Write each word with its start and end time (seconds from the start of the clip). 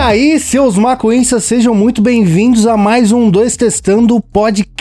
aí, 0.00 0.40
seus 0.40 0.78
maconhistas, 0.78 1.44
sejam 1.44 1.74
muito 1.74 2.00
bem-vindos 2.00 2.66
a 2.66 2.74
mais 2.74 3.12
um 3.12 3.30
2 3.30 3.54
Testando 3.54 4.16
o 4.16 4.20
podcast 4.20 4.79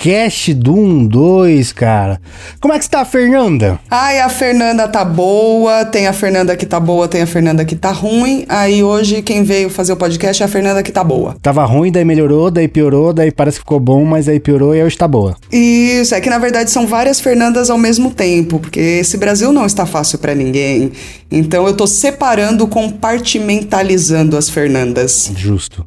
do 0.55 0.75
1 0.75 1.07
2, 1.07 1.73
cara. 1.73 2.21
Como 2.61 2.73
é 2.73 2.77
que 2.77 2.86
está, 2.86 3.04
Fernanda? 3.04 3.77
Ai, 3.91 4.20
a 4.21 4.29
Fernanda 4.29 4.88
tá 4.88 5.04
boa, 5.04 5.83
tem 5.83 6.07
a 6.07 6.14
Fernanda 6.14 6.55
que 6.55 6.65
tá 6.65 6.79
boa, 6.79 7.05
tem 7.05 7.21
a 7.21 7.27
Fernanda 7.27 7.65
que 7.65 7.75
tá 7.75 7.91
ruim. 7.91 8.46
Aí 8.47 8.82
hoje 8.82 9.21
quem 9.21 9.43
veio 9.43 9.70
fazer 9.70 9.91
o 9.91 9.97
podcast 9.97 10.41
é 10.41 10.46
a 10.46 10.50
Fernanda 10.50 10.82
que 10.82 10.91
tá 10.91 11.04
boa. 11.04 11.36
Tava 11.41 11.65
ruim, 11.65 11.91
daí 11.91 12.05
melhorou, 12.05 12.50
daí 12.50 12.70
piorou, 12.70 13.11
daí 13.11 13.29
parece 13.29 13.57
que 13.57 13.64
ficou 13.64 13.77
bom, 13.77 14.05
mas 14.05 14.29
aí 14.29 14.39
piorou 14.39 14.73
e 14.73 14.82
hoje 14.82 14.97
tá 14.97 15.05
boa. 15.05 15.36
Isso, 15.51 16.16
é 16.16 16.21
que 16.21 16.29
na 16.29 16.38
verdade 16.38 16.71
são 16.71 16.88
várias 16.88 17.20
Fernandas 17.20 17.70
ao 17.70 17.77
mesmo 17.77 18.11
tempo, 18.11 18.59
porque 18.59 18.79
esse 18.79 19.18
Brasil 19.18 19.52
não 19.52 19.66
está 19.66 19.86
fácil 19.86 20.18
para 20.20 20.34
ninguém. 20.34 20.93
Então 21.29 21.68
eu 21.68 21.74
tô 21.74 21.86
separando, 21.86 22.66
compartimentalizando 22.68 24.38
as 24.38 24.50
Fernandas. 24.50 25.29
Justo. 25.36 25.86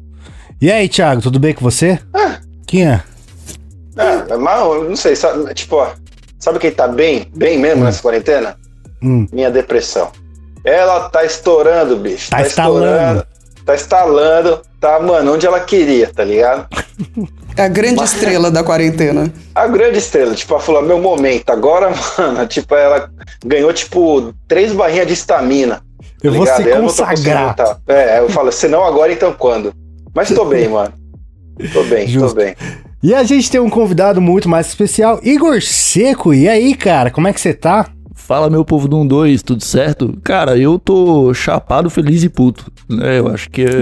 E 0.61 0.71
aí, 0.71 0.87
Thiago, 0.87 1.21
tudo 1.21 1.39
bem 1.39 1.53
com 1.53 1.61
você? 1.61 1.99
Ah. 2.13 2.37
Quem 2.67 2.85
é? 2.87 3.01
É, 3.97 4.35
mal, 4.37 4.83
não 4.83 4.95
sei, 4.95 5.15
sabe, 5.15 5.53
tipo, 5.53 5.75
ó, 5.75 5.91
sabe 6.39 6.59
quem 6.59 6.71
tá 6.71 6.87
bem, 6.87 7.29
bem 7.35 7.57
mesmo 7.59 7.83
nessa 7.83 8.01
quarentena? 8.01 8.57
Hum. 9.01 9.27
Minha 9.31 9.51
depressão. 9.51 10.11
Ela 10.63 11.09
tá 11.09 11.23
estourando, 11.25 11.97
bicho. 11.97 12.29
Tá 12.31 12.41
estalando. 12.41 12.85
estourando. 12.85 13.27
Tá 13.65 13.75
estalando. 13.75 14.61
Tá, 14.79 14.99
mano, 14.99 15.33
onde 15.33 15.45
ela 15.45 15.59
queria, 15.59 16.09
tá 16.13 16.23
ligado? 16.23 16.67
É 17.55 17.65
a 17.65 17.67
grande 17.67 18.03
estrela 18.03 18.49
da 18.49 18.63
quarentena. 18.63 19.31
A 19.53 19.67
grande 19.67 19.99
estrela, 19.99 20.33
tipo, 20.33 20.51
ela 20.55 20.61
falou, 20.63 20.81
meu 20.81 20.99
momento, 20.99 21.51
agora, 21.51 21.91
mano, 22.17 22.47
tipo, 22.47 22.73
ela 22.73 23.11
ganhou, 23.45 23.71
tipo, 23.71 24.33
três 24.47 24.73
barrinhas 24.73 25.05
de 25.05 25.13
estamina. 25.13 25.75
tá 25.75 25.83
Eu 26.23 26.31
vou 26.33 26.45
ligado? 26.45 26.63
se 26.63 26.69
Eu 26.69 26.81
consagrar. 26.81 27.55
É, 27.87 28.19
eu 28.21 28.29
falo, 28.29 28.51
se 28.51 28.67
não 28.67 28.83
agora, 28.83 29.13
então 29.13 29.31
quando? 29.33 29.71
Mas 30.15 30.29
tô 30.29 30.45
bem, 30.49 30.67
mano. 30.67 30.93
Tô 31.71 31.83
bem, 31.83 32.07
Justo. 32.07 32.29
tô 32.29 32.33
bem. 32.35 32.55
E 33.03 33.13
a 33.13 33.21
gente 33.21 33.51
tem 33.51 33.59
um 33.59 33.69
convidado 33.69 34.21
muito 34.21 34.47
mais 34.47 34.67
especial, 34.67 35.19
Igor 35.21 35.61
Seco. 35.61 36.33
E 36.33 36.47
aí, 36.47 36.73
cara, 36.73 37.11
como 37.11 37.27
é 37.27 37.33
que 37.33 37.41
você 37.41 37.53
tá? 37.53 37.92
Fala, 38.15 38.49
meu 38.49 38.63
povo 38.63 38.87
do 38.87 38.97
1-2, 38.97 39.41
tudo 39.41 39.63
certo? 39.63 40.17
Cara, 40.23 40.57
eu 40.57 40.79
tô 40.79 41.33
chapado, 41.33 41.89
feliz 41.89 42.23
e 42.23 42.29
puto. 42.29 42.71
Né? 42.89 43.19
Eu 43.19 43.27
acho 43.27 43.49
que 43.49 43.63
é, 43.63 43.81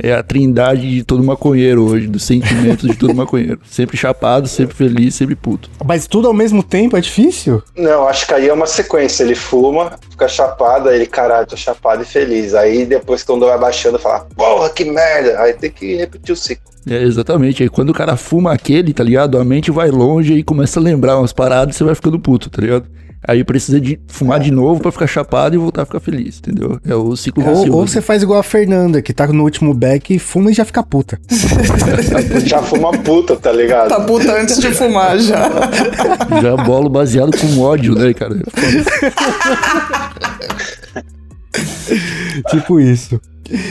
é 0.10 0.14
a 0.14 0.22
trindade 0.22 0.96
de 0.96 1.04
todo 1.04 1.22
maconheiro 1.22 1.88
hoje, 1.88 2.08
dos 2.08 2.24
sentimentos 2.24 2.88
de 2.88 2.96
todo 2.96 3.14
maconheiro. 3.14 3.60
Sempre 3.64 3.96
chapado, 3.96 4.48
sempre 4.48 4.74
feliz, 4.74 5.14
sempre 5.14 5.34
puto. 5.34 5.70
Mas 5.84 6.06
tudo 6.06 6.28
ao 6.28 6.34
mesmo 6.34 6.62
tempo 6.62 6.96
é 6.96 7.00
difícil? 7.00 7.62
Não, 7.76 8.06
acho 8.06 8.26
que 8.26 8.34
aí 8.34 8.48
é 8.48 8.52
uma 8.52 8.66
sequência. 8.66 9.22
Ele 9.22 9.34
fuma, 9.34 9.98
fica 10.10 10.28
chapado, 10.28 10.88
aí 10.88 10.96
ele, 10.96 11.06
caralho, 11.06 11.46
tô 11.46 11.56
chapado 11.56 12.02
e 12.02 12.06
feliz. 12.06 12.54
Aí 12.54 12.84
depois, 12.84 13.22
quando 13.22 13.46
vai 13.46 13.58
baixando, 13.58 13.98
fala, 13.98 14.26
porra, 14.36 14.68
que 14.70 14.84
merda. 14.84 15.40
Aí 15.40 15.52
tem 15.54 15.70
que 15.70 15.96
repetir 15.96 16.32
o 16.32 16.36
ciclo. 16.36 16.68
É, 16.88 17.02
exatamente. 17.02 17.62
Aí 17.62 17.68
quando 17.68 17.90
o 17.90 17.94
cara 17.94 18.16
fuma 18.16 18.52
aquele, 18.52 18.92
tá 18.92 19.04
ligado? 19.04 19.38
A 19.38 19.44
mente 19.44 19.70
vai 19.70 19.90
longe 19.90 20.34
e 20.34 20.42
começa 20.42 20.80
a 20.80 20.82
lembrar 20.82 21.18
umas 21.18 21.32
paradas 21.32 21.74
e 21.74 21.78
você 21.78 21.84
vai 21.84 21.94
ficando 21.94 22.18
puto, 22.18 22.50
tá 22.50 22.60
ligado? 22.60 22.86
Aí 23.26 23.42
precisa 23.42 23.80
de 23.80 23.98
fumar 24.06 24.38
de 24.38 24.50
novo 24.50 24.80
pra 24.80 24.92
ficar 24.92 25.06
chapado 25.06 25.54
e 25.54 25.58
voltar 25.58 25.82
a 25.82 25.86
ficar 25.86 26.00
feliz, 26.00 26.38
entendeu? 26.38 26.78
É 26.86 26.94
o 26.94 27.16
ciclo 27.16 27.44
Ou, 27.44 27.72
ou 27.72 27.86
você 27.86 28.00
faz 28.00 28.22
igual 28.22 28.38
a 28.38 28.42
Fernanda, 28.42 29.02
que 29.02 29.12
tá 29.12 29.26
no 29.26 29.42
último 29.42 29.74
back 29.74 30.14
e 30.14 30.18
fuma 30.18 30.50
e 30.50 30.54
já 30.54 30.64
fica 30.64 30.82
puta. 30.82 31.18
Já 32.44 32.62
fuma 32.62 32.92
puta, 32.92 33.36
tá 33.36 33.52
ligado? 33.52 33.88
Tá 33.88 34.00
puta 34.00 34.32
antes 34.40 34.58
de 34.58 34.72
fumar 34.72 35.18
já. 35.18 35.48
Já 36.40 36.56
bolo 36.56 36.88
baseado 36.88 37.36
com 37.36 37.60
ódio, 37.60 37.94
né, 37.94 38.14
cara? 38.14 38.36
tipo 42.50 42.80
isso. 42.80 43.20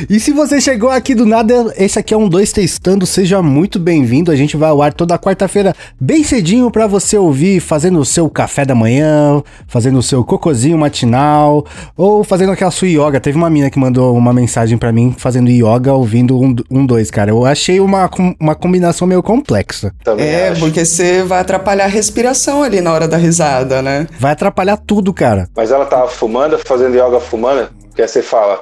E 0.10 0.20
se 0.20 0.32
você 0.32 0.60
chegou 0.60 0.90
aqui 0.90 1.14
do 1.14 1.26
nada, 1.26 1.74
esse 1.78 2.00
aqui 2.00 2.14
é 2.14 2.18
um 2.18 2.28
2 2.28 2.52
testando, 2.52 3.06
seja 3.06 3.42
muito 3.42 3.80
bem-vindo. 3.80 4.32
A 4.32 4.36
gente 4.36 4.58
vai 4.58 4.70
ao 4.70 4.82
ar 4.82 4.94
toda 4.94 5.18
quarta-feira, 5.20 5.76
bem 6.00 6.24
cedinho 6.24 6.72
pra 6.72 6.88
você 6.88 7.18
ouvir, 7.18 7.60
fazendo 7.60 8.00
o 8.00 8.06
seu 8.06 8.30
café 8.30 8.66
da 8.66 8.74
manhã, 8.74 9.42
fazendo 9.68 10.00
o 10.00 10.04
seu 10.04 10.24
cocozinho 10.24 10.78
matinal, 10.78 11.66
ou 11.96 12.24
fazendo 12.24 12.52
aquela 12.52 12.72
sua 12.72 12.88
yoga. 12.88 13.20
Teve 13.20 13.38
uma 13.38 13.50
mina 13.50 13.70
que 13.70 13.78
mandou 13.80 14.16
uma 14.18 14.34
mensagem 14.34 14.78
pra 14.78 14.92
mim 14.92 15.14
fazendo 15.18 15.50
yoga 15.50 15.94
ouvindo 15.94 16.40
um, 16.40 16.56
um 16.72 16.86
dois, 16.86 17.12
cara. 17.12 17.30
Eu 17.32 17.46
achei 17.46 17.80
uma, 17.80 18.10
uma 18.40 18.56
combinação 18.56 19.08
meio 19.08 19.22
complexa. 19.22 19.94
Também 20.04 20.26
É, 20.28 20.50
acho. 20.50 20.60
porque 20.60 20.84
você 20.86 21.24
vai 21.24 21.40
atrapalhar 21.40 21.86
a 21.86 21.88
respiração 21.88 22.64
ali 22.64 22.82
na 22.82 22.92
hora 22.92 23.08
da 23.08 23.18
risada, 23.18 23.82
né? 23.82 24.08
Vai 24.20 24.32
atrapalhar 24.32 24.78
tudo, 24.78 25.14
cara. 25.14 25.48
Mas 25.56 25.72
ela 25.72 25.86
tava 25.86 26.08
fumando, 26.08 26.58
fazendo 26.66 26.96
yoga 26.96 27.20
fumando, 27.20 27.70
que 27.96 28.02
aí 28.02 28.08
você 28.08 28.22
fala, 28.22 28.62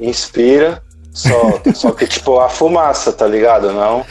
inspira, 0.00 0.82
solta. 1.12 1.72
Só 1.76 1.90
que, 1.92 2.06
tipo, 2.06 2.38
a 2.40 2.48
fumaça, 2.48 3.12
tá 3.12 3.26
ligado? 3.26 3.72
Não. 3.72 4.04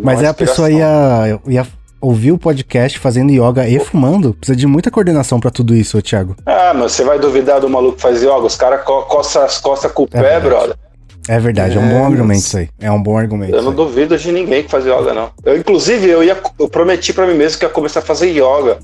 Mas 0.00 0.20
aí 0.20 0.26
a 0.26 0.34
pessoa 0.34 0.70
ia, 0.70 1.40
ia 1.48 1.66
ouvir 2.00 2.32
o 2.32 2.38
podcast 2.38 2.98
fazendo 2.98 3.30
yoga 3.32 3.68
e 3.68 3.78
fumando. 3.80 4.32
Precisa 4.34 4.56
de 4.56 4.66
muita 4.66 4.90
coordenação 4.90 5.40
pra 5.40 5.50
tudo 5.50 5.74
isso, 5.74 5.98
ô 5.98 6.02
Thiago. 6.02 6.36
Ah, 6.46 6.72
mas 6.74 6.92
você 6.92 7.04
vai 7.04 7.18
duvidar 7.18 7.60
do 7.60 7.68
maluco 7.68 7.96
que 7.96 8.02
faz 8.02 8.22
yoga? 8.22 8.38
Os 8.46 8.56
caras 8.56 8.84
co 8.84 9.02
coçam 9.02 9.42
as 9.42 9.58
costas 9.58 9.90
com 9.92 10.02
o 10.04 10.06
É 10.06 10.08
pé, 10.08 10.20
verdade. 10.22 10.44
brother. 10.48 10.76
É 11.28 11.38
verdade, 11.38 11.76
é, 11.76 11.80
um 11.80 11.84
É, 11.86 11.92
bom 11.92 12.00
mas- 12.04 12.12
argumento 12.12 12.40
isso 12.40 12.56
aí. 12.58 12.68
É 12.80 12.90
um 12.90 13.02
bom 13.02 13.16
argumento. 13.16 13.54
Eu 13.54 13.62
não 13.62 13.74
duvido 13.74 14.16
de 14.16 14.32
ninguém 14.32 14.62
que 14.62 14.70
faz 14.70 14.84
yoga, 14.86 15.12
não. 15.12 15.30
Eu, 15.44 15.56
inclusive, 15.56 16.08
eu 16.08 16.24
ia. 16.24 16.36
Eu 16.58 16.68
prometi 16.68 17.12
pra 17.12 17.26
mim 17.26 17.34
mesmo 17.34 17.58
que 17.58 17.64
ia 17.64 17.68
começar 17.68 18.00
a 18.00 18.02
fazer 18.02 18.30
yoga 18.30 18.78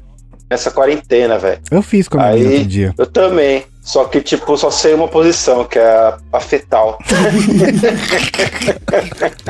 nessa 0.51 0.71
quarentena, 0.71 1.39
velho. 1.39 1.59
Eu 1.71 1.83
fiz 1.83 2.09
com 2.09 2.21
a 2.21 2.33
minha 2.33 2.49
Aí- 2.59 2.65
dia. 2.65 2.95
Eu 2.99 3.07
também. 3.07 3.65
Só 3.83 4.05
que, 4.05 4.21
tipo, 4.21 4.57
só 4.57 4.69
sei 4.69 4.95
uma 4.95 5.07
posição, 5.07 5.65
que 5.65 5.79
é 5.79 5.87
a, 5.87 6.19
a 6.33 6.41
fetal. 6.41 6.99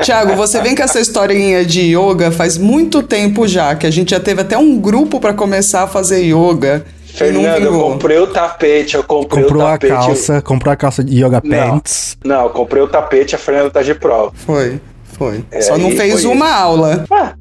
Tiago, 0.03 0.35
você 0.35 0.61
vem 0.61 0.75
com 0.75 0.83
essa 0.83 0.99
historinha 0.99 1.65
de 1.65 1.95
yoga 1.97 2.31
faz 2.31 2.57
muito 2.57 3.01
tempo 3.01 3.47
já, 3.47 3.75
que 3.75 3.87
a 3.87 3.91
gente 3.91 4.11
já 4.11 4.19
teve 4.19 4.41
até 4.41 4.57
um 4.57 4.79
grupo 4.79 5.19
pra 5.19 5.33
começar 5.33 5.83
a 5.83 5.87
fazer 5.87 6.21
yoga. 6.21 6.85
Fernando, 7.07 7.63
eu 7.65 7.79
comprei 7.79 8.19
o 8.19 8.27
tapete, 8.27 8.95
eu 8.95 9.03
comprei 9.03 9.43
Comprou 9.43 9.63
o 9.63 9.65
a 9.65 9.71
tapete. 9.71 9.89
calça, 9.91 10.41
comprou 10.43 10.71
a 10.71 10.75
calça 10.75 11.03
de 11.03 11.15
yoga 11.25 11.41
Não. 11.43 11.71
pants. 11.71 12.15
Não, 12.23 12.43
eu 12.43 12.49
comprei 12.51 12.83
o 12.83 12.87
tapete, 12.87 13.33
a 13.33 13.39
Fernanda 13.39 13.71
tá 13.71 13.81
de 13.81 13.95
prova. 13.95 14.31
Foi, 14.35 14.79
foi. 15.17 15.43
É, 15.49 15.61
Só 15.61 15.79
não 15.79 15.89
fez 15.91 16.23
uma 16.25 16.51
aula. 16.51 17.05
Ah, 17.09 17.33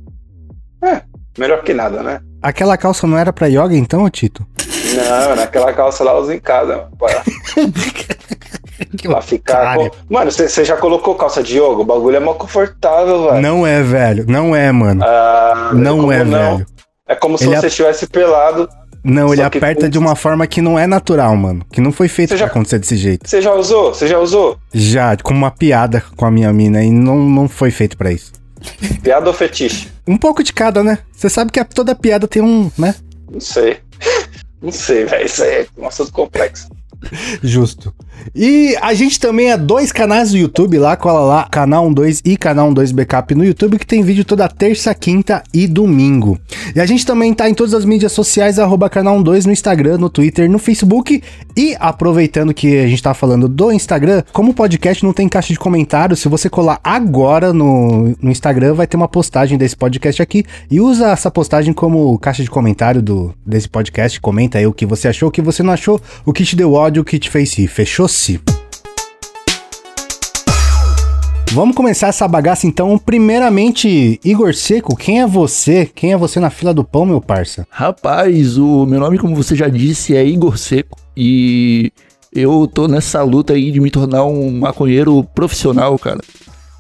é, 0.83 1.03
melhor 1.39 1.63
que 1.63 1.73
nada, 1.75 2.03
né? 2.03 2.21
Aquela 2.43 2.77
calça 2.77 3.07
não 3.07 3.19
era 3.19 3.33
pra 3.33 3.47
yoga 3.49 3.75
então, 3.77 4.09
Tito? 4.11 4.47
Não, 4.95 5.37
naquela 5.37 5.73
calça 5.73 6.05
lá 6.05 6.13
eu 6.13 6.19
uso 6.19 6.33
em 6.33 6.39
casa, 6.39 6.87
pra, 6.99 7.23
pra 9.03 9.21
ficar. 9.23 9.77
com- 9.77 9.91
Mano, 10.09 10.31
você 10.31 10.65
já 10.65 10.77
colocou 10.77 11.15
calça 11.15 11.43
de 11.43 11.57
yoga? 11.59 11.81
O 11.81 11.85
bagulho 11.85 12.17
é 12.17 12.21
mó 12.21 12.35
confortável, 12.35 13.31
velho. 13.31 13.41
Não 13.43 13.67
é, 13.67 13.83
velho. 13.83 14.25
Não 14.29 14.55
é, 14.55 14.71
mano. 14.73 15.03
Ah, 15.05 15.71
não 15.75 15.99
como 16.01 16.13
é, 16.13 16.25
velho. 16.25 16.67
É 17.09 17.15
como 17.15 17.39
se 17.39 17.45
Ele 17.45 17.57
você 17.57 17.67
é- 17.67 17.69
estivesse 17.69 18.07
pelado. 18.07 18.69
Não, 19.09 19.33
ele 19.33 19.49
que 19.51 19.59
aperta 19.59 19.83
com- 19.83 19.89
de 19.89 19.99
uma 19.99 20.17
forma 20.17 20.47
que 20.49 20.61
não 20.61 20.77
é 20.77 20.85
natural, 20.87 21.37
mano. 21.37 21.65
Que 21.73 21.81
não 21.81 21.93
foi 21.93 22.09
feito 22.09 22.31
Você 22.31 22.37
pra 22.37 22.47
já- 22.47 22.51
acontecer 22.51 22.79
desse 22.81 22.97
jeito. 22.97 23.29
Você 23.29 23.41
já 23.41 23.53
usou? 23.55 23.95
Você 23.95 24.09
já 24.09 24.19
usou? 24.19 24.59
Já, 24.75 25.17
como 25.19 25.39
uma 25.39 25.51
piada 25.51 26.03
com 26.17 26.27
a 26.27 26.31
minha 26.31 26.53
mina 26.53 26.83
e 26.83 26.91
não, 26.91 27.17
não 27.19 27.49
foi 27.49 27.71
feito 27.71 27.97
pra 27.97 28.11
isso. 28.11 28.33
Piada 29.03 29.29
ou 29.29 29.35
fetiche? 29.35 29.89
Um 30.07 30.17
pouco 30.17 30.43
de 30.43 30.53
cada, 30.53 30.83
né? 30.83 30.99
Você 31.13 31.29
sabe 31.29 31.51
que 31.51 31.65
toda 31.65 31.95
piada 31.95 32.29
tem 32.29 32.43
um, 32.43 32.71
né? 32.79 32.95
Não 33.31 33.41
sei. 33.41 33.81
Não 34.61 34.73
sei, 34.73 35.05
velho. 35.05 35.27
Isso 35.27 35.43
aí 35.43 35.51
é 35.51 35.67
um 35.77 35.87
assunto 35.87 36.13
complexo. 36.13 36.69
Justo. 37.43 37.95
E 38.35 38.77
a 38.81 38.93
gente 38.95 39.19
também 39.19 39.51
é 39.51 39.57
dois 39.57 39.93
canais 39.93 40.31
do 40.31 40.39
YouTube 40.39 40.79
lá, 40.79 40.97
cola 40.97 41.21
lá, 41.21 41.49
canal 41.51 41.93
12 41.93 42.23
e 42.25 42.37
canal 42.37 42.73
12 42.73 42.93
Backup 42.93 43.35
no 43.35 43.45
YouTube, 43.45 43.79
que 43.79 43.87
tem 43.87 44.03
vídeo 44.03 44.25
toda 44.25 44.49
terça, 44.49 44.95
quinta 44.95 45.43
e 45.53 45.67
domingo. 45.67 46.39
E 46.75 46.81
a 46.81 46.87
gente 46.87 47.07
também 47.07 47.33
tá 47.33 47.49
em 47.49 47.55
todas 47.55 47.75
as 47.75 47.85
mídias 47.85 48.13
sociais, 48.13 48.59
arroba 48.59 48.91
canal 48.91 49.23
12 49.23 49.47
no 49.47 49.53
Instagram, 49.53 49.99
no 49.99 50.11
Twitter, 50.11 50.51
no 50.51 50.59
Facebook. 50.59 51.23
E 51.57 51.77
aproveitando 51.79 52.53
que 52.53 52.79
a 52.79 52.87
gente 52.87 53.03
tá 53.03 53.15
falando 53.15 53.49
do 53.49 53.73
Instagram, 53.73 54.23
como 54.33 54.51
o 54.51 54.55
podcast 54.55 55.05
não 55.05 55.13
tem 55.13 55.29
caixa 55.29 55.53
de 55.53 55.59
comentários, 55.59 56.21
se 56.21 56.29
você 56.29 56.51
colar 56.51 56.79
agora 56.85 57.53
no, 57.53 58.15
no 58.21 58.31
Instagram, 58.31 58.75
vai 58.75 58.87
ter 58.87 58.97
uma 58.97 59.09
postagem 59.09 59.57
desse 59.57 59.77
podcast 59.77 60.21
aqui. 60.21 60.45
E 60.71 60.81
usa 60.81 61.11
essa 61.11 61.31
postagem 61.31 61.73
como 61.73 62.19
caixa 62.19 62.43
de 62.43 62.51
comentário 62.51 63.01
do, 63.01 63.35
desse 63.45 63.69
podcast. 63.69 64.21
Comenta 64.21 64.59
aí 64.59 64.67
o 64.67 64.73
que 64.73 64.85
você 64.85 65.09
achou, 65.09 65.29
o 65.29 65.33
que 65.33 65.41
você 65.41 65.63
não 65.63 65.73
achou, 65.73 66.01
o 66.25 66.33
que 66.33 66.45
te 66.45 66.57
deu 66.57 66.73
ódio, 66.73 67.03
o 67.03 67.05
que 67.05 67.19
te 67.19 67.31
fez 67.31 67.55
rir. 67.55 67.69
Vamos 71.53 71.75
começar 71.75 72.09
essa 72.09 72.29
bagaça 72.29 72.67
então. 72.67 72.99
Primeiramente, 72.99 74.21
Igor 74.23 74.55
Seco, 74.55 74.95
quem 74.95 75.23
é 75.23 75.27
você? 75.27 75.87
Quem 75.87 76.13
é 76.13 76.17
você 76.17 76.39
na 76.39 76.51
fila 76.51 76.75
do 76.75 76.85
pão, 76.85 77.07
meu 77.07 77.21
parça? 77.21 77.67
Rapaz, 77.71 78.59
o 78.59 78.85
meu 78.85 79.01
nome, 79.01 79.19
como 79.19 79.35
você 79.35 79.57
já 79.57 79.67
disse, 79.67 80.15
é 80.15 80.23
Igor 80.23 80.59
Seco. 80.59 80.99
E 81.17 81.91
eu 82.31 82.67
tô 82.67 82.87
nessa 82.87 83.23
luta 83.23 83.55
aí 83.55 83.71
de 83.71 83.81
me 83.81 83.91
tornar 83.91 84.25
um 84.25 84.51
maconheiro 84.59 85.25
profissional, 85.35 85.99
cara. 85.99 86.21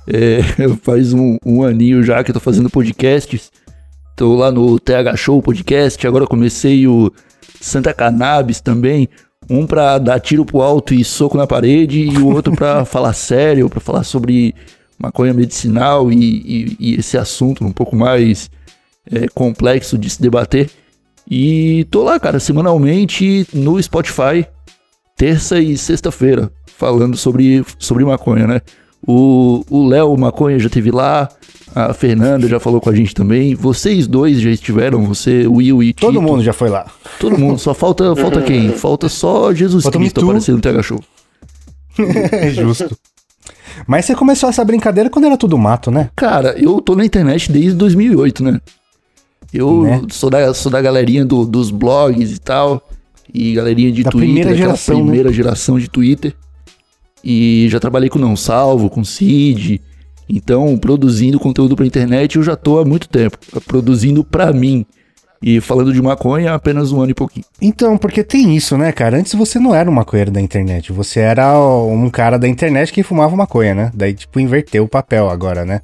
É, 0.06 0.42
faz 0.82 1.14
um, 1.14 1.38
um 1.44 1.62
aninho 1.62 2.02
já 2.02 2.22
que 2.22 2.30
eu 2.30 2.34
tô 2.34 2.40
fazendo 2.40 2.68
podcasts. 2.68 3.50
Tô 4.14 4.34
lá 4.34 4.50
no 4.52 4.78
TH 4.78 5.16
Show 5.16 5.40
Podcast, 5.40 6.06
agora 6.06 6.26
comecei 6.26 6.86
o 6.86 7.10
Santa 7.60 7.94
Cannabis 7.94 8.60
também. 8.60 9.08
Um 9.48 9.66
pra 9.66 9.98
dar 9.98 10.18
tiro 10.20 10.44
pro 10.44 10.60
alto 10.60 10.92
e 10.94 11.04
soco 11.04 11.36
na 11.36 11.46
parede, 11.46 12.00
e 12.00 12.18
o 12.18 12.28
outro 12.34 12.54
pra 12.54 12.84
falar 12.86 13.12
sério, 13.12 13.68
pra 13.68 13.80
falar 13.80 14.02
sobre 14.04 14.54
maconha 14.98 15.32
medicinal 15.34 16.10
e, 16.10 16.16
e- 16.16 16.76
e 16.80 16.94
esse 16.96 17.16
assunto 17.18 17.64
um 17.64 17.72
pouco 17.72 17.94
mais 17.94 18.50
é, 19.10 19.28
complexo 19.28 19.96
de 19.96 20.08
se 20.10 20.20
debater. 20.20 20.70
E 21.30 21.84
tô 21.90 22.02
lá, 22.02 22.18
cara, 22.20 22.38
semanalmente 22.40 23.46
no 23.52 23.80
Spotify, 23.82 24.46
terça 25.16 25.58
e 25.60 25.76
sexta-feira, 25.76 26.50
falando 26.76 27.16
sobre, 27.16 27.64
sobre 27.78 28.04
maconha, 28.04 28.46
né? 28.46 28.60
O 29.06 29.64
o 29.70 29.86
Léo 29.86 30.16
Maconha 30.16 30.58
já 30.58 30.68
teve 30.68 30.90
lá, 30.90 31.28
a 31.74 31.92
Fernanda 31.94 32.48
já 32.48 32.58
falou 32.58 32.80
com 32.80 32.90
a 32.90 32.94
gente 32.94 33.14
também, 33.14 33.54
vocês 33.54 34.06
dois 34.06 34.40
já 34.40 34.50
estiveram, 34.50 35.04
você, 35.04 35.46
Will 35.46 35.82
e 35.82 35.92
Todo 35.92 36.12
Tito. 36.14 36.22
mundo 36.22 36.42
já 36.42 36.52
foi 36.52 36.68
lá. 36.68 36.90
Todo 37.20 37.38
mundo, 37.38 37.58
só 37.58 37.72
falta, 37.74 38.16
falta 38.16 38.42
quem? 38.42 38.70
Falta 38.76 39.08
só 39.08 39.52
Jesus 39.54 39.84
Falta 39.84 39.98
Cristo 39.98 40.24
aparecendo 40.24 40.56
no 40.56 40.62
TH 40.62 40.82
Show. 40.82 41.00
É 42.32 42.50
justo. 42.50 42.96
Mas 43.86 44.06
você 44.06 44.14
começou 44.14 44.48
essa 44.48 44.64
brincadeira 44.64 45.08
quando 45.10 45.26
era 45.26 45.36
tudo 45.36 45.56
mato, 45.58 45.90
né? 45.90 46.10
Cara, 46.16 46.54
eu 46.58 46.80
tô 46.80 46.96
na 46.96 47.04
internet 47.04 47.52
desde 47.52 47.74
2008, 47.74 48.42
né? 48.42 48.60
Eu 49.52 49.82
Né? 49.82 50.02
sou, 50.10 50.28
da, 50.30 50.52
sou 50.52 50.72
da 50.72 50.80
galerinha 50.82 51.24
do- 51.24 51.46
dos 51.46 51.70
blogs 51.70 52.32
e 52.34 52.40
tal. 52.40 52.82
E 53.32 53.52
galerinha 53.54 53.92
de 53.92 54.02
Da 54.02 54.10
Twitter, 54.10 54.28
primeira 54.34 54.56
geração, 54.56 54.96
né? 54.98 55.02
primeira 55.04 55.32
geração 55.32 55.78
de 55.78 55.88
Twitter. 55.88 56.34
E 57.22 57.66
já 57.70 57.80
trabalhei 57.80 58.08
com 58.08 58.18
Não 58.18 58.36
Salvo, 58.36 58.90
com 58.90 59.04
Cid. 59.04 59.80
Então, 60.28 60.76
produzindo 60.76 61.38
conteúdo 61.38 61.76
pra 61.76 61.86
internet 61.86 62.36
eu 62.36 62.42
já 62.42 62.56
tô 62.56 62.78
há 62.78 62.84
muito 62.84 63.08
tempo. 63.08 63.38
Produzindo 63.66 64.24
pra 64.24 64.52
mim. 64.52 64.84
E 65.42 65.60
falando 65.60 65.92
de 65.92 66.00
maconha 66.00 66.52
há 66.52 66.54
apenas 66.54 66.92
um 66.92 67.00
ano 67.00 67.10
e 67.10 67.14
pouquinho. 67.14 67.44
Então, 67.60 67.96
porque 67.98 68.24
tem 68.24 68.56
isso, 68.56 68.76
né, 68.76 68.90
cara? 68.90 69.18
Antes 69.18 69.34
você 69.34 69.58
não 69.58 69.74
era 69.74 69.88
um 69.88 69.94
maconheiro 69.94 70.30
da 70.30 70.40
internet. 70.40 70.92
Você 70.92 71.20
era 71.20 71.58
um 71.60 72.08
cara 72.10 72.38
da 72.38 72.48
internet 72.48 72.92
que 72.92 73.02
fumava 73.02 73.36
maconha, 73.36 73.74
né? 73.74 73.90
Daí, 73.94 74.14
tipo, 74.14 74.40
inverteu 74.40 74.84
o 74.84 74.88
papel 74.88 75.28
agora, 75.28 75.64
né? 75.64 75.80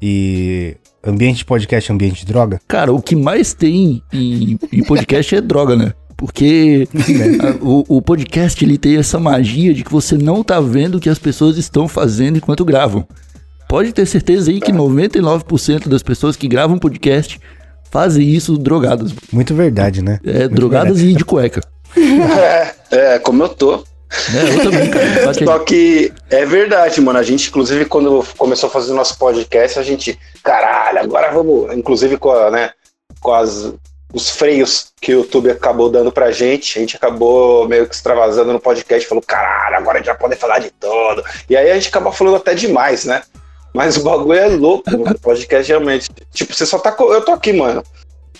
E 0.00 0.76
ambiente 1.06 1.38
de 1.38 1.44
podcast, 1.44 1.92
ambiente 1.92 2.24
de 2.24 2.26
droga? 2.26 2.60
Cara, 2.66 2.92
o 2.92 3.00
que 3.00 3.14
mais 3.14 3.52
tem 3.54 4.02
em, 4.12 4.58
em 4.72 4.82
podcast 4.82 5.34
é 5.34 5.40
droga, 5.40 5.76
né? 5.76 5.92
Porque 6.24 6.88
a- 7.40 7.56
o, 7.62 7.96
o 7.98 8.02
podcast 8.02 8.64
ele 8.64 8.78
tem 8.78 8.96
essa 8.96 9.20
magia 9.20 9.74
de 9.74 9.84
que 9.84 9.92
você 9.92 10.16
não 10.16 10.42
tá 10.42 10.58
vendo 10.58 10.94
o 10.96 11.00
que 11.00 11.10
as 11.10 11.18
pessoas 11.18 11.58
estão 11.58 11.86
fazendo 11.86 12.38
enquanto 12.38 12.64
gravam. 12.64 13.06
Pode 13.68 13.92
ter 13.92 14.06
certeza 14.06 14.50
aí 14.50 14.58
que 14.60 14.72
99% 14.72 15.86
das 15.88 16.02
pessoas 16.02 16.34
que 16.34 16.48
gravam 16.48 16.78
podcast 16.78 17.38
fazem 17.90 18.28
isso 18.28 18.56
drogadas. 18.56 19.12
Muito 19.30 19.54
verdade, 19.54 20.00
né? 20.00 20.18
É, 20.24 20.40
Muito 20.40 20.54
drogadas 20.54 21.00
e 21.00 21.12
de 21.12 21.24
cueca. 21.24 21.60
É, 21.96 22.74
é, 22.90 23.18
como 23.18 23.42
eu 23.42 23.48
tô. 23.50 23.74
É, 23.74 24.54
eu 24.54 24.62
também, 24.62 24.90
cara. 24.90 25.34
Só 25.44 25.58
que 25.58 26.12
é 26.30 26.46
verdade, 26.46 27.00
mano. 27.00 27.18
A 27.18 27.22
gente, 27.22 27.48
inclusive, 27.48 27.84
quando 27.84 28.24
começou 28.38 28.68
a 28.68 28.72
fazer 28.72 28.92
o 28.92 28.96
nosso 28.96 29.18
podcast, 29.18 29.78
a 29.78 29.82
gente, 29.82 30.18
caralho, 30.42 31.00
agora 31.00 31.32
vamos. 31.32 31.74
Inclusive 31.76 32.16
com, 32.16 32.30
a, 32.30 32.50
né, 32.50 32.70
com 33.20 33.32
as, 33.32 33.72
os 34.14 34.30
freios 34.30 34.92
que 35.00 35.12
o 35.12 35.18
YouTube 35.18 35.50
acabou 35.50 35.90
dando 35.90 36.10
pra 36.12 36.30
gente, 36.30 36.78
a 36.78 36.80
gente 36.80 36.96
acabou 36.96 37.68
meio 37.68 37.86
que 37.86 37.94
extravasando 37.94 38.52
no 38.52 38.60
podcast, 38.60 39.06
falou, 39.08 39.22
caralho, 39.26 39.76
agora 39.76 39.96
a 39.98 40.00
gente 40.00 40.06
vai 40.06 40.16
poder 40.16 40.36
falar 40.36 40.60
de 40.60 40.70
tudo. 40.70 41.22
E 41.50 41.56
aí 41.56 41.70
a 41.70 41.74
gente 41.74 41.88
acabou 41.88 42.12
falando 42.12 42.36
até 42.36 42.54
demais, 42.54 43.04
né? 43.04 43.22
Mas 43.74 43.96
o 43.96 44.04
bagulho 44.04 44.38
é 44.38 44.46
louco, 44.46 44.88
mano. 44.90 45.18
Podcast 45.20 45.68
realmente. 45.68 46.08
Tipo, 46.32 46.54
você 46.54 46.64
só 46.64 46.78
tá. 46.78 46.92
co- 46.92 47.12
Eu 47.12 47.22
tô 47.24 47.32
aqui, 47.32 47.52
mano. 47.52 47.82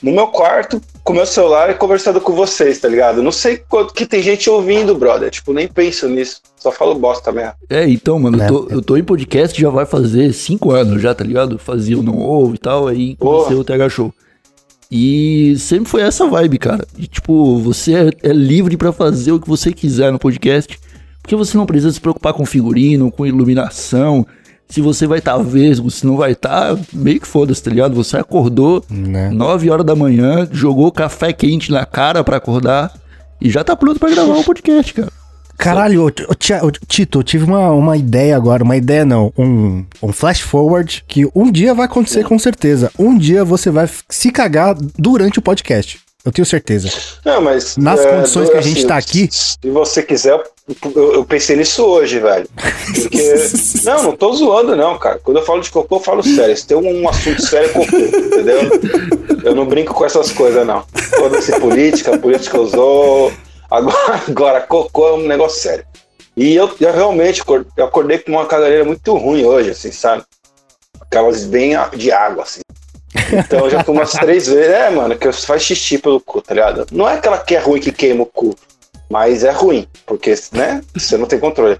No 0.00 0.12
meu 0.12 0.29
quarto, 0.29 0.81
com 1.03 1.12
meu 1.12 1.25
celular 1.26 1.71
e 1.71 1.75
conversando 1.75 2.21
com 2.21 2.32
vocês, 2.35 2.79
tá 2.79 2.87
ligado? 2.88 3.23
Não 3.23 3.32
sei 3.32 3.56
quanto 3.56 3.93
que 3.94 4.06
tem 4.06 4.23
gente 4.23 4.49
ouvindo, 4.50 4.94
brother. 4.94 5.31
Tipo, 5.31 5.53
nem 5.53 5.67
penso 5.67 6.09
nisso. 6.09 6.41
Só 6.56 6.71
falo 6.71 6.94
bosta 6.94 7.32
mesmo. 7.32 7.53
É, 7.69 7.88
então, 7.88 8.19
mano, 8.19 8.37
Né? 8.37 8.47
eu 8.49 8.49
tô, 8.49 8.67
eu 8.75 8.82
tô 8.82 8.97
em 8.97 9.03
podcast 9.05 9.61
já 9.61 9.71
vai 9.71 9.87
fazer 9.87 10.32
cinco 10.32 10.71
anos 10.71 11.03
já, 11.03 11.15
tá 11.15 11.25
ligado? 11.25 11.59
Fazia 11.59 11.99
o 11.99 12.03
Não 12.03 12.21
Ovo 12.21 12.55
e 12.55 12.59
tal, 12.59 12.87
aí 12.87 13.17
comecei 13.17 13.56
o 13.56 13.65
TH 13.65 13.88
Show. 13.88 14.12
E 14.90 15.56
sempre 15.58 15.88
foi 15.88 16.02
essa 16.02 16.26
vibe, 16.26 16.58
cara. 16.58 16.86
De, 16.96 17.06
tipo, 17.06 17.58
você 17.58 17.94
é, 17.94 18.31
é 18.31 18.32
livre 18.32 18.76
pra 18.76 18.92
fazer 18.92 19.32
o 19.32 19.40
que 19.40 19.48
você 19.48 19.72
quiser 19.72 20.12
no 20.12 20.19
podcast, 20.19 20.78
porque 21.22 21.34
você 21.34 21.56
não 21.56 21.66
precisa 21.66 21.92
se 21.92 22.00
preocupar 22.00 22.32
com 22.34 22.44
figurino, 22.46 23.10
com 23.10 23.26
iluminação, 23.26 24.26
se 24.69 24.81
você 24.81 25.06
vai 25.06 25.19
estar 25.19 25.36
vesgo, 25.38 25.90
se 25.90 26.06
não 26.06 26.16
vai 26.16 26.32
estar, 26.32 26.76
meio 26.92 27.20
que 27.20 27.26
foda-se, 27.26 27.62
tá 27.62 27.70
ligado? 27.70 27.94
Você 27.94 28.16
acordou 28.16 28.84
Né? 28.90 29.31
9 29.31 29.70
horas 29.70 29.86
da 29.86 29.94
manhã, 29.94 30.48
jogou 30.50 30.90
café 30.90 31.32
quente 31.32 31.70
na 31.70 31.84
cara 31.87 32.25
pra 32.25 32.38
acordar 32.38 32.92
e 33.40 33.50
já 33.50 33.62
tá 33.62 33.76
pronto 33.76 34.00
pra 34.00 34.10
gravar 34.10 34.37
o 34.37 34.44
podcast, 34.44 34.94
cara. 34.94 35.12
Caralho, 35.56 36.06
ô, 36.06 36.10
Tito, 36.86 37.18
eu 37.18 37.22
tive 37.22 37.44
uma, 37.44 37.70
uma 37.70 37.96
ideia 37.96 38.36
agora, 38.36 38.62
uma 38.62 38.76
ideia 38.76 39.04
não, 39.04 39.32
um, 39.38 39.84
um 40.02 40.12
flash 40.12 40.40
forward 40.40 41.04
que 41.06 41.26
um 41.34 41.50
dia 41.50 41.74
vai 41.74 41.86
acontecer 41.86 42.24
com 42.24 42.38
certeza. 42.38 42.90
Um 42.98 43.16
dia 43.16 43.44
você 43.44 43.70
vai 43.70 43.88
se 44.08 44.30
cagar 44.30 44.74
durante 44.98 45.38
o 45.38 45.42
podcast. 45.42 46.04
Eu 46.24 46.32
tenho 46.32 46.46
certeza. 46.46 46.90
Não, 47.22 47.42
mas. 47.42 47.76
Nas 47.76 48.00
é, 48.00 48.16
condições 48.16 48.48
que 48.48 48.56
a 48.56 48.62
gente 48.62 48.86
tá 48.86 48.96
aqui- 48.96 49.28
Se 49.30 49.58
você 49.70 50.02
quiser, 50.02 50.32
eu, 50.32 51.12
eu 51.12 51.24
pensei 51.24 51.54
nisso 51.54 51.84
hoje, 51.84 52.18
velho. 52.18 52.48
Porque. 52.94 53.34
não, 53.84 54.02
não 54.04 54.16
tô 54.16 54.32
zoando, 54.32 54.74
não, 54.74 54.98
cara. 54.98 55.20
Quando 55.22 55.36
eu 55.36 55.44
falo 55.44 55.60
de 55.60 55.70
cocô, 55.70 55.96
eu 55.96 56.00
falo 56.00 56.22
sério. 56.22 56.56
Se 56.56 56.66
tem 56.66 56.78
um 56.78 57.06
assunto 57.06 57.42
sério, 57.42 57.68
é 57.68 57.72
cocô, 57.74 57.96
entendeu? 57.98 58.60
Eu 59.44 59.54
não 59.54 59.66
brinco 59.66 59.92
com 59.92 60.06
essas 60.06 60.32
coisas, 60.32 60.66
não. 60.66 60.82
Foda-se 60.94 61.60
política, 61.60 62.16
política 62.16 62.58
usou. 62.58 63.30
Agora, 63.70 64.22
agora, 64.28 64.61
cocô 64.61 65.08
é 65.08 65.12
um 65.14 65.26
negócio 65.26 65.61
sério. 65.61 65.87
E 66.37 66.55
eu, 66.55 66.70
eu 66.81 66.93
realmente 66.93 67.43
eu 67.76 67.84
acordei 67.84 68.19
com 68.19 68.32
uma 68.32 68.46
caganeira 68.46 68.84
muito 68.84 69.16
ruim 69.16 69.44
hoje, 69.44 69.70
assim, 69.70 69.93
sabe? 69.93 70.25
Aquelas 71.00 71.44
bem 71.44 71.75
de 71.96 72.11
água, 72.11 72.43
assim. 72.43 72.61
Então 73.32 73.61
eu 73.61 73.70
já 73.70 73.84
fui 73.84 73.94
umas 73.94 74.12
três 74.19 74.46
vezes. 74.49 74.70
É, 74.70 74.90
mano, 74.90 75.16
que 75.16 75.31
faz 75.32 75.62
xixi 75.62 75.99
pelo 75.99 76.20
cu, 76.20 76.43
tá 76.43 76.55
ligado? 76.55 76.87
Não 76.90 77.08
é 77.08 77.14
aquela 77.14 77.38
que 77.38 77.55
é 77.55 77.61
ruim 77.61 77.81
que 77.81 77.93
queima 77.93 78.25
o 78.25 78.26
cu, 78.26 78.56
mas 79.08 79.44
é 79.44 79.50
ruim, 79.50 79.87
porque, 80.05 80.34
né? 80.52 80.82
Você 80.94 81.16
não 81.16 81.26
tem 81.26 81.38
controle. 81.38 81.78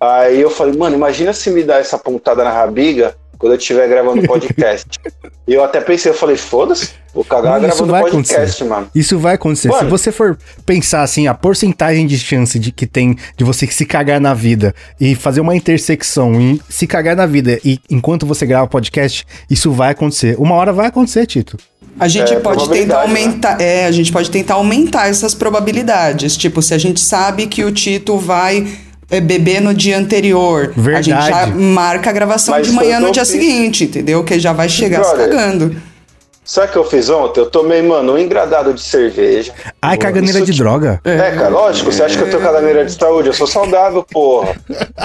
Aí 0.00 0.40
eu 0.40 0.50
falei, 0.50 0.76
mano, 0.76 0.94
imagina 0.94 1.32
se 1.32 1.50
me 1.50 1.64
dá 1.64 1.78
essa 1.78 1.98
pontada 1.98 2.44
na 2.44 2.52
rabiga 2.52 3.16
quando 3.38 3.52
eu 3.52 3.58
estiver 3.58 3.88
gravando 3.88 4.22
podcast. 4.26 4.98
e 5.46 5.54
eu 5.54 5.62
até 5.62 5.80
pensei, 5.80 6.10
eu 6.10 6.14
falei, 6.14 6.36
foda-se, 6.36 6.90
vou 7.14 7.24
cagar 7.24 7.52
Mano, 7.52 7.66
gravando 7.66 7.92
vai 7.92 8.02
podcast, 8.10 8.64
mano. 8.64 8.88
Isso 8.94 9.18
vai 9.18 9.34
acontecer. 9.34 9.68
Se 9.68 9.76
Mano. 9.76 9.90
você 9.90 10.10
for 10.12 10.36
pensar 10.66 11.02
assim, 11.02 11.26
a 11.26 11.34
porcentagem 11.34 12.06
de 12.06 12.18
chance 12.18 12.58
de 12.58 12.72
que 12.72 12.86
tem 12.86 13.16
de 13.36 13.44
você 13.44 13.66
se 13.66 13.86
cagar 13.86 14.20
na 14.20 14.34
vida 14.34 14.74
e 15.00 15.14
fazer 15.14 15.40
uma 15.40 15.54
intersecção 15.54 16.34
em 16.34 16.60
se 16.68 16.86
cagar 16.86 17.14
na 17.16 17.26
vida 17.26 17.58
e 17.64 17.78
enquanto 17.88 18.26
você 18.26 18.44
grava 18.44 18.66
podcast, 18.66 19.24
isso 19.48 19.70
vai 19.70 19.90
acontecer. 19.92 20.36
Uma 20.38 20.54
hora 20.56 20.72
vai 20.72 20.86
acontecer, 20.88 21.26
Tito. 21.26 21.56
A 22.00 22.06
gente 22.06 22.32
É, 22.32 22.38
pode 22.38 22.68
tentar 22.68 22.94
né? 22.94 23.02
aumentar, 23.02 23.60
é, 23.60 23.84
a 23.86 23.90
gente 23.90 24.12
pode 24.12 24.30
tentar 24.30 24.54
aumentar 24.54 25.08
essas 25.08 25.34
probabilidades. 25.34 26.36
Tipo, 26.36 26.62
se 26.62 26.72
a 26.72 26.78
gente 26.78 27.00
sabe 27.00 27.46
que 27.48 27.64
o 27.64 27.72
Tito 27.72 28.16
vai 28.18 28.66
beber 29.08 29.60
no 29.60 29.72
dia 29.72 29.98
anterior, 29.98 30.72
a 30.76 31.02
gente 31.02 31.08
já 31.16 31.20
Verdade. 31.44 31.52
marca 31.52 32.10
a 32.10 32.12
gravação 32.12 32.54
Mas 32.54 32.66
de 32.66 32.72
o 32.72 32.74
manhã 32.76 33.00
no 33.00 33.10
dia 33.10 33.24
fiz. 33.24 33.32
seguinte, 33.32 33.84
entendeu? 33.84 34.22
Que 34.22 34.38
já 34.38 34.52
vai 34.52 34.68
chegar 34.68 35.02
se 35.02 35.14
Brother, 35.14 35.30
cagando. 35.30 35.76
Sabe 36.44 36.68
o 36.68 36.72
que 36.72 36.78
eu 36.78 36.84
fiz 36.84 37.10
ontem? 37.10 37.40
Eu 37.40 37.50
tomei, 37.50 37.82
mano, 37.82 38.14
um 38.14 38.18
engradado 38.18 38.72
de 38.72 38.80
cerveja. 38.80 39.52
Ai, 39.82 39.96
Pô, 39.96 40.02
caganeira 40.04 40.38
isso 40.38 40.50
de 40.52 40.58
droga. 40.58 41.00
É, 41.04 41.30
cara, 41.32 41.48
lógico, 41.48 41.92
você 41.92 42.02
acha 42.02 42.16
que 42.16 42.22
eu 42.24 42.30
tenho 42.30 42.42
caganeira 42.42 42.84
de 42.86 42.92
saúde? 42.92 43.28
Eu 43.28 43.34
sou 43.34 43.46
saudável, 43.46 44.02
porra. 44.02 44.54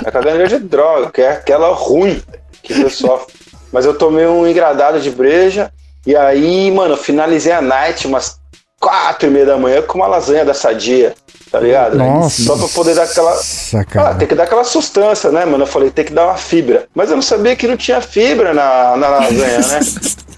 É 0.05 0.09
caganeira 0.11 0.47
de 0.47 0.59
droga, 0.59 1.11
que 1.11 1.21
é 1.21 1.31
aquela 1.31 1.73
ruim 1.73 2.21
que 2.61 2.73
você 2.73 2.89
sofre. 2.89 3.33
Mas 3.73 3.85
eu 3.85 3.93
tomei 3.93 4.25
um 4.25 4.47
engradado 4.47 4.99
de 5.01 5.09
breja, 5.09 5.69
e 6.07 6.15
aí, 6.15 6.71
mano, 6.71 6.93
eu 6.93 6.97
finalizei 6.97 7.51
a 7.51 7.61
night 7.61 8.07
umas 8.07 8.39
quatro 8.79 9.27
e 9.27 9.31
meia 9.31 9.45
da 9.45 9.57
manhã 9.57 9.81
com 9.81 9.97
uma 9.97 10.07
lasanha 10.07 10.45
da 10.45 10.53
sadia, 10.53 11.13
tá 11.53 11.59
ligado? 11.59 11.95
Nossa. 11.95 12.41
Só 12.41 12.57
pra 12.57 12.67
poder 12.67 12.95
dar 12.95 13.03
aquela. 13.03 13.31
Ah, 13.75 13.85
cara. 13.85 14.15
tem 14.15 14.27
que 14.27 14.33
dar 14.33 14.45
aquela 14.45 14.63
sustância, 14.63 15.31
né, 15.31 15.45
mano? 15.45 15.65
Eu 15.65 15.67
falei, 15.67 15.91
tem 15.91 16.03
que 16.03 16.11
dar 16.11 16.25
uma 16.25 16.35
fibra. 16.35 16.87
Mas 16.95 17.11
eu 17.11 17.15
não 17.15 17.21
sabia 17.21 17.55
que 17.55 17.67
não 17.67 17.77
tinha 17.77 18.01
fibra 18.01 18.55
na, 18.55 18.97
na 18.97 19.07
lasanha, 19.07 19.59
né? 19.59 19.79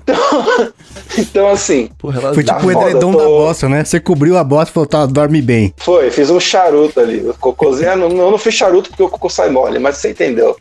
Então, 0.07 0.71
então 1.17 1.49
assim, 1.49 1.89
Porra, 1.97 2.31
Foi 2.31 2.43
tipo 2.43 2.67
o 2.67 2.71
edredom 2.71 3.11
tô- 3.11 3.17
da 3.17 3.23
bosta, 3.23 3.67
né? 3.67 3.83
Você 3.83 3.99
cobriu 3.99 4.37
a 4.37 4.43
bosta 4.43 4.69
e 4.69 4.73
falou, 4.73 4.85
tá, 4.87 5.03
dorme 5.07 5.41
bem. 5.41 5.73
Foi, 5.77 6.11
fiz 6.11 6.29
um 6.29 6.39
charuto 6.39 6.99
ali. 6.99 7.27
O 7.27 7.33
cocôzinho, 7.33 7.89
eu 7.89 7.97
não, 7.97 8.09
eu 8.09 8.29
não 8.29 8.37
fiz 8.37 8.53
charuto 8.53 8.91
porque 8.91 9.01
o 9.01 9.09
cocô 9.09 9.29
sai 9.29 9.49
mole, 9.49 9.79
mas 9.79 9.97
você 9.97 10.11
entendeu. 10.11 10.55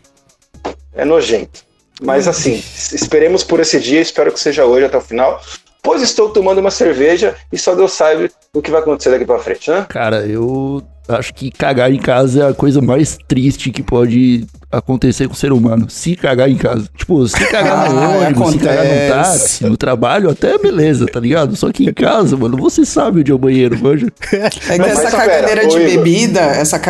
É 0.95 1.05
nojento. 1.05 1.61
Mas 2.01 2.27
assim, 2.27 2.63
esperemos 2.93 3.45
por 3.45 3.61
esse 3.61 3.79
dia, 3.79 4.01
espero 4.01 4.33
que 4.33 4.41
seja 4.41 4.65
hoje 4.65 4.87
até 4.87 4.97
o 4.97 5.03
final. 5.03 5.39
Pois 5.85 6.03
estou 6.03 6.31
tomando 6.31 6.59
uma 6.59 6.71
cerveja 6.71 7.37
e 7.53 7.59
só 7.59 7.75
Deus 7.75 7.93
sabe 7.93 8.31
o 8.55 8.63
que 8.63 8.71
vai 8.71 8.81
acontecer 8.81 9.11
daqui 9.11 9.27
pra 9.27 9.39
frente, 9.39 9.71
né? 9.71 9.87
Cara, 9.89 10.27
eu 10.27 10.83
acho 11.07 11.35
que 11.35 11.51
cagar 11.51 11.93
em 11.93 11.99
casa 11.99 12.45
é 12.45 12.49
a 12.49 12.55
coisa 12.55 12.81
mais 12.81 13.19
triste 13.29 13.71
que 13.71 13.83
pode 13.83 14.47
acontecer 14.73 15.29
com 15.29 15.35
o 15.35 15.37
ser 15.37 15.53
humano. 15.53 15.89
Se 15.91 16.17
cagar 16.17 16.49
em 16.49 16.57
casa. 16.57 16.89
Tipo, 16.97 17.29
se 17.29 17.37
cagar 17.49 17.93
no 17.93 18.01
Ah, 18.01 18.09
ônibus, 18.09 18.53
se 18.53 18.59
cagar 18.59 18.85
no 18.85 19.15
táxi, 19.15 19.65
no 19.65 19.77
trabalho, 19.77 20.31
até 20.31 20.57
beleza, 20.57 21.07
tá 21.07 21.21
ligado? 21.21 21.55
Só 21.55 21.71
que 21.71 21.85
em 21.85 21.93
casa, 21.93 22.37
mano, 22.37 22.57
você 22.57 22.85
sabe 22.85 23.21
onde 23.21 23.31
é 23.31 23.35
o 23.35 23.39
banheiro, 23.39 23.79
manja. 23.79 24.07
É 24.33 24.49
que 24.49 24.79
Mas, 24.79 24.99
essa 24.99 25.11
cagadeira 25.11 25.61
pera, 25.63 25.69
de 25.69 25.79
bebida, 25.79 26.41
essa 26.41 26.81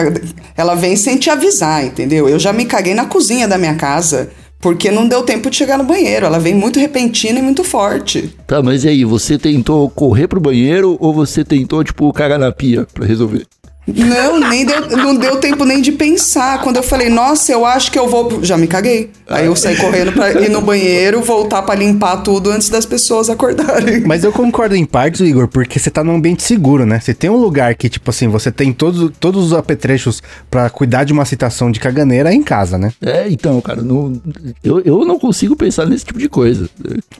ela 0.57 0.75
vem 0.75 0.97
sem 0.97 1.19
te 1.19 1.29
avisar, 1.29 1.85
entendeu? 1.85 2.29
Eu 2.29 2.39
já 2.39 2.53
me 2.53 2.65
caguei 2.65 2.95
na 2.95 3.07
cozinha 3.07 3.49
da 3.49 3.59
minha 3.59 3.75
casa, 3.75 4.31
porque 4.65 4.91
não 4.91 5.07
deu 5.07 5.23
tempo 5.23 5.51
de 5.51 5.57
chegar 5.57 5.77
no 5.77 5.85
banheiro. 5.85 6.25
Ela 6.25 6.39
vem 6.39 6.55
muito 6.55 6.81
repentina 6.81 7.39
e 7.39 7.43
muito 7.43 7.63
forte. 7.63 8.35
Tá, 8.47 8.63
mas 8.63 8.83
e 8.85 8.89
aí, 8.89 9.05
você 9.05 9.37
tentou 9.37 9.91
correr 9.91 10.27
pro 10.27 10.41
banheiro 10.41 10.97
ou 11.01 11.13
você 11.13 11.45
tentou, 11.45 11.85
tipo, 11.85 12.11
cagar 12.15 12.39
na 12.39 12.51
pia 12.51 12.87
pra 12.95 13.05
resolver? 13.05 13.47
Não, 13.87 14.41
nem 14.41 14.65
deu, 14.65 14.97
não 14.97 15.15
deu 15.15 15.37
tempo 15.37 15.65
nem 15.65 15.81
de 15.81 15.93
pensar. 15.93 16.61
Quando 16.63 16.77
eu 16.77 16.83
falei, 16.83 17.09
nossa, 17.09 17.53
eu 17.53 17.67
acho 17.67 17.91
que 17.93 17.99
eu 17.99 18.09
vou. 18.09 18.43
Já 18.43 18.57
me 18.57 18.67
caguei. 18.67 19.11
Aí 19.29 19.47
eu 19.47 19.55
saí 19.55 19.77
correndo 19.77 20.13
pra 20.13 20.33
ir 20.33 20.51
no 20.51 20.61
banheiro, 20.61 21.21
voltar 21.23 21.63
pra 21.63 21.75
limpar 21.75 22.19
tudo 22.19 22.51
antes 22.51 22.69
das 22.69 22.87
pessoas 22.87 23.29
acordarem. 23.29 24.01
Mas 24.07 24.25
eu 24.25 24.33
concordo 24.33 24.75
em 24.75 24.85
partes, 24.85 25.21
Igor, 25.21 25.49
porque 25.49 25.79
você 25.79 25.91
tá 25.91 26.03
num 26.03 26.15
ambiente 26.15 26.43
seguro, 26.43 26.87
né? 26.87 27.01
Você 27.01 27.13
tem 27.13 27.29
um 27.31 27.37
lugar 27.37 27.75
que, 27.75 27.89
tipo 27.89 28.11
assim, 28.11 28.29
você 28.29 28.51
tem 28.51 28.73
todos, 28.73 29.13
todos 29.21 29.47
os 29.47 29.53
apetrechos 29.53 30.23
pra 30.51 30.71
cuidar 30.71 31.05
de 31.05 31.13
uma 31.13 31.25
citação 31.25 31.71
de 31.71 31.81
caganeira 31.81 32.33
em 32.33 32.43
casa, 32.43 32.79
né? 32.79 32.93
É, 33.03 33.29
então, 33.29 33.61
cara, 33.61 33.83
não, 33.83 34.21
eu, 34.63 34.81
eu 34.81 35.05
não 35.05 35.19
consigo 35.19 35.57
pensar 35.57 35.87
nesse 35.87 36.05
tipo 36.05 36.19
de 36.19 36.29
coisa. 36.29 36.69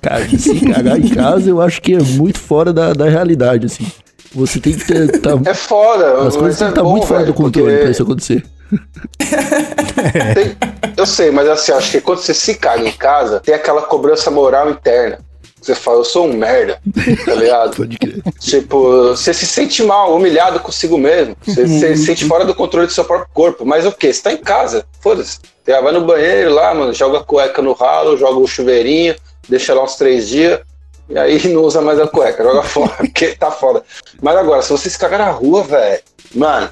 Cara, 0.01 0.27
se 0.29 0.61
cagar 0.61 0.99
em 0.99 1.09
casa, 1.09 1.49
eu 1.49 1.61
acho 1.61 1.81
que 1.81 1.95
é 1.95 2.03
muito 2.03 2.39
fora 2.39 2.73
da, 2.73 2.93
da 2.93 3.09
realidade, 3.09 3.67
assim. 3.67 3.87
Você 4.35 4.61
tem 4.61 4.75
que 4.77 4.85
ter. 4.85 5.21
Tá, 5.21 5.31
É 5.49 5.55
foda. 5.55 6.27
as 6.27 6.37
coisas 6.37 6.59
têm 6.59 6.67
é 6.69 6.71
que 6.71 6.73
estar 6.73 6.83
bom, 6.83 6.91
muito 6.93 7.07
fora 7.07 7.21
velho, 7.21 7.33
do 7.33 7.37
controle 7.37 7.69
porque 7.69 7.83
pra 7.83 7.91
isso 7.91 8.03
acontecer. 8.03 8.45
tem- 10.35 10.57
eu 10.97 11.07
sei, 11.07 11.31
mas 11.31 11.49
assim, 11.49 11.73
acho 11.73 11.91
que 11.93 12.01
quando 12.01 12.19
você 12.19 12.35
se 12.35 12.55
caga 12.55 12.87
em 12.87 12.93
casa, 12.93 13.41
tem 13.41 13.55
aquela 13.55 13.83
cobrança 13.83 14.31
moral 14.31 14.71
interna. 14.71 15.19
Você 15.61 15.75
fala, 15.75 15.99
eu 16.01 16.05
sou 16.05 16.27
um 16.27 16.35
merda, 16.35 16.79
tá 17.25 17.35
ligado? 17.35 17.75
Pode 17.77 17.97
crer. 17.97 18.23
Tipo, 18.39 19.09
você 19.09 19.33
se 19.33 19.47
sente 19.47 19.83
mal, 19.83 20.15
humilhado 20.15 20.61
consigo 20.61 20.99
mesmo. 20.99 21.35
Você 21.43 21.67
você 21.67 21.97
se 21.97 22.05
sente 22.05 22.27
fora 22.27 22.45
do 22.45 22.55
controle 22.55 22.87
do 22.87 22.93
seu 22.93 23.05
próprio 23.05 23.29
corpo. 23.33 23.65
Mas 23.65 23.87
o 23.87 23.93
quê? 23.93 24.13
Você 24.13 24.23
tá 24.23 24.33
em 24.33 24.37
casa, 24.37 24.85
foda-se. 25.01 25.39
Vai 25.67 25.91
no 25.93 26.03
banheiro 26.03 26.53
lá, 26.53 26.75
mano, 26.75 26.93
joga 26.93 27.19
a 27.19 27.25
cueca 27.25 27.63
no 27.63 27.73
ralo, 27.73 28.19
joga 28.19 28.39
o 28.39 28.47
chuveirinho, 28.47 29.15
deixa 29.49 29.73
lá 29.73 29.83
uns 29.83 29.97
três 29.97 30.29
dias, 30.29 30.61
e 31.09 31.19
aí 31.19 31.49
não 31.49 31.63
usa 31.63 31.81
mais 31.81 31.99
a 32.01 32.07
cueca, 32.07 32.43
joga 32.43 32.63
fora, 32.65 32.93
porque 32.99 33.29
tá 33.37 33.51
foda. 33.51 33.83
Mas 34.23 34.37
agora, 34.37 34.63
se 34.63 34.71
você 34.71 34.89
se 34.91 34.99
cagar 34.99 35.19
na 35.21 35.31
rua, 35.31 35.63
velho, 35.63 36.03
mano, 36.35 36.69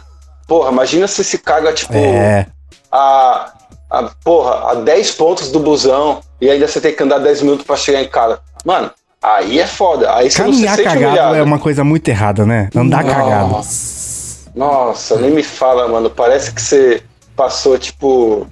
porra, 0.47 0.71
imagina 0.71 1.07
se 1.07 1.23
se 1.25 1.39
caga, 1.39 1.73
tipo, 1.73 1.93
É. 1.95 2.47
a, 2.91 3.53
a, 3.91 4.03
porra, 4.25 4.71
a 4.73 4.75
10 4.75 5.11
pontos 5.13 5.51
do 5.51 5.61
busão 5.61 6.21
e 6.41 6.51
ainda 6.51 6.67
você 6.67 6.81
tem 6.81 6.95
que 6.95 7.03
andar 7.03 7.19
10 7.19 7.43
minutos 7.43 7.67
pra 7.67 7.77
chegar 7.77 8.03
em 8.03 8.09
casa. 8.09 8.41
Mano, 8.65 8.91
aí 9.23 9.61
é 9.61 9.67
foda. 9.67 10.15
Aí 10.15 10.31
você 10.31 10.43
não 10.43 10.53
se 10.53 10.65
Caminhar 10.65 10.77
cagado 10.79 11.07
humilhado. 11.07 11.35
é 11.37 11.43
uma 11.43 11.59
coisa 11.59 11.85
muito 11.85 12.09
errada, 12.09 12.45
né? 12.47 12.69
Andar 12.75 13.05
cagado. 13.05 13.49
Nossa, 13.51 14.51
nossa, 14.55 15.17
nem 15.17 15.31
me 15.31 15.43
fala, 15.43 15.89
mano. 15.89 16.11
Parece 16.11 16.53
que 16.53 16.61
você 16.61 17.03
passou, 17.37 17.79
tipo, 17.79 18.47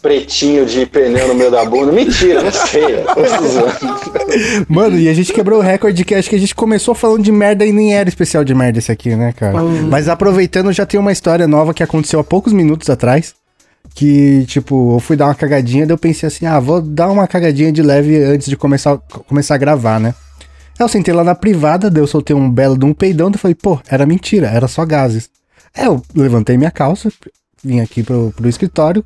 pretinho 0.00 0.64
de 0.66 0.86
pneu 0.86 1.28
no 1.28 1.34
meio 1.34 1.50
da 1.50 1.64
bunda. 1.64 1.92
Mentira, 1.92 2.42
não 2.42 2.52
sei. 2.52 3.04
Mano, 4.68 4.98
e 4.98 5.08
a 5.08 5.14
gente 5.14 5.32
quebrou 5.32 5.58
o 5.58 5.62
recorde 5.62 6.04
que 6.04 6.14
acho 6.14 6.28
que 6.28 6.36
a 6.36 6.38
gente 6.38 6.54
começou 6.54 6.94
falando 6.94 7.22
de 7.22 7.32
merda 7.32 7.64
e 7.64 7.72
nem 7.72 7.94
era 7.94 8.08
especial 8.08 8.44
de 8.44 8.54
merda 8.54 8.78
esse 8.78 8.90
aqui, 8.90 9.14
né, 9.14 9.32
cara? 9.32 9.62
Mas 9.62 10.08
aproveitando, 10.08 10.72
já 10.72 10.86
tem 10.86 10.98
uma 10.98 11.12
história 11.12 11.46
nova 11.46 11.74
que 11.74 11.82
aconteceu 11.82 12.20
há 12.20 12.24
poucos 12.24 12.52
minutos 12.52 12.88
atrás. 12.88 13.34
Que, 13.94 14.44
tipo, 14.46 14.94
eu 14.94 15.00
fui 15.00 15.16
dar 15.16 15.26
uma 15.26 15.34
cagadinha, 15.34 15.84
daí 15.84 15.94
eu 15.94 15.98
pensei 15.98 16.26
assim, 16.26 16.46
ah, 16.46 16.60
vou 16.60 16.80
dar 16.80 17.08
uma 17.08 17.26
cagadinha 17.26 17.72
de 17.72 17.82
leve 17.82 18.22
antes 18.22 18.48
de 18.48 18.56
começar, 18.56 18.98
começar 19.26 19.56
a 19.56 19.58
gravar, 19.58 19.98
né? 19.98 20.14
Aí 20.78 20.84
eu 20.84 20.88
sentei 20.88 21.12
lá 21.12 21.24
na 21.24 21.34
privada, 21.34 21.90
daí 21.90 22.02
eu 22.02 22.06
soltei 22.06 22.34
um 22.34 22.48
belo 22.48 22.78
de 22.78 22.84
um 22.84 22.94
peidão, 22.94 23.30
daí 23.30 23.36
eu 23.36 23.40
falei, 23.40 23.54
pô, 23.54 23.80
era 23.88 24.06
mentira, 24.06 24.46
era 24.46 24.68
só 24.68 24.84
gases. 24.84 25.28
Aí 25.74 25.86
eu 25.86 26.02
levantei 26.14 26.56
minha 26.56 26.70
calça, 26.70 27.10
vim 27.64 27.80
aqui 27.80 28.02
pro, 28.02 28.32
pro 28.36 28.48
escritório, 28.48 29.04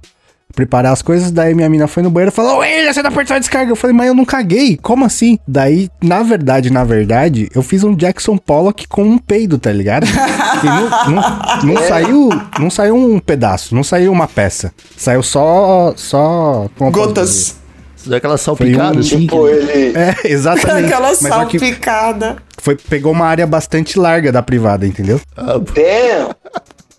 preparar 0.54 0.92
as 0.92 1.02
coisas, 1.02 1.30
daí 1.30 1.54
minha 1.54 1.68
mina 1.68 1.86
foi 1.86 2.02
no 2.02 2.10
banheiro 2.10 2.32
e 2.32 2.34
falou, 2.34 2.58
William, 2.58 2.92
você 2.92 3.02
tá 3.02 3.08
apertando 3.08 3.36
a 3.36 3.40
descarga. 3.40 3.70
Eu 3.70 3.76
falei, 3.76 3.94
mas 3.94 4.06
eu 4.06 4.14
não 4.14 4.24
caguei, 4.24 4.78
como 4.80 5.04
assim? 5.04 5.38
Daí, 5.46 5.88
na 6.02 6.22
verdade, 6.22 6.70
na 6.70 6.84
verdade, 6.84 7.48
eu 7.54 7.62
fiz 7.62 7.84
um 7.84 7.94
Jackson 7.94 8.36
Pollock 8.36 8.86
com 8.88 9.02
um 9.02 9.18
peido, 9.18 9.58
tá 9.58 9.72
ligado? 9.72 10.06
E 10.06 10.66
não, 10.66 10.90
não, 11.10 11.74
não 11.74 11.82
saiu, 11.88 12.28
não 12.58 12.70
saiu 12.70 12.96
um 12.96 13.18
pedaço, 13.18 13.74
não 13.74 13.82
saiu 13.82 14.12
uma 14.12 14.28
peça. 14.28 14.72
Saiu 14.96 15.22
só, 15.22 15.92
só... 15.96 16.68
Gotas. 16.78 17.56
Você 18.04 18.10
dá 18.10 18.18
aquela 18.18 18.36
salpicada, 18.36 18.98
um 18.98 19.00
assim. 19.00 19.20
tipo, 19.20 19.48
ele. 19.48 19.96
É, 19.96 20.14
exatamente. 20.30 20.92
Aquela 20.92 21.14
salpicada. 21.14 22.36
foi, 22.58 22.76
pegou 22.76 23.12
uma 23.12 23.24
área 23.24 23.46
bastante 23.46 23.98
larga 23.98 24.30
da 24.30 24.42
privada, 24.42 24.86
entendeu? 24.86 25.18
Ah, 25.34 25.58
Damn! 25.58 26.34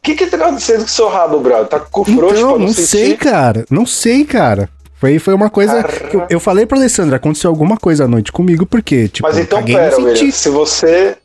O 0.06 0.16
que 0.16 0.16
que 0.16 0.28
tá 0.28 0.38
acontecendo 0.38 0.82
com 0.82 0.86
o 0.86 0.88
seu 0.90 1.08
rabo, 1.10 1.40
brother? 1.40 1.66
Tá 1.66 1.80
com 1.80 2.06
frouxo 2.06 2.20
pra 2.28 2.38
Então, 2.38 2.52
não 2.52 2.60
não 2.60 2.68
sentir? 2.68 2.88
sei, 2.88 3.18
cara. 3.18 3.66
Não 3.72 3.86
sei, 3.88 4.24
cara. 4.24 4.70
Foi, 5.00 5.18
foi 5.18 5.34
uma 5.34 5.50
coisa. 5.50 5.82
que 5.84 6.16
eu, 6.16 6.28
eu 6.30 6.40
falei 6.40 6.68
pra 6.68 6.78
Alessandra, 6.78 7.16
aconteceu 7.16 7.50
alguma 7.50 7.76
coisa 7.76 8.06
à 8.06 8.08
noite 8.08 8.32
comigo, 8.32 8.68
porque, 8.68 9.08
tipo, 9.08 9.28
Mas 9.28 9.40
então, 9.40 9.64
pera, 9.64 9.98
William, 9.98 10.32
se 10.32 10.50
você. 10.50 11.16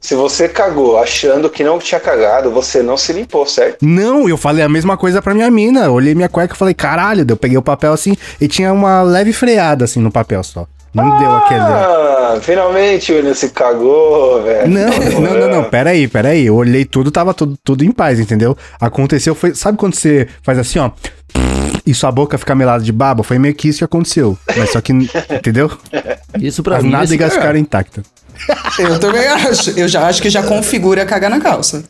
Se 0.00 0.14
você 0.14 0.48
cagou 0.48 0.96
achando 0.96 1.50
que 1.50 1.62
não 1.64 1.78
tinha 1.78 2.00
cagado, 2.00 2.50
você 2.52 2.82
não 2.82 2.96
se 2.96 3.12
limpou, 3.12 3.44
certo? 3.44 3.84
Não, 3.84 4.26
eu 4.28 4.38
falei 4.38 4.64
a 4.64 4.68
mesma 4.68 4.96
coisa 4.96 5.20
pra 5.20 5.34
minha 5.34 5.50
mina. 5.50 5.84
Eu 5.86 5.92
olhei 5.92 6.14
minha 6.14 6.28
cueca 6.28 6.54
e 6.54 6.56
falei, 6.56 6.72
caralho, 6.72 7.26
eu 7.28 7.36
peguei 7.36 7.58
o 7.58 7.62
papel 7.62 7.92
assim 7.92 8.16
e 8.40 8.48
tinha 8.48 8.72
uma 8.72 9.02
leve 9.02 9.32
freada 9.32 9.84
assim 9.84 10.00
no 10.00 10.10
papel 10.10 10.42
só. 10.42 10.66
Não 10.92 11.18
deu 11.18 11.30
aquele. 11.36 11.60
Ah, 11.60 12.38
finalmente 12.40 13.12
o 13.12 13.16
William 13.16 13.34
se 13.34 13.50
cagou, 13.50 14.42
velho. 14.42 14.68
Não, 14.68 15.20
não, 15.20 15.38
não, 15.40 15.48
não, 15.48 15.64
peraí, 15.64 16.08
peraí. 16.08 16.46
Eu 16.46 16.56
olhei 16.56 16.84
tudo, 16.84 17.10
tava 17.10 17.32
tudo, 17.32 17.56
tudo 17.64 17.84
em 17.84 17.92
paz, 17.92 18.18
entendeu? 18.18 18.56
Aconteceu, 18.80 19.34
foi. 19.34 19.54
Sabe 19.54 19.78
quando 19.78 19.94
você 19.94 20.26
faz 20.42 20.58
assim, 20.58 20.78
ó? 20.80 20.90
E 21.86 21.94
sua 21.94 22.10
boca 22.10 22.36
fica 22.36 22.54
melada 22.54 22.82
de 22.82 22.90
baba? 22.92 23.22
Foi 23.22 23.38
meio 23.38 23.54
que 23.54 23.68
isso 23.68 23.78
que 23.78 23.84
aconteceu. 23.84 24.36
Mas 24.56 24.70
só 24.72 24.80
que, 24.80 24.92
entendeu? 25.30 25.70
Isso 26.40 26.62
pra 26.62 26.78
As 26.78 26.82
mim. 26.82 26.88
é 26.88 26.92
nádegas 26.92 27.28
esse- 27.28 27.38
ficaram 27.38 27.58
intactas. 27.58 28.04
Eu 28.78 28.98
também 28.98 29.26
acho. 29.28 29.70
Eu 29.78 29.86
já 29.86 30.06
acho 30.08 30.20
que 30.20 30.28
já 30.30 30.42
configura 30.42 31.04
cagar 31.06 31.30
na 31.30 31.38
calça. 31.40 31.84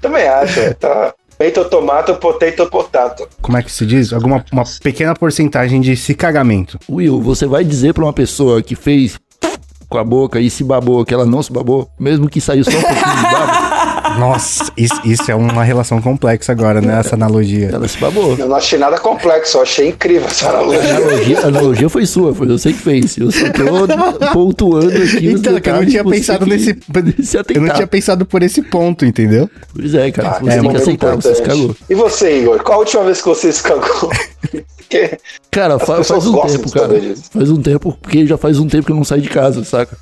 Também 0.00 0.26
acho. 0.26 0.74
Tá. 0.74 1.14
Peito 1.42 1.64
tomato, 1.64 2.14
potato 2.14 2.70
potato. 2.70 3.28
Como 3.40 3.58
é 3.58 3.64
que 3.64 3.72
se 3.72 3.84
diz? 3.84 4.12
Alguma 4.12 4.44
uma 4.52 4.62
pequena 4.80 5.12
porcentagem 5.12 5.80
de 5.80 5.96
se 5.96 6.14
cagamento. 6.14 6.78
Will, 6.88 7.20
você 7.20 7.46
vai 7.46 7.64
dizer 7.64 7.92
pra 7.94 8.04
uma 8.04 8.12
pessoa 8.12 8.62
que 8.62 8.76
fez 8.76 9.18
com 9.88 9.98
a 9.98 10.04
boca 10.04 10.38
e 10.38 10.48
se 10.48 10.62
babou 10.62 11.04
que 11.04 11.12
ela 11.12 11.26
não 11.26 11.42
se 11.42 11.52
babou, 11.52 11.90
mesmo 11.98 12.28
que 12.28 12.40
saiu 12.40 12.62
só 12.62 12.70
um 12.70 12.80
pouquinho 12.80 13.16
de 13.16 13.22
baba, 13.22 13.70
Nossa, 14.18 14.72
isso, 14.76 14.94
isso 15.04 15.30
é 15.30 15.34
uma 15.34 15.64
relação 15.64 16.00
complexa 16.00 16.52
agora, 16.52 16.80
né? 16.80 16.98
Essa 17.00 17.14
analogia. 17.14 17.70
ela 17.72 17.86
se 17.88 17.98
babou. 17.98 18.36
Eu 18.38 18.48
não 18.48 18.56
achei 18.56 18.78
nada 18.78 18.98
complexo, 18.98 19.58
eu 19.58 19.62
achei 19.62 19.88
incrível 19.88 20.26
essa 20.28 20.46
A 20.48 20.50
analogia. 20.50 20.96
analogia, 20.96 21.38
a 21.40 21.46
analogia 21.46 21.88
foi 21.88 22.06
sua, 22.06 22.34
foi 22.34 22.46
você 22.46 22.72
que 22.72 22.78
fez. 22.78 23.16
Eu 23.18 23.30
só 23.30 23.44
tô 23.50 24.28
pontuando 24.32 24.88
aqui 25.02 25.28
Então, 25.28 25.60
que 25.60 25.68
eu 25.70 25.74
não 25.74 25.86
tinha 25.86 26.04
pensado 26.04 26.46
nesse. 26.46 26.76
se 27.22 27.36
Eu 27.54 27.62
não 27.62 27.74
tinha 27.74 27.86
pensado 27.86 28.24
por 28.26 28.42
esse 28.42 28.62
ponto, 28.62 29.04
entendeu? 29.04 29.48
Pois 29.74 29.94
é, 29.94 30.10
cara, 30.10 30.28
Ah, 30.28 30.38
você 30.40 30.48
esse 30.50 30.60
tem 30.60 30.70
que 30.70 30.76
aceitar, 30.76 31.16
você 31.16 31.34
se 31.34 31.40
importante. 31.42 31.60
cagou. 31.60 31.76
E 31.90 31.94
você, 31.94 32.40
Igor? 32.40 32.62
Qual 32.62 32.76
a 32.76 32.80
última 32.80 33.04
vez 33.04 33.20
que 33.20 33.28
você 33.28 33.52
se 33.52 33.62
cagou? 33.62 34.10
Cara, 35.50 35.76
As 35.76 35.82
fa- 35.82 35.96
pessoas 35.96 36.24
faz 36.24 36.26
um 36.26 36.40
tempo, 36.58 36.70
cara. 36.72 37.00
Faz 37.32 37.50
um 37.50 37.62
tempo, 37.62 37.98
porque 38.00 38.26
já 38.26 38.36
faz 38.36 38.58
um 38.58 38.68
tempo 38.68 38.86
que 38.86 38.92
eu 38.92 38.96
não 38.96 39.04
saio 39.04 39.22
de 39.22 39.28
casa, 39.28 39.64
saca? 39.64 39.96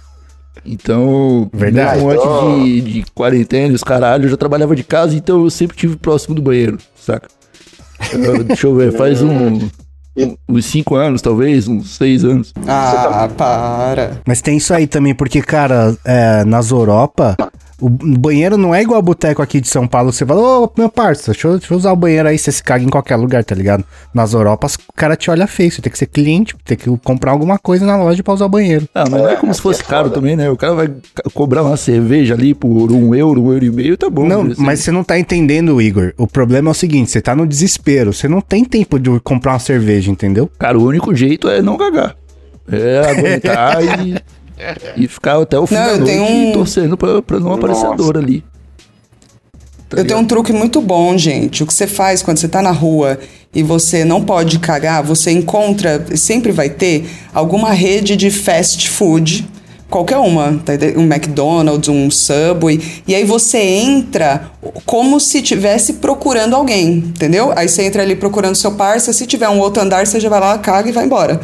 Então, 0.64 1.48
Verdade. 1.52 1.96
mesmo 2.02 2.10
antes 2.10 2.40
de, 2.40 2.80
de 2.80 3.04
quarentena, 3.14 3.74
os 3.74 3.82
caralho, 3.82 4.24
eu 4.26 4.28
já 4.30 4.36
trabalhava 4.36 4.76
de 4.76 4.84
casa, 4.84 5.14
então 5.16 5.42
eu 5.44 5.50
sempre 5.50 5.76
tive 5.76 5.96
próximo 5.96 6.34
do 6.34 6.42
banheiro, 6.42 6.78
saca? 6.94 7.28
Eu- 8.12 8.42
deixa 8.44 8.66
eu 8.66 8.74
ver, 8.74 8.92
faz 8.92 9.22
um, 9.22 9.68
uns 10.48 10.64
cinco 10.66 10.96
anos, 10.96 11.22
talvez, 11.22 11.66
uns 11.66 11.96
seis 11.96 12.24
anos. 12.24 12.52
Ah, 12.66 13.28
para. 13.36 14.18
Mas 14.26 14.42
tem 14.42 14.56
isso 14.58 14.74
aí 14.74 14.86
também, 14.86 15.14
porque, 15.14 15.40
cara, 15.40 15.96
é, 16.04 16.44
nas 16.44 16.70
Europa, 16.70 17.36
o 17.80 17.88
banheiro 17.90 18.56
não 18.56 18.74
é 18.74 18.82
igual 18.82 18.98
a 18.98 19.02
boteco 19.02 19.40
aqui 19.42 19.60
de 19.60 19.68
São 19.68 19.86
Paulo. 19.86 20.12
Você 20.12 20.24
fala, 20.26 20.40
ô, 20.40 20.70
meu 20.76 20.88
parça, 20.88 21.32
deixa 21.32 21.48
eu, 21.48 21.58
deixa 21.58 21.72
eu 21.72 21.78
usar 21.78 21.92
o 21.92 21.96
banheiro 21.96 22.28
aí, 22.28 22.38
você 22.38 22.52
se 22.52 22.62
caga 22.62 22.84
em 22.84 22.88
qualquer 22.88 23.16
lugar, 23.16 23.44
tá 23.44 23.54
ligado? 23.54 23.84
Nas 24.14 24.32
Europas, 24.34 24.74
o 24.74 24.92
cara 24.94 25.16
te 25.16 25.30
olha 25.30 25.46
feio, 25.46 25.70
você 25.70 25.80
tem 25.82 25.90
que 25.90 25.98
ser 25.98 26.06
cliente, 26.06 26.54
tem 26.64 26.76
que 26.76 26.88
comprar 26.98 27.32
alguma 27.32 27.58
coisa 27.58 27.84
na 27.86 27.96
loja 27.96 28.22
pra 28.22 28.34
usar 28.34 28.46
o 28.46 28.48
banheiro. 28.48 28.88
Ah, 28.94 29.04
mas 29.10 29.20
não 29.20 29.28
é 29.28 29.32
É, 29.32 29.36
como 29.36 29.52
se 29.54 29.58
aqui 29.60 29.62
fosse 29.62 29.82
é 29.82 29.84
caro 29.84 30.04
foda. 30.08 30.14
também, 30.14 30.36
né? 30.36 30.50
O 30.50 30.56
cara 30.56 30.74
vai 30.74 30.90
cobrar 31.34 31.62
uma 31.62 31.76
cerveja 31.76 32.34
ali 32.34 32.54
por 32.54 32.92
um 32.92 33.14
euro, 33.14 33.42
um 33.42 33.52
euro 33.52 33.64
e 33.64 33.70
meio, 33.70 33.96
tá 33.96 34.10
bom. 34.10 34.26
Não, 34.26 34.42
assim. 34.42 34.54
mas 34.62 34.80
você 34.80 34.90
não 34.90 35.02
tá 35.04 35.18
entendendo, 35.18 35.80
Igor. 35.80 36.12
O 36.18 36.26
problema 36.26 36.68
é 36.70 36.72
o 36.72 36.74
seguinte, 36.74 37.10
você 37.10 37.20
tá 37.20 37.34
no 37.34 37.46
desespero, 37.46 38.12
você 38.12 38.28
não 38.28 38.40
tem 38.40 38.64
tempo 38.64 38.98
de 38.98 39.18
comprar 39.20 39.52
uma 39.52 39.58
cerveja, 39.58 40.10
entendeu? 40.10 40.50
Cara, 40.58 40.78
o 40.78 40.84
único 40.84 41.14
jeito 41.14 41.48
é 41.48 41.60
não 41.62 41.76
cagar. 41.76 42.16
É 42.70 43.10
aguentar 43.10 43.78
e 44.06 44.14
E 44.96 45.08
ficar 45.08 45.40
até 45.40 45.58
o 45.58 45.66
fim 45.66 45.74
Não, 45.74 45.86
da 45.86 45.98
noite 45.98 46.18
um- 46.18 46.52
torcendo 46.52 46.96
pra, 46.96 47.20
pra 47.22 47.40
não 47.40 47.52
aparecer 47.52 47.84
Nossa. 47.84 47.96
dor 47.96 48.18
ali. 48.18 48.44
Tá 49.88 49.96
Eu 49.98 50.04
tenho 50.06 50.20
um 50.20 50.24
truque 50.24 50.52
muito 50.52 50.80
bom, 50.80 51.16
gente. 51.18 51.62
O 51.62 51.66
que 51.66 51.74
você 51.74 51.86
faz 51.86 52.22
quando 52.22 52.38
você 52.38 52.46
tá 52.48 52.62
na 52.62 52.70
rua 52.70 53.18
e 53.54 53.62
você 53.62 54.04
não 54.04 54.22
pode 54.22 54.58
cagar, 54.60 55.02
você 55.02 55.32
encontra, 55.32 56.04
sempre 56.16 56.52
vai 56.52 56.70
ter, 56.70 57.10
alguma 57.34 57.72
rede 57.72 58.14
de 58.14 58.30
fast 58.30 58.88
food, 58.88 59.48
qualquer 59.88 60.18
uma, 60.18 60.60
tá 60.64 60.74
um 60.96 61.02
McDonald's, 61.02 61.88
um 61.88 62.08
Subway, 62.08 62.80
e 63.08 63.12
aí 63.16 63.24
você 63.24 63.58
entra 63.58 64.52
como 64.86 65.18
se 65.18 65.42
tivesse 65.42 65.94
procurando 65.94 66.54
alguém, 66.54 66.92
entendeu? 66.98 67.52
Aí 67.56 67.68
você 67.68 67.82
entra 67.82 68.02
ali 68.02 68.14
procurando 68.14 68.54
seu 68.54 68.70
parça, 68.70 69.12
se 69.12 69.26
tiver 69.26 69.48
um 69.48 69.58
outro 69.58 69.82
andar, 69.82 70.06
você 70.06 70.20
já 70.20 70.28
vai 70.28 70.38
lá, 70.38 70.56
caga 70.58 70.88
e 70.88 70.92
vai 70.92 71.04
embora. 71.04 71.40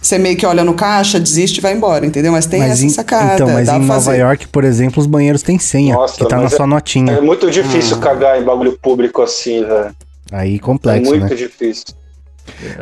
Você 0.00 0.16
meio 0.18 0.36
que 0.36 0.46
olha 0.46 0.64
no 0.64 0.74
caixa, 0.74 1.20
desiste 1.20 1.58
e 1.58 1.60
vai 1.60 1.74
embora, 1.74 2.06
entendeu? 2.06 2.32
Mas 2.32 2.46
tem 2.46 2.62
essa 2.62 2.84
em, 2.84 2.88
sacada, 2.88 3.34
então, 3.34 3.48
mas 3.50 3.66
dá 3.66 3.76
em 3.76 3.80
Nova 3.80 4.00
fazer. 4.00 4.18
York, 4.20 4.48
por 4.48 4.64
exemplo, 4.64 4.98
os 5.00 5.06
banheiros 5.06 5.42
têm 5.42 5.58
senha, 5.58 5.94
Nossa, 5.94 6.16
que 6.16 6.26
tá 6.26 6.36
na 6.36 6.44
mas 6.44 6.54
sua 6.54 6.64
é- 6.64 6.68
notinha. 6.68 7.12
É 7.12 7.20
muito 7.20 7.50
difícil 7.50 7.98
cagar 7.98 8.40
em 8.40 8.44
bagulho 8.44 8.78
público 8.80 9.20
assim, 9.20 9.64
velho. 9.64 9.94
Aí 10.32 10.56
É 10.56 10.58
complexo, 10.58 11.10
muito 11.10 11.28
né? 11.28 11.34
difícil. 11.34 11.84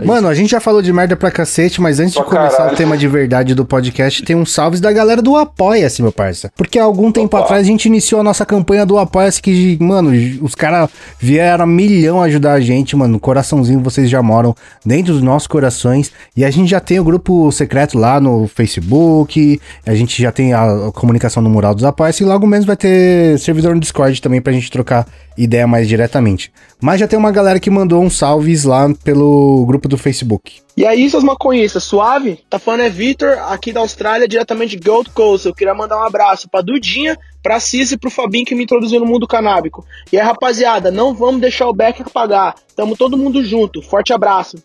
Mano, 0.04 0.28
a 0.28 0.34
gente 0.34 0.50
já 0.50 0.60
falou 0.60 0.82
de 0.82 0.92
merda 0.92 1.16
pra 1.16 1.30
cacete, 1.30 1.80
mas 1.80 2.00
antes 2.00 2.14
de 2.14 2.22
começar 2.22 2.56
caralho. 2.56 2.75
o 2.75 2.76
tema 2.76 2.96
de 2.96 3.08
verdade 3.08 3.54
do 3.54 3.64
podcast, 3.64 4.22
tem 4.22 4.37
uns 4.37 4.52
salves 4.52 4.80
da 4.80 4.92
galera 4.92 5.22
do 5.22 5.37
Apoia-se, 5.37 6.02
meu 6.02 6.12
parça. 6.12 6.50
Porque 6.56 6.78
há 6.78 6.84
algum 6.84 7.10
tempo 7.10 7.37
Opa. 7.37 7.44
atrás 7.44 7.62
a 7.62 7.70
gente 7.70 7.87
iniciou 7.87 8.20
a 8.20 8.25
nossa 8.25 8.44
campanha 8.44 8.84
do 8.84 8.98
Apoia-se, 8.98 9.40
que, 9.40 9.76
mano, 9.80 10.10
os 10.42 10.54
caras 10.54 10.88
vieram 11.18 11.64
a 11.64 11.66
milhão 11.66 12.22
ajudar 12.22 12.52
a 12.54 12.60
gente, 12.60 12.96
mano. 12.96 13.18
Coraçãozinho, 13.18 13.80
vocês 13.80 14.08
já 14.08 14.22
moram 14.22 14.54
dentro 14.84 15.12
dos 15.12 15.22
nossos 15.22 15.46
corações. 15.46 16.12
E 16.37 16.44
a 16.44 16.50
gente 16.50 16.70
já 16.70 16.80
tem 16.80 16.98
o 17.00 17.04
grupo 17.04 17.50
secreto 17.52 17.98
lá 17.98 18.20
no 18.20 18.46
Facebook, 18.48 19.60
a 19.87 19.94
gente 19.94 20.20
já 20.20 20.32
tem 20.32 20.52
a 20.52 20.90
comunicação 20.94 21.42
no 21.42 21.50
mural 21.50 21.75
dos 21.75 21.84
Apoia-se, 21.84 22.22
e 22.22 22.26
logo 22.26 22.46
menos 22.46 22.66
vai 22.66 22.76
ter 22.76 23.38
servidor 23.38 23.75
no 23.75 23.80
Discord 23.80 24.20
também 24.20 24.40
pra 24.40 24.52
gente 24.52 24.70
trocar 24.70 25.06
ideia 25.38 25.66
mais 25.66 25.88
diretamente. 25.88 26.52
Mas 26.80 27.00
já 27.00 27.09
tem 27.09 27.18
uma 27.18 27.30
galera 27.30 27.61
que 27.61 27.71
mandou 27.71 28.02
uns 28.02 28.18
salves 28.18 28.64
lá 28.64 28.92
pelo 29.04 29.64
grupo 29.66 29.88
do 29.88 29.97
Facebook. 29.97 30.61
E 30.76 30.87
aí, 30.87 31.09
seus 31.09 31.25
maconhistas, 31.25 31.83
suave? 31.85 32.40
Tá 32.49 32.59
falando 32.59 32.83
é 32.83 32.88
Vitor, 32.88 33.37
aqui 33.49 33.73
da 33.73 33.80
Austrália, 33.80 34.28
diretamente 34.28 34.76
de 34.76 34.88
Gold 34.88 35.11
Coast. 35.11 35.47
Eu 35.47 35.54
queria 35.54 35.75
mandar 35.75 35.99
um 35.99 36.04
abraço 36.04 36.49
pra 36.49 36.61
Dudinha, 36.61 37.18
pra 37.42 37.59
Cis 37.59 37.92
e 37.92 37.97
pro 37.97 38.11
Fabinho 38.11 38.45
que 38.45 38.54
me 38.54 38.64
introduziu 38.64 39.00
no 39.00 39.07
mundo 39.07 39.26
canábico. 39.26 39.85
E 40.12 40.18
aí, 40.18 40.25
rapaziada, 40.25 40.90
não 40.90 41.14
vamos 41.14 41.40
deixar 41.40 41.68
o 41.68 41.75
Becker 41.75 42.09
pagar. 42.11 42.54
Tamo 42.76 42.97
todo 42.97 43.18
mundo 43.18 43.45
junto. 43.45 43.83
Forte 43.83 44.12
abraço. 44.12 44.57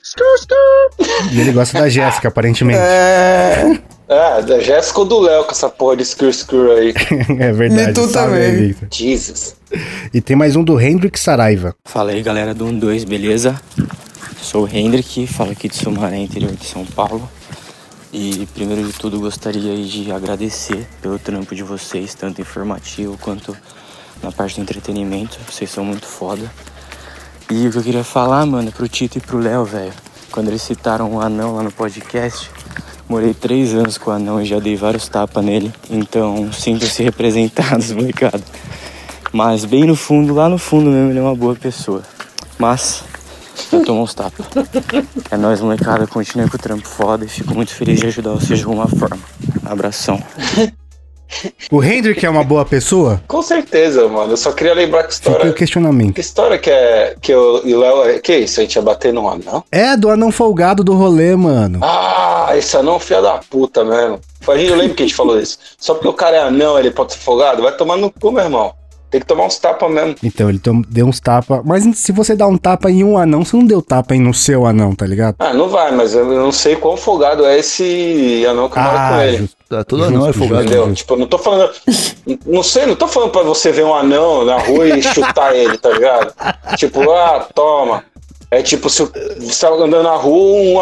E 1.32 1.42
ele 1.42 1.52
gosta 1.52 1.80
da 1.80 1.90
Jéssica, 1.90 2.28
aparentemente. 2.28 2.80
É... 2.80 3.80
É, 4.08 4.42
da 4.42 4.60
Jéssica 4.60 5.00
ou 5.00 5.06
do 5.06 5.20
Léo 5.20 5.46
com 5.46 5.52
essa 5.52 5.70
porra 5.70 5.96
de 5.96 6.06
screw 6.06 6.32
screw 6.32 6.72
aí. 6.74 6.94
É 7.40 7.52
verdade. 7.52 7.88
Me 7.88 7.94
tu 7.94 8.02
aí, 8.02 8.12
também. 8.12 8.76
Jesus. 8.92 9.56
E 10.14 10.22
tem 10.22 10.36
mais 10.36 10.56
um 10.56 10.64
do 10.64 10.80
Hendrik 10.80 11.20
Saraiva. 11.20 11.76
Fala 11.86 12.12
aí 12.12 12.22
galera 12.22 12.54
do 12.54 12.72
12, 12.72 13.06
beleza? 13.06 13.60
Sou 14.42 14.66
o 14.66 14.68
Hendrik, 14.68 15.26
falo 15.26 15.52
aqui 15.52 15.68
de 15.68 15.76
Sumaré, 15.76 16.18
interior 16.18 16.52
de 16.52 16.66
São 16.66 16.86
Paulo. 16.86 17.28
E 18.12 18.48
primeiro 18.54 18.86
de 18.86 18.94
tudo 18.94 19.20
gostaria 19.20 19.76
de 19.84 20.12
agradecer 20.12 20.88
pelo 21.02 21.18
trampo 21.18 21.56
de 21.56 21.64
vocês, 21.64 22.14
tanto 22.14 22.42
informativo 22.42 23.18
quanto 23.18 23.58
na 24.22 24.32
parte 24.32 24.58
do 24.58 24.62
entretenimento. 24.62 25.40
Vocês 25.50 25.72
são 25.72 25.84
muito 25.84 26.06
foda. 26.06 26.52
E 27.50 27.68
o 27.68 27.72
que 27.72 27.78
eu 27.78 27.84
queria 27.84 28.04
falar, 28.04 28.46
mano, 28.46 28.72
pro 28.72 28.88
Tito 28.88 29.18
e 29.18 29.22
pro 29.22 29.40
Léo, 29.40 29.66
velho. 29.66 29.94
Quando 30.32 30.50
eles 30.50 30.62
citaram 30.62 31.12
o 31.14 31.22
anão 31.22 31.56
lá 31.56 31.64
no 31.64 31.72
podcast, 31.72 32.52
morei 33.10 33.34
três 33.34 33.74
anos 33.74 33.98
com 33.98 34.12
o 34.12 34.14
anão 34.14 34.42
e 34.42 34.46
já 34.46 34.60
dei 34.60 34.76
vários 34.76 35.08
tapas 35.08 35.44
nele. 35.44 35.74
Então 35.90 36.54
sintam-se 36.54 37.02
representados, 37.02 37.92
molecada. 37.94 38.44
Mas 39.34 39.66
bem 39.66 39.84
no 39.86 39.96
fundo, 39.96 40.34
lá 40.34 40.48
no 40.48 40.58
fundo 40.60 40.90
mesmo, 40.92 41.10
ele 41.10 41.20
é 41.20 41.22
uma 41.22 41.36
boa 41.36 41.56
pessoa. 41.56 42.04
Mas 42.58 43.04
já 43.72 43.80
tomou 43.84 44.04
uns 44.04 44.14
tapas. 44.14 44.46
É 45.32 45.36
nóis, 45.36 45.60
molecada. 45.60 46.06
Continue 46.06 46.48
com 46.50 46.56
o 46.56 46.60
trampo 46.60 46.88
foda 46.88 47.26
e 47.26 47.28
fico 47.28 47.54
muito 47.56 47.74
feliz 47.74 48.00
de 48.00 48.06
ajudar 48.08 48.32
vocês 48.34 48.60
de 48.60 48.66
alguma 48.66 48.88
forma. 48.88 49.20
Abração. 49.66 50.22
O 51.72 51.84
Hendrik 51.84 52.24
é 52.24 52.30
uma 52.30 52.44
boa 52.44 52.64
pessoa? 52.64 53.20
Com 53.28 53.42
certeza, 53.42 54.08
mano. 54.08 54.34
Eu 54.34 54.38
só 54.38 54.52
queria 54.52 54.76
lembrar 54.76 55.04
que 55.08 55.16
Fica 55.16 55.30
o 55.30 55.34
história. 55.34 55.54
questionamento. 55.54 56.14
Que 56.14 56.22
história 56.22 56.60
que 56.60 56.70
é. 56.70 57.16
Que 57.20 57.32
eu 57.32 57.62
e 57.66 57.74
o 57.74 57.80
Léo. 57.80 58.22
Que 58.22 58.38
isso? 58.38 58.60
A 58.60 58.64
gente 58.64 58.76
ia 58.76 58.82
bater 58.84 59.12
no 59.12 59.28
anão? 59.28 59.64
É, 59.72 59.98
do 59.98 60.12
anão 60.12 60.32
folgado 60.32 60.84
do 60.84 60.94
rolê, 60.94 61.36
mano. 61.36 61.80
Ah, 61.82 62.52
esse 62.56 62.78
anão 62.78 62.94
é 62.94 62.96
um 62.98 63.00
filho 63.00 63.24
da 63.24 63.40
puta 63.50 63.84
mesmo. 63.84 64.20
A 64.48 64.58
gente, 64.58 64.70
eu 64.70 64.78
lembro 64.78 64.94
que 64.94 65.02
a 65.02 65.06
gente 65.08 65.16
falou 65.16 65.40
isso. 65.40 65.58
Só 65.80 65.96
porque 65.96 66.08
o 66.08 66.14
cara 66.14 66.38
é 66.38 66.42
anão, 66.42 66.78
ele 66.78 66.92
pode 66.92 67.14
ser 67.14 67.20
folgado? 67.20 67.64
Vai 67.64 67.76
tomar 67.76 67.98
no 67.98 68.12
cu, 68.12 68.32
meu 68.32 68.44
irmão. 68.44 68.72
Tem 69.14 69.20
que 69.20 69.28
tomar 69.28 69.46
uns 69.46 69.60
tapas 69.60 69.92
mesmo. 69.92 70.16
Então, 70.24 70.50
ele 70.50 70.60
deu 70.90 71.06
uns 71.06 71.20
tapas. 71.20 71.62
Mas 71.64 71.84
se 72.00 72.12
você 72.12 72.36
dá 72.36 72.48
um 72.48 72.58
tapa 72.58 72.90
em 72.90 73.04
um 73.04 73.16
anão, 73.16 73.46
você 73.46 73.56
não 73.56 73.64
deu 73.64 73.80
tapa 73.80 74.16
em 74.16 74.20
no 74.20 74.34
seu 74.34 74.66
anão, 74.66 74.96
tá 74.96 75.06
ligado? 75.06 75.36
Ah, 75.38 75.54
não 75.54 75.70
vai, 75.70 75.92
mas 75.92 76.16
eu 76.16 76.26
não 76.26 76.52
sei 76.52 76.76
quão 76.76 76.98
folgado 76.98 77.46
é 77.46 77.60
esse 77.60 78.44
anão 78.50 78.68
que 78.68 78.80
mora 78.80 79.10
com 79.10 79.22
ele. 79.22 79.38
justo. 79.38 79.56
Tá, 79.70 79.84
todo 79.84 80.04
anão 80.06 80.24
é 80.24 80.34
Justo, 80.34 80.40
folgado. 80.40 80.64
Entendeu? 80.64 80.94
Tipo, 80.96 81.14
eu 81.14 81.20
não 81.20 81.28
tô 81.28 81.38
falando. 81.38 81.72
Não 82.48 82.64
sei, 82.64 82.88
não 82.88 82.96
tô 82.96 83.08
falando 83.08 83.30
pra 83.30 83.44
você 83.44 83.72
ver 83.72 83.86
um 83.86 83.94
anão 83.94 84.44
na 84.46 84.58
rua 84.58 84.88
e 84.88 85.00
chutar 85.04 85.56
ele, 85.56 85.78
tá 85.78 85.92
ligado? 85.92 86.34
Tipo, 86.76 87.12
ah, 87.12 87.48
toma. 87.54 88.04
É 88.50 88.64
tipo, 88.64 88.90
se 88.90 89.04
você 89.40 89.68
tá 89.68 89.72
andando 89.72 90.02
na 90.02 90.16
rua, 90.16 90.82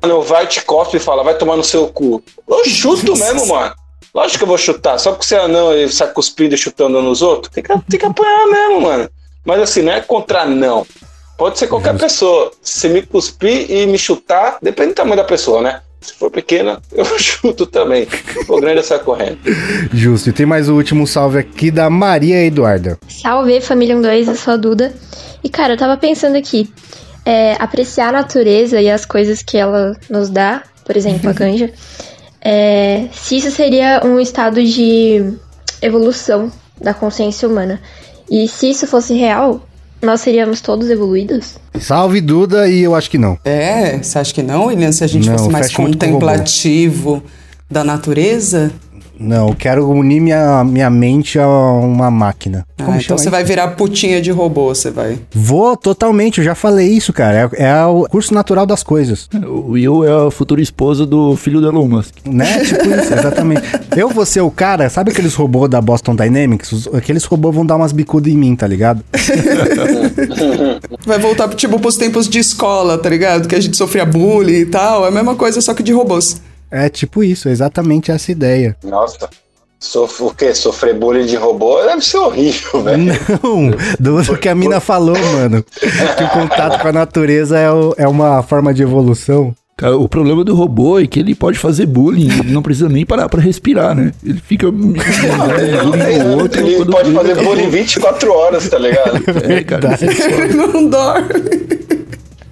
anão 0.00 0.22
vai, 0.22 0.46
te 0.46 0.62
cospe 0.62 0.98
e 0.98 1.00
fala, 1.00 1.24
vai 1.24 1.36
tomar 1.36 1.56
no 1.56 1.64
seu 1.64 1.88
cu. 1.88 2.22
Eu 2.48 2.64
chuto 2.66 3.16
mesmo, 3.16 3.48
mano. 3.48 3.74
Lógico 4.14 4.38
que 4.38 4.44
eu 4.44 4.48
vou 4.48 4.58
chutar. 4.58 4.98
Só 4.98 5.10
porque 5.10 5.26
você 5.26 5.34
é 5.34 5.40
anão 5.40 5.76
e 5.76 5.88
sai 5.88 6.12
cuspindo 6.12 6.54
e 6.54 6.58
chutando 6.58 7.02
nos 7.02 7.20
outros, 7.20 7.52
tem 7.52 7.64
que, 7.64 7.72
tem 7.90 7.98
que 7.98 8.06
apanhar 8.06 8.46
mesmo, 8.46 8.80
mano. 8.82 9.10
Mas 9.44 9.60
assim, 9.60 9.82
não 9.82 9.92
é 9.92 10.00
contra 10.00 10.46
não. 10.46 10.86
Pode 11.36 11.58
ser 11.58 11.66
qualquer 11.66 11.96
pessoa. 11.98 12.52
Se 12.62 12.88
me 12.88 13.02
cuspir 13.02 13.70
e 13.70 13.86
me 13.86 13.98
chutar, 13.98 14.58
depende 14.62 14.90
do 14.90 14.94
tamanho 14.94 15.16
da 15.16 15.24
pessoa, 15.24 15.60
né? 15.60 15.80
Se 16.00 16.14
for 16.14 16.30
pequena, 16.30 16.80
eu 16.92 17.04
chuto 17.18 17.66
também. 17.66 18.06
Se 18.06 18.44
for 18.44 18.60
grande, 18.60 18.78
eu 18.78 18.84
saio 18.84 19.00
correndo. 19.00 19.38
Justo. 19.92 20.28
E 20.28 20.32
tem 20.32 20.46
mais 20.46 20.68
o 20.68 20.74
último 20.74 21.06
salve 21.06 21.38
aqui 21.38 21.70
da 21.70 21.90
Maria 21.90 22.44
Eduarda. 22.44 22.98
Salve, 23.08 23.60
família 23.60 23.96
12, 23.96 24.28
eu 24.28 24.36
sou 24.36 24.54
a 24.54 24.56
Duda. 24.56 24.94
E 25.42 25.48
cara, 25.48 25.74
eu 25.74 25.78
tava 25.78 25.96
pensando 25.96 26.36
aqui, 26.36 26.72
é, 27.24 27.54
apreciar 27.58 28.10
a 28.10 28.12
natureza 28.12 28.80
e 28.80 28.88
as 28.88 29.04
coisas 29.04 29.42
que 29.42 29.56
ela 29.56 29.96
nos 30.08 30.30
dá, 30.30 30.62
por 30.84 30.96
exemplo, 30.96 31.28
a 31.30 31.32
ganja, 31.34 31.72
é, 32.44 33.08
se 33.12 33.38
isso 33.38 33.50
seria 33.50 34.02
um 34.04 34.20
estado 34.20 34.62
de 34.62 35.32
evolução 35.80 36.52
da 36.80 36.92
consciência 36.92 37.48
humana. 37.48 37.80
E 38.30 38.46
se 38.48 38.70
isso 38.70 38.86
fosse 38.86 39.14
real, 39.14 39.66
nós 40.02 40.20
seríamos 40.20 40.60
todos 40.60 40.90
evoluídos? 40.90 41.56
Salve 41.80 42.20
Duda, 42.20 42.68
e 42.68 42.82
eu 42.82 42.94
acho 42.94 43.10
que 43.10 43.18
não. 43.18 43.38
É, 43.44 43.98
você 43.98 44.18
acha 44.18 44.34
que 44.34 44.42
não, 44.42 44.66
William? 44.66 44.92
Se 44.92 45.02
a 45.02 45.06
gente 45.06 45.28
Não, 45.28 45.38
fosse 45.38 45.50
mais 45.50 45.72
contemplativo 45.72 47.22
da 47.70 47.82
natureza? 47.82 48.70
Não, 49.18 49.48
eu 49.48 49.54
quero 49.54 49.88
unir 49.88 50.20
minha, 50.20 50.64
minha 50.64 50.90
mente 50.90 51.38
a 51.38 51.46
uma 51.46 52.10
máquina. 52.10 52.66
Ah, 52.78 52.96
então 52.98 53.16
você 53.16 53.24
isso? 53.24 53.30
vai 53.30 53.44
virar 53.44 53.68
putinha 53.68 54.20
de 54.20 54.30
robô, 54.30 54.74
você 54.74 54.90
vai. 54.90 55.18
Vou 55.32 55.76
totalmente, 55.76 56.38
eu 56.38 56.44
já 56.44 56.54
falei 56.54 56.88
isso, 56.88 57.12
cara. 57.12 57.50
É, 57.56 57.64
é 57.64 57.84
o 57.86 58.04
curso 58.08 58.34
natural 58.34 58.66
das 58.66 58.82
coisas. 58.82 59.28
O 59.46 59.70
Will 59.72 60.04
é 60.04 60.26
a 60.26 60.30
futura 60.30 60.60
esposa 60.60 61.06
do 61.06 61.36
filho 61.36 61.60
do 61.60 61.68
Elon 61.68 61.86
Musk. 61.88 62.14
Né? 62.26 62.60
Tipo 62.64 62.84
isso, 62.88 63.14
exatamente. 63.14 63.62
Eu 63.96 64.08
vou 64.08 64.26
ser 64.26 64.40
o 64.40 64.50
cara, 64.50 64.88
sabe 64.90 65.10
aqueles 65.12 65.34
robôs 65.34 65.70
da 65.70 65.80
Boston 65.80 66.14
Dynamics? 66.16 66.72
Os- 66.72 66.88
aqueles 66.94 67.24
robôs 67.24 67.54
vão 67.54 67.64
dar 67.64 67.76
umas 67.76 67.92
bicudas 67.92 68.32
em 68.32 68.36
mim, 68.36 68.54
tá 68.56 68.66
ligado? 68.66 69.02
Vai 71.06 71.18
voltar, 71.18 71.48
tipo, 71.54 71.78
pros 71.78 71.96
tempos 71.96 72.28
de 72.28 72.38
escola, 72.38 72.98
tá 72.98 73.08
ligado? 73.08 73.48
Que 73.48 73.54
a 73.54 73.60
gente 73.60 73.76
sofria 73.76 74.04
bullying 74.04 74.60
e 74.60 74.66
tal. 74.66 75.04
É 75.04 75.08
a 75.08 75.10
mesma 75.10 75.34
coisa, 75.34 75.60
só 75.60 75.72
que 75.74 75.82
de 75.82 75.92
robôs. 75.92 76.40
É 76.70 76.88
tipo 76.88 77.22
isso, 77.22 77.48
exatamente 77.48 78.10
essa 78.10 78.30
ideia. 78.32 78.76
Nossa. 78.84 79.28
Sof 79.78 80.22
o 80.22 80.30
quê? 80.30 80.54
Sofrer 80.54 80.94
bullying 80.94 81.26
de 81.26 81.36
robô 81.36 81.82
deve 81.82 82.00
ser 82.02 82.16
horrível, 82.16 82.82
velho. 82.82 83.02
Não, 83.42 84.22
do 84.24 84.36
que 84.38 84.48
a 84.48 84.54
mina 84.54 84.80
falou, 84.80 85.16
mano. 85.18 85.62
Que 86.16 86.24
o 86.24 86.28
contato 86.30 86.80
com 86.80 86.88
a 86.88 86.92
natureza 86.92 87.58
é, 87.58 87.70
o- 87.70 87.94
é 87.98 88.08
uma 88.08 88.42
forma 88.42 88.72
de 88.72 88.82
evolução. 88.82 89.54
Cara, 89.76 89.96
o 89.98 90.08
problema 90.08 90.42
do 90.44 90.54
robô 90.54 90.98
é 91.00 91.06
que 91.06 91.18
ele 91.20 91.34
pode 91.34 91.58
fazer 91.58 91.84
bullying, 91.84 92.30
ele 92.40 92.52
não 92.52 92.62
precisa 92.62 92.88
nem 92.88 93.04
parar 93.04 93.28
pra 93.28 93.40
respirar, 93.42 93.94
né? 93.94 94.12
Ele 94.24 94.40
fica 94.40 94.70
no 94.70 94.94
outro. 96.40 96.66
Ele 96.66 96.84
pode 96.86 97.12
fazer 97.12 97.34
bullying 97.42 97.68
24 97.68 98.32
horas, 98.32 98.68
tá 98.68 98.78
ligado? 98.78 99.22
É, 99.50 99.64
cara, 99.64 99.96
foda. 99.98 100.54
Não 100.54 100.88
dorme. 100.88 101.28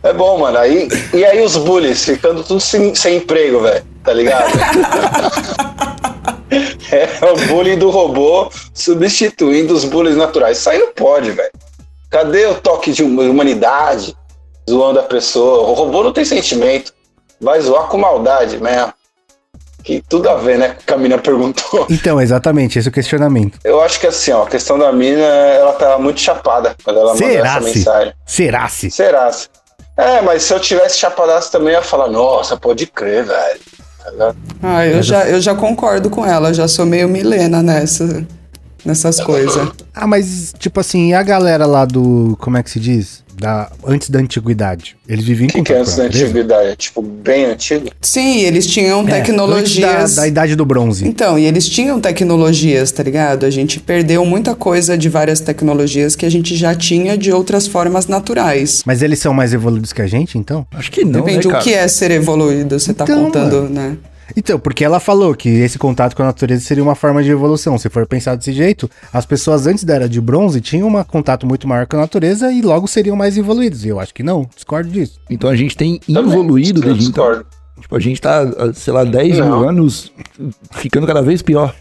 É 0.03 0.13
bom, 0.13 0.39
mano. 0.39 0.59
Aí, 0.59 0.89
e 1.15 1.25
aí 1.25 1.41
os 1.45 1.57
bullies 1.57 2.05
ficando 2.05 2.43
tudo 2.43 2.61
sem, 2.61 2.95
sem 2.95 3.19
emprego, 3.19 3.61
velho. 3.61 3.85
Tá 4.03 4.13
ligado? 4.13 4.51
é 6.91 7.09
o 7.33 7.37
bullying 7.49 7.79
do 7.79 7.91
robô 7.91 8.51
substituindo 8.75 9.73
os 9.75 9.85
bullies 9.85 10.17
naturais. 10.17 10.59
Isso 10.59 10.71
aí 10.71 10.79
não 10.79 10.93
pode, 10.93 11.31
velho. 11.31 11.53
Cadê 12.11 12.47
o 12.47 12.55
toque 12.57 12.93
de 12.93 13.03
hum- 13.03 13.31
humanidade 13.31 14.15
zoando 14.69 14.99
a 15.01 15.03
pessoa? 15.05 15.69
O 15.69 15.73
robô 15.73 16.03
não 16.03 16.13
tem 16.13 16.25
sentimento. 16.25 16.93
Vai 17.41 17.61
zoar 17.61 17.89
com 17.89 17.97
maldade 17.99 18.59
mesmo. 18.61 18.93
que 19.83 20.03
tudo 20.09 20.29
a 20.29 20.35
ver, 20.37 20.59
né? 20.59 20.77
Que 20.87 20.93
a 20.95 20.97
mina 20.97 21.19
perguntou. 21.19 21.87
Então, 21.91 22.21
exatamente, 22.21 22.79
esse 22.79 22.87
é 22.89 22.91
o 22.91 22.93
questionamento. 22.93 23.59
Eu 23.65 23.81
acho 23.81 23.99
que 23.99 24.07
assim, 24.07 24.31
ó, 24.33 24.43
a 24.45 24.47
questão 24.47 24.79
da 24.79 24.93
mina, 24.93 25.21
ela 25.25 25.73
tá 25.73 25.99
muito 25.99 26.21
chapada 26.21 26.77
quando 26.85 26.99
ela 27.01 27.13
mandou 27.15 27.29
essa 27.29 27.37
Será-se? 27.39 27.65
mensagem. 27.79 28.13
Será-se? 28.27 28.91
Será-se? 28.91 29.49
É, 29.97 30.23
mas 30.23 30.43
se 30.43 30.55
eu 30.55 30.61
tivesse 30.61 30.99
chapadaço 30.99 31.53
também, 31.53 31.75
eu 31.75 31.81
ia 31.81 31.83
falar, 31.83 32.09
nossa, 32.09 32.57
pode 32.57 32.87
crer, 32.87 33.25
velho. 33.25 33.61
Tá? 34.19 34.35
Ah, 34.63 34.87
eu 34.87 35.03
já, 35.03 35.29
eu 35.29 35.41
já 35.41 35.55
concordo 35.55 36.11
com 36.11 36.25
ela, 36.25 36.49
eu 36.49 36.55
já 36.55 36.67
sou 36.67 36.85
meio 36.87 37.09
milena 37.09 37.63
nessa, 37.63 38.27
nessas 38.85 39.21
coisas. 39.21 39.69
Ah, 39.95 40.07
mas, 40.07 40.53
tipo 40.59 40.81
assim, 40.81 41.11
e 41.11 41.15
a 41.15 41.23
galera 41.23 41.67
lá 41.67 41.85
do. 41.85 42.37
Como 42.41 42.57
é 42.57 42.63
que 42.63 42.71
se 42.71 42.81
diz? 42.81 43.23
Da, 43.35 43.73
antes 43.85 44.09
da 44.09 44.21
antiguidade. 44.21 44.95
Eles 45.09 45.25
viviam 45.25 45.49
O 45.49 45.53
com 45.53 45.59
que, 45.65 45.65
que 45.65 45.73
é 45.73 45.81
antes 45.81 45.97
da 45.97 46.05
antiguidade? 46.05 46.77
Tipo, 46.77 47.03
bem 47.03 47.47
antigo? 47.47 47.89
Sim, 48.01 48.41
eles 48.41 48.67
tinham 48.67 49.05
tecnologias. 49.05 50.13
É, 50.13 50.15
Da, 50.17 50.23
da 50.23 50.29
idade 50.29 50.55
do 50.55 50.65
bronze. 50.65 51.09
Então, 51.09 51.37
e 51.39 51.45
eles 51.47 51.69
tinham 51.69 52.01
tecnologias, 52.01 52.93
tá 52.93 53.03
ligado? 53.03 53.45
A 53.45 53.51
gente 53.51 53.81
perdeu 53.81 54.25
muita 54.25 54.55
coisa 54.55 54.97
de 54.97 55.09
várias 55.09 55.41
tecnologias 55.41 56.15
que 56.15 56.25
a 56.25 56.31
gente 56.31 56.55
já 56.55 56.73
tinha 56.75 57.17
de 57.19 57.33
outras 57.33 57.67
formas 57.67 58.07
naturais. 58.07 58.83
Mas 58.87 59.03
eles 59.03 59.19
são 59.19 59.35
mais 59.35 59.53
evoluídos 59.53 59.93
que 59.93 60.03
a 60.03 60.07
gente, 60.07 60.39
então? 60.39 60.65
Acho 60.71 60.93
que 60.93 61.05
não, 61.05 61.21
Depende 61.21 61.49
né, 61.49 61.59
o 61.59 61.63
que 61.63 61.73
é 61.73 61.89
ser 61.89 62.11
evoluído, 62.13 62.79
você 62.79 62.95
tá 62.95 63.05
Então, 63.05 63.25
contando, 63.25 63.57
mano. 63.63 63.69
né? 63.71 63.97
Então, 64.37 64.59
porque 64.59 64.85
ela 64.85 65.01
falou 65.01 65.35
que 65.35 65.49
esse 65.49 65.79
contato 65.79 66.15
com 66.15 66.23
a 66.23 66.27
natureza 66.27 66.63
seria 66.63 66.83
uma 66.83 66.95
forma 66.95 67.23
de 67.23 67.31
evolução. 67.31 67.77
Se 67.79 67.89
for 67.89 68.07
pensar 68.07 68.35
desse 68.35 68.53
jeito, 68.53 68.91
as 69.13 69.27
pessoas 69.27 69.67
antes 69.67 69.85
da 69.85 69.95
era 69.95 70.09
de 70.09 70.21
bronze 70.21 70.61
tinham 70.61 70.89
um 70.89 71.05
contato 71.05 71.47
muito 71.47 71.67
maior 71.69 71.87
com 71.87 71.97
a 71.97 72.01
natureza 72.01 72.53
e 72.53 72.63
logo 72.63 72.87
seriam 72.87 73.17
mais 73.17 73.37
evoluídos. 73.37 73.85
E 73.85 73.89
eu 73.89 74.01
acho 74.01 74.15
que 74.15 74.23
não, 74.23 74.49
discordo 74.55 74.91
disso. 74.91 75.21
Então 75.31 75.49
a 75.51 75.57
gente 75.57 75.77
tem 75.77 75.99
Também, 75.99 76.33
evoluído 76.33 76.81
desde 76.81 77.09
então. 77.09 77.25
discordo. 77.25 77.47
Tipo, 77.81 77.97
a 77.97 78.01
gente 78.01 78.21
tá, 78.21 78.45
sei 78.75 78.93
lá, 78.93 79.03
10 79.05 79.41
mil 79.41 79.69
anos 79.69 80.13
ficando 80.73 81.07
cada 81.07 81.21
vez 81.21 81.43
pior. 81.43 81.75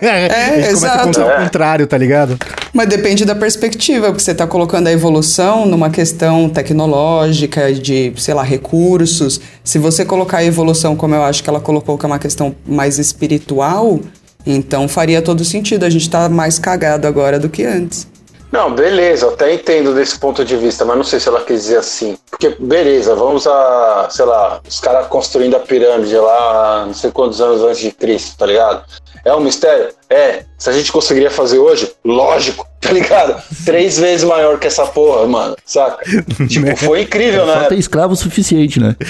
É, 0.00 0.26
a 0.26 0.60
gente 0.60 0.64
começa 0.64 0.66
a 0.66 0.70
exato. 0.70 1.04
contar 1.04 1.26
o 1.26 1.44
contrário, 1.44 1.86
tá 1.86 1.96
ligado? 1.96 2.38
Mas 2.72 2.88
depende 2.88 3.24
da 3.24 3.34
perspectiva, 3.34 4.08
porque 4.08 4.22
você 4.22 4.32
está 4.32 4.46
colocando 4.46 4.86
a 4.86 4.92
evolução 4.92 5.66
numa 5.66 5.90
questão 5.90 6.48
tecnológica, 6.48 7.72
de, 7.72 8.12
sei 8.16 8.34
lá, 8.34 8.42
recursos. 8.42 9.40
Se 9.64 9.78
você 9.78 10.04
colocar 10.04 10.38
a 10.38 10.44
evolução, 10.44 10.96
como 10.96 11.14
eu 11.14 11.22
acho 11.22 11.42
que 11.42 11.50
ela 11.50 11.60
colocou, 11.60 11.98
que 11.98 12.04
é 12.04 12.08
uma 12.08 12.18
questão 12.18 12.54
mais 12.66 12.98
espiritual, 12.98 14.00
então 14.46 14.88
faria 14.88 15.20
todo 15.20 15.44
sentido. 15.44 15.84
A 15.84 15.90
gente 15.90 16.02
está 16.02 16.28
mais 16.28 16.58
cagado 16.58 17.06
agora 17.06 17.38
do 17.38 17.48
que 17.48 17.64
antes. 17.64 18.06
Não, 18.52 18.74
beleza, 18.74 19.26
eu 19.26 19.30
até 19.30 19.54
entendo 19.54 19.94
desse 19.94 20.18
ponto 20.18 20.44
de 20.44 20.56
vista, 20.56 20.84
mas 20.84 20.96
não 20.96 21.04
sei 21.04 21.20
se 21.20 21.28
ela 21.28 21.40
quis 21.40 21.62
dizer 21.62 21.76
assim. 21.76 22.18
Porque, 22.28 22.48
beleza, 22.58 23.14
vamos 23.14 23.46
a, 23.46 24.08
sei 24.10 24.24
lá, 24.24 24.60
os 24.68 24.80
caras 24.80 25.06
construindo 25.06 25.54
a 25.54 25.60
pirâmide 25.60 26.16
lá 26.16 26.84
não 26.84 26.92
sei 26.92 27.12
quantos 27.12 27.40
anos 27.40 27.62
antes 27.62 27.78
de 27.78 27.92
Cristo, 27.92 28.36
tá 28.36 28.46
ligado? 28.46 28.84
É 29.24 29.34
um 29.34 29.40
mistério? 29.40 29.88
É. 30.08 30.44
Se 30.58 30.70
a 30.70 30.72
gente 30.72 30.90
conseguiria 30.90 31.30
fazer 31.30 31.58
hoje, 31.58 31.92
lógico, 32.04 32.66
tá 32.80 32.92
ligado? 32.92 33.42
Três 33.64 33.98
vezes 33.98 34.24
maior 34.24 34.58
que 34.58 34.66
essa 34.66 34.86
porra, 34.86 35.26
mano, 35.26 35.56
saca? 35.64 36.04
Tipo, 36.48 36.74
foi 36.76 37.02
incrível, 37.02 37.46
né? 37.46 37.54
Só 37.54 37.68
ter 37.68 37.78
escravo 37.78 38.14
o 38.14 38.16
suficiente, 38.16 38.80
né? 38.80 38.96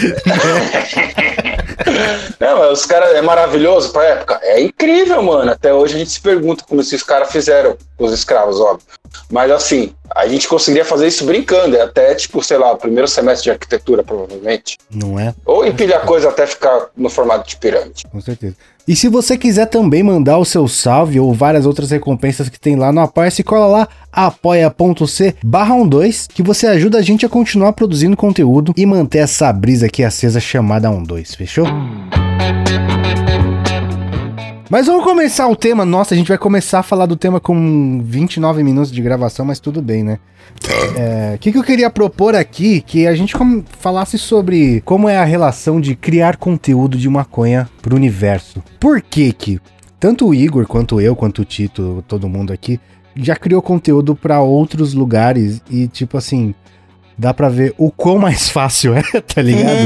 Não, 2.38 2.58
mas 2.58 2.80
os 2.80 2.86
caras 2.86 3.14
é 3.14 3.22
maravilhoso 3.22 3.92
pra 3.92 4.04
época. 4.04 4.38
É 4.42 4.60
incrível, 4.60 5.22
mano. 5.22 5.50
Até 5.50 5.72
hoje 5.72 5.94
a 5.94 5.98
gente 5.98 6.10
se 6.10 6.20
pergunta 6.20 6.64
como 6.66 6.80
esses 6.80 7.02
caras 7.02 7.30
fizeram 7.30 7.76
com 7.96 8.04
os 8.04 8.12
escravos, 8.12 8.60
óbvio. 8.60 8.86
Mas 9.30 9.50
assim, 9.50 9.92
a 10.14 10.26
gente 10.26 10.48
conseguiria 10.48 10.84
fazer 10.84 11.06
isso 11.06 11.24
brincando. 11.24 11.76
É 11.76 11.82
até, 11.82 12.14
tipo, 12.14 12.42
sei 12.42 12.58
lá, 12.58 12.72
o 12.72 12.76
primeiro 12.76 13.08
semestre 13.08 13.44
de 13.44 13.50
arquitetura, 13.50 14.02
provavelmente. 14.02 14.78
Não 14.90 15.18
é? 15.18 15.34
Ou 15.44 15.66
empilhar 15.66 16.04
coisa 16.04 16.28
até 16.28 16.46
ficar 16.46 16.88
no 16.96 17.08
formato 17.08 17.48
de 17.48 17.56
pirâmide. 17.56 18.04
Com 18.10 18.20
certeza. 18.20 18.56
E 18.88 18.96
se 18.96 19.08
você 19.08 19.36
quiser 19.38 19.66
também 19.66 20.02
mandar 20.02 20.38
o 20.38 20.44
seu 20.44 20.66
salve 20.66 21.20
ou 21.20 21.32
várias 21.32 21.64
outras 21.64 21.90
recompensas 21.90 22.48
que 22.48 22.58
tem 22.58 22.74
lá 22.74 22.90
no 22.90 23.00
Apoia-se, 23.00 23.44
cola 23.44 23.66
lá 23.66 23.88
apoia.c 24.10 25.36
barra 25.44 25.84
12 25.84 26.28
que 26.28 26.42
você 26.42 26.66
ajuda 26.66 26.98
a 26.98 27.02
gente 27.02 27.24
a 27.24 27.28
continuar 27.28 27.72
produzindo 27.72 28.16
conteúdo 28.16 28.74
e 28.76 28.84
manter 28.84 29.18
essa 29.18 29.52
brisa 29.52 29.86
aqui 29.86 30.02
acesa 30.02 30.40
chamada 30.40 30.90
12, 30.90 31.36
fechou? 31.36 31.66
Mas 34.70 34.86
vamos 34.86 35.02
começar 35.02 35.48
o 35.48 35.56
tema. 35.56 35.84
Nossa, 35.84 36.14
a 36.14 36.16
gente 36.16 36.28
vai 36.28 36.38
começar 36.38 36.78
a 36.78 36.82
falar 36.84 37.06
do 37.06 37.16
tema 37.16 37.40
com 37.40 38.00
29 38.04 38.62
minutos 38.62 38.92
de 38.92 39.02
gravação, 39.02 39.44
mas 39.44 39.58
tudo 39.58 39.82
bem, 39.82 40.04
né? 40.04 40.20
É, 40.96 41.34
O 41.34 41.38
que, 41.38 41.50
que 41.50 41.58
eu 41.58 41.64
queria 41.64 41.90
propor 41.90 42.36
aqui? 42.36 42.80
Que 42.80 43.04
a 43.08 43.14
gente 43.16 43.34
falasse 43.80 44.16
sobre 44.16 44.80
como 44.82 45.08
é 45.08 45.18
a 45.18 45.24
relação 45.24 45.80
de 45.80 45.96
criar 45.96 46.36
conteúdo 46.36 46.96
de 46.96 47.08
maconha 47.08 47.68
pro 47.82 47.96
universo. 47.96 48.62
Por 48.78 49.02
que 49.02 49.32
que 49.32 49.60
tanto 49.98 50.28
o 50.28 50.32
Igor, 50.32 50.68
quanto 50.68 51.00
eu, 51.00 51.16
quanto 51.16 51.42
o 51.42 51.44
Tito, 51.44 52.04
todo 52.06 52.28
mundo 52.28 52.52
aqui, 52.52 52.78
já 53.16 53.34
criou 53.34 53.60
conteúdo 53.60 54.14
pra 54.14 54.40
outros 54.40 54.94
lugares 54.94 55.60
e, 55.68 55.88
tipo 55.88 56.16
assim, 56.16 56.54
dá 57.20 57.34
pra 57.34 57.50
ver 57.50 57.74
o 57.76 57.90
quão 57.90 58.18
mais 58.18 58.48
fácil 58.50 58.94
é, 58.94 59.02
tá 59.20 59.42
ligado? 59.42 59.78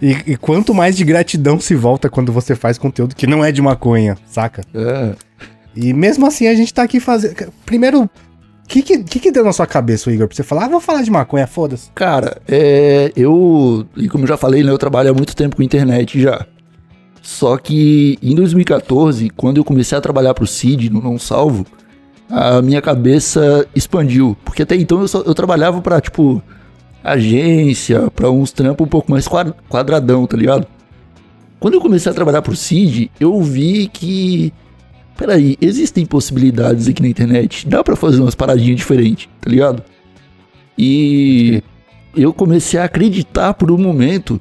E, 0.00 0.32
e 0.32 0.36
quanto 0.36 0.72
mais 0.72 0.96
de 0.96 1.04
gratidão 1.04 1.58
se 1.58 1.74
volta 1.74 2.08
quando 2.08 2.32
você 2.32 2.54
faz 2.54 2.78
conteúdo 2.78 3.16
que 3.16 3.26
não 3.26 3.44
é 3.44 3.50
de 3.50 3.60
maconha, 3.60 4.16
saca? 4.24 4.62
É. 4.72 5.14
E 5.74 5.92
mesmo 5.92 6.26
assim 6.26 6.46
a 6.46 6.54
gente 6.54 6.72
tá 6.72 6.82
aqui 6.84 7.00
fazendo. 7.00 7.52
Primeiro, 7.66 8.04
o 8.04 8.10
que, 8.68 8.82
que, 8.82 9.02
que 9.02 9.18
que 9.18 9.32
deu 9.32 9.44
na 9.44 9.52
sua 9.52 9.66
cabeça, 9.66 10.12
Igor, 10.12 10.28
pra 10.28 10.36
você 10.36 10.44
falar? 10.44 10.66
Ah, 10.66 10.68
vou 10.68 10.80
falar 10.80 11.02
de 11.02 11.10
maconha, 11.10 11.46
foda-se. 11.46 11.90
Cara, 11.92 12.40
é, 12.46 13.12
eu, 13.16 13.84
e 13.96 14.08
como 14.08 14.24
eu 14.24 14.28
já 14.28 14.36
falei, 14.36 14.62
né, 14.62 14.70
eu 14.70 14.78
trabalho 14.78 15.10
há 15.10 15.14
muito 15.14 15.34
tempo 15.34 15.56
com 15.56 15.62
internet 15.62 16.20
já. 16.20 16.46
Só 17.20 17.56
que 17.56 18.16
em 18.22 18.34
2014, 18.34 19.28
quando 19.30 19.58
eu 19.58 19.64
comecei 19.64 19.98
a 19.98 20.00
trabalhar 20.00 20.34
pro 20.34 20.46
CID, 20.46 20.88
no 20.88 21.02
Não 21.02 21.18
Salvo, 21.18 21.66
a 22.28 22.62
minha 22.62 22.80
cabeça 22.80 23.66
expandiu. 23.74 24.36
Porque 24.44 24.62
até 24.62 24.76
então 24.76 25.00
eu, 25.00 25.08
só, 25.08 25.20
eu 25.22 25.34
trabalhava 25.34 25.80
pra, 25.82 26.00
tipo, 26.00 26.42
agência, 27.02 28.10
pra 28.10 28.30
uns 28.30 28.52
trampos 28.52 28.86
um 28.86 28.88
pouco 28.88 29.10
mais 29.10 29.26
quad- 29.26 29.52
quadradão, 29.68 30.26
tá 30.26 30.36
ligado? 30.36 30.66
Quando 31.58 31.74
eu 31.74 31.80
comecei 31.80 32.10
a 32.10 32.14
trabalhar 32.14 32.42
pro 32.42 32.56
CID, 32.56 33.10
eu 33.20 33.40
vi 33.42 33.88
que. 33.88 34.52
Peraí, 35.16 35.56
existem 35.60 36.06
possibilidades 36.06 36.88
aqui 36.88 37.02
na 37.02 37.08
internet. 37.08 37.68
Dá 37.68 37.84
pra 37.84 37.94
fazer 37.94 38.20
umas 38.22 38.34
paradinhas 38.34 38.76
diferentes, 38.76 39.28
tá 39.40 39.50
ligado? 39.50 39.82
E 40.78 41.62
eu 42.16 42.32
comecei 42.32 42.80
a 42.80 42.84
acreditar 42.84 43.52
por 43.54 43.70
um 43.70 43.76
momento 43.76 44.40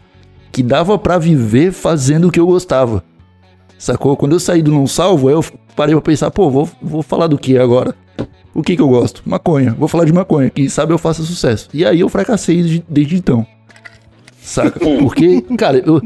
que 0.52 0.63
dava 0.63 0.98
pra 0.98 1.17
viver 1.17 1.74
fazendo 1.74 2.28
o 2.30 2.32
que 2.32 2.39
eu 2.39 2.48
gostava. 2.48 3.04
Sacou? 3.78 4.15
Quando 4.15 4.34
eu 4.34 4.39
saí 4.39 4.62
do 4.62 4.72
Não 4.72 4.88
Salvo, 4.88 5.30
eu 5.30 5.43
parei 5.76 5.93
pra 5.95 6.02
pensar, 6.02 6.32
pô, 6.32 6.50
vou, 6.50 6.69
vou 6.82 7.02
falar 7.04 7.28
do 7.28 7.38
que 7.38 7.58
agora? 7.58 7.93
O 8.54 8.64
que 8.64 8.76
que 8.76 8.82
eu 8.82 8.88
gosto? 8.88 9.22
Maconha. 9.26 9.76
Vou 9.78 9.88
falar 9.88 10.06
de 10.06 10.14
maconha, 10.14 10.50
que 10.50 10.70
sabe 10.70 10.94
eu 10.94 10.98
faço 10.98 11.24
sucesso. 11.24 11.70
E 11.74 11.86
aí 11.86 12.00
eu 12.00 12.10
fracassei 12.10 12.58
desde, 12.58 12.84
desde 12.90 13.16
então. 13.16 13.46
Saca? 14.42 14.80
Porque, 15.00 15.42
cara, 15.58 15.82
eu, 15.86 16.02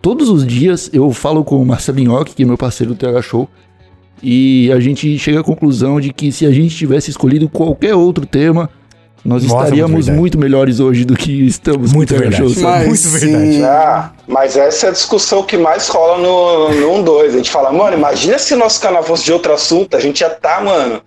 todos 0.00 0.28
os 0.28 0.46
dias 0.46 0.90
eu 0.92 1.10
falo 1.10 1.44
com 1.44 1.60
o 1.60 1.66
Marcelo 1.66 1.98
Inhoque, 1.98 2.34
que 2.34 2.42
é 2.42 2.46
meu 2.46 2.56
parceiro 2.56 2.94
do 2.94 2.98
TH 2.98 3.22
Show, 3.22 3.48
e 4.22 4.70
a 4.72 4.80
gente 4.80 5.18
chega 5.18 5.40
à 5.40 5.44
conclusão 5.44 6.00
de 6.00 6.12
que 6.12 6.32
se 6.32 6.46
a 6.46 6.50
gente 6.50 6.74
tivesse 6.76 7.10
escolhido 7.10 7.48
qualquer 7.48 7.94
outro 7.94 8.26
tema, 8.26 8.68
nós 9.24 9.42
Nossa, 9.44 9.64
estaríamos 9.64 10.08
muito 10.08 10.38
melhores 10.38 10.80
hoje 10.80 11.04
do 11.04 11.16
que 11.16 11.46
estamos 11.46 11.92
Muito 11.92 12.14
com 12.14 12.20
o 12.20 12.22
TH 12.22 12.30
verdade. 12.30 12.54
Show. 12.54 12.62
Mas 12.62 12.86
muito 12.86 13.08
verdade. 13.08 13.64
Ah, 13.64 14.12
mas 14.26 14.56
essa 14.56 14.86
é 14.86 14.88
a 14.88 14.92
discussão 14.92 15.42
que 15.42 15.56
mais 15.56 15.88
rola 15.88 16.18
no, 16.18 16.70
no 16.70 17.04
1-2. 17.04 17.26
A 17.26 17.30
gente 17.30 17.50
fala, 17.50 17.72
mano, 17.72 17.96
imagina 17.96 18.38
se 18.38 18.54
nosso 18.54 18.80
canal 18.80 19.02
fosse 19.02 19.24
de 19.24 19.32
outro 19.32 19.52
assunto, 19.52 19.96
a 19.96 20.00
gente 20.00 20.20
ia 20.20 20.30
tá, 20.30 20.60
mano, 20.60 21.02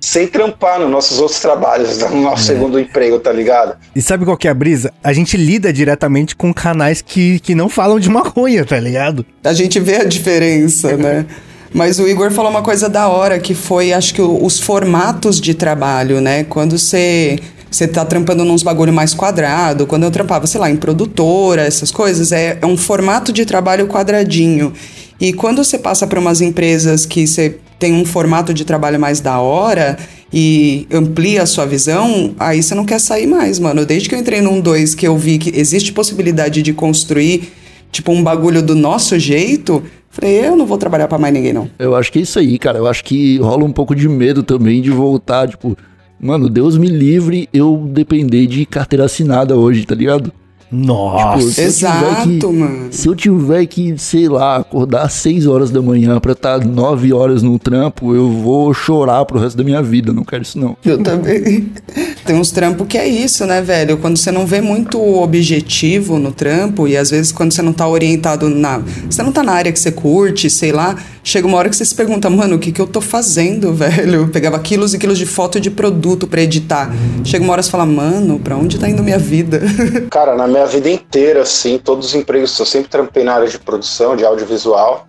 sem 0.00 0.26
trampar 0.26 0.78
nos 0.80 0.90
nossos 0.90 1.18
outros 1.18 1.40
trabalhos, 1.40 1.98
no 1.98 2.22
nosso 2.22 2.44
segundo 2.44 2.78
emprego, 2.78 3.18
tá 3.18 3.32
ligado? 3.32 3.76
E 3.94 4.02
sabe 4.02 4.24
qual 4.24 4.36
que 4.36 4.46
é 4.46 4.50
a 4.50 4.54
brisa? 4.54 4.92
A 5.02 5.12
gente 5.12 5.36
lida 5.36 5.72
diretamente 5.72 6.36
com 6.36 6.52
canais 6.52 7.02
que, 7.02 7.40
que 7.40 7.54
não 7.54 7.68
falam 7.68 7.98
de 7.98 8.08
maconha, 8.08 8.64
tá 8.64 8.78
ligado? 8.78 9.24
A 9.42 9.52
gente 9.52 9.80
vê 9.80 9.96
a 9.96 10.04
diferença, 10.04 10.96
né? 10.96 11.26
Mas 11.74 11.98
o 11.98 12.08
Igor 12.08 12.30
falou 12.30 12.50
uma 12.50 12.62
coisa 12.62 12.88
da 12.88 13.08
hora, 13.08 13.38
que 13.38 13.54
foi, 13.54 13.92
acho 13.92 14.14
que, 14.14 14.22
os 14.22 14.58
formatos 14.58 15.40
de 15.40 15.52
trabalho, 15.52 16.20
né? 16.20 16.44
Quando 16.44 16.78
você, 16.78 17.38
você 17.70 17.86
tá 17.86 18.04
trampando 18.04 18.44
nos 18.44 18.62
bagulho 18.62 18.92
mais 18.92 19.12
quadrado, 19.12 19.86
quando 19.86 20.04
eu 20.04 20.10
trampava, 20.10 20.46
sei 20.46 20.60
lá, 20.60 20.70
em 20.70 20.76
produtora, 20.76 21.62
essas 21.62 21.90
coisas, 21.90 22.32
é, 22.32 22.58
é 22.62 22.66
um 22.66 22.76
formato 22.76 23.32
de 23.32 23.44
trabalho 23.44 23.86
quadradinho. 23.88 24.72
E 25.20 25.32
quando 25.32 25.64
você 25.64 25.78
passa 25.78 26.06
para 26.06 26.20
umas 26.20 26.40
empresas 26.40 27.04
que 27.04 27.26
você 27.26 27.58
tem 27.78 27.94
um 27.94 28.04
formato 28.04 28.54
de 28.54 28.64
trabalho 28.64 28.98
mais 28.98 29.20
da 29.20 29.38
hora 29.38 29.98
e 30.32 30.86
amplia 30.92 31.42
a 31.42 31.46
sua 31.46 31.66
visão, 31.66 32.34
aí 32.38 32.62
você 32.62 32.74
não 32.74 32.84
quer 32.84 32.98
sair 32.98 33.26
mais, 33.26 33.58
mano. 33.58 33.84
Desde 33.86 34.08
que 34.08 34.14
eu 34.14 34.18
entrei 34.18 34.40
num 34.40 34.60
2 34.60 34.94
que 34.94 35.06
eu 35.06 35.16
vi 35.16 35.38
que 35.38 35.58
existe 35.58 35.92
possibilidade 35.92 36.62
de 36.62 36.72
construir, 36.72 37.52
tipo, 37.92 38.12
um 38.12 38.22
bagulho 38.22 38.62
do 38.62 38.74
nosso 38.74 39.18
jeito, 39.18 39.82
falei, 40.10 40.46
eu 40.46 40.56
não 40.56 40.66
vou 40.66 40.78
trabalhar 40.78 41.06
pra 41.08 41.18
mais 41.18 41.32
ninguém, 41.32 41.52
não. 41.52 41.70
Eu 41.78 41.94
acho 41.94 42.10
que 42.10 42.18
é 42.18 42.22
isso 42.22 42.38
aí, 42.38 42.58
cara. 42.58 42.78
Eu 42.78 42.86
acho 42.86 43.04
que 43.04 43.38
rola 43.38 43.64
um 43.64 43.72
pouco 43.72 43.94
de 43.94 44.08
medo 44.08 44.42
também 44.42 44.82
de 44.82 44.90
voltar, 44.90 45.48
tipo, 45.48 45.76
mano, 46.20 46.48
Deus 46.48 46.76
me 46.76 46.88
livre 46.88 47.48
eu 47.52 47.88
depender 47.90 48.46
de 48.46 48.64
carteira 48.66 49.04
assinada 49.04 49.56
hoje, 49.56 49.84
tá 49.86 49.94
ligado? 49.94 50.32
Nossa. 50.70 51.38
Tipo, 51.48 51.60
eu 51.60 51.66
Exato, 51.66 52.28
que- 52.40 52.46
mano. 52.46 52.86
Se 52.90 53.08
eu 53.08 53.14
tiver 53.14 53.66
que, 53.66 53.94
sei 53.98 54.28
lá, 54.28 54.56
acordar 54.56 55.02
às 55.02 55.12
6 55.14 55.46
horas 55.46 55.70
da 55.70 55.80
manhã 55.80 56.18
pra 56.20 56.32
estar 56.32 56.64
9 56.64 57.12
horas 57.12 57.42
no 57.42 57.58
trampo, 57.58 58.14
eu 58.14 58.28
vou 58.30 58.72
chorar 58.74 59.24
pro 59.24 59.38
resto 59.38 59.56
da 59.56 59.64
minha 59.64 59.82
vida. 59.82 60.12
Não 60.12 60.24
quero 60.24 60.42
isso, 60.42 60.58
não. 60.58 60.76
Eu 60.84 61.02
também. 61.02 61.70
Tem 62.24 62.36
uns 62.36 62.50
trampos 62.50 62.86
que 62.88 62.98
é 62.98 63.06
isso, 63.06 63.46
né, 63.46 63.60
velho? 63.62 63.96
Quando 63.98 64.16
você 64.16 64.30
não 64.32 64.44
vê 64.46 64.60
muito 64.60 65.00
objetivo 65.00 66.18
no 66.18 66.32
trampo 66.32 66.88
e 66.88 66.96
às 66.96 67.10
vezes 67.10 67.30
quando 67.32 67.52
você 67.52 67.62
não 67.62 67.72
tá 67.72 67.86
orientado 67.88 68.48
na. 68.48 68.80
Você 69.08 69.22
não 69.22 69.32
tá 69.32 69.42
na 69.42 69.52
área 69.52 69.70
que 69.72 69.78
você 69.78 69.92
curte, 69.92 70.50
sei 70.50 70.72
lá. 70.72 70.96
Chega 71.22 71.46
uma 71.46 71.56
hora 71.58 71.68
que 71.68 71.76
você 71.76 71.84
se 71.84 71.94
pergunta, 71.94 72.30
mano, 72.30 72.54
o 72.56 72.58
que 72.58 72.70
que 72.70 72.80
eu 72.80 72.86
tô 72.86 73.00
fazendo, 73.00 73.72
velho? 73.74 74.14
Eu 74.22 74.28
pegava 74.28 74.58
quilos 74.58 74.94
e 74.94 74.98
quilos 74.98 75.18
de 75.18 75.26
foto 75.26 75.60
de 75.60 75.70
produto 75.70 76.26
pra 76.26 76.40
editar. 76.40 76.92
Chega 77.24 77.42
uma 77.44 77.52
hora 77.52 77.60
que 77.62 77.66
você 77.66 77.72
fala, 77.72 77.86
mano, 77.86 78.38
pra 78.38 78.56
onde 78.56 78.78
tá 78.78 78.88
indo 78.88 79.02
minha 79.02 79.18
vida? 79.18 79.60
Cara, 80.10 80.36
na 80.36 80.46
minha 80.56 80.66
vida 80.66 80.88
inteira, 80.90 81.42
assim, 81.42 81.78
todos 81.78 82.06
os 82.08 82.14
empregos, 82.14 82.58
eu 82.58 82.66
sempre 82.66 82.88
trampei 82.88 83.22
na 83.24 83.34
área 83.34 83.48
de 83.48 83.58
produção, 83.58 84.16
de 84.16 84.24
audiovisual, 84.24 85.06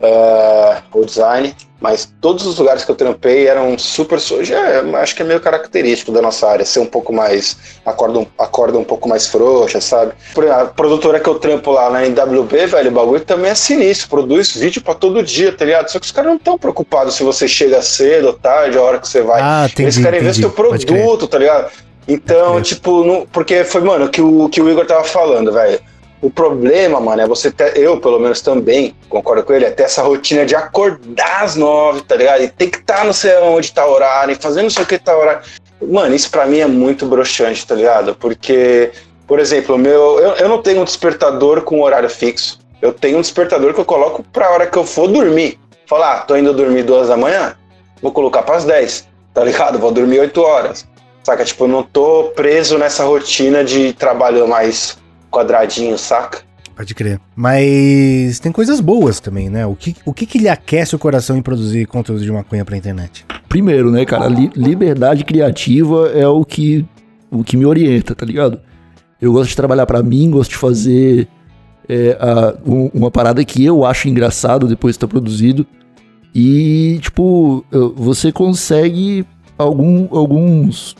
é, 0.00 0.76
ou 0.92 1.04
design, 1.04 1.54
mas 1.80 2.12
todos 2.20 2.46
os 2.46 2.56
lugares 2.58 2.84
que 2.84 2.90
eu 2.90 2.94
trampei 2.94 3.48
eram 3.48 3.76
super. 3.78 4.18
Já, 4.18 4.56
é, 4.68 4.96
acho 4.96 5.14
que 5.14 5.22
é 5.22 5.24
meio 5.24 5.40
característico 5.40 6.12
da 6.12 6.22
nossa 6.22 6.48
área, 6.48 6.64
ser 6.64 6.80
um 6.80 6.86
pouco 6.86 7.12
mais. 7.12 7.56
acorda 7.84 8.18
um, 8.20 8.26
acorda 8.38 8.78
um 8.78 8.84
pouco 8.84 9.08
mais 9.08 9.26
frouxa, 9.26 9.80
sabe? 9.80 10.12
Por 10.34 10.44
exemplo, 10.44 10.62
A 10.62 10.66
produtora 10.66 11.18
que 11.20 11.28
eu 11.28 11.38
trampo 11.38 11.70
lá 11.72 11.90
na 11.90 12.04
NWB, 12.06 12.66
velho, 12.66 12.90
o 12.90 12.94
bagulho 12.94 13.24
também 13.24 13.50
é 13.50 13.54
sinistro, 13.54 14.08
produz 14.08 14.54
vídeo 14.56 14.82
pra 14.82 14.94
todo 14.94 15.22
dia, 15.22 15.52
tá 15.52 15.64
ligado? 15.64 15.88
Só 15.88 15.98
que 15.98 16.06
os 16.06 16.12
caras 16.12 16.30
não 16.30 16.36
estão 16.36 16.58
preocupados 16.58 17.14
se 17.14 17.22
você 17.24 17.48
chega 17.48 17.82
cedo 17.82 18.28
ou 18.28 18.32
tarde, 18.34 18.78
a 18.78 18.82
hora 18.82 18.98
que 18.98 19.08
você 19.08 19.22
vai. 19.22 19.40
Ah, 19.42 19.66
entendi, 19.66 19.82
Eles 19.82 19.98
querem 19.98 20.20
ver 20.20 20.26
entendi. 20.30 20.40
seu 20.40 20.50
Pode 20.50 20.86
crer. 20.86 21.02
produto, 21.02 21.26
tá 21.26 21.38
ligado? 21.38 21.70
Então, 22.08 22.52
crer. 22.52 22.64
tipo, 22.64 23.04
não- 23.04 23.26
porque 23.26 23.64
foi, 23.64 23.82
mano, 23.82 24.06
o 24.06 24.08
que 24.08 24.22
o, 24.22 24.48
que 24.48 24.60
o 24.62 24.70
Igor 24.70 24.86
tava 24.86 25.04
falando, 25.04 25.52
velho. 25.52 25.78
O 26.20 26.28
problema, 26.30 26.98
mano, 26.98 27.22
é 27.22 27.28
você 27.28 27.48
ter, 27.48 27.76
eu 27.78 28.00
pelo 28.00 28.18
menos 28.18 28.40
também, 28.40 28.92
concordo 29.08 29.44
com 29.44 29.52
ele, 29.52 29.66
é 29.66 29.70
ter 29.70 29.84
essa 29.84 30.02
rotina 30.02 30.44
de 30.44 30.56
acordar 30.56 31.44
às 31.44 31.54
nove, 31.54 32.00
tá 32.02 32.16
ligado? 32.16 32.42
E 32.42 32.48
tem 32.48 32.68
que 32.68 32.78
estar 32.78 33.04
não 33.04 33.12
sei 33.12 33.36
onde 33.36 33.72
tá 33.72 33.86
horário, 33.86 34.32
e 34.32 34.34
fazendo 34.34 34.64
não 34.64 34.70
sei 34.70 34.82
o 34.82 34.86
que 34.86 34.98
tá 34.98 35.16
horário. 35.16 35.42
Mano, 35.80 36.14
isso 36.16 36.28
pra 36.28 36.44
mim 36.44 36.58
é 36.58 36.66
muito 36.66 37.06
broxante, 37.06 37.64
tá 37.64 37.76
ligado? 37.76 38.16
Porque, 38.16 38.90
por 39.28 39.38
exemplo, 39.38 39.78
meu, 39.78 40.18
eu, 40.18 40.30
eu 40.32 40.48
não 40.48 40.60
tenho 40.60 40.80
um 40.80 40.84
despertador 40.84 41.60
com 41.62 41.80
horário 41.82 42.10
fixo. 42.10 42.58
Eu 42.82 42.92
tenho 42.92 43.18
um 43.18 43.20
despertador 43.20 43.72
que 43.72 43.78
eu 43.80 43.84
coloco 43.84 44.24
pra 44.32 44.50
hora 44.50 44.66
que 44.66 44.76
eu 44.76 44.84
for 44.84 45.06
dormir. 45.06 45.56
Falar, 45.86 46.14
ah, 46.14 46.18
tô 46.18 46.36
indo 46.36 46.52
dormir 46.52 46.82
duas 46.82 47.06
da 47.08 47.16
manhã, 47.16 47.54
vou 48.02 48.10
colocar 48.10 48.42
pras 48.42 48.64
10, 48.64 49.06
tá 49.32 49.44
ligado? 49.44 49.78
Vou 49.78 49.92
dormir 49.92 50.18
8 50.18 50.40
horas. 50.42 50.84
Saca? 51.28 51.44
Tipo, 51.44 51.64
eu 51.64 51.68
não 51.68 51.82
tô 51.82 52.30
preso 52.34 52.78
nessa 52.78 53.04
rotina 53.04 53.62
de 53.62 53.92
trabalho 53.92 54.48
mais 54.48 54.96
quadradinho, 55.30 55.98
saca? 55.98 56.40
Pode 56.74 56.94
crer. 56.94 57.20
Mas 57.36 58.38
tem 58.40 58.50
coisas 58.50 58.80
boas 58.80 59.20
também, 59.20 59.50
né? 59.50 59.66
O 59.66 59.74
que, 59.76 59.94
o 60.06 60.14
que, 60.14 60.24
que 60.24 60.38
lhe 60.38 60.48
aquece 60.48 60.96
o 60.96 60.98
coração 60.98 61.36
em 61.36 61.42
produzir 61.42 61.84
conteúdo 61.86 62.22
de 62.22 62.32
maconha 62.32 62.64
pra 62.64 62.78
internet? 62.78 63.26
Primeiro, 63.46 63.90
né, 63.90 64.06
cara, 64.06 64.26
li- 64.26 64.50
liberdade 64.56 65.22
criativa 65.22 66.08
é 66.14 66.26
o 66.26 66.46
que, 66.46 66.86
o 67.30 67.44
que 67.44 67.58
me 67.58 67.66
orienta, 67.66 68.14
tá 68.14 68.24
ligado? 68.24 68.58
Eu 69.20 69.30
gosto 69.34 69.50
de 69.50 69.56
trabalhar 69.56 69.84
pra 69.84 70.02
mim, 70.02 70.30
gosto 70.30 70.52
de 70.52 70.56
fazer 70.56 71.28
é, 71.90 72.16
a- 72.18 72.54
um- 72.66 72.90
uma 72.94 73.10
parada 73.10 73.44
que 73.44 73.62
eu 73.62 73.84
acho 73.84 74.08
engraçado 74.08 74.66
depois 74.66 74.94
de 74.94 74.96
estar 74.96 75.08
produzido. 75.08 75.66
E, 76.34 76.98
tipo, 77.02 77.62
você 77.96 78.30
consegue 78.32 79.26
algum- 79.58 80.06
alguns, 80.16 80.94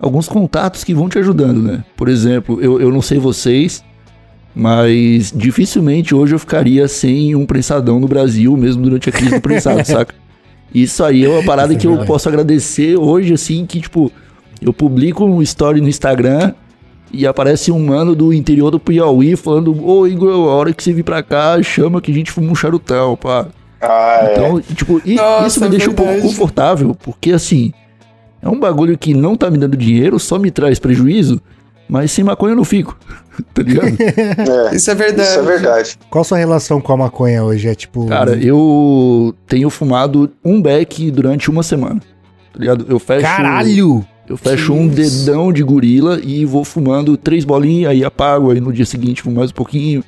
alguns 0.00 0.28
contatos 0.28 0.84
que 0.84 0.94
vão 0.94 1.08
te 1.08 1.18
ajudando, 1.18 1.60
né? 1.62 1.84
Por 1.96 2.08
exemplo, 2.08 2.60
eu, 2.60 2.80
eu 2.80 2.90
não 2.92 3.02
sei 3.02 3.18
vocês, 3.18 3.82
mas 4.54 5.32
dificilmente 5.34 6.14
hoje 6.14 6.34
eu 6.34 6.38
ficaria 6.38 6.88
sem 6.88 7.34
um 7.34 7.46
prensadão 7.46 8.00
no 8.00 8.08
Brasil, 8.08 8.56
mesmo 8.56 8.82
durante 8.82 9.08
a 9.08 9.12
crise 9.12 9.34
do 9.34 9.40
prensado, 9.40 9.84
saca? 9.86 10.14
Isso 10.74 11.02
aí 11.02 11.24
é 11.24 11.28
uma 11.28 11.42
parada 11.42 11.74
que 11.74 11.86
eu 11.86 11.96
posso 12.04 12.28
agradecer 12.28 12.96
hoje, 12.96 13.32
assim, 13.32 13.64
que, 13.64 13.80
tipo, 13.80 14.12
eu 14.60 14.72
publico 14.72 15.24
um 15.24 15.40
story 15.40 15.80
no 15.80 15.88
Instagram 15.88 16.52
e 17.10 17.26
aparece 17.26 17.72
um 17.72 17.78
mano 17.86 18.14
do 18.14 18.34
interior 18.34 18.70
do 18.70 18.78
Piauí 18.78 19.34
falando, 19.34 19.82
ô 19.82 20.06
Igor, 20.06 20.30
a 20.30 20.52
hora 20.54 20.72
que 20.74 20.82
você 20.82 20.92
vir 20.92 21.04
pra 21.04 21.22
cá, 21.22 21.60
chama 21.62 22.02
que 22.02 22.10
a 22.10 22.14
gente 22.14 22.30
fuma 22.30 22.52
um 22.52 22.54
charutão, 22.54 23.16
pá. 23.16 23.46
Ah, 23.80 24.18
é. 24.22 24.32
Então, 24.32 24.60
tipo, 24.60 25.00
i- 25.06 25.14
Nossa, 25.14 25.46
isso 25.46 25.60
me 25.60 25.66
é 25.68 25.70
deixa 25.70 25.90
um 25.90 25.94
pouco 25.94 26.20
confortável, 26.20 26.94
porque 27.02 27.32
assim, 27.32 27.72
é 28.42 28.48
um 28.48 28.58
bagulho 28.58 28.96
que 28.96 29.14
não 29.14 29.36
tá 29.36 29.50
me 29.50 29.58
dando 29.58 29.76
dinheiro, 29.76 30.18
só 30.18 30.38
me 30.38 30.50
traz 30.50 30.78
prejuízo, 30.78 31.40
mas 31.88 32.10
sem 32.12 32.24
maconha 32.24 32.52
eu 32.52 32.56
não 32.56 32.64
fico, 32.64 32.96
tá 33.54 33.62
ligado? 33.62 33.96
É, 34.70 34.74
Isso 34.76 34.90
é 34.90 34.94
verdade. 34.94 35.28
Isso 35.30 35.38
é 35.38 35.42
verdade. 35.42 35.98
Qual 36.10 36.24
sua 36.24 36.38
relação 36.38 36.80
com 36.80 36.92
a 36.92 36.96
maconha 36.96 37.42
hoje? 37.44 37.68
É 37.68 37.74
tipo. 37.74 38.06
Cara, 38.06 38.36
eu 38.36 39.34
tenho 39.46 39.70
fumado 39.70 40.30
um 40.44 40.60
beck 40.60 41.10
durante 41.10 41.50
uma 41.50 41.62
semana, 41.62 42.00
tá 42.52 42.58
ligado? 42.58 42.86
Eu 42.88 42.98
fecho... 42.98 43.22
Caralho! 43.22 44.04
Eu 44.28 44.36
fecho 44.36 44.72
Que 44.74 44.78
um 44.78 44.86
isso? 44.88 45.24
dedão 45.24 45.50
de 45.50 45.62
gorila 45.62 46.20
e 46.22 46.44
vou 46.44 46.62
fumando 46.62 47.16
três 47.16 47.46
bolinhas, 47.46 47.90
aí 47.92 48.04
apago, 48.04 48.50
aí 48.50 48.60
no 48.60 48.70
dia 48.70 48.84
seguinte 48.84 49.22
fumo 49.22 49.36
mais 49.36 49.50
um 49.50 49.54
pouquinho, 49.54 50.04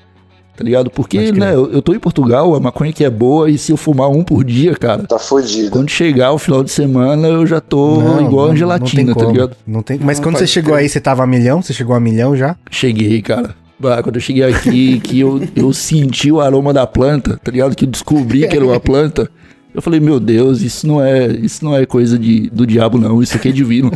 tá 0.57 0.65
ligado? 0.65 0.91
Porque, 0.91 1.33
né, 1.33 1.55
eu, 1.55 1.71
eu 1.73 1.81
tô 1.83 1.95
em 1.95 1.99
Portugal, 1.99 2.55
a 2.55 2.61
maconha 2.61 2.91
aqui 2.91 3.05
é 3.05 3.11
boa, 3.11 3.51
e 3.51 3.57
se 3.57 3.73
eu 3.73 3.77
fumar 3.77 4.09
um 4.11 4.23
por 4.23 4.45
dia, 4.45 4.75
cara, 4.75 5.05
Tá 5.05 5.19
fodido. 5.19 5.71
quando 5.71 5.89
chegar 5.91 6.33
o 6.33 6.39
final 6.39 6.63
de 6.63 6.71
semana 6.71 7.29
eu 7.29 7.47
já 7.47 7.61
tô 7.61 8.01
Não, 8.01 8.21
igual 8.27 8.47
não- 8.47 8.53
a 8.53 8.57
gelatina, 8.57 9.03
não 9.03 9.07
tem 9.07 9.15
tá 9.15 9.21
como. 9.21 9.33
ligado? 9.33 9.57
Não 9.67 9.83
tem... 9.83 9.99
Mas 10.03 10.19
Não, 10.19 10.25
quando 10.25 10.37
você 10.39 10.47
chegou 10.47 10.75
aí, 10.75 10.89
você 10.89 11.01
tava 11.01 11.23
a 11.23 11.27
milhão? 11.27 11.63
Você 11.63 11.73
chegou 11.73 11.95
a 11.95 12.01
milhão 12.01 12.37
já? 12.37 12.57
Cheguei, 12.71 13.23
cara. 13.23 13.55
Bah, 13.79 14.03
quando 14.03 14.17
eu 14.17 14.21
cheguei 14.21 14.43
aqui, 14.45 15.01
que 15.01 15.21
eu, 15.21 15.41
eu 15.57 15.73
senti 15.73 16.31
o 16.31 16.39
aroma 16.41 16.71
da 16.73 16.87
planta, 16.87 17.41
tá 17.43 17.51
ligado? 17.51 17.75
Que 17.75 17.87
eu 17.87 17.89
descobri 17.89 18.47
que 18.47 18.55
era 18.55 18.65
uma 18.67 18.79
planta. 18.79 19.31
Eu 19.73 19.81
falei, 19.81 20.01
meu 20.01 20.19
Deus, 20.21 20.61
isso 20.63 20.87
não 20.87 21.01
é, 21.03 21.29
isso 21.29 21.65
não 21.65 21.75
é 21.77 21.87
coisa 21.87 22.19
de, 22.19 22.51
do 22.51 22.67
diabo, 22.67 22.99
não. 22.99 23.23
Isso 23.23 23.37
aqui 23.37 23.49
é 23.49 23.53
divino. 23.53 23.91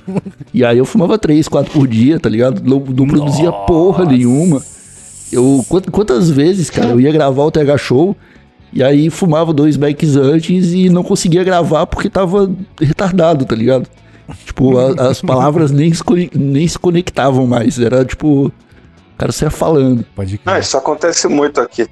E 0.55 0.65
aí 0.65 0.79
eu 0.79 0.85
fumava 0.87 1.19
três, 1.19 1.49
quatro 1.49 1.71
por 1.73 1.87
dia, 1.89 2.19
tá 2.19 2.29
ligado? 2.31 2.63
Não, 2.65 2.79
não 2.79 3.07
produzia 3.07 3.51
porra 3.53 4.05
nenhuma. 4.07 4.63
Eu, 5.35 5.65
quant- 5.69 5.91
quantas 5.91 6.31
vezes, 6.31 6.71
cara, 6.71 6.89
eu 6.91 7.01
ia 7.01 7.13
gravar 7.13 7.45
o 7.45 7.51
TH 7.51 7.77
Show 7.79 8.17
e 8.73 8.83
aí 8.83 9.11
fumava 9.11 9.53
dois 9.53 9.77
backs 9.77 10.17
antes 10.17 10.73
e 10.73 10.89
não 10.89 11.03
conseguia 11.03 11.45
gravar 11.45 11.87
porque 11.87 12.09
tava 12.11 12.51
retardado, 12.81 13.45
tá 13.45 13.55
ligado? 13.55 13.89
Tipo, 14.47 14.79
a- 14.79 15.09
as 15.11 15.21
palavras 15.21 15.71
nem 15.71 15.93
se, 15.93 16.03
nem 16.35 16.67
se 16.67 16.79
conectavam 16.79 17.47
mais. 17.47 17.79
Era 17.79 18.05
tipo. 18.05 18.47
O 18.47 19.17
cara 19.17 19.31
saia 19.31 19.51
falando. 19.51 20.05
Pode 20.17 20.41
Ah, 20.45 20.59
isso 20.59 20.77
acontece 20.77 21.29
muito 21.29 21.61
aqui. 21.61 21.87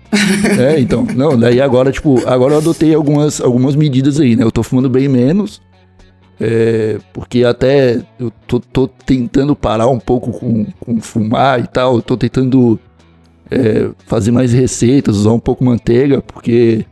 É, 0.59 0.81
então. 0.81 1.05
Não, 1.15 1.39
daí 1.39 1.61
agora, 1.61 1.93
tipo, 1.93 2.21
agora 2.27 2.55
eu 2.55 2.59
adotei 2.59 2.93
algumas, 2.95 3.41
algumas 3.41 3.77
medidas 3.77 4.19
aí, 4.19 4.35
né? 4.35 4.43
Eu 4.43 4.51
tô 4.51 4.63
fumando 4.65 4.89
bem 4.89 5.09
menos. 5.09 5.61
é, 6.41 6.99
porque 7.13 7.45
até 7.45 8.01
eu 8.19 8.33
tô, 8.49 8.59
tô 8.59 8.89
tentando 8.89 9.55
parar 9.55 9.87
um 9.87 10.01
pouco 10.01 10.33
com, 10.33 10.67
com 10.81 11.01
fumar 11.01 11.61
e 11.61 11.67
tal. 11.69 11.97
Eu 11.97 12.03
tô 12.03 12.17
tentando 12.17 12.81
é, 13.53 13.91
fazer 14.07 14.31
mais 14.31 14.53
receitas, 14.53 15.17
usar 15.17 15.33
um 15.33 15.39
pouco 15.41 15.65
manteiga, 15.65 16.21
porque 16.23 16.85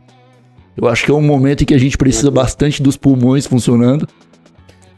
eu 0.77 0.87
acho 0.87 1.03
que 1.05 1.11
é 1.11 1.13
um 1.13 1.21
momento 1.21 1.61
em 1.63 1.65
que 1.65 1.73
a 1.73 1.77
gente 1.79 1.97
precisa 1.97 2.29
bastante 2.31 2.81
dos 2.81 2.95
pulmões 2.97 3.45
funcionando. 3.45 4.07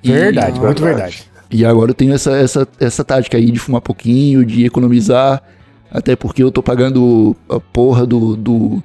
E- 0.03 0.11
Verdade, 0.11 0.59
muito 0.59 0.83
verdade. 0.83 1.15
verdade. 1.17 1.27
e 1.51 1.65
agora 1.65 1.91
eu 1.91 1.95
tenho 1.95 2.13
essa, 2.13 2.31
essa, 2.35 2.67
essa 2.79 3.03
tática 3.03 3.37
aí 3.37 3.49
de 3.49 3.59
fumar 3.59 3.81
pouquinho, 3.81 4.45
de 4.45 4.65
economizar. 4.65 5.41
Até 5.89 6.15
porque 6.15 6.41
eu 6.43 6.51
tô 6.51 6.61
pagando 6.63 7.35
a 7.47 7.59
porra 7.59 8.05
do, 8.05 8.35
do 8.35 8.83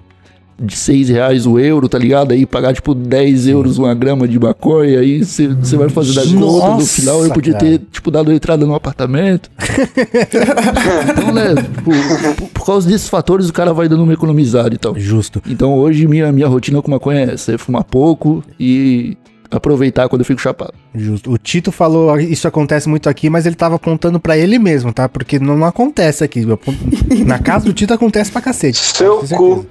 de 0.60 0.76
6 0.76 1.08
reais 1.08 1.46
o 1.46 1.58
euro, 1.58 1.88
tá 1.88 1.98
ligado? 1.98 2.32
Aí 2.32 2.44
pagar 2.44 2.74
tipo 2.74 2.94
10 2.94 3.46
euros 3.48 3.78
uma 3.78 3.94
grama 3.94 4.26
de 4.26 4.38
maconha, 4.38 5.00
aí 5.00 5.24
você 5.24 5.76
vai 5.76 5.88
fazer 5.88 6.14
da 6.14 6.22
conta, 6.22 6.74
no 6.74 6.86
final 6.86 7.24
eu 7.24 7.32
podia 7.32 7.52
cara. 7.52 7.64
ter 7.64 7.78
tipo 7.90 8.10
dado 8.10 8.32
entrada 8.32 8.66
no 8.66 8.74
apartamento. 8.74 9.50
então, 11.10 11.32
né, 11.32 11.54
tipo, 11.54 12.36
por, 12.36 12.48
por 12.48 12.66
causa 12.66 12.88
desses 12.88 13.08
fatores 13.08 13.48
o 13.48 13.52
cara 13.52 13.72
vai 13.72 13.88
dando 13.88 14.02
uma 14.02 14.12
economizada 14.12 14.74
e 14.74 14.78
tal. 14.78 14.98
Justo. 14.98 15.40
Então 15.46 15.74
hoje 15.74 16.06
minha, 16.08 16.32
minha 16.32 16.48
rotina 16.48 16.82
com 16.82 16.90
maconha 16.90 17.20
é 17.20 17.34
essa, 17.34 17.54
é 17.54 17.58
fumar 17.58 17.84
pouco 17.84 18.42
e 18.58 19.16
aproveitar 19.50 20.08
quando 20.08 20.22
eu 20.22 20.26
fico 20.26 20.40
chapado. 20.40 20.74
Justo. 20.94 21.30
O 21.30 21.38
Tito 21.38 21.70
falou, 21.72 22.18
isso 22.18 22.46
acontece 22.46 22.88
muito 22.88 23.08
aqui, 23.08 23.30
mas 23.30 23.46
ele 23.46 23.54
tava 23.54 23.76
apontando 23.76 24.20
pra 24.20 24.36
ele 24.36 24.58
mesmo, 24.58 24.92
tá? 24.92 25.08
Porque 25.08 25.38
não, 25.38 25.56
não 25.56 25.66
acontece 25.66 26.24
aqui. 26.24 26.44
Na 27.24 27.38
casa 27.38 27.64
do 27.64 27.72
Tito 27.72 27.94
acontece 27.94 28.30
pra 28.30 28.40
cacete. 28.40 28.78
Seu 28.78 29.20
cu. 29.36 29.66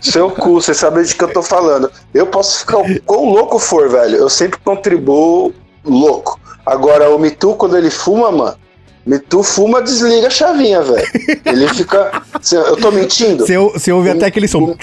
Seu 0.00 0.30
cu, 0.30 0.60
você 0.60 0.72
sabe 0.72 1.02
de 1.02 1.14
que 1.14 1.22
eu 1.22 1.32
tô 1.32 1.42
falando. 1.42 1.90
Eu 2.14 2.26
posso 2.26 2.60
ficar 2.60 2.78
o 2.78 3.02
quão 3.02 3.30
louco 3.30 3.58
for, 3.58 3.88
velho. 3.88 4.16
Eu 4.16 4.30
sempre 4.30 4.58
contribuo 4.60 5.52
louco. 5.84 6.40
Agora, 6.64 7.10
o 7.10 7.18
Mitu, 7.18 7.54
quando 7.54 7.76
ele 7.76 7.90
fuma, 7.90 8.30
mano, 8.30 8.56
Mitu 9.06 9.42
fuma, 9.42 9.80
desliga 9.80 10.26
a 10.26 10.30
chavinha, 10.30 10.82
velho. 10.82 11.06
Ele 11.44 11.68
fica. 11.68 12.22
Eu 12.52 12.76
tô 12.76 12.90
mentindo? 12.90 13.46
Você, 13.46 13.56
você 13.56 13.92
ouve 13.92 14.10
até 14.10 14.26
aquele 14.26 14.46
som. 14.46 14.74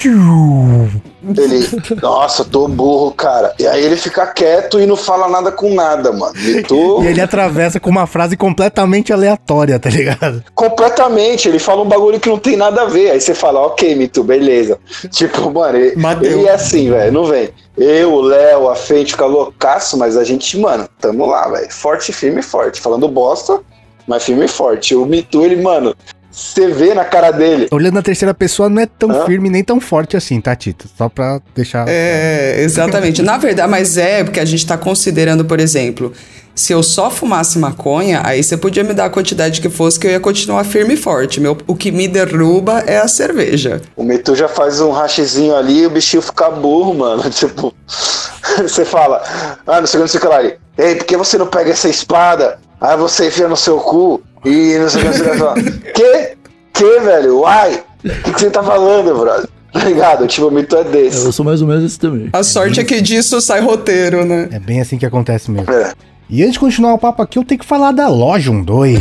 Ele, 1.36 1.68
nossa, 2.02 2.44
tô 2.44 2.68
burro, 2.68 3.12
cara. 3.12 3.52
E 3.58 3.66
aí 3.66 3.84
ele 3.84 3.96
fica 3.96 4.26
quieto 4.26 4.80
e 4.80 4.86
não 4.86 4.96
fala 4.96 5.28
nada 5.28 5.52
com 5.52 5.74
nada, 5.74 6.12
mano. 6.12 6.32
Mitu, 6.36 7.02
E 7.02 7.06
ele 7.06 7.20
atravessa 7.20 7.78
com 7.78 7.90
uma 7.90 8.06
frase 8.06 8.36
completamente 8.36 9.12
aleatória, 9.12 9.78
tá 9.78 9.90
ligado? 9.90 10.42
completamente. 10.54 11.48
Ele 11.48 11.58
fala 11.58 11.82
um 11.82 11.88
bagulho 11.88 12.18
que 12.20 12.28
não 12.28 12.38
tem 12.38 12.56
nada 12.56 12.82
a 12.82 12.86
ver. 12.86 13.10
Aí 13.10 13.20
você 13.20 13.34
fala, 13.34 13.60
ok, 13.60 13.94
Mitu, 13.94 14.22
beleza. 14.24 14.78
Tipo, 15.10 15.50
mano, 15.50 15.76
ele, 15.78 15.94
ele 16.22 16.46
é 16.46 16.52
assim, 16.52 16.90
velho, 16.90 17.12
não 17.12 17.24
vem. 17.24 17.50
Eu, 17.76 18.12
o 18.14 18.20
Léo, 18.20 18.68
a 18.68 18.74
gente 18.74 19.12
fica 19.12 19.26
loucaço, 19.26 19.96
mas 19.96 20.16
a 20.16 20.24
gente, 20.24 20.58
mano, 20.58 20.88
tamo 21.00 21.26
lá, 21.26 21.48
velho. 21.48 21.68
Forte, 21.72 22.12
firme 22.12 22.42
forte. 22.42 22.80
Falando 22.80 23.06
bosta, 23.08 23.60
mas 24.08 24.24
firme 24.24 24.46
e 24.46 24.48
forte. 24.48 24.94
O 24.94 25.04
Mitu, 25.04 25.44
ele, 25.44 25.56
mano, 25.56 25.94
você 26.30 26.68
vê 26.68 26.94
na 26.94 27.04
cara 27.04 27.30
dele. 27.30 27.68
Olhando 27.70 27.94
na 27.94 28.02
terceira 28.02 28.32
pessoa 28.32 28.68
não 28.68 28.80
é 28.80 28.86
tão 28.86 29.10
Hã? 29.10 29.26
firme 29.26 29.50
nem 29.50 29.62
tão 29.62 29.80
forte 29.80 30.16
assim, 30.16 30.40
tá, 30.40 30.56
Tito? 30.56 30.88
Só 30.96 31.08
pra 31.08 31.40
deixar. 31.54 31.86
É, 31.88 32.62
exatamente. 32.62 33.22
Na 33.22 33.36
verdade, 33.36 33.70
mas 33.70 33.98
é 33.98 34.24
porque 34.24 34.40
a 34.40 34.44
gente 34.44 34.66
tá 34.66 34.78
considerando, 34.78 35.44
por 35.44 35.60
exemplo, 35.60 36.12
se 36.54 36.72
eu 36.72 36.82
só 36.82 37.10
fumasse 37.10 37.58
maconha, 37.58 38.22
aí 38.24 38.42
você 38.42 38.56
podia 38.56 38.82
me 38.82 38.94
dar 38.94 39.04
a 39.04 39.10
quantidade 39.10 39.60
que 39.60 39.68
fosse 39.68 39.98
que 39.98 40.06
eu 40.06 40.10
ia 40.10 40.20
continuar 40.20 40.64
firme 40.64 40.94
e 40.94 40.96
forte. 40.96 41.40
Meu, 41.40 41.56
o 41.66 41.74
que 41.74 41.92
me 41.92 42.08
derruba 42.08 42.80
é 42.86 42.98
a 42.98 43.08
cerveja. 43.08 43.82
O 43.94 44.02
Mitu 44.02 44.34
já 44.34 44.48
faz 44.48 44.80
um 44.80 44.90
rachezinho 44.90 45.54
ali 45.54 45.82
e 45.82 45.86
o 45.86 45.90
bichinho 45.90 46.22
fica 46.22 46.50
burro, 46.50 46.94
mano. 46.94 47.24
Tipo, 47.30 47.74
você 48.62 48.84
fala, 48.84 49.22
ah, 49.66 49.80
não 49.80 49.86
sei 49.86 50.00
o 50.00 50.04
que, 50.04 50.04
não 50.04 50.08
sei 50.08 50.18
o 50.18 50.20
que 50.20 50.28
lá. 50.28 50.42
Ele, 50.42 50.56
Ei, 50.78 50.94
por 50.94 51.04
que 51.04 51.16
você 51.16 51.36
não 51.36 51.46
pega 51.46 51.70
essa 51.72 51.88
espada? 51.88 52.58
Aí 52.80 52.96
você 52.96 53.28
enfia 53.28 53.48
no 53.48 53.56
seu 53.56 53.78
cu 53.78 54.22
e 54.44 54.78
não 54.78 54.88
sei 54.88 55.02
o 55.02 55.12
que, 55.12 55.20
que. 55.20 55.36
Fala, 55.36 55.54
Que? 55.94 56.36
Que, 56.72 57.00
velho? 57.00 57.40
Uai? 57.40 57.82
O 58.04 58.08
que, 58.08 58.32
que 58.32 58.40
você 58.40 58.50
tá 58.50 58.62
falando, 58.62 59.18
brother? 59.18 59.48
Tá 59.70 59.80
ligado? 59.84 60.26
Tipo, 60.26 60.46
o 60.46 60.50
Mitu 60.50 60.76
é 60.76 60.84
desse. 60.84 61.26
Eu 61.26 61.30
sou 61.30 61.44
mais 61.44 61.60
ou 61.60 61.68
menos 61.68 61.84
esse 61.84 61.98
também. 61.98 62.30
A 62.32 62.42
sorte 62.42 62.80
é 62.80 62.84
que 62.84 63.02
disso 63.02 63.38
sai 63.38 63.60
roteiro, 63.60 64.24
né? 64.24 64.48
É 64.50 64.58
bem 64.58 64.80
assim 64.80 64.96
que 64.96 65.04
acontece 65.04 65.50
mesmo. 65.50 65.70
É. 65.70 65.92
E 66.28 66.40
antes 66.42 66.54
de 66.54 66.60
continuar 66.60 66.94
o 66.94 66.98
papo 66.98 67.20
aqui, 67.20 67.38
eu 67.38 67.44
tenho 67.44 67.60
que 67.60 67.66
falar 67.66 67.92
da 67.92 68.08
Loja 68.08 68.50
12. 68.50 68.98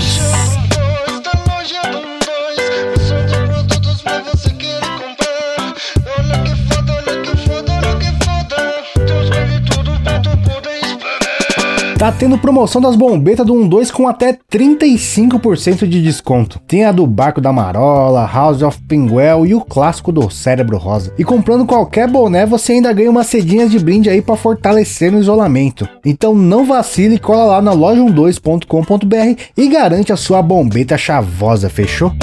Tá 11.97 12.11
tendo 12.11 12.37
promoção 12.37 12.79
das 12.79 12.95
bombetas 12.95 13.43
do 13.43 13.67
12 13.67 13.91
com 13.91 14.07
até 14.07 14.37
35% 14.51 15.87
de 15.87 15.99
desconto. 16.03 16.59
Tem 16.67 16.85
a 16.85 16.91
do 16.91 17.07
Barco 17.07 17.41
da 17.41 17.51
Marola, 17.51 18.29
House 18.31 18.61
of 18.61 18.79
Pinguel 18.87 19.47
e 19.47 19.55
o 19.55 19.61
clássico 19.61 20.11
do 20.11 20.29
Cérebro 20.29 20.77
Rosa. 20.77 21.11
E 21.17 21.23
comprando 21.23 21.65
qualquer 21.65 22.07
boné, 22.07 22.45
você 22.45 22.73
ainda 22.73 22.93
ganha 22.93 23.09
umas 23.09 23.25
cedinhas 23.25 23.71
de 23.71 23.79
brinde 23.79 24.11
aí 24.11 24.21
pra 24.21 24.35
fortalecer 24.35 25.11
no 25.11 25.17
isolamento. 25.19 25.89
Então 26.05 26.35
não 26.35 26.65
vacile 26.67 27.15
e 27.15 27.19
cola 27.19 27.45
lá 27.45 27.61
na 27.63 27.71
loja12.com.br 27.75 29.41
e 29.57 29.67
garante 29.67 30.13
a 30.13 30.17
sua 30.17 30.39
bombeta 30.43 30.99
chavosa, 30.99 31.67
fechou? 31.67 32.13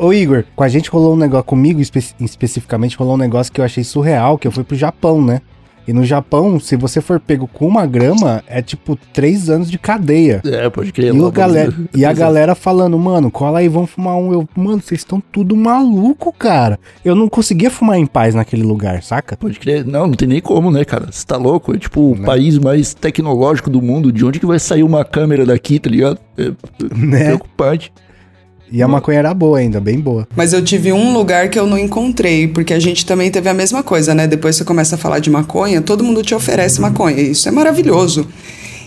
Ô 0.00 0.12
Igor, 0.12 0.44
com 0.56 0.64
a 0.64 0.68
gente 0.68 0.90
rolou 0.90 1.12
um 1.12 1.16
negócio, 1.16 1.44
comigo 1.44 1.80
espe- 1.80 2.14
especificamente 2.18 2.96
rolou 2.96 3.14
um 3.14 3.18
negócio 3.18 3.52
que 3.52 3.60
eu 3.60 3.64
achei 3.64 3.84
surreal, 3.84 4.36
que 4.36 4.48
eu 4.48 4.52
fui 4.52 4.64
pro 4.64 4.74
Japão, 4.76 5.22
né? 5.22 5.40
E 5.90 5.92
no 5.92 6.04
Japão, 6.04 6.60
se 6.60 6.76
você 6.76 7.00
for 7.00 7.18
pego 7.18 7.48
com 7.48 7.66
uma 7.66 7.84
grama, 7.84 8.44
é 8.46 8.62
tipo 8.62 8.96
três 9.12 9.50
anos 9.50 9.68
de 9.68 9.76
cadeia. 9.76 10.40
É, 10.44 10.70
pode 10.70 10.92
crer. 10.92 11.12
E, 11.12 11.30
galera, 11.32 11.74
e 11.92 12.04
a 12.04 12.12
galera 12.12 12.54
falando, 12.54 12.96
mano, 12.96 13.28
cola 13.28 13.58
aí, 13.58 13.66
vamos 13.66 13.90
fumar 13.90 14.16
um. 14.16 14.32
Eu, 14.32 14.48
mano, 14.56 14.80
vocês 14.80 15.00
estão 15.00 15.20
tudo 15.32 15.56
maluco, 15.56 16.32
cara. 16.32 16.78
Eu 17.04 17.16
não 17.16 17.28
conseguia 17.28 17.72
fumar 17.72 17.98
em 17.98 18.06
paz 18.06 18.36
naquele 18.36 18.62
lugar, 18.62 19.02
saca? 19.02 19.36
Pode 19.36 19.58
crer. 19.58 19.84
Não, 19.84 20.06
não 20.06 20.14
tem 20.14 20.28
nem 20.28 20.40
como, 20.40 20.70
né, 20.70 20.84
cara? 20.84 21.08
Você 21.10 21.26
tá 21.26 21.36
louco? 21.36 21.74
É 21.74 21.78
tipo 21.78 22.12
o 22.12 22.14
Né? 22.16 22.24
país 22.24 22.56
mais 22.56 22.94
tecnológico 22.94 23.68
do 23.68 23.82
mundo. 23.82 24.12
De 24.12 24.24
onde 24.24 24.38
que 24.38 24.46
vai 24.46 24.60
sair 24.60 24.84
uma 24.84 25.04
câmera 25.04 25.44
daqui, 25.44 25.80
tá 25.80 25.90
ligado? 25.90 26.20
É 26.38 26.52
Né? 26.94 27.24
preocupante. 27.24 27.92
E 28.72 28.82
a 28.82 28.88
maconha 28.88 29.18
era 29.18 29.34
boa 29.34 29.58
ainda, 29.58 29.80
bem 29.80 29.98
boa. 29.98 30.28
Mas 30.36 30.52
eu 30.52 30.62
tive 30.62 30.92
um 30.92 31.12
lugar 31.12 31.48
que 31.48 31.58
eu 31.58 31.66
não 31.66 31.76
encontrei, 31.78 32.46
porque 32.46 32.72
a 32.72 32.78
gente 32.78 33.04
também 33.04 33.30
teve 33.30 33.48
a 33.48 33.54
mesma 33.54 33.82
coisa, 33.82 34.14
né? 34.14 34.26
Depois 34.26 34.56
você 34.56 34.64
começa 34.64 34.94
a 34.94 34.98
falar 34.98 35.18
de 35.18 35.28
maconha, 35.30 35.80
todo 35.80 36.04
mundo 36.04 36.22
te 36.22 36.34
oferece 36.34 36.80
maconha. 36.80 37.20
Isso 37.20 37.48
é 37.48 37.52
maravilhoso. 37.52 38.26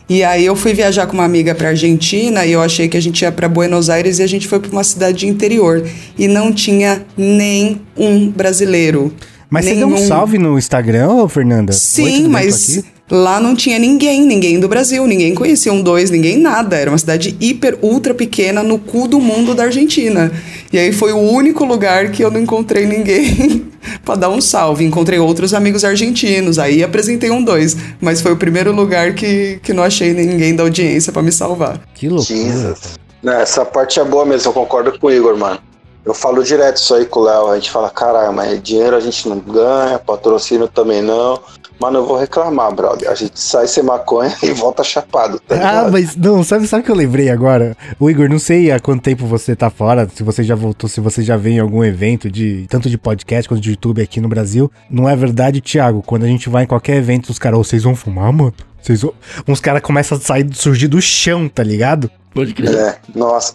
E 0.10 0.24
aí 0.24 0.46
eu 0.46 0.56
fui 0.56 0.74
viajar 0.74 1.08
com 1.08 1.14
uma 1.14 1.24
amiga 1.24 1.56
pra 1.56 1.70
Argentina 1.70 2.46
e 2.46 2.52
eu 2.52 2.62
achei 2.62 2.88
que 2.88 2.98
a 2.98 3.02
gente 3.02 3.22
ia 3.22 3.32
pra 3.32 3.48
Buenos 3.48 3.90
Aires 3.90 4.20
e 4.20 4.24
a 4.24 4.28
gente 4.28 4.48
foi 4.48 4.60
pra 4.60 4.72
uma 4.72 4.84
cidade 4.84 5.28
interior 5.28 5.86
e 6.18 6.28
não 6.28 6.52
tinha 6.52 7.06
nem 7.18 7.82
um 7.98 8.30
brasileiro. 8.30 9.14
Mas 9.50 9.66
você 9.66 9.76
deu 9.76 9.88
um 9.88 9.92
Nenhum. 9.92 10.08
salve 10.08 10.38
no 10.38 10.58
Instagram, 10.58 11.10
ô 11.10 11.28
Fernanda? 11.30 11.72
Oi, 11.74 11.80
Sim? 11.80 12.24
Tô 12.24 12.30
mas 12.30 12.78
aqui? 12.80 12.88
Lá 13.10 13.40
não 13.40 13.56
tinha 13.56 13.78
ninguém, 13.78 14.22
ninguém 14.22 14.60
do 14.60 14.68
Brasil, 14.68 15.06
ninguém 15.06 15.36
conhecia 15.36 15.72
um 15.72 15.82
dois, 15.82 16.10
ninguém 16.10 16.38
nada. 16.38 16.76
Era 16.76 16.90
uma 16.92 16.98
cidade 16.98 17.36
hiper, 17.40 17.78
ultra 17.82 18.14
pequena 18.14 18.64
no 18.64 18.80
cu 18.80 19.08
do 19.08 19.20
mundo 19.20 19.54
da 19.54 19.64
Argentina. 19.64 20.32
E 20.72 20.78
aí 20.78 20.92
foi 20.92 21.14
o 21.14 21.20
único 21.20 21.64
lugar 21.66 22.12
que 22.12 22.24
eu 22.24 22.32
não 22.32 22.40
encontrei 22.40 22.86
ninguém 22.86 23.72
pra 24.04 24.16
dar 24.16 24.30
um 24.30 24.42
salve. 24.42 24.84
Encontrei 24.84 25.20
outros 25.20 25.54
amigos 25.54 25.84
argentinos, 25.84 26.58
aí 26.58 26.84
apresentei 26.84 27.30
um 27.30 27.44
dois. 27.44 27.76
Mas 28.02 28.22
foi 28.22 28.32
o 28.32 28.38
primeiro 28.38 28.72
lugar 28.72 29.14
que, 29.14 29.60
que 29.62 29.74
não 29.74 29.84
achei 29.84 30.14
ninguém 30.14 30.56
da 30.56 30.64
audiência 30.64 31.12
pra 31.12 31.22
me 31.22 31.32
salvar. 31.32 31.80
Que 31.94 32.10
loucura. 32.10 32.38
Jesus. 32.38 33.04
Não, 33.22 33.34
essa 33.34 33.64
parte 33.64 34.00
é 34.00 34.04
boa 34.04 34.26
mesmo, 34.26 34.50
eu 34.50 34.54
concordo 34.54 35.00
com 35.00 35.08
o 35.08 35.12
Igor, 35.12 35.38
mano. 35.38 35.60
Eu 36.06 36.14
falo 36.14 36.44
direto 36.44 36.78
isso 36.78 36.94
aí 36.94 37.06
com 37.06 37.22
o 37.22 37.24
Léo, 37.24 37.48
a 37.48 37.56
gente 37.56 37.72
fala, 37.72 37.90
caralho, 37.90 38.34
mas 38.34 38.62
dinheiro 38.62 38.96
a 38.96 39.00
gente 39.00 39.28
não 39.30 39.40
ganha, 39.40 39.98
patrocínio 40.00 40.68
também 40.68 41.02
não. 41.02 41.40
Mano, 41.80 42.00
eu 42.00 42.06
vou 42.06 42.18
reclamar, 42.18 42.74
brother. 42.74 43.10
A 43.10 43.16
gente 43.16 43.40
sai 43.40 43.68
sem 43.68 43.84
maconha 43.84 44.34
e 44.44 44.52
volta 44.52 44.84
chapado, 44.84 45.40
tá 45.40 45.56
Ah, 45.56 45.90
mas 45.90 46.16
não, 46.16 46.44
sabe, 46.44 46.68
sabe 46.68 46.82
o 46.82 46.86
que 46.86 46.92
eu 46.92 46.96
lembrei 46.96 47.30
agora? 47.30 47.76
O 48.00 48.10
Igor, 48.10 48.30
não 48.30 48.40
sei 48.40 48.72
há 48.72 48.80
quanto 48.80 49.02
tempo 49.02 49.26
você 49.26 49.56
tá 49.56 49.70
fora, 49.70 50.10
se 50.14 50.24
você 50.24 50.44
já 50.44 50.56
voltou, 50.56 50.90
se 50.90 51.02
você 51.02 51.22
já 51.22 51.36
veio 51.36 51.56
em 51.56 51.60
algum 51.60 51.84
evento 51.84 52.30
de 52.30 52.66
tanto 52.70 52.90
de 52.90 52.98
podcast 52.98 53.50
quanto 53.50 53.62
de 53.62 53.72
YouTube 53.72 54.02
aqui 54.02 54.22
no 54.22 54.28
Brasil. 54.30 54.72
Não 54.90 55.10
é 55.10 55.16
verdade, 55.16 55.62
Thiago? 55.62 56.02
Quando 56.06 56.24
a 56.24 56.28
gente 56.28 56.50
vai 56.50 56.64
em 56.64 56.68
qualquer 56.68 56.98
evento, 56.98 57.30
os 57.30 57.40
caras, 57.40 57.60
"Ô, 57.60 57.64
vocês 57.64 57.84
vão 57.84 57.96
fumar, 57.96 58.32
mano? 58.32 58.54
Vocês 58.82 59.02
vão... 59.02 59.14
Uns 59.48 59.62
caras 59.62 59.82
começam 59.82 60.18
a 60.18 60.22
sair, 60.22 60.48
surgir 60.54 60.88
do 60.88 61.02
chão, 61.02 61.48
tá 61.48 61.64
ligado? 61.64 62.10
Pode 62.34 62.54
crer. 62.54 62.76
É, 62.76 62.98
nossa. 63.16 63.54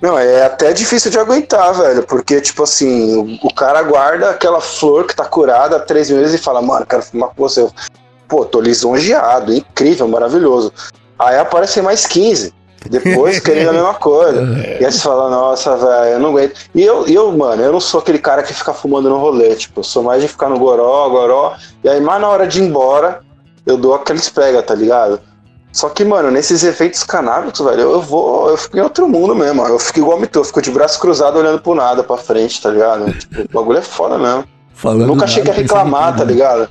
Não, 0.00 0.18
é 0.18 0.44
até 0.44 0.72
difícil 0.72 1.10
de 1.10 1.18
aguentar, 1.18 1.74
velho, 1.74 2.02
porque, 2.04 2.40
tipo 2.40 2.62
assim, 2.62 3.16
o, 3.16 3.46
o 3.46 3.54
cara 3.54 3.82
guarda 3.82 4.30
aquela 4.30 4.60
flor 4.60 5.06
que 5.06 5.16
tá 5.16 5.24
curada 5.24 5.76
há 5.76 5.80
três 5.80 6.10
meses 6.10 6.34
e 6.34 6.42
fala, 6.42 6.60
mano, 6.60 6.86
quero 6.86 7.02
fumar 7.02 7.30
com 7.30 7.42
você. 7.42 7.66
Pô, 8.28 8.44
tô 8.44 8.60
lisonjeado, 8.60 9.52
incrível, 9.52 10.06
maravilhoso. 10.06 10.72
Aí 11.18 11.38
aparecem 11.38 11.82
mais 11.82 12.06
15. 12.06 12.52
Depois 12.90 13.40
querendo 13.40 13.70
a 13.70 13.72
mesma 13.72 13.94
coisa. 13.94 14.42
E 14.80 14.84
aí 14.84 14.92
você 14.92 14.98
fala, 14.98 15.30
nossa, 15.30 15.76
velho, 15.76 16.14
eu 16.14 16.18
não 16.20 16.30
aguento. 16.30 16.60
E 16.74 16.82
eu, 16.82 17.06
eu, 17.06 17.32
mano, 17.32 17.62
eu 17.62 17.72
não 17.72 17.80
sou 17.80 18.00
aquele 18.00 18.18
cara 18.18 18.42
que 18.42 18.52
fica 18.52 18.74
fumando 18.74 19.08
no 19.08 19.18
rolê. 19.18 19.54
Tipo, 19.54 19.80
eu 19.80 19.84
sou 19.84 20.02
mais 20.02 20.20
de 20.20 20.28
ficar 20.28 20.48
no 20.48 20.58
goró, 20.58 21.08
goró. 21.08 21.54
E 21.82 21.88
aí, 21.88 22.00
mais 22.00 22.20
na 22.20 22.28
hora 22.28 22.46
de 22.46 22.60
ir 22.60 22.64
embora, 22.64 23.20
eu 23.64 23.76
dou 23.76 23.94
aqueles 23.94 24.28
pega, 24.28 24.62
tá 24.62 24.74
ligado? 24.74 25.20
Só 25.74 25.88
que, 25.88 26.04
mano, 26.04 26.30
nesses 26.30 26.62
efeitos 26.62 27.02
canábicos, 27.02 27.58
velho, 27.58 27.80
eu 27.80 28.00
vou. 28.00 28.48
Eu 28.48 28.56
fico 28.56 28.76
em 28.78 28.80
outro 28.80 29.08
mundo 29.08 29.34
mesmo. 29.34 29.60
ó. 29.60 29.66
Eu 29.66 29.78
fico 29.80 29.98
igual 29.98 30.20
Mitu, 30.20 30.38
eu 30.38 30.44
fico 30.44 30.62
de 30.62 30.70
braço 30.70 31.00
cruzado 31.00 31.36
olhando 31.36 31.60
pro 31.60 31.74
nada, 31.74 32.04
pra 32.04 32.16
frente, 32.16 32.62
tá 32.62 32.70
ligado? 32.70 33.12
Tipo, 33.12 33.40
o 33.40 33.48
bagulho 33.52 33.78
é 33.78 33.82
foda 33.82 34.16
mesmo. 34.16 34.44
Falando 34.72 35.08
Nunca 35.08 35.24
achei 35.24 35.42
que 35.42 35.48
ia 35.48 35.54
reclamar, 35.54 36.16
tá 36.16 36.22
ligado? 36.22 36.68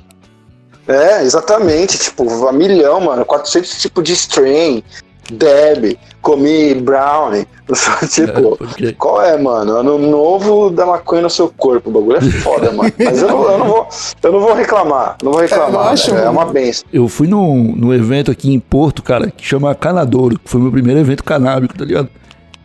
É, 0.87 1.21
exatamente. 1.21 1.97
Tipo, 1.97 2.47
a 2.47 2.53
milhão, 2.53 3.01
mano. 3.01 3.25
400 3.25 3.77
tipos 3.77 4.05
de 4.05 4.13
strain. 4.13 4.81
Deb, 5.31 5.97
comi 6.21 6.73
brownie. 6.75 7.45
É, 8.01 8.07
tipo, 8.07 8.57
crer. 8.75 8.93
qual 8.97 9.21
é, 9.21 9.37
mano? 9.41 9.71
Ano 9.77 9.97
novo 9.97 10.69
da 10.69 10.85
maconha 10.85 11.21
no 11.21 11.29
seu 11.29 11.47
corpo. 11.47 11.89
O 11.89 11.93
bagulho 11.93 12.17
é 12.17 12.21
foda, 12.21 12.71
mano. 12.73 12.91
Mas 12.99 13.21
eu 13.21 13.29
não, 13.29 13.43
eu 13.51 13.57
não 13.57 13.65
vou. 13.67 13.87
Eu 14.21 14.31
não 14.33 14.39
vou 14.41 14.53
reclamar. 14.53 15.15
Não 15.23 15.31
vou 15.31 15.41
reclamar. 15.41 15.85
Eu 15.85 15.89
acho- 15.91 16.13
É 16.13 16.29
uma 16.29 16.45
benção. 16.45 16.83
Eu 16.91 17.07
fui 17.07 17.25
num, 17.27 17.73
num 17.73 17.93
evento 17.93 18.29
aqui 18.29 18.53
em 18.53 18.59
Porto, 18.59 19.01
cara, 19.01 19.31
que 19.31 19.45
chama 19.45 19.73
Canadouro, 19.73 20.37
que 20.37 20.49
foi 20.49 20.59
meu 20.61 20.71
primeiro 20.71 20.99
evento 20.99 21.23
canábico, 21.23 21.77
tá 21.77 21.85
ligado? 21.85 22.09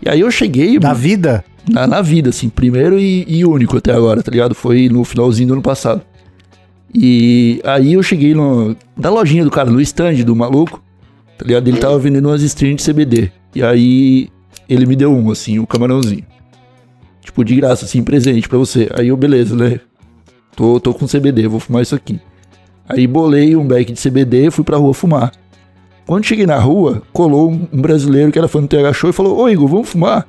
E 0.05 0.09
aí 0.09 0.21
eu 0.21 0.31
cheguei 0.33 0.79
Da 0.81 0.93
vida? 0.93 1.45
na, 1.71 1.87
na 1.87 2.03
vida, 2.03 2.31
assim, 2.31 2.49
primeiro 2.49 2.99
e, 2.99 3.25
e 3.29 3.45
único 3.45 3.77
até 3.77 3.93
agora, 3.93 4.21
tá 4.23 4.31
ligado? 4.33 4.55
Foi 4.55 4.89
no 4.89 5.05
finalzinho 5.05 5.47
do 5.49 5.53
ano 5.55 5.63
passado. 5.63 6.03
E 6.95 7.61
aí 7.65 7.93
eu 7.93 8.03
cheguei 8.03 8.35
no, 8.35 8.75
na 8.97 9.11
lojinha 9.11 9.45
do 9.45 9.51
cara, 9.51 9.71
no 9.71 9.81
stand 9.81 10.15
do 10.25 10.35
maluco, 10.35 10.83
tá 11.39 11.47
ligado? 11.47 11.69
Ele 11.69 11.79
tava 11.79 11.99
vendendo 11.99 12.27
umas 12.29 12.43
strings 12.43 12.85
de 12.85 12.93
CBD. 12.93 13.33
E 13.55 13.63
aí 13.63 14.29
ele 14.69 14.85
me 14.85 14.97
deu 14.97 15.13
um, 15.13 15.31
assim, 15.31 15.59
o 15.59 15.67
camarãozinho. 15.67 16.27
Tipo, 17.23 17.45
de 17.45 17.55
graça, 17.55 17.85
assim, 17.85 18.03
presente 18.03 18.49
pra 18.49 18.59
você. 18.59 18.89
Aí 18.95 19.09
eu, 19.09 19.17
beleza, 19.17 19.55
né? 19.55 19.81
Tô, 20.57 20.81
tô 20.81 20.93
com 20.93 21.07
CBD, 21.07 21.47
vou 21.47 21.61
fumar 21.61 21.83
isso 21.83 21.95
aqui. 21.95 22.21
Aí 22.89 23.07
bolei 23.07 23.55
um 23.55 23.67
beck 23.67 23.93
de 23.93 24.01
CBD 24.01 24.47
e 24.47 24.51
fui 24.51 24.65
pra 24.65 24.77
rua 24.77 24.93
fumar. 24.93 25.33
Quando 26.05 26.25
cheguei 26.25 26.47
na 26.47 26.59
rua, 26.59 27.03
colou 27.13 27.51
um 27.51 27.69
um 27.73 27.81
brasileiro 27.81 28.33
que 28.33 28.39
era 28.39 28.49
fã 28.49 28.61
do 28.61 28.67
TH 28.67 28.93
Show 28.95 29.11
e 29.11 29.13
falou: 29.13 29.39
Ô 29.39 29.49
Igor, 29.49 29.69
vamos 29.69 29.91
fumar. 29.91 30.27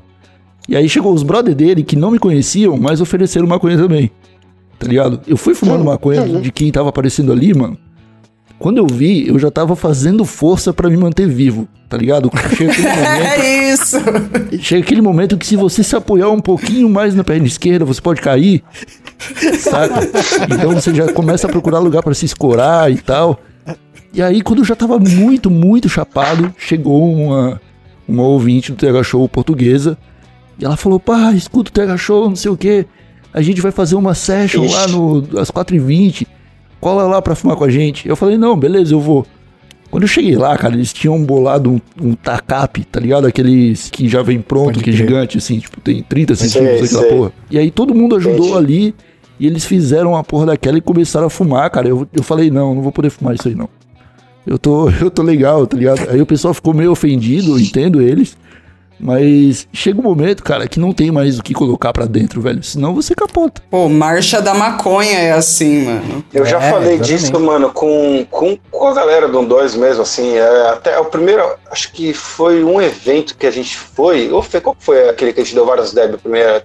E 0.68 0.76
aí 0.76 0.88
chegou 0.88 1.14
os 1.14 1.24
brother 1.24 1.56
dele 1.56 1.84
que 1.84 1.96
não 1.96 2.12
me 2.12 2.20
conheciam, 2.20 2.78
mas 2.78 3.02
ofereceram 3.02 3.48
maconha 3.48 3.78
também. 3.78 4.12
Tá 4.78 4.88
ligado? 4.88 5.22
Eu 5.26 5.36
fui 5.36 5.56
fumando 5.56 5.84
maconha 5.84 6.28
de 6.42 6.52
quem 6.52 6.72
tava 6.72 6.90
aparecendo 6.90 7.32
ali, 7.32 7.54
mano. 7.54 7.78
Quando 8.60 8.78
eu 8.78 8.86
vi, 8.86 9.28
eu 9.28 9.39
já 9.39 9.49
tava 9.49 9.74
fazendo 9.74 10.26
força 10.26 10.74
pra 10.74 10.89
me 10.89 10.97
manter 10.97 11.26
vivo, 11.28 11.66
tá 11.88 11.95
ligado? 11.95 12.30
Chega 12.57 12.72
aquele 12.72 12.88
momento, 12.91 13.26
É 13.26 13.74
isso! 13.74 13.97
chega 14.62 14.84
aquele 14.84 15.01
momento 15.01 15.38
que 15.38 15.47
se 15.47 15.55
você 15.55 15.82
se 15.82 15.95
apoiar 15.95 16.30
um 16.30 16.41
pouquinho 16.41 16.89
mais 16.89 17.16
na 17.16 17.24
perna 17.24 17.47
esquerda, 17.47 17.86
você 17.86 18.01
pode 18.01 18.20
cair, 18.20 18.62
saca? 19.57 20.01
Então 20.53 20.74
você 20.74 20.93
já 20.93 21.12
começa 21.14 21.47
a 21.47 21.49
procurar 21.49 21.80
lugar 21.80 22.03
pra 22.03 22.14
se 22.14 22.26
escorar 22.26 22.91
e 22.91 22.97
tal. 22.97 23.39
E 24.14 24.22
aí, 24.22 24.41
quando 24.41 24.60
eu 24.60 24.66
já 24.66 24.76
tava 24.76 24.99
muito, 24.99 25.49
muito 25.49 25.88
chapado, 25.88 26.53
chegou 26.57 27.14
uma, 27.14 27.62
uma 28.07 28.24
ouvinte 28.24 28.72
do 28.72 28.78
TH 28.78 29.03
Show 29.03 29.30
portuguesa. 29.30 29.97
E 30.60 30.66
ela 30.66 30.76
falou: 30.76 30.99
pá, 30.99 31.32
escuta 31.32 31.70
o 31.70 31.74
TH 31.74 31.95
Show, 31.97 32.28
não 32.28 32.36
sei 32.36 32.51
o 32.51 32.57
que. 32.57 32.86
A 33.32 33.41
gente 33.41 33.62
vai 33.62 33.72
fazer 33.72 33.95
uma 33.95 34.16
session 34.16 34.70
lá 34.70 34.88
no, 34.88 35.39
às 35.39 35.51
4h20. 35.51 36.28
Cola 36.80 37.04
lá 37.04 37.22
pra 37.22 37.36
fumar 37.36 37.56
com 37.56 37.64
a 37.64 37.70
gente. 37.70 38.08
Eu 38.08 38.16
falei: 38.16 38.38
não, 38.38 38.58
beleza, 38.58 38.94
eu 38.94 39.00
vou. 39.00 39.26
Quando 39.90 40.04
eu 40.04 40.08
cheguei 40.08 40.36
lá, 40.36 40.56
cara, 40.56 40.76
eles 40.76 40.94
tinham 40.94 41.22
bolado 41.24 41.72
um, 41.72 41.82
um 42.00 42.14
tacape, 42.14 42.84
tá 42.84 43.00
ligado? 43.00 43.26
Aqueles 43.26 43.90
que 43.90 44.08
já 44.08 44.22
vem 44.22 44.40
pronto, 44.40 44.74
Pode 44.74 44.84
que 44.84 44.92
é 44.92 44.94
gigante, 44.94 45.38
assim, 45.40 45.60
tipo, 45.60 45.82
tem 45.82 46.04
30 46.04 46.36
centímetros 46.36 46.84
aquela 46.84 47.02
sei. 47.02 47.12
porra. 47.12 47.32
E 47.50 47.58
aí 47.58 47.72
todo 47.72 47.96
mundo 47.96 48.16
ajudou 48.16 48.50
Entendi. 48.50 48.58
ali. 48.58 48.96
E 49.40 49.48
eles 49.48 49.64
fizeram 49.64 50.18
a 50.18 50.24
porra 50.24 50.48
daquela 50.48 50.78
e 50.78 50.82
começaram 50.82 51.28
a 51.28 51.30
fumar, 51.30 51.70
cara. 51.70 51.88
Eu, 51.88 52.06
eu 52.14 52.22
falei, 52.22 52.52
não, 52.52 52.76
não 52.76 52.82
vou 52.82 52.92
poder 52.92 53.10
fumar 53.10 53.36
isso 53.36 53.48
aí, 53.48 53.56
não. 53.56 53.70
Eu 54.46 54.60
tô, 54.60 54.90
eu 55.00 55.10
tô 55.10 55.24
legal, 55.24 55.66
tá 55.66 55.78
ligado? 55.78 56.10
Aí 56.10 56.22
o 56.22 56.26
pessoal 56.26 56.54
ficou 56.54 56.74
meio 56.74 56.92
ofendido, 56.92 57.54
eu 57.54 57.60
entendo 57.60 58.02
eles. 58.02 58.38
Mas 59.00 59.68
chega 59.72 60.00
um 60.00 60.04
momento, 60.04 60.43
cara, 60.43 60.68
que 60.68 60.80
não 60.80 60.91
tem 60.91 61.12
mais 61.12 61.39
o 61.39 61.43
que 61.43 61.54
colocar 61.54 61.93
pra 61.93 62.06
dentro, 62.06 62.41
velho. 62.41 62.62
Senão 62.64 62.93
você 62.93 63.16
capota. 63.16 63.62
Pô, 63.70 63.88
marcha 63.88 64.41
da 64.41 64.54
maconha 64.54 65.18
é 65.18 65.32
assim, 65.32 65.86
mano. 65.86 66.24
Eu 66.34 66.45
já 66.45 66.58
É, 66.62 66.70
falei 66.72 66.93
exatamente. 66.95 67.22
disso, 67.22 67.39
mano, 67.39 67.72
com, 67.72 68.26
com, 68.30 68.58
com 68.70 68.88
a 68.88 68.93
galera 68.93 69.28
do 69.28 69.41
2 69.45 69.76
mesmo, 69.76 70.02
assim. 70.04 70.34
É, 70.38 70.70
até 70.70 71.00
o 71.00 71.06
primeiro, 71.06 71.43
acho 71.72 71.91
que 71.91 72.14
foi 72.14 72.64
um 72.64 72.82
evento 72.82 73.38
que 73.38 73.47
a 73.47 73.52
gente 73.52 73.78
foi. 73.78 74.30
Ou 74.32 74.41
foi, 74.41 74.60
qual 74.62 74.76
que 74.76 74.84
foi 74.84 75.10
aquele 75.10 75.32
que 75.34 75.39
a 75.41 75.43
gente 75.43 75.56
deu 75.56 75.66
vários 75.66 75.93
deb? 75.93 76.16
Primeiro. 76.18 76.62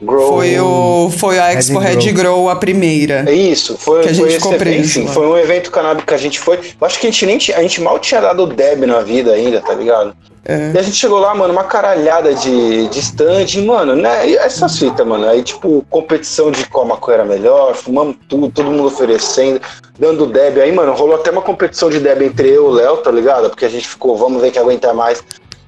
Grow. 0.00 0.28
Foi, 0.28 0.58
o, 0.60 1.10
foi 1.10 1.38
a 1.38 1.52
Expo 1.52 1.78
Red 1.78 1.96
Red 1.96 2.12
Grow 2.12 2.48
a 2.48 2.56
primeira. 2.56 3.24
É 3.26 3.32
isso, 3.32 3.76
foi, 3.78 4.02
Que 4.02 4.08
a 4.08 4.12
gente 4.12 4.22
foi 4.22 4.30
ficou 4.32 4.54
esse 4.54 4.62
evento, 4.62 5.06
lá. 5.06 5.12
foi 5.12 5.26
um 5.26 5.36
evento 5.36 5.70
canábico 5.70 6.06
que 6.06 6.14
a 6.14 6.18
gente 6.18 6.38
foi. 6.38 6.56
Eu 6.58 6.86
acho 6.86 6.98
que 6.98 7.06
a 7.06 7.10
gente 7.10 7.26
nem 7.26 7.36
a 7.36 7.62
gente 7.62 7.80
mal 7.80 7.98
tinha 7.98 8.20
dado 8.20 8.46
deb 8.46 8.84
na 8.84 9.00
vida 9.00 9.32
ainda, 9.32 9.60
tá 9.60 9.74
ligado? 9.74 10.14
É. 10.48 10.70
E 10.72 10.78
a 10.78 10.82
gente 10.82 10.96
chegou 10.96 11.18
lá, 11.18 11.34
mano, 11.34 11.52
uma 11.52 11.64
caralhada 11.64 12.32
de, 12.32 12.86
de 12.88 12.98
stand, 13.00 13.46
e, 13.52 13.62
mano, 13.62 13.96
né? 13.96 14.28
E 14.28 14.36
essas 14.36 14.78
fitas, 14.78 15.04
mano. 15.04 15.28
Aí, 15.28 15.42
tipo, 15.42 15.84
competição 15.90 16.52
de 16.52 16.64
qual 16.66 16.86
maconha 16.86 17.16
era 17.16 17.24
melhor, 17.24 17.74
fumamos 17.74 18.16
tudo, 18.28 18.48
todo 18.48 18.70
mundo 18.70 18.84
oferecendo, 18.84 19.60
dando 19.98 20.24
deb. 20.24 20.58
Aí, 20.60 20.70
mano, 20.70 20.94
rolou 20.94 21.16
até 21.16 21.32
uma 21.32 21.42
competição 21.42 21.90
de 21.90 21.98
deb 21.98 22.22
entre 22.22 22.48
eu 22.48 22.54
e 22.54 22.58
o 22.58 22.70
Léo, 22.70 22.98
tá 22.98 23.10
ligado? 23.10 23.50
Porque 23.50 23.64
a 23.64 23.68
gente 23.68 23.88
ficou, 23.88 24.16
vamos 24.16 24.40
ver 24.40 24.52
quem 24.52 24.62
aguenta 24.62 24.94
mais. 24.94 25.20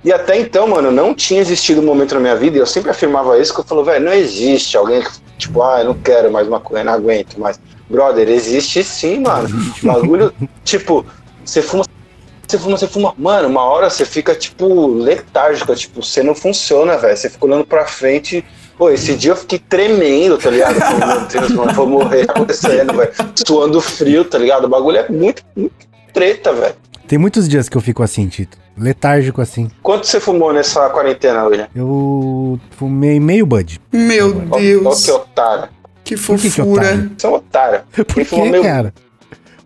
E 0.05 0.13
até 0.13 0.39
então, 0.39 0.69
mano, 0.69 0.93
não 0.93 1.15
tinha 1.15 1.41
existido 1.41 1.81
um 1.81 1.85
momento 1.85 2.15
na 2.15 2.21
minha 2.21 2.37
vida, 2.37 2.57
e 2.57 2.61
eu 2.61 2.67
sempre 2.67 2.91
afirmava 2.91 3.39
isso, 3.39 3.53
que 3.53 3.61
eu 3.61 3.65
falo, 3.65 3.85
velho, 3.85 4.05
não 4.05 4.13
existe 4.13 4.77
alguém 4.77 5.03
que, 5.03 5.11
tipo, 5.37 5.63
ah, 5.63 5.81
eu 5.81 5.87
não 5.87 5.95
quero 5.95 6.31
mais 6.31 6.47
maconha, 6.47 6.85
não 6.85 6.93
aguento 6.93 7.39
mais. 7.39 7.59
Brother, 7.91 8.29
existe 8.29 8.85
sim, 8.85 9.21
mano. 9.21 9.49
Bagulho, 9.83 10.33
tipo, 10.63 11.05
você 11.45 11.63
fuma, 11.63 11.85
você 12.47 12.59
fuma, 12.59 12.77
você 12.77 12.87
fuma. 12.87 13.15
Mano, 13.17 13.49
uma 13.49 13.63
hora 13.65 13.91
você 13.91 14.05
fica, 14.05 14.35
tipo, 14.35 14.87
letárgica, 14.87 15.75
tipo, 15.75 16.03
você 16.03 16.23
não 16.23 16.35
funciona, 16.35 16.97
velho. 16.97 17.17
Você 17.17 17.29
fica 17.29 17.47
olhando 17.47 17.65
pra 17.65 17.87
frente. 17.87 18.45
Pô, 18.77 18.91
esse 18.91 19.17
dia 19.17 19.33
eu 19.33 19.37
fiquei 19.37 19.59
tremendo, 19.59 20.39
tá 20.39 20.51
ligado? 20.51 20.79
Falei, 20.79 21.07
Meu 21.07 21.21
Deus, 21.27 21.51
mano, 21.51 21.73
vou 21.73 21.87
morrer 21.87 22.23
acontecendo, 22.23 22.95
velho. 22.95 23.11
Suando 23.47 23.81
frio, 23.81 24.25
tá 24.25 24.39
ligado? 24.39 24.67
O 24.67 24.69
bagulho 24.69 24.99
é 24.99 25.09
muito, 25.09 25.43
muito 25.57 25.75
treta, 26.13 26.53
velho. 26.53 26.75
Tem 27.09 27.19
muitos 27.19 27.49
dias 27.49 27.69
que 27.69 27.77
eu 27.77 27.81
fico 27.81 28.03
assim, 28.03 28.29
Tito. 28.29 28.57
Letárgico 28.77 29.41
assim. 29.41 29.69
Quanto 29.83 30.07
você 30.07 30.21
fumou 30.21 30.53
nessa 30.53 30.89
quarentena, 30.91 31.45
William? 31.47 31.67
Eu 31.75 32.61
fumei 32.73 33.19
meio 33.19 33.45
bud. 33.47 33.81
Meu 33.93 34.45
Ó, 34.51 34.57
ó 34.57 34.59
Deus, 34.59 35.05
que 35.05 35.11
otário. 35.11 35.69
que 36.05 36.15
que 36.15 36.21
fofura. 36.21 36.83
otário? 36.83 37.11
Você 37.17 37.27
é 37.27 37.31
um 37.31 37.35
otário. 37.35 37.81
Por 38.07 38.25
que, 38.25 38.43
meio- 38.51 38.63
cara? 38.63 38.95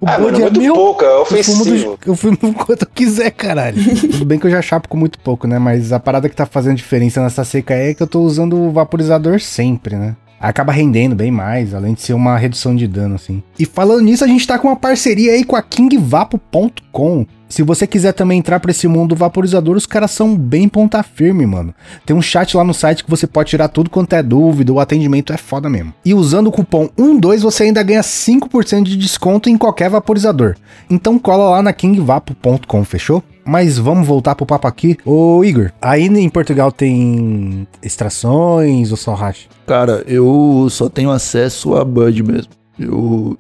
O 0.01 0.07
Ah, 0.09 0.19
bud 0.19 0.37
é 0.37 0.41
muito 0.41 0.61
meu. 0.61 0.75
pouco, 0.75 1.05
é 1.05 1.07
Eu 1.21 1.25
fumo, 1.25 1.39
ofensivo. 1.63 1.99
do, 2.05 2.11
eu 2.11 2.17
fumo 2.17 2.37
quanto 2.67 2.83
eu 2.83 2.89
quiser, 2.93 3.31
caralho. 3.33 3.77
Tudo 4.01 4.25
bem 4.25 4.39
que 4.39 4.47
eu 4.47 4.51
já 4.51 4.61
chapo 4.63 4.89
com 4.89 4.97
muito 4.97 5.19
pouco, 5.19 5.47
né? 5.47 5.59
Mas 5.59 5.93
a 5.93 6.01
parada 6.01 6.29
que 6.29 6.35
tá 6.35 6.47
fazendo 6.47 6.77
diferença 6.77 7.21
nessa 7.23 7.45
seca 7.45 7.75
é 7.75 7.93
que 7.95 8.03
eu 8.03 8.07
tô 8.09 8.21
usando 8.23 8.57
o 8.57 8.71
vaporizador 8.73 9.39
sempre, 9.41 9.95
né? 9.97 10.17
Acaba 10.43 10.73
rendendo 10.73 11.15
bem 11.15 11.31
mais, 11.31 11.73
além 11.73 11.95
de 11.95 12.03
ser 12.03 12.15
uma 12.15 12.37
redução 12.37 12.75
de 12.75 12.89
dano, 12.89 13.15
assim. 13.15 13.41
E 13.57 13.65
falando 13.65 14.03
nisso, 14.03 14.25
a 14.25 14.27
gente 14.27 14.45
tá 14.45 14.59
com 14.59 14.67
uma 14.67 14.77
parceria 14.77 15.33
aí 15.33 15.45
com 15.45 15.55
a 15.55 15.63
KingVapo.com. 15.63 17.25
Se 17.53 17.63
você 17.63 17.87
quiser 17.87 18.13
também 18.13 18.39
entrar 18.39 18.61
pra 18.61 18.71
esse 18.71 18.89
mundo 18.89 19.11
do 19.11 19.15
vaporizador, 19.15 19.77
os 19.77 19.85
caras 19.85 20.11
são 20.11 20.35
bem 20.35 20.67
ponta 20.67 21.03
firme, 21.03 21.45
mano. 21.45 21.75
Tem 22.07 22.17
um 22.17 22.23
chat 22.23 22.57
lá 22.57 22.65
no 22.65 22.73
site 22.73 23.05
que 23.05 23.11
você 23.11 23.27
pode 23.27 23.51
tirar 23.51 23.69
tudo 23.69 23.91
quanto 23.91 24.15
é 24.15 24.23
dúvida, 24.23 24.73
o 24.73 24.81
atendimento 24.81 25.35
é 25.35 25.37
foda 25.37 25.69
mesmo. 25.69 25.93
E 26.03 26.15
usando 26.15 26.47
o 26.47 26.51
cupom 26.51 26.89
12 26.97 27.43
você 27.43 27.65
ainda 27.65 27.83
ganha 27.83 28.01
5% 28.01 28.85
de 28.85 28.97
desconto 28.97 29.51
em 29.51 29.59
qualquer 29.59 29.91
vaporizador. 29.91 30.55
Então 30.89 31.19
cola 31.19 31.51
lá 31.51 31.63
na 31.63 31.75
kingvapo.com, 31.75 32.85
fechou? 32.87 33.23
Mas 33.45 33.77
vamos 33.77 34.09
voltar 34.09 34.35
pro 34.35 34.47
papo 34.47 34.67
aqui. 34.67 34.97
Ô 35.05 35.45
Igor, 35.45 35.73
aí 35.83 36.07
em 36.07 36.31
Portugal 36.31 36.73
tem 36.73 37.69
extrações 37.83 38.91
ou 38.91 38.97
só 38.97 39.13
hash? 39.13 39.47
Cara, 39.67 40.03
eu 40.07 40.69
só 40.71 40.89
tenho 40.89 41.11
acesso 41.11 41.77
a 41.77 41.85
Bud 41.85 42.23
mesmo. 42.23 42.51
Eu 42.79 43.37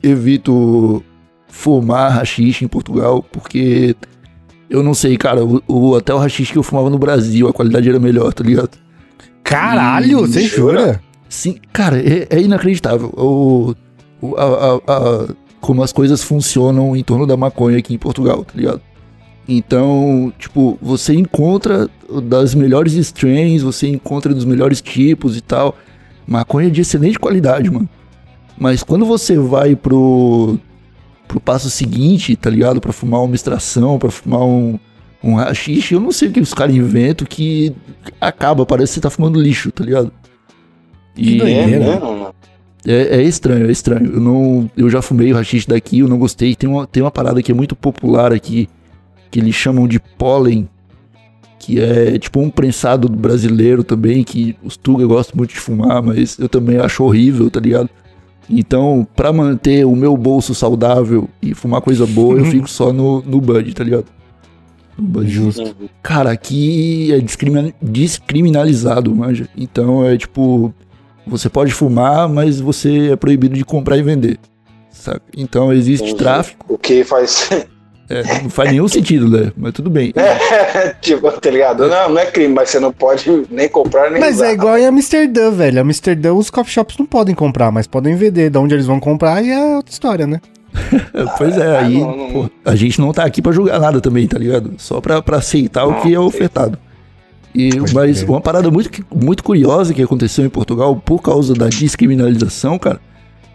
evito 0.00 1.02
fumar 1.50 2.12
rachixe 2.12 2.64
em 2.64 2.68
Portugal 2.68 3.22
porque 3.30 3.94
eu 4.68 4.82
não 4.82 4.94
sei, 4.94 5.16
cara, 5.16 5.44
o, 5.44 5.62
o 5.66 5.96
até 5.96 6.14
o 6.14 6.18
rachixe 6.18 6.52
que 6.52 6.58
eu 6.58 6.62
fumava 6.62 6.88
no 6.88 6.98
Brasil, 6.98 7.48
a 7.48 7.52
qualidade 7.52 7.88
era 7.88 7.98
melhor, 7.98 8.32
tá 8.32 8.44
ligado? 8.44 8.78
Caralho, 9.42 10.20
você 10.20 10.42
jura? 10.42 10.78
jura? 10.80 11.00
Sim, 11.28 11.56
cara, 11.72 11.98
é, 11.98 12.26
é 12.30 12.40
inacreditável. 12.40 13.08
O, 13.16 13.74
o- 14.20 14.36
a- 14.36 14.80
a- 14.86 14.92
a- 14.94 15.28
como 15.60 15.82
as 15.82 15.92
coisas 15.92 16.22
funcionam 16.22 16.96
em 16.96 17.02
torno 17.02 17.26
da 17.26 17.36
maconha 17.36 17.78
aqui 17.78 17.94
em 17.94 17.98
Portugal, 17.98 18.44
tá 18.44 18.52
ligado? 18.54 18.80
Então, 19.48 20.32
tipo, 20.38 20.78
você 20.80 21.14
encontra 21.14 21.88
das 22.22 22.54
melhores 22.54 22.94
strains, 22.94 23.62
você 23.62 23.88
encontra 23.88 24.32
dos 24.32 24.44
melhores 24.44 24.80
tipos 24.80 25.36
e 25.36 25.40
tal. 25.40 25.76
Maconha 26.26 26.70
de 26.70 26.80
excelente 26.80 27.18
qualidade, 27.18 27.68
mano. 27.70 27.88
Mas 28.56 28.82
quando 28.82 29.04
você 29.04 29.36
vai 29.36 29.74
pro, 29.74 30.58
pro 31.30 31.38
passo 31.40 31.70
seguinte, 31.70 32.34
tá 32.34 32.50
ligado? 32.50 32.80
Pra 32.80 32.92
fumar 32.92 33.22
uma 33.22 33.36
extração, 33.36 34.00
pra 34.00 34.10
fumar 34.10 34.42
um, 34.42 34.76
um 35.22 35.34
rachixe, 35.36 35.94
eu 35.94 36.00
não 36.00 36.10
sei 36.10 36.28
o 36.28 36.32
que 36.32 36.40
os 36.40 36.52
caras 36.52 36.74
inventam 36.74 37.24
que 37.24 37.72
acaba, 38.20 38.66
parece 38.66 38.90
que 38.90 38.94
você 38.94 39.00
tá 39.00 39.10
fumando 39.10 39.40
lixo, 39.40 39.70
tá 39.70 39.84
ligado? 39.84 40.10
Que 41.14 41.36
É 41.36 41.38
doideira. 41.38 41.78
mesmo, 41.78 42.00
mano. 42.00 42.34
É, 42.84 43.18
é 43.18 43.22
estranho, 43.22 43.68
é 43.68 43.70
estranho. 43.70 44.12
Eu, 44.14 44.20
não, 44.20 44.70
eu 44.76 44.90
já 44.90 45.00
fumei 45.00 45.32
o 45.32 45.36
rachixe 45.36 45.68
daqui, 45.68 46.00
eu 46.00 46.08
não 46.08 46.18
gostei. 46.18 46.56
Tem 46.56 46.68
uma, 46.68 46.84
tem 46.84 47.00
uma 47.00 47.10
parada 47.12 47.40
que 47.42 47.52
é 47.52 47.54
muito 47.54 47.76
popular 47.76 48.32
aqui, 48.32 48.68
que 49.30 49.38
eles 49.38 49.54
chamam 49.54 49.86
de 49.86 50.00
pólen, 50.00 50.68
que 51.60 51.78
é 51.78 52.18
tipo 52.18 52.40
um 52.40 52.50
prensado 52.50 53.08
brasileiro 53.08 53.84
também, 53.84 54.24
que 54.24 54.56
os 54.64 54.76
Tuga 54.76 55.06
gostam 55.06 55.36
muito 55.36 55.50
de 55.50 55.60
fumar, 55.60 56.02
mas 56.02 56.38
eu 56.40 56.48
também 56.48 56.78
acho 56.78 57.04
horrível, 57.04 57.48
tá 57.50 57.60
ligado? 57.60 57.88
Então, 58.50 59.06
pra 59.14 59.32
manter 59.32 59.86
o 59.86 59.94
meu 59.94 60.16
bolso 60.16 60.54
saudável 60.54 61.28
e 61.40 61.54
fumar 61.54 61.80
coisa 61.80 62.04
boa, 62.06 62.36
eu 62.38 62.44
fico 62.50 62.68
só 62.68 62.92
no, 62.92 63.22
no 63.22 63.40
Bud, 63.40 63.72
tá 63.74 63.84
ligado? 63.84 64.06
No 64.98 65.04
Bud. 65.04 65.30
Justo. 65.30 65.74
Cara, 66.02 66.32
aqui 66.32 67.12
é 67.12 67.20
discrimi- 67.20 67.74
descriminalizado, 67.80 69.14
manja. 69.14 69.48
Então 69.56 70.04
é 70.04 70.16
tipo, 70.16 70.74
você 71.26 71.48
pode 71.48 71.72
fumar, 71.72 72.28
mas 72.28 72.60
você 72.60 73.12
é 73.12 73.16
proibido 73.16 73.54
de 73.54 73.64
comprar 73.64 73.96
e 73.96 74.02
vender. 74.02 74.38
Saca? 74.90 75.22
Então 75.36 75.72
existe 75.72 76.04
Entendi. 76.08 76.18
tráfico. 76.18 76.66
O 76.68 76.76
que 76.76 77.04
faz. 77.04 77.48
É, 78.10 78.42
não 78.42 78.50
faz 78.50 78.70
nenhum 78.70 78.88
sentido, 78.88 79.28
né? 79.28 79.52
Mas 79.56 79.72
tudo 79.72 79.88
bem. 79.88 80.12
tipo, 81.00 81.30
tá 81.30 81.48
ligado? 81.48 81.86
Não, 81.88 82.08
não 82.08 82.18
é 82.18 82.26
crime, 82.26 82.52
mas 82.52 82.68
você 82.68 82.80
não 82.80 82.92
pode 82.92 83.44
nem 83.48 83.68
comprar 83.68 84.10
nem 84.10 84.20
Mas 84.20 84.36
usar. 84.36 84.48
é 84.48 84.52
igual 84.52 84.76
em 84.76 84.84
Amsterdã, 84.84 85.52
velho. 85.52 85.80
Amsterdã 85.80 86.34
os 86.34 86.50
coffee 86.50 86.72
shops 86.72 86.98
não 86.98 87.06
podem 87.06 87.36
comprar, 87.36 87.70
mas 87.70 87.86
podem 87.86 88.16
vender. 88.16 88.50
De 88.50 88.58
onde 88.58 88.74
eles 88.74 88.86
vão 88.86 88.98
comprar 88.98 89.34
aí 89.34 89.50
é 89.50 89.76
outra 89.76 89.92
história, 89.92 90.26
né? 90.26 90.40
Pois 91.38 91.56
é, 91.56 91.78
aí 91.78 91.98
não, 91.98 92.16
não. 92.16 92.32
pô, 92.32 92.50
a 92.64 92.74
gente 92.76 93.00
não 93.00 93.12
tá 93.12 93.24
aqui 93.24 93.40
pra 93.40 93.52
julgar 93.52 93.78
nada 93.80 94.00
também, 94.00 94.26
tá 94.26 94.38
ligado? 94.38 94.72
Só 94.76 95.00
pra, 95.00 95.22
pra 95.22 95.38
aceitar 95.38 95.84
o 95.84 96.00
que 96.00 96.12
é 96.12 96.18
ofertado. 96.18 96.78
E, 97.54 97.70
mas 97.92 98.22
uma 98.22 98.40
parada 98.40 98.70
muito, 98.70 98.90
muito 99.14 99.42
curiosa 99.42 99.92
que 99.92 100.02
aconteceu 100.02 100.44
em 100.44 100.48
Portugal 100.48 100.94
por 100.96 101.20
causa 101.20 101.54
da 101.54 101.68
descriminalização, 101.68 102.78
cara, 102.78 103.00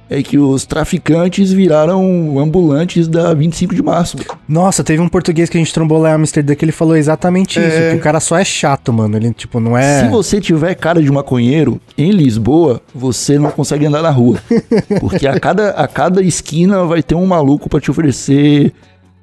é 0.10 0.22
que 0.22 0.38
os 0.38 0.66
traficantes 0.66 1.52
viraram 1.52 2.40
ambulantes 2.40 3.08
da 3.08 3.34
25 3.34 3.74
de 3.74 3.82
março. 3.82 4.18
Nossa, 4.48 4.84
teve 4.84 5.02
um 5.02 5.08
português 5.08 5.50
que 5.50 5.58
a 5.58 5.60
gente 5.60 5.74
trombou 5.74 5.98
lá 5.98 6.12
em 6.12 6.14
Amsterdã 6.14 6.54
que 6.56 6.64
ele 6.64 6.72
falou 6.72 6.96
exatamente 6.96 7.60
isso. 7.60 7.78
Que 7.92 7.96
o 7.96 8.00
cara 8.00 8.20
só 8.20 8.38
é 8.38 8.46
chato, 8.46 8.94
mano. 8.94 9.18
Ele, 9.18 9.34
tipo, 9.34 9.60
não 9.60 9.78
é. 9.78 10.04
Se 10.04 10.10
você 10.10 10.40
tiver 10.40 10.76
cara 10.76 11.02
de 11.02 11.12
maconheiro 11.12 11.82
em 11.98 12.12
Lisboa, 12.12 12.82
você 12.94 13.40
não 13.40 13.52
consegue 13.52 13.86
andar 13.86 14.02
na 14.02 14.12
rua. 14.12 14.40
Porque 15.00 15.28
a 15.28 15.40
cada, 15.40 15.72
a 15.72 15.88
cada 15.88 16.22
esquina 16.22 16.86
vai 16.86 17.02
ter 17.02 17.16
um 17.16 17.26
maluco 17.26 17.68
pra 17.68 17.80
te 17.80 17.90
oferecer 17.90 18.74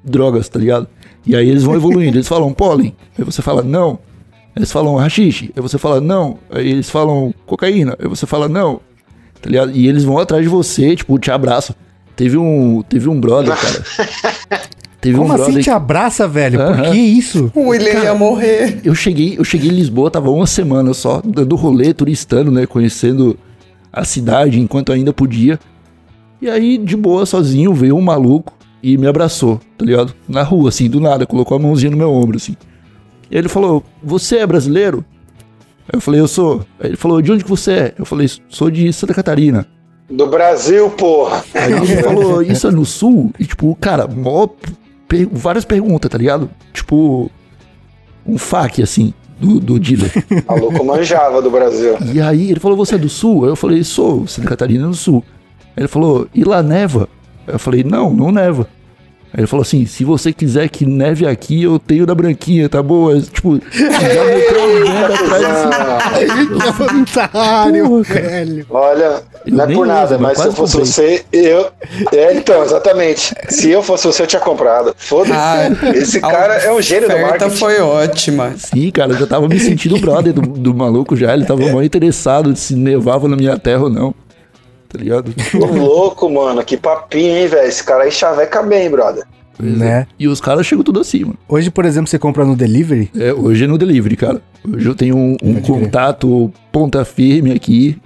drogas, 0.03 0.49
tá 0.49 0.59
ligado? 0.59 0.87
E 1.25 1.35
aí 1.35 1.49
eles 1.49 1.63
vão 1.63 1.75
evoluindo. 1.75 2.17
Eles 2.17 2.27
falam 2.27 2.53
pólen. 2.53 2.93
Aí 3.17 3.23
você 3.23 3.41
fala 3.41 3.63
não. 3.63 3.99
Eles 4.55 4.71
falam 4.71 4.95
rachixe. 4.95 5.51
Aí 5.55 5.61
você 5.61 5.77
fala 5.77 6.01
não. 6.01 6.37
Aí 6.51 6.69
eles 6.69 6.89
falam 6.89 7.33
cocaína. 7.45 7.95
Aí 7.99 8.07
você 8.07 8.25
fala 8.25 8.49
não. 8.49 8.81
Tá 9.43 9.49
ligado? 9.49 9.71
E 9.75 9.87
eles 9.89 10.05
vão 10.05 10.17
atrás 10.17 10.41
de 10.41 10.49
você, 10.49 10.95
tipo, 10.95 11.19
te 11.19 11.29
abraçam. 11.29 11.75
Teve 12.15 12.37
um, 12.37 12.81
teve 12.81 13.09
um 13.09 13.19
brother, 13.19 13.53
cara. 13.55 14.63
Teve 15.01 15.17
Como 15.17 15.33
um 15.33 15.35
brother 15.35 15.53
assim 15.55 15.61
te 15.61 15.69
abraça, 15.69 16.25
velho? 16.25 16.59
Por 16.65 16.91
que 16.91 16.97
isso? 16.97 17.51
O 17.53 17.67
William 17.67 18.03
ia 18.03 18.15
morrer. 18.15 18.79
eu 18.85 18.95
cheguei, 18.95 19.37
eu 19.37 19.43
cheguei 19.43 19.69
em 19.69 19.73
Lisboa, 19.73 20.09
tava 20.09 20.31
uma 20.31 20.47
semana 20.47 20.93
só, 20.93 21.21
dando 21.21 21.57
rolê, 21.57 21.93
turistando, 21.93 22.49
né? 22.49 22.65
Conhecendo 22.65 23.37
a 23.91 24.05
cidade 24.05 24.61
enquanto 24.61 24.93
ainda 24.93 25.11
podia. 25.11 25.59
E 26.41 26.49
aí, 26.49 26.77
de 26.77 26.95
boa, 26.95 27.25
sozinho, 27.25 27.73
veio 27.73 27.97
um 27.97 28.01
maluco 28.01 28.53
e 28.81 28.97
me 28.97 29.05
abraçou, 29.05 29.59
tá 29.77 29.83
ligado? 29.83 30.15
Na 30.25 30.41
rua, 30.41 30.69
assim, 30.69 30.89
do 30.89 31.01
nada, 31.01 31.25
colocou 31.25 31.57
a 31.57 31.59
mãozinha 31.59 31.91
no 31.91 31.97
meu 31.97 32.09
ombro, 32.09 32.37
assim. 32.37 32.55
E 33.29 33.35
aí 33.35 33.41
ele 33.41 33.49
falou: 33.49 33.83
Você 34.01 34.37
é 34.37 34.47
brasileiro? 34.47 35.03
Eu 35.91 35.99
falei: 36.01 36.19
Eu 36.21 36.27
sou. 36.27 36.65
Ele 36.79 36.95
falou: 36.95 37.21
De 37.21 37.31
onde 37.31 37.43
que 37.43 37.49
você 37.49 37.71
é? 37.71 37.93
Eu 37.97 38.05
falei: 38.05 38.29
Sou 38.49 38.69
de 38.71 38.91
Santa 38.93 39.13
Catarina. 39.13 39.67
Do 40.09 40.27
Brasil, 40.27 40.89
porra. 40.91 41.43
Aí 41.53 41.71
ele 41.73 41.97
falou, 42.03 42.41
isso 42.41 42.67
é 42.67 42.71
no 42.71 42.85
sul? 42.85 43.31
E 43.39 43.45
tipo, 43.45 43.75
cara, 43.79 44.05
mó 44.05 44.47
per- 45.07 45.27
várias 45.31 45.65
perguntas, 45.65 46.11
tá 46.11 46.17
ligado? 46.17 46.49
Tipo, 46.73 47.31
um 48.27 48.37
fac, 48.37 48.81
assim, 48.81 49.13
do, 49.39 49.59
do 49.59 49.79
dealer. 49.79 50.11
A 50.47 50.53
louco 50.55 50.83
manjava 50.85 51.41
do 51.41 51.49
Brasil. 51.49 51.97
E 52.13 52.21
aí 52.21 52.51
ele 52.51 52.59
falou, 52.59 52.77
você 52.77 52.95
é 52.95 52.97
do 52.97 53.09
sul? 53.09 53.45
Aí 53.45 53.49
eu 53.51 53.55
falei, 53.55 53.83
sou, 53.83 54.27
Santa 54.27 54.47
Catarina 54.49 54.87
do 54.87 54.93
sul. 54.93 55.23
Aí 55.75 55.81
ele 55.83 55.87
falou, 55.87 56.27
e 56.35 56.43
lá 56.43 56.61
neva? 56.61 57.07
Aí 57.47 57.55
eu 57.55 57.59
falei, 57.59 57.83
não, 57.83 58.13
não 58.13 58.31
neva. 58.31 58.67
Aí 59.33 59.39
ele 59.39 59.47
falou 59.47 59.63
assim, 59.63 59.85
se 59.87 60.03
você 60.03 60.31
quiser 60.31 60.69
que 60.69 60.85
neve 60.85 61.25
aqui, 61.25 61.63
eu 61.63 61.79
tenho 61.79 62.05
da 62.05 62.13
branquinha, 62.13 62.69
tá 62.69 62.83
boa? 62.83 63.19
Tipo, 63.19 63.59
já 63.71 64.23
meteu 64.25 64.63
o 64.63 64.79
dedo 64.83 65.13
atrás 65.13 65.43
assim. 65.45 67.03
Que 67.03 67.19
otário, 67.19 67.87
Porra, 67.89 68.03
velho. 68.03 68.65
Olha, 68.69 69.23
Eu 69.45 69.53
não 69.55 69.63
é 69.63 69.73
por 69.73 69.87
nada, 69.87 70.17
mas 70.19 70.37
mas 70.37 70.37
se 70.37 70.45
eu 70.47 70.53
fosse 70.53 70.77
comprei. 70.77 70.91
você, 70.93 71.25
eu. 71.33 71.67
É, 72.11 72.33
então, 72.35 72.63
exatamente. 72.63 73.33
Se 73.49 73.71
eu 73.71 73.81
fosse 73.81 74.05
você, 74.05 74.21
eu 74.23 74.27
tinha 74.27 74.39
comprado. 74.39 74.93
Foda-se. 74.97 75.33
Ah, 75.33 75.69
Esse 75.95 76.19
cara 76.21 76.53
é 76.55 76.71
um 76.71 76.81
gênio 76.81 77.09
do 77.09 77.17
marketing. 77.17 77.55
foi 77.55 77.79
ótima. 77.81 78.53
Sim, 78.57 78.91
cara, 78.91 79.13
eu 79.13 79.17
já 79.17 79.25
tava 79.27 79.47
me 79.47 79.59
sentindo 79.59 79.97
brother 79.99 80.31
do, 80.33 80.41
do 80.41 80.73
maluco 80.75 81.15
já. 81.15 81.33
Ele 81.33 81.45
tava 81.45 81.67
mal 81.69 81.83
interessado 81.83 82.55
se 82.55 82.75
nevava 82.75 83.27
na 83.27 83.35
minha 83.35 83.57
terra 83.57 83.83
ou 83.83 83.89
não. 83.89 84.13
Tá 84.93 84.99
ligado? 84.99 85.33
Tô 85.51 85.65
louco, 85.65 86.29
mano. 86.29 86.63
Que 86.63 86.77
papinho, 86.77 87.35
hein, 87.35 87.47
velho? 87.47 87.67
Esse 87.67 87.83
cara 87.83 88.03
aí 88.03 88.11
chaveca 88.11 88.61
bem, 88.63 88.89
brother. 88.89 89.23
Pois 89.57 89.77
Né? 89.77 89.87
é. 90.01 90.07
E 90.17 90.27
os 90.27 90.39
caras 90.39 90.65
chegam 90.65 90.83
tudo 90.83 90.99
assim, 91.01 91.21
mano. 91.21 91.37
Hoje, 91.49 91.69
por 91.69 91.83
exemplo, 91.85 92.07
você 92.07 92.17
compra 92.19 92.45
no 92.45 92.55
delivery. 92.55 93.09
É, 93.15 93.33
hoje 93.33 93.63
é 93.65 93.67
no 93.67 93.77
delivery, 93.77 94.15
cara. 94.15 94.41
Hoje 94.71 94.87
eu 94.87 94.95
tenho 94.95 95.17
um, 95.17 95.35
um 95.43 95.55
contato 95.61 96.51
ponta 96.71 97.03
firme 97.03 97.51
aqui, 97.51 97.97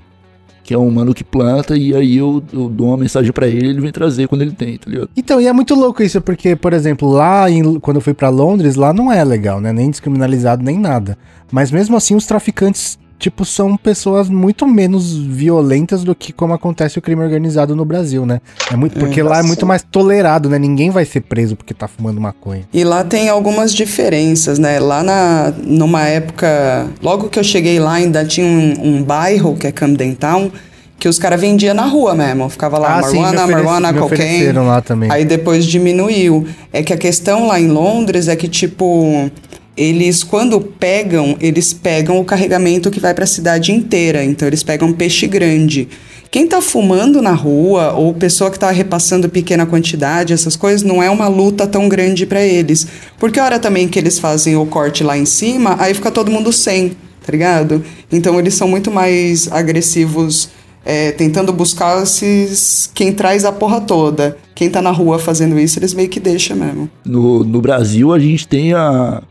que 0.64 0.74
é 0.74 0.78
um 0.78 0.90
mano 0.92 1.14
que 1.14 1.24
planta, 1.24 1.78
e 1.78 1.96
aí 1.96 2.18
eu, 2.18 2.44
eu 2.52 2.68
dou 2.68 2.88
uma 2.88 2.98
mensagem 2.98 3.32
pra 3.32 3.48
ele 3.48 3.70
ele 3.70 3.80
vem 3.80 3.92
trazer 3.92 4.28
quando 4.28 4.42
ele 4.42 4.52
tem, 4.52 4.78
tá 4.78 4.90
ligado? 4.92 5.10
Então, 5.16 5.40
e 5.40 5.48
é 5.48 5.54
muito 5.54 5.74
louco 5.76 6.04
isso, 6.04 6.20
porque, 6.20 6.58
por 6.58 6.74
exemplo, 6.74 7.10
lá 7.10 7.50
em- 7.50 7.80
quando 7.80 7.96
eu 7.98 8.02
fui 8.02 8.14
pra 8.14 8.28
Londres, 8.28 8.76
lá 8.76 8.92
não 8.92 9.10
é 9.12 9.24
legal, 9.24 9.62
né? 9.62 9.72
Nem 9.72 9.90
descriminalizado, 9.90 10.62
nem 10.64 10.78
nada. 10.78 11.18
Mas 11.50 11.72
mesmo 11.72 11.96
assim, 11.96 12.16
os 12.16 12.26
traficantes, 12.26 13.00
tipo, 13.20 13.44
são 13.46 13.76
pessoas 13.76 14.30
muito 14.30 14.68
menos 14.68 15.16
violentas 15.16 16.04
do 16.04 16.14
que 16.14 16.32
como 16.32 16.54
acontece 16.54 17.00
o 17.00 17.02
crime 17.02 17.24
organizado 17.24 17.76
no 17.76 17.84
Brasil, 17.86 18.26
né? 18.26 18.40
É 18.72 18.76
muito, 18.76 18.98
porque 19.00 19.22
lá 19.24 19.40
é 19.40 19.44
muito 19.44 19.66
mais 19.66 19.84
tolerado, 19.84 20.50
né? 20.50 20.60
Ninguém 20.60 20.90
vai 20.90 21.06
ser 21.06 21.22
preso 21.22 21.56
porque 21.56 21.74
tá 21.74 21.88
fumando 21.88 22.22
maconha. 22.22 22.64
E 22.74 22.84
lá 22.84 23.04
tem 23.04 23.30
algumas 23.30 23.74
diferenças, 23.74 24.60
né? 24.60 24.80
Lá 24.80 25.02
na, 25.04 25.54
numa 25.64 26.04
época, 26.04 26.88
logo 27.02 27.30
que 27.30 27.40
eu 27.40 27.44
cheguei 27.44 27.80
lá, 27.80 27.94
ainda 27.94 28.24
tinha 28.26 28.46
um, 28.46 28.98
um 28.98 29.04
bairro, 29.04 29.56
que 29.56 29.66
é 29.68 29.72
Camden 29.72 30.14
Town, 30.14 30.52
que 31.00 31.08
os 31.08 31.20
caras 31.20 31.40
vendiam 31.40 31.74
na 31.76 31.86
rua 31.86 32.16
mesmo. 32.16 32.50
Ficava 32.50 32.78
lá 32.78 32.98
Ah, 32.98 33.04
sim, 33.04 33.20
marijuana, 33.20 33.44
oferece- 33.44 33.52
marijuana, 33.70 33.94
cocaine. 33.94 34.52
lá 34.68 34.82
também. 34.82 35.12
Aí 35.12 35.26
depois 35.26 35.66
diminuiu. 35.66 36.48
É 36.74 36.82
que 36.84 36.92
a 36.94 36.98
questão 36.98 37.48
lá 37.48 37.60
em 37.60 37.68
Londres 37.68 38.28
é 38.28 38.36
que, 38.36 38.48
tipo, 38.48 39.30
eles, 39.78 40.24
quando 40.24 40.60
pegam, 40.60 41.38
eles 41.40 41.72
pegam 41.72 42.20
o 42.20 42.26
carregamento 42.26 42.90
que 42.90 43.00
vai 43.00 43.14
pra 43.14 43.28
cidade 43.28 43.72
inteira. 43.72 44.24
Então, 44.24 44.48
eles 44.48 44.64
pegam 44.64 44.92
peixe 44.92 45.28
grande. 45.28 45.88
Quem 46.32 46.48
tá 46.48 46.62
fumando 46.62 47.22
na 47.22 47.32
rua, 47.32 47.94
ou 47.94 48.14
pessoa 48.14 48.50
que 48.50 48.58
tá 48.58 48.72
repassando 48.72 49.30
pequena 49.30 49.66
quantidade, 49.66 50.34
essas 50.34 50.56
coisas, 50.56 50.82
não 50.82 51.02
é 51.02 51.10
uma 51.10 51.28
luta 51.28 51.68
tão 51.68 51.88
grande 51.88 52.26
pra 52.26 52.42
eles. 52.42 52.88
Porque 53.20 53.40
a 53.40 53.46
hora 53.46 53.60
também 53.60 53.88
que 53.88 54.00
eles 54.00 54.18
fazem 54.18 54.56
o 54.56 54.66
corte 54.66 55.04
lá 55.04 55.18
em 55.18 55.26
cima, 55.26 55.76
aí 55.80 55.94
fica 55.94 56.10
todo 56.10 56.32
mundo 56.32 56.52
sem, 56.52 56.90
tá 56.90 57.32
ligado? 57.32 57.84
Então, 58.12 58.40
eles 58.40 58.56
são 58.56 58.68
muito 58.68 58.90
mais 58.90 59.50
agressivos 59.52 60.50
é, 60.84 61.12
tentando 61.12 61.54
buscar 61.54 62.02
esses, 62.02 62.90
quem 62.94 63.14
traz 63.14 63.46
a 63.46 63.52
porra 63.52 63.80
toda. 63.80 64.38
Quem 64.56 64.70
tá 64.72 64.82
na 64.82 64.92
rua 64.92 65.20
fazendo 65.20 65.60
isso, 65.60 65.78
eles 65.78 65.94
meio 65.94 66.10
que 66.10 66.20
deixam 66.20 66.58
mesmo. 66.58 66.90
No, 67.06 67.44
no 67.44 67.62
Brasil 67.62 68.12
a 68.12 68.18
gente 68.18 68.48
tem 68.48 68.74
a, 68.74 69.22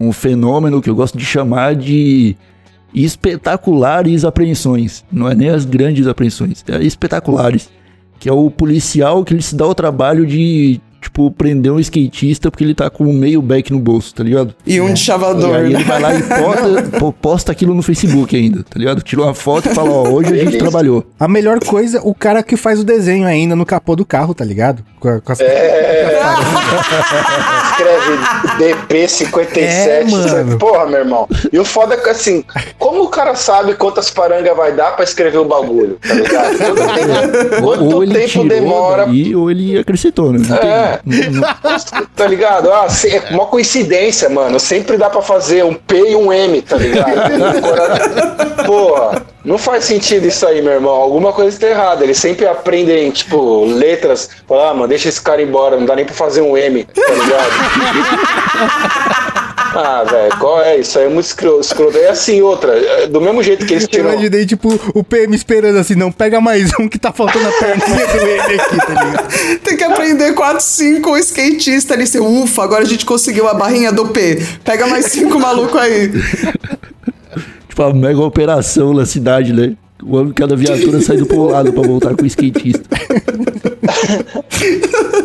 um 0.00 0.12
fenômeno 0.12 0.80
que 0.80 0.88
eu 0.88 0.94
gosto 0.94 1.18
de 1.18 1.24
chamar 1.24 1.76
de 1.76 2.34
espetaculares 2.94 4.24
apreensões. 4.24 5.04
Não 5.12 5.28
é 5.28 5.34
nem 5.34 5.50
as 5.50 5.66
grandes 5.66 6.06
apreensões, 6.06 6.64
é 6.66 6.82
espetaculares. 6.82 7.70
Que 8.18 8.28
é 8.28 8.32
o 8.32 8.50
policial 8.50 9.24
que 9.24 9.34
ele 9.34 9.42
se 9.42 9.54
dá 9.54 9.66
o 9.66 9.74
trabalho 9.74 10.26
de, 10.26 10.80
tipo, 11.00 11.30
prender 11.30 11.72
um 11.72 11.80
skatista 11.80 12.50
porque 12.50 12.62
ele 12.64 12.74
tá 12.74 12.90
com 12.90 13.04
meio 13.12 13.40
back 13.40 13.72
no 13.72 13.78
bolso, 13.78 14.14
tá 14.14 14.22
ligado? 14.22 14.54
E 14.66 14.80
um 14.80 14.86
de 14.92 14.92
E 14.92 14.96
chavador, 15.04 15.54
aí 15.56 15.64
ele 15.66 15.78
né? 15.78 15.84
vai 15.84 16.00
lá 16.00 16.14
e 16.14 16.22
posta, 16.22 16.82
po- 16.98 17.12
posta 17.12 17.52
aquilo 17.52 17.74
no 17.74 17.82
Facebook 17.82 18.36
ainda, 18.36 18.62
tá 18.62 18.78
ligado? 18.78 19.00
Tira 19.02 19.22
uma 19.22 19.34
foto 19.34 19.70
e 19.70 19.74
fala, 19.74 19.90
ó, 19.90 20.08
hoje 20.08 20.32
a 20.34 20.44
gente 20.44 20.58
trabalhou. 20.58 21.04
A 21.18 21.26
melhor 21.26 21.58
coisa, 21.64 22.00
o 22.04 22.14
cara 22.14 22.42
que 22.42 22.56
faz 22.56 22.80
o 22.80 22.84
desenho 22.84 23.26
ainda 23.26 23.56
no 23.56 23.64
capô 23.64 23.96
do 23.96 24.04
carro, 24.04 24.34
tá 24.34 24.44
ligado? 24.44 24.82
Com, 24.98 25.08
a- 25.08 25.20
com 25.20 25.32
as... 25.32 25.40
É. 25.40 26.20
Escreve 27.70 28.18
DP57. 28.58 29.56
É, 29.56 30.04
mano. 30.04 30.58
Porra, 30.58 30.86
meu 30.86 31.00
irmão. 31.00 31.28
E 31.52 31.58
o 31.58 31.64
foda 31.64 31.94
é 31.94 31.96
que 31.96 32.08
assim, 32.08 32.44
como 32.78 33.02
o 33.04 33.08
cara 33.08 33.34
sabe 33.34 33.74
quantas 33.74 34.10
parangas 34.10 34.56
vai 34.56 34.72
dar 34.72 34.92
pra 34.94 35.04
escrever 35.04 35.38
o 35.38 35.44
bagulho, 35.44 35.98
tá 36.06 36.14
ligado? 36.14 36.56
Quanto 36.60 36.94
tempo, 36.94 37.62
quanto 37.62 38.12
tempo 38.12 38.44
demora 38.48 39.06
dali, 39.06 39.34
ou 39.34 39.50
ele 39.50 39.78
acrescentou, 39.78 40.32
né? 40.32 40.38
Não 40.46 40.56
tem- 40.56 40.70
É. 40.94 42.06
Tá 42.16 42.26
ligado? 42.26 42.72
Ah, 42.72 42.88
se- 42.88 43.08
é 43.16 43.22
uma 43.30 43.46
coincidência, 43.46 44.28
mano. 44.28 44.58
Sempre 44.60 44.96
dá 44.96 45.08
pra 45.10 45.22
fazer 45.22 45.64
um 45.64 45.74
P 45.74 46.10
e 46.10 46.16
um 46.16 46.32
M, 46.32 46.60
tá 46.62 46.76
ligado? 46.76 47.10
Porra, 48.66 49.22
não 49.44 49.56
faz 49.58 49.84
sentido 49.84 50.26
isso 50.26 50.46
aí, 50.46 50.60
meu 50.62 50.72
irmão. 50.74 50.92
Alguma 50.94 51.32
coisa 51.32 51.50
está 51.50 51.66
errada. 51.68 52.04
Eles 52.04 52.18
sempre 52.18 52.46
aprendem, 52.46 53.10
tipo, 53.10 53.64
letras. 53.64 54.28
Falam, 54.46 54.68
ah, 54.68 54.74
mano, 54.74 54.88
deixa 54.88 55.08
esse 55.08 55.20
cara 55.20 55.40
embora. 55.42 55.76
Não 55.76 55.86
dá 55.86 55.96
nem 55.96 56.04
pra 56.04 56.14
fazer 56.14 56.40
um 56.42 56.56
M, 56.56 56.84
tá 56.84 57.02
ligado? 57.12 57.50
ah, 59.74 60.04
velho, 60.04 60.38
qual 60.38 60.62
é? 60.62 60.78
Isso 60.78 60.98
aí 60.98 61.06
é 61.06 61.08
muito 61.08 61.26
escroto. 61.26 61.60
escroto. 61.60 61.96
É 61.98 62.08
assim, 62.08 62.40
outra. 62.42 62.72
é 62.72 63.06
Do 63.06 63.20
mesmo 63.20 63.42
jeito 63.42 63.64
que 63.66 63.74
eles 63.74 63.84
Eu 63.84 63.88
tiram. 63.88 64.12
imaginei, 64.12 64.44
tipo, 64.46 64.68
o 64.94 65.04
PM 65.04 65.34
esperando 65.34 65.78
assim, 65.78 65.94
não, 65.94 66.10
pega 66.10 66.40
mais 66.40 66.70
um 66.78 66.88
que 66.88 66.98
tá 66.98 67.12
faltando 67.12 67.48
a 67.48 67.52
perninha 67.52 68.06
do 68.06 68.18
M 68.26 68.60
aqui, 68.60 68.76
tá 68.76 69.04
ligado? 69.04 69.60
Tem 69.62 69.76
que 69.76 69.84
aprender 69.84 70.32
4, 70.34 70.60
5 70.60 71.16
skatista 71.18 71.94
ali. 71.94 72.06
Você, 72.06 72.18
ufa, 72.18 72.62
agora 72.64 72.82
a 72.82 72.86
gente 72.86 73.04
conseguiu 73.06 73.48
a 73.48 73.54
barrinha 73.54 73.92
do 73.92 74.08
P. 74.08 74.42
Pega 74.64 74.86
mais 74.86 75.06
cinco 75.06 75.38
maluco 75.38 75.78
aí. 75.78 76.10
Tipo, 77.68 77.82
a 77.82 77.94
mega 77.94 78.20
operação 78.20 78.92
na 78.92 79.06
cidade, 79.06 79.52
né? 79.52 79.74
O 80.02 80.16
homem, 80.16 80.32
cada 80.32 80.56
viatura 80.56 81.00
saindo 81.00 81.26
pro 81.26 81.44
lado 81.44 81.72
pra 81.72 81.82
voltar 81.82 82.16
com 82.16 82.22
o 82.22 82.26
skatista. 82.26 82.88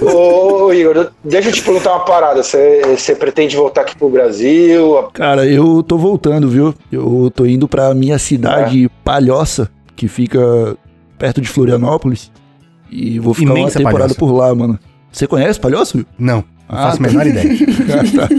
Ô, 0.02 0.72
Igor, 0.74 1.10
deixa 1.24 1.50
eu 1.50 1.54
te 1.54 1.62
perguntar 1.62 1.92
uma 1.94 2.06
parada. 2.06 2.42
Você 2.44 3.16
pretende 3.18 3.56
voltar 3.56 3.82
aqui 3.82 3.96
pro 3.98 4.10
Brasil? 4.10 5.04
Cara, 5.14 5.46
eu 5.46 5.82
tô 5.84 5.98
voltando, 5.98 6.50
viu? 6.50 6.74
Eu 6.92 7.32
tô 7.34 7.46
indo 7.46 7.68
pra 7.68 7.94
minha 7.94 8.18
cidade 8.20 8.90
Palhoça, 9.04 9.70
que 9.96 10.08
fica 10.08 10.76
perto 11.18 11.42
de 11.42 11.48
Florianópolis. 11.48 12.32
E 12.92 13.20
vou 13.20 13.34
ficar 13.34 13.52
Imensa 13.52 13.80
uma 13.80 13.90
temporada 13.90 14.14
Palhoça. 14.14 14.20
por 14.20 14.32
lá, 14.34 14.54
mano. 14.56 14.80
Você 15.12 15.28
conhece 15.28 15.60
Palhoça? 15.60 15.98
viu? 15.98 16.06
Não, 16.20 16.38
não 16.38 16.44
Ah, 16.70 16.92
faço 16.92 17.02
a 17.02 17.06
tá. 17.06 17.12
menor 17.12 17.28
ideia. 17.28 17.50
Ah, 17.88 18.28
tá. 18.28 18.36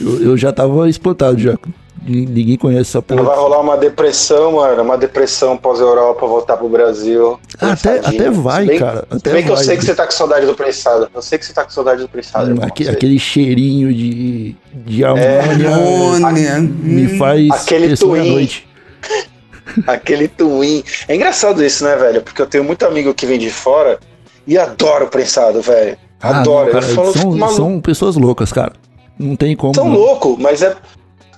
eu, 0.00 0.22
eu 0.22 0.36
já 0.36 0.52
tava 0.52 0.88
espantado 0.88 1.38
já 1.38 1.56
Ninguém 2.08 2.56
conhece 2.56 2.90
essa 2.96 3.04
Não 3.08 3.16
vai 3.16 3.24
porra. 3.26 3.36
rolar 3.40 3.60
uma 3.60 3.76
depressão, 3.76 4.52
mano. 4.52 4.82
Uma 4.82 4.96
depressão 4.96 5.56
pós-Europa 5.56 6.26
voltar 6.26 6.56
pro 6.56 6.68
Brasil. 6.68 7.38
Ah, 7.60 7.72
até- 7.72 7.98
até 7.98 8.30
vai, 8.30 8.62
Se 8.62 8.68
bem- 8.68 8.78
cara, 8.78 9.06
se 9.10 9.16
até 9.16 9.32
bem 9.32 9.42
que 9.44 9.50
eu 9.50 9.54
vai. 9.56 9.64
sei 9.64 9.76
que 9.76 9.84
você 9.84 9.94
tá 9.94 10.04
com 10.04 10.12
saudade 10.12 10.46
do 10.46 10.54
prensado. 10.54 11.08
Eu 11.14 11.22
sei 11.22 11.38
que 11.38 11.44
você 11.46 11.52
tá 11.52 11.64
com 11.64 11.70
saudade 11.70 12.00
do 12.02 12.08
prensado, 12.08 12.50
irmão. 12.50 12.64
Aque- 12.64 12.84
Sei. 12.84 12.92
aquele 12.94 13.18
cheirinho 13.18 13.92
de, 13.92 14.54
de 14.72 15.04
É, 15.04 15.06
amônia 15.08 15.74
Amônia. 15.74 16.58
me 16.60 17.18
faz 17.18 17.50
Aquele 17.50 17.96
twin. 17.96 18.30
noite. 18.30 18.66
Aquele 19.86 20.28
twin. 20.28 20.82
É 21.08 21.14
engraçado 21.16 21.64
isso, 21.64 21.84
né, 21.84 21.96
velho? 21.96 22.22
Porque 22.22 22.40
eu 22.40 22.46
tenho 22.46 22.64
muito 22.64 22.84
amigo 22.86 23.12
que 23.14 23.26
vem 23.26 23.38
de 23.38 23.50
fora 23.50 23.98
e 24.46 24.56
adora 24.56 25.04
o 25.04 25.08
prensado, 25.08 25.60
velho. 25.60 25.96
Ah, 26.20 26.40
Adora. 26.40 26.66
não, 26.66 26.72
cara, 26.72 26.86
eu 26.86 26.94
falo, 26.94 27.12
são, 27.12 27.48
são 27.50 27.80
pessoas 27.80 28.16
loucas, 28.16 28.52
cara. 28.52 28.72
Não 29.18 29.36
tem 29.36 29.54
como. 29.56 29.72
Tão 29.72 29.88
não. 29.88 29.94
louco, 29.96 30.36
mas 30.38 30.62
é. 30.62 30.74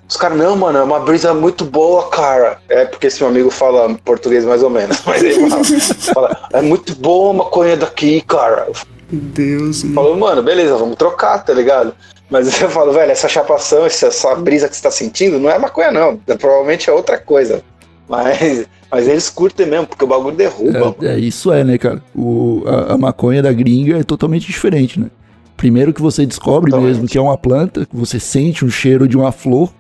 Os 0.09 0.17
caras, 0.17 0.39
não, 0.39 0.57
mano, 0.57 0.79
é 0.79 0.83
uma 0.83 1.01
brisa 1.01 1.35
muito 1.35 1.67
boa, 1.67 2.09
cara. 2.09 2.59
É 2.69 2.87
porque 2.87 3.09
esse 3.09 3.21
meu 3.21 3.29
amigo 3.29 3.51
fala 3.51 3.95
português 4.05 4.45
mais 4.45 4.63
ou 4.63 4.71
menos. 4.71 5.03
Mas 5.05 5.23
ele 5.23 5.51
fala, 5.51 5.65
fala, 6.15 6.49
é 6.55 6.63
muito 6.63 6.95
boa 6.97 7.31
a 7.31 7.35
maconha 7.35 7.77
daqui, 7.77 8.23
cara. 8.23 8.67
Eu 8.69 8.75
Deus. 9.11 9.83
mano. 9.83 9.95
falo, 9.95 10.17
mano, 10.19 10.43
beleza, 10.43 10.77
vamos 10.77 10.97
trocar, 10.97 11.45
tá 11.45 11.53
ligado? 11.53 11.95
Mas 12.31 12.49
eu 12.61 12.71
falo, 12.71 12.93
velho, 12.93 13.13
essa 13.13 13.29
chapação, 13.29 13.85
essa, 13.85 14.07
essa 14.07 14.35
brisa 14.35 14.69
que 14.69 14.77
você 14.77 14.83
tá 14.83 14.91
sentindo, 14.91 15.39
não 15.39 15.51
é 15.51 15.59
maconha, 15.59 15.91
não. 15.91 16.19
É, 16.27 16.35
provavelmente 16.35 16.89
é 16.89 16.93
outra 16.93 17.19
coisa. 17.19 17.63
Mas, 18.09 18.67
mas 18.91 19.07
eles 19.07 19.29
curtem 19.29 19.67
mesmo, 19.67 19.87
porque 19.87 20.03
o 20.03 20.07
bagulho 20.07 20.35
derruba. 20.35 20.97
É, 21.03 21.09
é, 21.09 21.19
isso 21.19 21.53
é, 21.53 21.63
né, 21.63 21.77
cara? 21.77 22.03
O, 22.17 22.63
a, 22.67 22.95
a 22.95 22.97
maconha 22.97 23.43
da 23.43 23.53
gringa 23.53 23.99
é 23.99 24.03
totalmente 24.03 24.47
diferente, 24.47 24.99
né? 24.99 25.11
Primeiro 25.59 25.93
que 25.93 26.01
você 26.01 26.25
descobre 26.25 26.71
Totalmente. 26.71 26.95
mesmo 26.95 27.07
que 27.07 27.19
é 27.19 27.21
uma 27.21 27.37
planta, 27.37 27.85
que 27.85 27.95
você 27.95 28.19
sente 28.19 28.65
um 28.65 28.71
cheiro 28.71 29.07
de 29.07 29.15
uma 29.15 29.31
flor, 29.31 29.71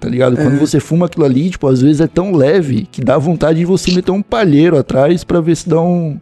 tá 0.00 0.08
ligado? 0.08 0.36
Quando 0.36 0.58
você 0.58 0.80
fuma 0.80 1.06
aquilo 1.06 1.24
ali, 1.26 1.50
tipo, 1.50 1.68
às 1.68 1.80
vezes 1.82 2.00
é 2.00 2.06
tão 2.06 2.32
leve 2.34 2.88
que 2.90 3.02
dá 3.04 3.18
vontade 3.18 3.58
de 3.60 3.64
você 3.64 3.92
meter 3.92 4.10
um 4.10 4.22
palheiro 4.22 4.78
atrás 4.78 5.22
pra 5.22 5.40
ver 5.40 5.56
se 5.56 5.68
dá 5.68 5.80
um... 5.80 6.18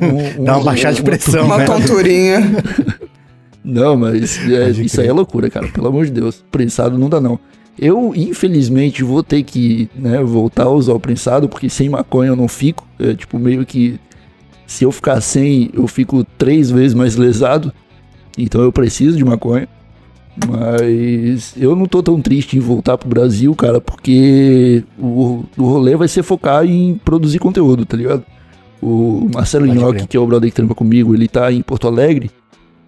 um- 0.00 0.40
um- 0.40 0.44
Dá 0.44 0.56
uma 0.56 0.64
baixada 0.64 0.94
de 0.94 1.02
pressão, 1.02 1.44
Uma 1.44 1.58
né? 1.58 1.64
tonturinha. 1.66 2.40
Não, 3.64 3.96
mas 3.96 4.38
é, 4.48 4.70
isso 4.70 5.00
aí 5.00 5.08
é 5.08 5.12
loucura, 5.12 5.50
cara. 5.50 5.68
Pelo 5.68 5.88
amor 5.88 6.06
de 6.06 6.12
Deus. 6.12 6.42
Prensado 6.50 6.96
não 6.96 7.08
dá, 7.08 7.20
não. 7.20 7.38
Eu, 7.78 8.12
infelizmente, 8.16 9.02
vou 9.04 9.22
ter 9.22 9.42
que 9.42 9.90
né, 9.94 10.22
voltar 10.22 10.64
a 10.64 10.70
usar 10.70 10.94
o 10.94 11.00
prensado, 11.00 11.48
porque 11.48 11.68
sem 11.68 11.88
maconha 11.88 12.30
eu 12.30 12.36
não 12.36 12.48
fico. 12.48 12.86
É, 12.98 13.12
tipo, 13.14 13.38
meio 13.38 13.66
que. 13.66 14.00
Se 14.66 14.84
eu 14.84 14.92
ficar 14.92 15.20
sem, 15.20 15.70
eu 15.74 15.86
fico 15.86 16.24
três 16.38 16.70
vezes 16.70 16.94
mais 16.94 17.16
lesado. 17.16 17.70
Então 18.38 18.62
eu 18.62 18.72
preciso 18.72 19.16
de 19.18 19.24
maconha. 19.24 19.68
Mas 20.46 21.54
eu 21.56 21.74
não 21.74 21.86
tô 21.86 22.02
tão 22.02 22.20
triste 22.20 22.56
em 22.56 22.60
voltar 22.60 22.96
pro 22.96 23.08
Brasil, 23.08 23.54
cara, 23.54 23.80
porque 23.80 24.84
o, 24.98 25.44
o 25.56 25.64
rolê 25.64 25.96
vai 25.96 26.08
ser 26.08 26.22
focar 26.22 26.64
em 26.64 26.94
produzir 27.04 27.38
conteúdo, 27.38 27.84
tá 27.84 27.96
ligado? 27.96 28.24
O 28.80 29.28
Marcelo 29.34 29.66
Pode 29.66 29.78
Nhoque, 29.78 30.06
que 30.06 30.16
é 30.16 30.20
o 30.20 30.26
brother 30.26 30.48
que 30.48 30.54
trampa 30.54 30.74
comigo, 30.74 31.14
ele 31.14 31.26
tá 31.26 31.50
em 31.52 31.62
Porto 31.62 31.88
Alegre. 31.88 32.30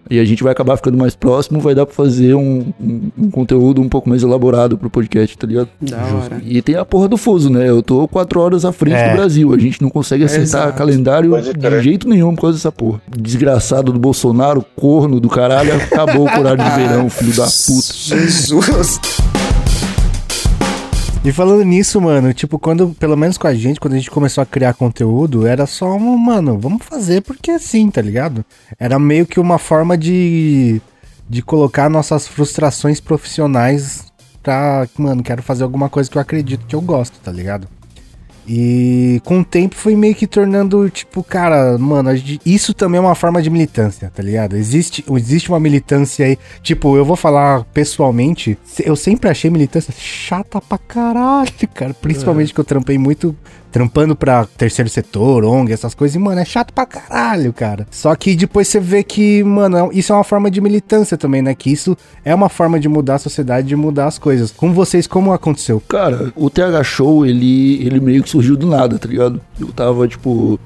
E 0.09 0.19
a 0.19 0.25
gente 0.25 0.43
vai 0.43 0.51
acabar 0.51 0.75
ficando 0.75 0.97
mais 0.97 1.15
próximo, 1.15 1.59
vai 1.59 1.73
dar 1.73 1.85
pra 1.85 1.95
fazer 1.95 2.33
um, 2.35 2.73
um, 2.79 3.11
um 3.17 3.31
conteúdo 3.31 3.81
um 3.81 3.87
pouco 3.87 4.09
mais 4.09 4.23
elaborado 4.23 4.77
pro 4.77 4.89
podcast, 4.89 5.37
tá 5.37 5.47
ligado? 5.47 5.69
Da 5.81 5.97
hora. 5.97 6.41
E 6.45 6.61
tem 6.61 6.75
a 6.75 6.83
porra 6.83 7.07
do 7.07 7.17
fuso, 7.17 7.49
né? 7.49 7.69
Eu 7.69 7.81
tô 7.81 8.07
quatro 8.07 8.39
horas 8.41 8.65
à 8.65 8.71
frente 8.71 8.95
É. 8.95 9.09
do 9.09 9.15
Brasil. 9.15 9.53
A 9.53 9.57
gente 9.57 9.81
não 9.81 9.89
consegue 9.89 10.23
acertar 10.25 10.43
Exato. 10.43 10.77
calendário 10.77 11.31
de 11.41 11.81
jeito 11.81 12.09
nenhum 12.09 12.35
por 12.35 12.41
causa 12.41 12.57
dessa 12.57 12.71
porra. 12.71 13.01
Desgraçado 13.17 13.93
do 13.93 13.99
Bolsonaro, 13.99 14.65
corno 14.75 15.19
do 15.19 15.29
caralho, 15.29 15.73
acabou 15.75 16.27
o 16.27 16.39
horário 16.39 16.63
de 16.63 16.69
verão, 16.71 17.09
filho 17.09 17.33
da 17.35 17.45
puta. 17.45 17.93
Jesus. 17.93 18.99
E 21.23 21.31
falando 21.31 21.63
nisso, 21.63 22.01
mano, 22.01 22.33
tipo, 22.33 22.57
quando, 22.57 22.95
pelo 22.95 23.15
menos 23.15 23.37
com 23.37 23.45
a 23.45 23.53
gente, 23.53 23.79
quando 23.79 23.93
a 23.93 23.97
gente 23.97 24.09
começou 24.09 24.41
a 24.41 24.45
criar 24.45 24.73
conteúdo, 24.73 25.45
era 25.45 25.67
só 25.67 25.95
um, 25.95 26.17
mano, 26.17 26.57
vamos 26.57 26.83
fazer 26.83 27.21
porque 27.21 27.59
sim, 27.59 27.91
tá 27.91 28.01
ligado? 28.01 28.43
Era 28.79 28.97
meio 28.97 29.27
que 29.27 29.39
uma 29.39 29.59
forma 29.59 29.95
de, 29.95 30.81
de 31.29 31.43
colocar 31.43 31.91
nossas 31.91 32.27
frustrações 32.27 32.99
profissionais 32.99 34.11
pra, 34.41 34.87
mano, 34.97 35.21
quero 35.21 35.43
fazer 35.43 35.63
alguma 35.63 35.89
coisa 35.89 36.09
que 36.09 36.17
eu 36.17 36.21
acredito 36.21 36.65
que 36.65 36.75
eu 36.75 36.81
gosto, 36.81 37.19
tá 37.19 37.31
ligado? 37.31 37.67
E 38.53 39.21
com 39.23 39.39
o 39.39 39.45
tempo 39.45 39.75
foi 39.75 39.95
meio 39.95 40.13
que 40.13 40.27
tornando, 40.27 40.89
tipo, 40.89 41.23
cara, 41.23 41.77
mano, 41.77 42.09
isso 42.45 42.73
também 42.73 42.97
é 42.97 43.01
uma 43.01 43.15
forma 43.15 43.41
de 43.41 43.49
militância, 43.49 44.11
tá 44.13 44.21
ligado? 44.21 44.57
Existe, 44.57 45.05
existe 45.09 45.47
uma 45.47 45.59
militância 45.59 46.25
aí. 46.25 46.37
Tipo, 46.61 46.97
eu 46.97 47.05
vou 47.05 47.15
falar 47.15 47.63
pessoalmente, 47.73 48.57
eu 48.83 48.97
sempre 48.97 49.29
achei 49.29 49.49
militância 49.49 49.93
chata 49.97 50.59
pra 50.59 50.77
caralho, 50.77 51.49
cara. 51.73 51.93
Principalmente 51.93 52.53
que 52.53 52.59
eu 52.59 52.65
trampei 52.65 52.97
muito, 52.97 53.33
trampando 53.71 54.15
pra 54.15 54.45
terceiro 54.45 54.89
setor, 54.89 55.43
ONG, 55.45 55.71
essas 55.71 55.93
coisas, 55.95 56.15
e, 56.15 56.19
mano, 56.19 56.39
é 56.41 56.45
chato 56.45 56.73
pra 56.73 56.85
caralho, 56.85 57.53
cara. 57.53 57.87
Só 57.89 58.13
que 58.15 58.35
depois 58.35 58.67
você 58.67 58.79
vê 58.79 59.01
que, 59.03 59.43
mano, 59.43 59.77
é- 59.77 59.89
isso 59.93 60.11
é 60.11 60.15
uma 60.15 60.23
forma 60.23 60.51
de 60.51 60.59
militância 60.59 61.17
também, 61.17 61.41
né? 61.41 61.55
Que 61.55 61.71
isso 61.71 61.97
é 62.25 62.35
uma 62.35 62.49
forma 62.49 62.79
de 62.79 62.89
mudar 62.89 63.15
a 63.15 63.19
sociedade, 63.19 63.67
de 63.69 63.75
mudar 63.75 64.07
as 64.07 64.19
coisas. 64.19 64.51
Com 64.51 64.73
vocês, 64.73 65.07
como 65.07 65.31
aconteceu? 65.31 65.81
Cara, 65.87 66.33
o 66.35 66.49
TH 66.49 66.83
Show, 66.83 67.25
ele, 67.25 67.85
ele 67.85 67.99
meio 67.99 68.21
que 68.23 68.29
surgiu 68.29 68.57
do 68.57 68.67
nada, 68.67 68.99
tá 68.99 69.07
ligado? 69.07 69.39
Eu 69.59 69.67
tava, 69.67 70.07
tipo, 70.07 70.59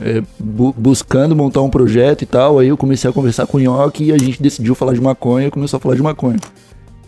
é, 0.00 0.22
bu- 0.38 0.74
buscando 0.76 1.36
montar 1.36 1.60
um 1.62 1.70
projeto 1.70 2.22
e 2.22 2.26
tal, 2.26 2.58
aí 2.58 2.68
eu 2.68 2.76
comecei 2.76 3.08
a 3.08 3.12
conversar 3.12 3.46
com 3.46 3.58
o 3.58 3.60
Nhoque 3.60 4.04
e 4.04 4.12
a 4.12 4.18
gente 4.18 4.42
decidiu 4.42 4.74
falar 4.74 4.94
de 4.94 5.00
maconha 5.00 5.46
e 5.48 5.50
começou 5.50 5.76
a 5.76 5.80
falar 5.80 5.94
de 5.94 6.02
maconha. 6.02 6.38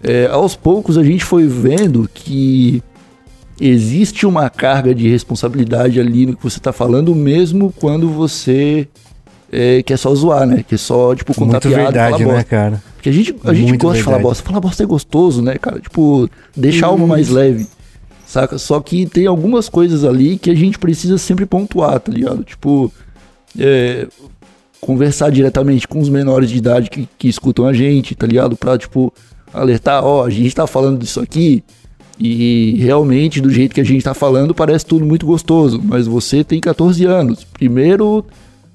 É, 0.05 0.27
aos 0.27 0.55
poucos 0.57 0.99
a 0.99 1.03
gente 1.03 1.25
foi 1.25 1.47
vendo 1.47 2.09
que 2.13 2.83
existe 3.61 4.27
uma 4.27 4.49
carga 4.51 4.95
de 4.95 5.09
responsabilidade 5.09 6.01
ali 6.01 6.27
no 6.27 6.37
que 6.37 6.43
você 6.43 6.59
tá 6.59 6.73
falando, 6.73 7.15
mesmo 7.15 7.73
quando 7.79 8.09
você 8.09 8.89
é, 9.51 9.83
quer 9.83 9.99
só 9.99 10.15
zoar, 10.15 10.47
né? 10.47 10.65
Que 10.67 10.77
é 10.77 10.79
só, 10.79 11.15
tipo, 11.15 11.35
contar 11.35 11.53
Muito 11.53 11.69
piada, 11.69 11.83
verdade, 11.85 12.11
falar 12.13 12.19
né, 12.19 12.25
bosta. 12.25 12.45
cara? 12.45 12.83
Porque 12.95 13.09
a 13.09 13.13
gente, 13.13 13.37
a 13.45 13.55
gente 13.55 13.77
gosta 13.77 13.99
de 13.99 14.03
falar 14.03 14.17
verdade. 14.17 14.23
bosta. 14.23 14.45
Falar 14.45 14.61
bosta 14.61 14.83
é 14.83 14.87
gostoso, 14.87 15.43
né, 15.43 15.59
cara? 15.59 15.79
Tipo, 15.79 16.29
deixar 16.57 16.87
algo 16.87 17.07
mais 17.07 17.29
leve, 17.29 17.67
saca? 18.27 18.59
Só 18.59 18.81
que 18.81 19.07
tem 19.07 19.27
algumas 19.27 19.69
coisas 19.69 20.05
ali 20.05 20.39
que 20.39 20.51
a 20.51 20.55
gente 20.55 20.79
precisa 20.79 21.19
sempre 21.19 21.45
pontuar, 21.45 22.01
tá 22.01 22.11
ligado? 22.11 22.43
Tipo, 22.45 22.91
é, 23.59 24.07
conversar 24.81 25.31
diretamente 25.31 25.87
com 25.87 26.01
os 26.01 26.09
menores 26.09 26.49
de 26.49 26.57
idade 26.57 26.89
que, 26.89 27.09
que 27.19 27.29
escutam 27.29 27.67
a 27.67 27.73
gente, 27.73 28.15
tá 28.15 28.27
ligado? 28.27 28.57
Pra, 28.57 28.79
tipo, 28.79 29.13
alertar, 29.53 30.03
ó, 30.03 30.25
a 30.25 30.31
gente 30.31 30.55
tá 30.55 30.67
falando 30.67 30.99
disso 30.99 31.21
aqui 31.21 31.63
e 32.25 32.77
realmente, 32.77 33.41
do 33.41 33.51
jeito 33.51 33.75
que 33.75 33.81
a 33.81 33.85
gente 33.85 34.05
tá 34.05 34.15
falando, 34.15 34.55
parece 34.55 34.87
tudo 34.87 35.05
muito 35.05 35.27
gostoso, 35.27 35.83
mas 35.83 36.07
você 36.07 36.45
tem 36.45 36.61
14 36.61 37.05
anos. 37.05 37.43
Primeiro, 37.43 38.25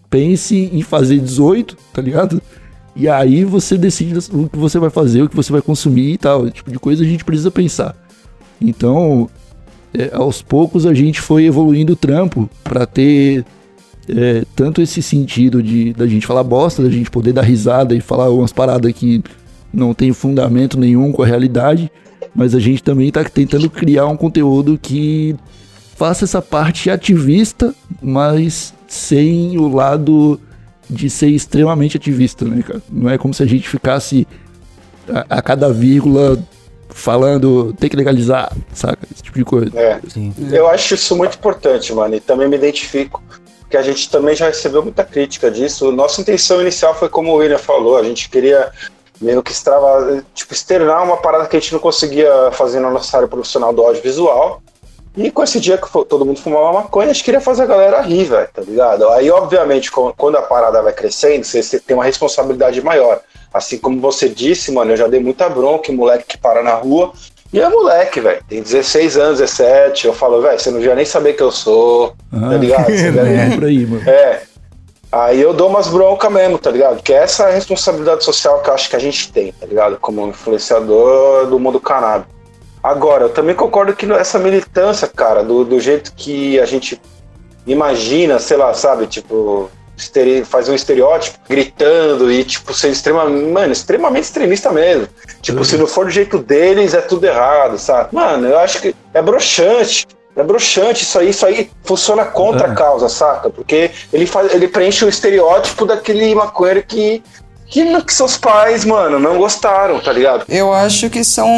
pense 0.10 0.70
em 0.74 0.82
fazer 0.82 1.18
18, 1.20 1.78
tá 1.94 2.02
ligado? 2.02 2.42
E 2.94 3.08
aí 3.08 3.46
você 3.46 3.78
decide 3.78 4.20
o 4.34 4.50
que 4.50 4.58
você 4.58 4.78
vai 4.78 4.90
fazer, 4.90 5.22
o 5.22 5.30
que 5.30 5.36
você 5.36 5.50
vai 5.50 5.62
consumir 5.62 6.12
e 6.12 6.18
tal. 6.18 6.44
Esse 6.44 6.56
tipo 6.56 6.70
de 6.70 6.78
coisa 6.78 7.06
a 7.06 7.08
gente 7.08 7.24
precisa 7.24 7.50
pensar. 7.50 7.96
Então, 8.60 9.30
é, 9.94 10.10
aos 10.14 10.42
poucos 10.42 10.86
a 10.86 10.94
gente 10.94 11.22
foi 11.22 11.46
evoluindo 11.46 11.94
o 11.94 11.96
trampo 11.96 12.50
pra 12.66 12.86
ter 12.86 13.46
é, 14.10 14.44
tanto 14.58 14.82
esse 14.82 15.02
sentido 15.02 15.64
de 15.64 15.94
da 15.94 16.06
gente 16.06 16.28
falar 16.28 16.44
bosta, 16.44 16.84
da 16.84 16.90
gente 16.90 17.10
poder 17.10 17.32
dar 17.32 17.44
risada 17.44 17.96
e 17.96 18.02
falar 18.02 18.30
umas 18.30 18.52
paradas 18.52 18.92
que 18.92 19.24
não 19.74 19.94
tem 19.94 20.12
fundamento 20.12 20.78
nenhum 20.78 21.14
com 21.14 21.24
a 21.24 21.26
realidade, 21.26 21.90
mas 22.36 22.56
a 22.56 22.60
gente 22.60 22.84
também 22.84 23.12
tá 23.12 23.24
tentando 23.24 23.70
criar 23.70 24.06
um 24.08 24.18
conteúdo 24.18 24.78
que 24.78 25.36
faça 25.96 26.26
essa 26.26 26.42
parte 26.42 26.90
ativista, 26.90 27.74
mas 28.02 28.74
sem 28.88 29.58
o 29.58 29.68
lado 29.68 30.40
de 30.90 31.10
ser 31.10 31.28
extremamente 31.28 31.98
ativista, 31.98 32.46
né, 32.46 32.62
cara? 32.62 32.82
Não 32.90 33.10
é 33.10 33.18
como 33.18 33.34
se 33.34 33.44
a 33.44 33.46
gente 33.46 33.68
ficasse 33.68 34.28
a, 35.10 35.38
a 35.38 35.42
cada 35.42 35.72
vírgula 35.72 36.38
falando 36.90 37.74
tem 37.80 37.90
que 37.90 37.96
legalizar, 37.96 38.52
saca? 38.74 39.08
Esse 39.12 39.24
tipo 39.24 39.38
de 39.38 39.46
coisa. 39.46 39.80
É. 39.80 40.00
Sim. 40.08 40.34
Eu 40.52 40.68
acho 40.68 40.96
isso 40.96 41.16
muito 41.16 41.36
importante, 41.36 41.94
mano, 41.94 42.16
e 42.16 42.20
também 42.20 42.48
me 42.48 42.56
identifico, 42.56 43.22
porque 43.60 43.78
a 43.78 43.82
gente 43.82 44.10
também 44.10 44.36
já 44.36 44.48
recebeu 44.48 44.82
muita 44.82 45.04
crítica 45.04 45.52
disso. 45.52 45.92
Nossa 45.92 46.22
intenção 46.22 46.62
inicial 46.62 46.96
foi 46.96 47.10
como 47.10 47.32
o 47.32 47.36
William 47.36 47.58
falou, 47.58 47.98
a 47.98 48.04
gente 48.04 48.30
queria 48.30 48.72
meio 49.22 49.42
que 49.44 49.52
extrava, 49.52 50.24
tipo, 50.34 50.54
externar 50.54 51.04
uma 51.04 51.18
parada 51.18 51.46
que 51.48 51.56
a 51.58 51.60
gente 51.60 51.74
não 51.74 51.80
conseguia 51.80 52.32
fazer 52.52 52.80
na 52.80 52.90
nossa 52.90 53.16
área 53.18 53.28
profissional 53.28 53.74
do 53.74 53.82
audiovisual. 53.84 54.62
E 55.16 55.32
com 55.32 55.42
esse 55.44 55.60
dia 55.60 55.80
que 55.80 55.92
todo 56.06 56.24
mundo 56.24 56.40
fumava 56.40 56.72
maconha, 56.74 57.10
a 57.10 57.14
gente 57.14 57.24
queria 57.24 57.42
fazer 57.42 57.64
a 57.64 57.66
galera 57.66 58.02
rir, 58.02 58.26
velho, 58.26 58.48
tá 58.54 58.62
ligado? 58.62 59.10
Aí, 59.10 59.32
obviamente, 59.32 59.90
quando 59.92 60.38
a 60.38 60.44
parada 60.44 60.80
vai 60.84 60.94
crescendo, 60.94 61.44
você, 61.44 61.80
tem 61.80 61.96
uma 61.98 62.04
responsabilidade 62.04 62.80
maior. 62.84 63.20
Assim 63.52 63.80
como 63.80 64.00
você 64.00 64.30
disse, 64.30 64.72
mano, 64.72 64.92
eu 64.92 64.98
já 64.98 65.08
dei 65.08 65.20
muita 65.20 65.50
bronca 65.50 65.92
em 65.92 65.96
moleque 65.96 66.26
que 66.28 66.38
para 66.38 66.62
na 66.62 66.76
rua. 66.76 67.14
E 67.52 67.60
é 67.60 67.68
moleque, 67.68 68.20
velho, 68.20 68.44
tem 68.48 68.62
16 68.62 69.18
anos, 69.18 69.40
17. 69.40 70.06
Eu 70.06 70.14
falo, 70.14 70.40
velho, 70.42 70.60
você 70.60 70.70
não 70.70 70.78
devia 70.80 70.94
nem 70.94 71.06
saber 71.06 71.34
que 71.34 71.42
eu 71.42 71.52
sou, 71.52 72.10
tá 72.10 72.16
Ah, 72.52 72.54
ligado? 72.56 72.86
Você 72.92 73.10
deve- 73.12 73.34
É 73.54 73.56
por 73.56 73.64
aí, 73.66 73.86
mano. 73.88 74.08
é. 74.08 74.42
Aí 75.12 75.42
eu 75.42 75.54
dou 75.54 75.70
umas 75.70 75.88
broncas 75.88 76.32
mesmo, 76.32 76.58
tá 76.58 76.70
ligado? 76.70 77.02
Que 77.02 77.14
essa 77.14 77.46
é 77.46 77.52
a 77.52 77.56
responsabilidade 77.56 78.24
social 78.24 78.62
que 78.62 78.70
eu 78.70 78.74
acho 78.74 78.90
que 78.90 78.96
a 78.96 79.00
gente 79.00 79.32
tem, 79.32 79.54
tá 79.54 79.66
ligado? 79.66 79.98
Como 79.98 80.28
influenciador 80.28 81.48
do 81.48 81.60
mundo 81.60 81.80
canábico. 81.80 82.38
Agora, 82.84 83.24
eu 83.26 83.30
também 83.30 83.56
concordo 83.56 83.96
que 83.96 84.10
essa 84.14 84.38
militância, 84.38 85.08
cara, 85.08 85.44
do, 85.44 85.64
do 85.64 85.80
jeito 85.80 86.14
que 86.14 86.60
a 86.60 86.66
gente 86.66 87.02
imagina, 87.66 88.40
sei 88.40 88.58
lá, 88.58 88.74
sabe, 88.74 89.08
tipo, 89.08 89.70
fazer 90.46 90.72
um 90.72 90.76
estereótipo 90.76 91.40
gritando 91.50 92.32
e, 92.32 92.44
tipo, 92.44 92.74
ser 92.74 92.90
extremamente, 92.90 93.52
mano, 93.52 93.74
extremamente 93.74 94.26
extremista 94.26 94.72
mesmo. 94.72 95.08
Tipo, 95.42 95.60
uhum. 95.60 95.64
se 95.64 95.78
não 95.78 95.88
for 95.88 96.06
do 96.06 96.12
jeito 96.12 96.38
deles, 96.38 96.94
é 96.94 97.02
tudo 97.02 97.26
errado, 97.26 97.78
sabe? 97.78 98.14
Mano, 98.14 98.48
eu 98.48 98.60
acho 98.60 98.82
que 98.82 98.96
é 99.14 99.22
broxante. 99.22 100.06
É 100.38 100.44
broxante 100.44 101.04
isso 101.04 101.18
aí, 101.18 101.30
isso 101.32 101.46
aí 101.46 101.70
funciona 101.84 102.24
contra 102.24 102.72
a 102.72 102.76
causa, 102.76 103.10
saca? 103.10 103.50
Porque 103.50 103.90
ele, 104.14 104.28
faz, 104.28 104.54
ele 104.54 104.68
preenche 104.68 105.04
o 105.04 105.10
estereótipo 105.10 105.84
daquele 105.84 106.36
maconheiro 106.36 106.84
que 106.84 107.24
que, 107.70 108.02
que 108.02 108.14
seus 108.14 108.38
pais, 108.38 108.86
mano, 108.86 109.20
não 109.20 109.38
gostaram, 109.38 110.00
tá 110.00 110.14
ligado? 110.14 110.46
Eu 110.48 110.72
acho 110.72 111.10
que 111.10 111.24
são 111.24 111.50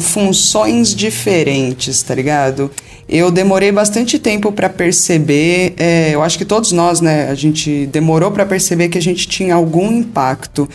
funções 0.00 0.94
diferentes, 0.94 2.02
tá 2.02 2.14
ligado? 2.14 2.70
Eu 3.08 3.30
demorei 3.30 3.72
bastante 3.72 4.18
tempo 4.18 4.52
para 4.52 4.68
perceber, 4.68 5.74
é, 5.78 6.10
eu 6.12 6.22
acho 6.22 6.36
que 6.36 6.44
todos 6.44 6.72
nós, 6.72 7.00
né, 7.00 7.30
a 7.30 7.34
gente 7.34 7.86
demorou 7.86 8.30
para 8.30 8.44
perceber 8.44 8.88
que 8.88 8.98
a 8.98 9.02
gente 9.02 9.28
tinha 9.28 9.54
algum 9.54 9.90
impacto. 9.90 10.68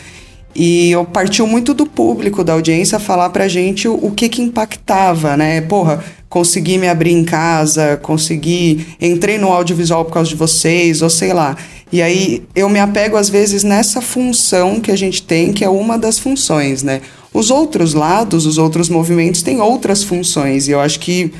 E 0.54 0.90
eu 0.90 1.04
partiu 1.04 1.46
muito 1.46 1.72
do 1.72 1.86
público, 1.86 2.44
da 2.44 2.52
audiência, 2.52 2.98
falar 2.98 3.30
pra 3.30 3.48
gente 3.48 3.88
o, 3.88 3.94
o 3.94 4.10
que 4.10 4.28
que 4.28 4.42
impactava, 4.42 5.36
né? 5.36 5.60
Porra, 5.62 6.04
consegui 6.28 6.78
me 6.78 6.88
abrir 6.88 7.12
em 7.12 7.24
casa, 7.24 7.98
consegui, 8.02 8.86
entrei 9.00 9.38
no 9.38 9.48
audiovisual 9.48 10.04
por 10.04 10.12
causa 10.12 10.28
de 10.28 10.36
vocês, 10.36 11.02
ou 11.02 11.10
sei 11.10 11.32
lá. 11.32 11.56
E 11.90 12.00
aí 12.00 12.42
eu 12.54 12.68
me 12.68 12.78
apego 12.78 13.16
às 13.16 13.28
vezes 13.28 13.62
nessa 13.62 14.00
função 14.00 14.80
que 14.80 14.90
a 14.90 14.96
gente 14.96 15.22
tem, 15.22 15.52
que 15.52 15.64
é 15.64 15.68
uma 15.68 15.98
das 15.98 16.18
funções, 16.18 16.82
né? 16.82 17.00
Os 17.34 17.50
outros 17.50 17.94
lados, 17.94 18.44
os 18.44 18.58
outros 18.58 18.88
movimentos 18.88 19.42
têm 19.42 19.60
outras 19.60 20.02
funções, 20.02 20.68
e 20.68 20.70
eu 20.70 20.80
acho 20.80 21.00
que 21.00 21.32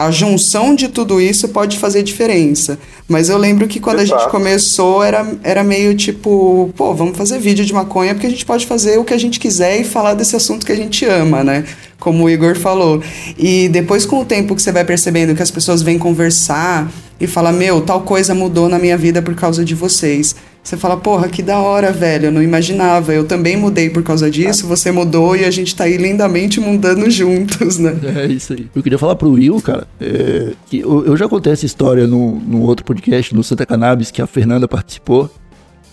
a 0.00 0.10
junção 0.10 0.74
de 0.74 0.88
tudo 0.88 1.20
isso 1.20 1.46
pode 1.50 1.78
fazer 1.78 2.02
diferença. 2.02 2.78
Mas 3.06 3.28
eu 3.28 3.36
lembro 3.36 3.68
que 3.68 3.78
quando 3.78 4.00
Exato. 4.00 4.18
a 4.18 4.22
gente 4.22 4.30
começou 4.30 5.02
era, 5.02 5.30
era 5.44 5.62
meio 5.62 5.94
tipo, 5.94 6.72
pô, 6.74 6.94
vamos 6.94 7.18
fazer 7.18 7.38
vídeo 7.38 7.66
de 7.66 7.74
maconha 7.74 8.14
porque 8.14 8.26
a 8.26 8.30
gente 8.30 8.46
pode 8.46 8.64
fazer 8.64 8.98
o 8.98 9.04
que 9.04 9.12
a 9.12 9.18
gente 9.18 9.38
quiser 9.38 9.78
e 9.78 9.84
falar 9.84 10.14
desse 10.14 10.34
assunto 10.34 10.64
que 10.64 10.72
a 10.72 10.74
gente 10.74 11.04
ama, 11.04 11.44
né? 11.44 11.66
Como 11.98 12.24
o 12.24 12.30
Igor 12.30 12.56
falou. 12.56 13.02
E 13.36 13.68
depois, 13.68 14.06
com 14.06 14.20
o 14.20 14.24
tempo 14.24 14.56
que 14.56 14.62
você 14.62 14.72
vai 14.72 14.86
percebendo 14.86 15.34
que 15.34 15.42
as 15.42 15.50
pessoas 15.50 15.82
vêm 15.82 15.98
conversar 15.98 16.90
e 17.20 17.26
falar, 17.26 17.52
meu, 17.52 17.82
tal 17.82 18.00
coisa 18.00 18.34
mudou 18.34 18.70
na 18.70 18.78
minha 18.78 18.96
vida 18.96 19.20
por 19.20 19.34
causa 19.34 19.62
de 19.62 19.74
vocês. 19.74 20.34
Você 20.62 20.76
fala, 20.76 20.96
porra, 20.96 21.28
que 21.28 21.42
da 21.42 21.58
hora, 21.58 21.90
velho, 21.90 22.26
eu 22.26 22.32
não 22.32 22.42
imaginava. 22.42 23.12
Eu 23.12 23.24
também 23.24 23.56
mudei 23.56 23.88
por 23.88 24.02
causa 24.02 24.30
disso, 24.30 24.66
você 24.66 24.90
mudou 24.90 25.34
e 25.34 25.44
a 25.44 25.50
gente 25.50 25.74
tá 25.74 25.84
aí 25.84 25.96
lindamente 25.96 26.60
mudando 26.60 27.10
juntos, 27.10 27.78
né? 27.78 27.96
É 28.20 28.26
isso 28.26 28.52
aí. 28.52 28.66
Eu 28.74 28.82
queria 28.82 28.98
falar 28.98 29.16
pro 29.16 29.30
Will, 29.30 29.60
cara, 29.60 29.86
é, 30.00 30.52
que 30.66 30.80
eu, 30.80 31.06
eu, 31.06 31.16
já 31.16 31.28
contei 31.28 31.52
essa 31.52 31.64
história 31.64 32.06
no, 32.06 32.36
no 32.40 32.62
outro 32.62 32.84
podcast, 32.84 33.34
no 33.34 33.42
Santa 33.42 33.64
Cannabis, 33.64 34.10
que 34.10 34.20
a 34.20 34.26
Fernanda 34.26 34.68
participou, 34.68 35.30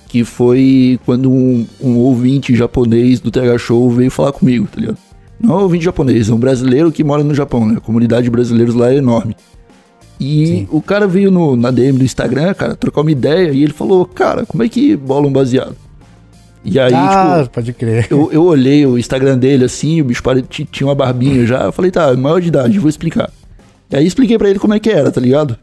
que 0.08 0.24
foi 0.24 1.00
quando 1.06 1.32
um, 1.32 1.66
um 1.82 1.98
ouvinte 1.98 2.56
japonês 2.56 3.20
do 3.20 3.32
TH 3.32 3.58
Show 3.58 3.90
veio 3.92 4.12
falar 4.12 4.32
comigo, 4.34 4.68
tá 4.68 4.82
ligado? 4.82 4.98
Não 5.40 5.56
é 5.56 5.58
um 5.60 5.64
ouvinte 5.64 5.86
japonês, 5.86 6.30
é 6.30 6.34
um 6.34 6.40
brasileiro 6.40 6.92
que 6.92 7.04
mora 7.04 7.24
no 7.24 7.34
Japão, 7.34 7.66
né? 7.66 7.76
A 7.78 7.82
comunidade 7.82 8.24
de 8.24 8.30
brasileiros 8.30 8.74
lá 8.74 8.92
é 8.92 8.96
enorme. 8.96 9.36
E 10.20 10.48
Sim. 10.48 10.68
o 10.72 10.82
cara 10.82 11.08
veio 11.08 11.30
no, 11.30 11.56
na 11.56 11.70
DM 11.70 12.00
do 12.00 12.06
Instagram, 12.06 12.54
cara, 12.54 12.76
trocar 12.76 13.02
uma 13.02 13.12
ideia 13.12 13.52
e 13.52 13.64
ele 13.64 13.74
falou, 13.74 14.06
cara, 14.06 14.46
como 14.46 14.64
é 14.64 14.70
que 14.70 14.96
bola 14.96 15.28
um 15.28 15.32
baseado? 15.32 15.76
E 16.66 16.80
aí, 16.80 16.94
ah, 16.94 17.40
tipo, 17.44 17.54
pode 17.54 17.74
crer. 17.74 18.08
Eu, 18.10 18.30
eu 18.32 18.44
olhei 18.44 18.86
o 18.86 18.98
Instagram 18.98 19.38
dele 19.38 19.66
assim, 19.66 20.02
o 20.02 20.06
bicho 20.06 20.22
tinha 20.72 20.88
uma 20.88 20.96
barbinha 20.96 21.46
já. 21.46 21.64
Eu 21.64 21.72
falei, 21.72 21.92
tá, 21.92 22.14
maior 22.16 22.42
de 22.42 22.50
idade, 22.50 22.80
vou 22.80 22.90
explicar. 22.90 23.32
E 23.90 23.96
aí 23.96 24.06
expliquei 24.06 24.38
para 24.38 24.50
ele 24.50 24.60
como 24.60 24.74
é 24.74 24.80
que 24.80 24.90
era, 24.90 25.12
tá 25.12 25.22
ligado? 25.22 25.58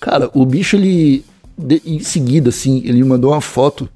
Cara, 0.00 0.30
o 0.34 0.44
bicho, 0.44 0.76
ele. 0.76 1.24
De, 1.56 1.80
em 1.84 2.00
seguida, 2.00 2.48
assim, 2.48 2.82
ele 2.84 3.04
mandou 3.04 3.32
uma 3.32 3.40
foto 3.40 3.88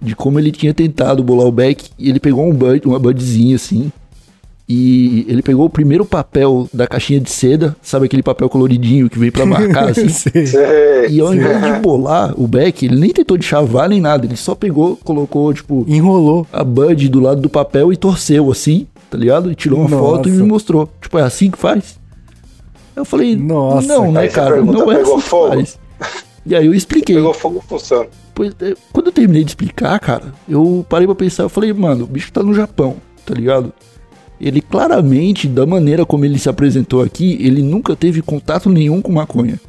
de 0.00 0.14
como 0.14 0.38
ele 0.38 0.52
tinha 0.52 0.72
tentado 0.72 1.22
bolar 1.22 1.46
o 1.46 1.52
back. 1.52 1.90
E 1.98 2.08
ele 2.08 2.20
pegou 2.20 2.48
um 2.48 2.54
bud, 2.54 2.86
uma 2.86 2.98
budzinha 2.98 3.56
assim. 3.56 3.92
E 4.74 5.26
ele 5.28 5.42
pegou 5.42 5.66
o 5.66 5.70
primeiro 5.70 6.02
papel 6.02 6.66
da 6.72 6.86
caixinha 6.86 7.20
de 7.20 7.30
seda, 7.30 7.76
sabe 7.82 8.06
aquele 8.06 8.22
papel 8.22 8.48
coloridinho 8.48 9.10
que 9.10 9.18
veio 9.18 9.30
para 9.30 9.44
marcar 9.44 9.90
assim? 9.92 10.06
e 11.10 11.20
ao 11.20 11.34
invés 11.34 11.62
de 11.62 11.80
bolar 11.80 12.32
o 12.40 12.46
back, 12.46 12.86
ele 12.86 12.98
nem 12.98 13.10
tentou 13.10 13.36
de 13.36 13.44
chavar 13.44 13.90
nem 13.90 14.00
nada, 14.00 14.24
ele 14.24 14.34
só 14.36 14.54
pegou, 14.54 14.96
colocou, 14.96 15.52
tipo, 15.52 15.84
enrolou 15.86 16.46
a 16.50 16.64
bud 16.64 17.06
do 17.10 17.20
lado 17.20 17.42
do 17.42 17.50
papel 17.50 17.92
e 17.92 17.98
torceu 17.98 18.50
assim, 18.50 18.86
tá 19.10 19.18
ligado? 19.18 19.52
E 19.52 19.54
tirou 19.54 19.78
uma 19.78 19.90
Nossa. 19.90 20.02
foto 20.02 20.28
e 20.30 20.32
me 20.32 20.42
mostrou. 20.42 20.88
Tipo, 21.02 21.18
é 21.18 21.22
assim 21.22 21.50
que 21.50 21.58
faz? 21.58 22.00
Eu 22.96 23.04
falei, 23.04 23.36
Nossa, 23.36 23.86
não, 23.86 24.10
né, 24.10 24.26
cara, 24.28 24.54
pergunta, 24.54 24.78
não 24.78 24.90
é 24.90 25.02
assim 25.02 25.16
que 25.16 25.20
fogo. 25.22 25.48
faz. 25.48 25.78
E 26.46 26.54
aí 26.56 26.64
eu 26.64 26.72
expliquei. 26.74 27.16
Pegou 27.16 27.34
fogo 27.34 27.62
funciona. 27.68 28.08
Pois, 28.34 28.54
é, 28.62 28.74
quando 28.90 29.08
eu 29.08 29.12
terminei 29.12 29.44
de 29.44 29.50
explicar, 29.50 30.00
cara, 30.00 30.32
eu 30.48 30.84
parei 30.88 31.06
pra 31.06 31.14
pensar, 31.14 31.42
eu 31.42 31.50
falei, 31.50 31.70
mano, 31.74 32.04
o 32.04 32.06
bicho 32.06 32.32
tá 32.32 32.42
no 32.42 32.54
Japão, 32.54 32.96
tá 33.26 33.34
ligado? 33.34 33.70
Ele 34.42 34.60
claramente, 34.60 35.46
da 35.46 35.64
maneira 35.64 36.04
como 36.04 36.24
ele 36.24 36.36
se 36.36 36.48
apresentou 36.48 37.00
aqui, 37.00 37.38
ele 37.40 37.62
nunca 37.62 37.94
teve 37.94 38.20
contato 38.20 38.68
nenhum 38.68 39.00
com 39.00 39.12
maconha. 39.12 39.60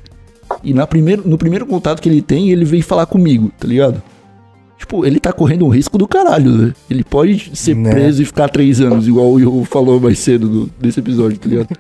E 0.64 0.74
na 0.74 0.88
primeiro, 0.88 1.22
no 1.28 1.38
primeiro 1.38 1.68
contato 1.68 2.02
que 2.02 2.10
ele 2.10 2.24
tem, 2.24 2.50
ele 2.50 2.66
veio 2.66 2.82
falar 2.82 3.06
comigo, 3.06 3.52
tá 3.60 3.68
ligado? 3.68 4.02
Tipo, 4.80 5.06
ele 5.06 5.20
tá 5.20 5.32
correndo 5.32 5.64
um 5.66 5.70
risco 5.70 5.96
do 5.96 6.08
caralho, 6.08 6.52
né? 6.52 6.74
Ele 6.90 7.04
pode 7.04 7.52
ser 7.54 7.76
né? 7.76 7.92
preso 7.92 8.24
e 8.24 8.26
ficar 8.26 8.50
três 8.50 8.82
anos, 8.82 9.08
igual 9.08 9.28
o 9.28 9.34
Will 9.34 9.64
falou 9.64 10.00
mais 10.00 10.18
cedo 10.18 10.50
do, 10.50 10.72
desse 10.80 11.00
episódio, 11.00 11.38
tá 11.38 11.48
ligado? 11.48 11.78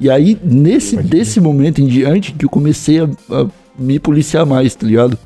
E 0.00 0.08
aí, 0.08 0.36
nesse 0.42 0.96
desse 0.96 1.38
momento 1.38 1.82
em 1.82 1.86
diante, 1.86 2.32
que 2.32 2.46
eu 2.46 2.50
comecei 2.50 2.98
a, 2.98 3.08
a 3.30 3.46
me 3.78 3.98
policiar 3.98 4.46
mais, 4.46 4.74
tá 4.74 4.86
ligado? 4.86 5.18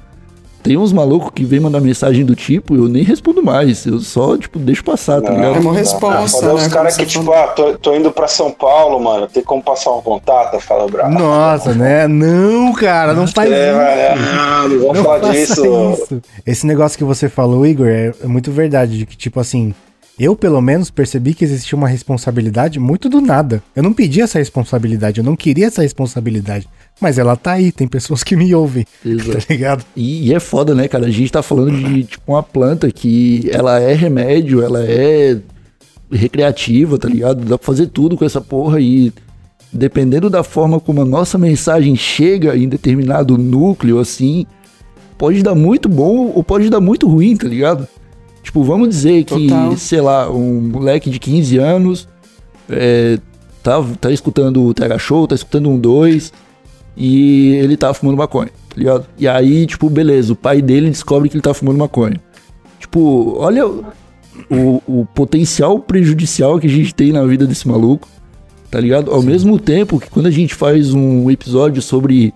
Tem 0.67 0.77
uns 0.77 0.93
malucos 0.93 1.31
que 1.33 1.45
vem 1.45 1.61
mandar 1.61 1.81
mensagem 1.81 2.25
do 2.25 2.35
tipo, 2.35 2.75
eu 2.75 2.89
nem 2.89 3.05
respondo 3.05 3.41
mais. 3.41 3.87
Eu 3.87 4.01
só, 4.01 4.37
tipo, 4.37 4.59
deixo 4.59 4.83
passar, 4.83 5.23
tá 5.23 5.31
ligado? 5.31 5.57
É 5.57 5.61
uma 5.61 5.73
resposta. 5.73 6.45
Né, 6.45 6.53
os 6.55 6.67
caras 6.67 6.97
que, 6.97 7.07
tipo, 7.07 7.31
ah, 7.33 7.47
tô, 7.47 7.79
tô, 7.79 7.95
indo 7.95 8.11
pra 8.11 8.27
São 8.27 8.51
Paulo, 8.51 8.99
mano, 8.99 9.29
tem 9.29 9.45
como 9.45 9.63
passar 9.63 9.93
um 9.93 10.03
contato? 10.03 10.59
Fala, 10.59 10.89
bravo. 10.89 11.17
Nossa, 11.17 11.73
né? 11.73 12.09
Não, 12.09 12.73
cara, 12.73 13.15
não 13.15 13.29
faz 13.29 13.49
é, 13.53 13.71
isso. 13.71 13.81
É, 13.81 14.15
não, 14.17 14.69
não 14.69 14.87
vamos 14.89 15.03
falar 15.03 15.31
disso. 15.31 15.63
Isso. 15.93 16.23
Esse 16.45 16.67
negócio 16.67 16.99
que 16.99 17.05
você 17.05 17.29
falou, 17.29 17.65
Igor, 17.65 17.87
é, 17.87 18.13
é 18.21 18.27
muito 18.27 18.51
verdade. 18.51 18.99
De 18.99 19.07
que, 19.07 19.17
tipo 19.17 19.39
assim, 19.39 19.73
eu, 20.19 20.35
pelo 20.35 20.61
menos, 20.61 20.91
percebi 20.91 21.33
que 21.33 21.45
existia 21.45 21.77
uma 21.77 21.87
responsabilidade 21.87 22.81
muito 22.81 23.09
do 23.09 23.21
nada. 23.21 23.63
Eu 23.75 23.85
não 23.85 23.93
pedi 23.93 24.21
essa 24.21 24.39
responsabilidade, 24.39 25.21
eu 25.21 25.25
não 25.25 25.37
queria 25.37 25.67
essa 25.67 25.83
responsabilidade. 25.83 26.67
Mas 27.01 27.19
ela 27.19 27.37
tá 27.37 27.53
aí, 27.53 27.71
tem 27.71 27.87
pessoas 27.87 28.23
que 28.23 28.35
me 28.35 28.55
ouvem, 28.55 28.87
Exato. 29.05 29.33
tá 29.33 29.45
ligado? 29.51 29.85
E, 29.95 30.29
e, 30.29 30.35
é 30.35 30.41
foda, 30.41 30.75
né, 30.75 30.89
cara? 30.89 31.07
A 31.07 31.11
gente 31.11 31.31
tá 31.31 31.43
falando 31.43 31.77
de, 31.77 32.05
tipo, 32.05 32.33
uma 32.33 32.43
planta 32.43 32.91
que 32.91 33.49
ela 33.53 33.79
é 33.79 33.93
remédio, 33.93 34.63
ela 34.63 34.83
é 34.83 35.39
recreativa, 36.11 36.99
tá 36.99 37.09
ligado? 37.09 37.45
Dá 37.45 37.59
pra 37.59 37.67
fazer 37.67 37.89
tudo 37.89 38.17
com 38.17 38.25
essa 38.25 38.41
porra 38.41 38.81
e 38.81 39.13
dependendo 39.73 40.31
da 40.31 40.43
forma 40.43 40.81
como 40.81 41.03
a 41.03 41.05
nossa 41.05 41.37
mensagem 41.37 41.95
chega 41.97 42.57
em 42.57 42.69
determinado 42.69 43.37
núcleo, 43.37 43.99
assim, 43.99 44.47
pode 45.19 45.43
dar 45.43 45.55
muito 45.55 45.89
bom 45.89 46.33
ou 46.35 46.43
pode 46.43 46.71
dar 46.71 46.81
muito 46.81 47.07
ruim, 47.09 47.37
tá 47.37 47.47
ligado? 47.47 47.87
Tipo, 48.43 48.63
vamos 48.63 48.89
dizer 48.89 49.25
Total. 49.25 49.71
que, 49.71 49.77
sei 49.77 50.01
lá, 50.01 50.31
um 50.31 50.61
moleque 50.61 51.11
de 51.11 51.19
15 51.19 51.59
anos 51.59 52.09
é, 52.71 53.19
tá, 53.63 53.85
tá 54.01 54.11
escutando 54.11 54.65
o 54.65 54.73
TH 54.73 54.99
Show, 54.99 55.27
tá 55.27 55.35
escutando 55.35 55.69
um 55.69 55.79
2 55.79 56.33
e 56.97 57.55
ele 57.57 57.77
tá 57.77 57.93
fumando 57.93 58.17
maconha, 58.17 58.49
tá 58.69 58.77
ligado? 58.77 59.07
E 59.19 59.29
aí, 59.29 59.67
tipo, 59.67 59.91
beleza, 59.91 60.33
o 60.33 60.37
pai 60.37 60.63
dele 60.63 60.89
descobre 60.89 61.29
que 61.29 61.37
ele 61.37 61.43
tá 61.43 61.53
fumando 61.53 61.79
maconha. 61.79 62.21
Tipo, 62.79 63.37
olha 63.39 63.67
o, 63.67 64.83
o 64.87 65.07
potencial 65.15 65.79
prejudicial 65.79 66.59
que 66.59 66.67
a 66.67 66.71
gente 66.71 66.95
tem 66.95 67.13
na 67.13 67.25
vida 67.25 67.47
desse 67.47 67.69
maluco, 67.69 68.09
tá 68.71 68.81
ligado? 68.81 69.11
Ao 69.11 69.21
Sim. 69.21 69.27
mesmo 69.27 69.59
tempo 69.59 70.01
que 70.01 70.09
quando 70.11 70.27
a 70.27 70.31
gente 70.31 70.55
faz 70.55 70.95
um 70.95 71.31
episódio 71.31 71.83
sobre 71.83 72.33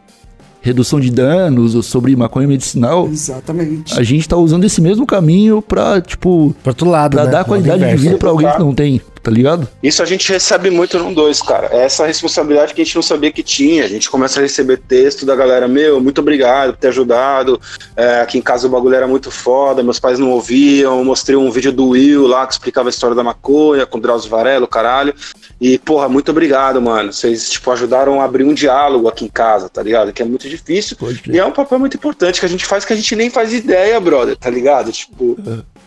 redução 0.61 1.01
de 1.01 1.11
danos 1.11 1.75
ou 1.75 1.83
sobre 1.83 2.15
maconha 2.15 2.47
medicinal. 2.47 3.09
Exatamente. 3.09 3.99
A 3.99 4.03
gente 4.03 4.29
tá 4.29 4.37
usando 4.37 4.65
esse 4.65 4.81
mesmo 4.81 5.07
caminho 5.07 5.63
pra, 5.63 6.01
tipo. 6.01 6.55
Pra 6.63 6.71
outro 6.71 6.89
lado. 6.89 7.13
Pra 7.13 7.25
né? 7.25 7.31
dar 7.31 7.45
qualidade 7.45 7.89
de 7.89 7.97
vida 7.97 8.19
pra 8.19 8.31
alguém 8.31 8.51
que 8.51 8.59
não 8.59 8.75
tem, 8.75 9.01
tá 9.23 9.31
ligado? 9.31 9.69
Isso 9.83 10.03
a 10.03 10.07
gente 10.07 10.31
recebe 10.31 10.71
muito 10.71 10.99
no 10.99 11.15
dois, 11.15 11.43
cara. 11.43 11.69
É 11.73 11.85
essa 11.85 12.07
responsabilidade 12.07 12.75
que 12.75 12.81
a 12.81 12.85
gente 12.85 12.95
não 12.95 13.03
sabia 13.03 13.31
que 13.31 13.43
tinha. 13.43 13.85
A 13.85 13.89
gente 13.89 14.11
começa 14.11 14.41
a 14.41 14.43
receber 14.43 14.79
texto 14.79 15.27
da 15.27 15.37
galera, 15.37 15.69
meu, 15.69 16.01
muito 16.01 16.21
obrigado 16.21 16.73
por 16.73 16.79
ter 16.79 16.89
ajudado. 16.89 17.61
É, 17.97 18.21
aqui 18.21 18.39
em 18.39 18.43
casa 18.43 18.67
o 18.67 18.71
bagulho 18.71 18.95
era 18.95 19.07
muito 19.07 19.31
foda, 19.31 19.83
meus 19.83 20.01
pais 20.01 20.19
não 20.19 20.31
ouviam. 20.31 20.99
Eu 20.99 21.05
mostrei 21.05 21.37
um 21.37 21.51
vídeo 21.51 21.73
do 21.73 21.89
Will 21.89 22.27
lá 22.27 22.47
que 22.47 22.55
explicava 22.55 22.89
a 22.89 22.91
história 22.91 23.15
da 23.15 23.23
maconha, 23.23 23.87
com 23.87 23.99
o 23.99 24.01
Drauzio 24.01 24.31
Varelo, 24.31 24.67
caralho. 24.67 25.15
E, 25.61 25.79
porra, 25.79 26.09
muito 26.09 26.31
obrigado, 26.31 26.81
mano. 26.81 27.13
Vocês, 27.13 27.51
tipo, 27.51 27.71
ajudaram 27.71 28.21
a 28.21 28.25
abrir 28.25 28.45
um 28.45 28.55
diálogo 28.55 29.09
aqui 29.09 29.27
em 29.27 29.29
casa, 29.29 29.69
tá 29.69 29.83
ligado? 29.83 30.13
Que 30.13 30.23
é 30.23 30.25
muito 30.25 30.49
difícil. 30.49 30.97
E 31.31 31.39
é 31.39 31.45
um 31.45 31.53
papel 31.53 31.79
muito 31.79 31.97
importante 31.97 32.41
que 32.41 32.47
a 32.47 32.49
gente 32.49 32.65
faz 32.65 32.85
que 32.85 32.93
a 32.93 32.97
gente 32.97 33.15
nem 33.15 33.29
faz 33.29 33.53
ideia, 33.53 34.01
brother, 34.01 34.37
tá 34.37 34.49
ligado? 34.49 34.91
Tipo. 34.91 35.37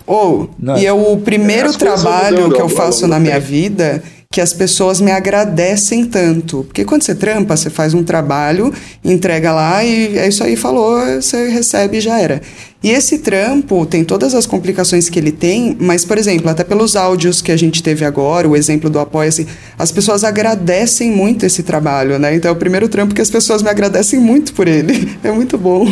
Ou, 0.06 0.50
oh, 0.62 0.78
e 0.78 0.86
é 0.86 0.92
o 0.94 1.18
primeiro 1.18 1.72
trabalho 1.74 2.52
que 2.52 2.62
eu 2.62 2.70
faço 2.70 3.08
na 3.08 3.20
minha 3.20 3.40
vida 3.40 4.04
que 4.34 4.42
as 4.42 4.52
pessoas 4.52 5.00
me 5.00 5.12
agradecem 5.12 6.06
tanto. 6.06 6.64
Porque 6.64 6.84
quando 6.84 7.04
você 7.04 7.14
trampa, 7.14 7.56
você 7.56 7.70
faz 7.70 7.94
um 7.94 8.04
trabalho, 8.04 8.74
entrega 9.06 9.54
lá 9.54 9.86
e 9.86 10.18
é 10.18 10.28
isso 10.28 10.44
aí, 10.44 10.56
falou, 10.56 11.00
você 11.22 11.50
recebe 11.50 11.98
e 11.98 12.02
já 12.02 12.20
era. 12.20 12.42
E 12.82 12.90
esse 12.90 13.20
trampo 13.20 13.86
tem 13.86 14.04
todas 14.04 14.34
as 14.34 14.48
complicações 14.48 15.08
que 15.08 15.20
ele 15.20 15.32
tem, 15.32 15.78
mas, 15.80 16.04
por 16.04 16.18
exemplo, 16.18 16.50
até 16.50 16.64
pelos 16.64 16.96
áudios 16.96 17.44
que 17.44 17.52
a 17.52 17.56
gente 17.56 17.84
teve 17.84 18.04
agora, 18.04 18.50
o 18.50 18.56
exemplo 18.56 18.90
do 18.90 19.00
Apoia-se, 19.00 19.48
as 19.78 19.92
pessoas 19.92 20.24
agradecem 20.24 21.12
muito 21.12 21.46
esse 21.46 21.62
trabalho, 21.62 22.18
né? 22.18 22.36
Então 22.36 22.50
é 22.50 22.52
o 22.52 22.58
primeiro 22.58 22.90
trampo 22.90 23.14
que 23.14 23.22
as 23.22 23.30
pessoas 23.30 23.62
me 23.62 23.70
agradecem 23.70 24.20
muito 24.20 24.52
por 24.54 24.68
ele. 24.68 25.14
É 25.24 25.32
muito 25.32 25.58
bom. 25.58 25.88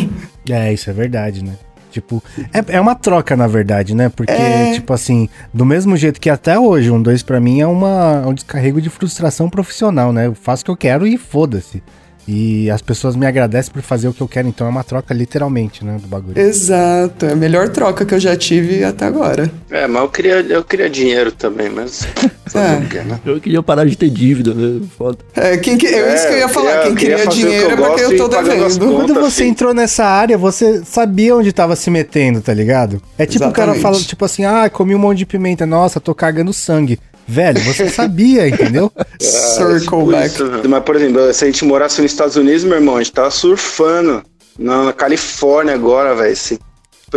É, 0.50 0.72
isso 0.72 0.90
é 0.90 0.92
verdade, 0.92 1.44
né? 1.44 1.52
Tipo, 1.92 2.22
é, 2.52 2.76
é 2.76 2.80
uma 2.80 2.94
troca, 2.94 3.36
na 3.36 3.46
verdade, 3.46 3.94
né? 3.94 4.08
Porque, 4.08 4.32
É. 4.32 4.72
tipo 4.72 4.92
assim, 4.92 5.28
do 5.52 5.64
mesmo 5.64 5.96
jeito 5.96 6.20
que 6.20 6.30
até 6.30 6.58
hoje, 6.58 6.90
um 6.90 7.00
2 7.00 7.22
pra 7.22 7.38
mim 7.38 7.60
é 7.60 7.66
uma, 7.66 8.26
um 8.26 8.32
descarrego 8.34 8.80
de 8.80 8.88
frustração 8.88 9.48
profissional, 9.50 10.12
né? 10.12 10.26
Eu 10.26 10.34
faço 10.34 10.62
o 10.62 10.64
que 10.64 10.70
eu 10.70 10.76
quero 10.76 11.06
e 11.06 11.18
foda-se. 11.18 11.82
E 12.26 12.70
as 12.70 12.80
pessoas 12.80 13.16
me 13.16 13.26
agradecem 13.26 13.72
por 13.72 13.82
fazer 13.82 14.06
o 14.08 14.12
que 14.12 14.20
eu 14.20 14.28
quero, 14.28 14.46
então 14.46 14.66
é 14.66 14.70
uma 14.70 14.84
troca 14.84 15.12
literalmente, 15.12 15.84
né? 15.84 15.98
Do 16.00 16.06
bagulho. 16.06 16.38
Exato, 16.38 17.26
é 17.26 17.32
a 17.32 17.36
melhor 17.36 17.68
troca 17.70 18.04
que 18.04 18.14
eu 18.14 18.20
já 18.20 18.36
tive 18.36 18.84
até 18.84 19.06
agora. 19.06 19.50
É, 19.70 19.86
mas 19.88 20.02
eu 20.02 20.08
queria, 20.08 20.34
eu 20.40 20.62
queria 20.62 20.88
dinheiro 20.88 21.32
também, 21.32 21.68
mas. 21.68 22.06
É. 22.54 22.78
Não 22.80 22.86
quer, 22.86 23.04
né? 23.06 23.18
Eu 23.24 23.40
queria 23.40 23.62
parar 23.62 23.86
de 23.86 23.96
ter 23.96 24.10
dívida, 24.10 24.52
né? 24.52 24.82
Foda. 24.98 25.16
É, 25.34 25.56
quem 25.56 25.78
que, 25.78 25.86
é 25.86 26.14
isso 26.14 26.26
que 26.26 26.34
eu 26.34 26.38
ia 26.40 26.48
falar, 26.50 26.66
queria- 26.70 26.82
quem 26.82 26.94
queria 26.96 27.16
queria 27.16 27.24
fazer 27.24 27.28
o 27.30 27.30
que 27.46 27.50
dinheiro 27.50 27.70
eu 27.70 27.72
é 27.72 27.88
gosto 27.88 28.00
eu 28.02 28.16
tô 28.18 28.28
devendo. 28.28 28.58
contas. 28.60 28.76
Quando 28.76 29.14
você 29.14 29.36
filho. 29.36 29.48
entrou 29.50 29.72
nessa 29.72 30.04
área, 30.04 30.36
você 30.36 30.82
sabia 30.84 31.34
onde 31.34 31.50
tava 31.50 31.74
se 31.76 31.88
metendo, 31.90 32.42
tá 32.42 32.52
ligado? 32.52 33.00
É 33.16 33.24
tipo 33.24 33.46
o 33.46 33.52
cara 33.52 33.72
Exatamente. 33.72 33.80
fala, 33.82 33.96
tipo 34.06 34.22
assim, 34.26 34.44
ah, 34.44 34.68
comi 34.68 34.94
um 34.94 34.98
monte 34.98 35.18
de 35.18 35.24
pimenta, 35.26 35.64
nossa, 35.64 35.98
tô 35.98 36.14
cagando 36.14 36.52
sangue. 36.52 36.98
Velho, 37.32 37.60
você 37.60 37.88
sabia, 37.88 38.46
entendeu? 38.48 38.92
Circle 39.18 39.80
Tipo 39.80 40.06
back. 40.10 40.26
isso, 40.26 40.44
né? 40.44 40.62
Mas, 40.68 40.82
por 40.82 40.96
exemplo, 40.96 41.32
se 41.32 41.44
a 41.44 41.46
gente 41.46 41.64
morasse 41.64 42.02
nos 42.02 42.12
Estados 42.12 42.36
Unidos, 42.36 42.62
meu 42.64 42.74
irmão, 42.74 42.96
a 42.96 43.02
gente 43.02 43.12
tava 43.12 43.30
surfando 43.30 44.22
na, 44.58 44.92
Califórnia 44.92 45.74
agora, 45.74 46.14
velho. 46.14 46.36
Sem 46.36 46.58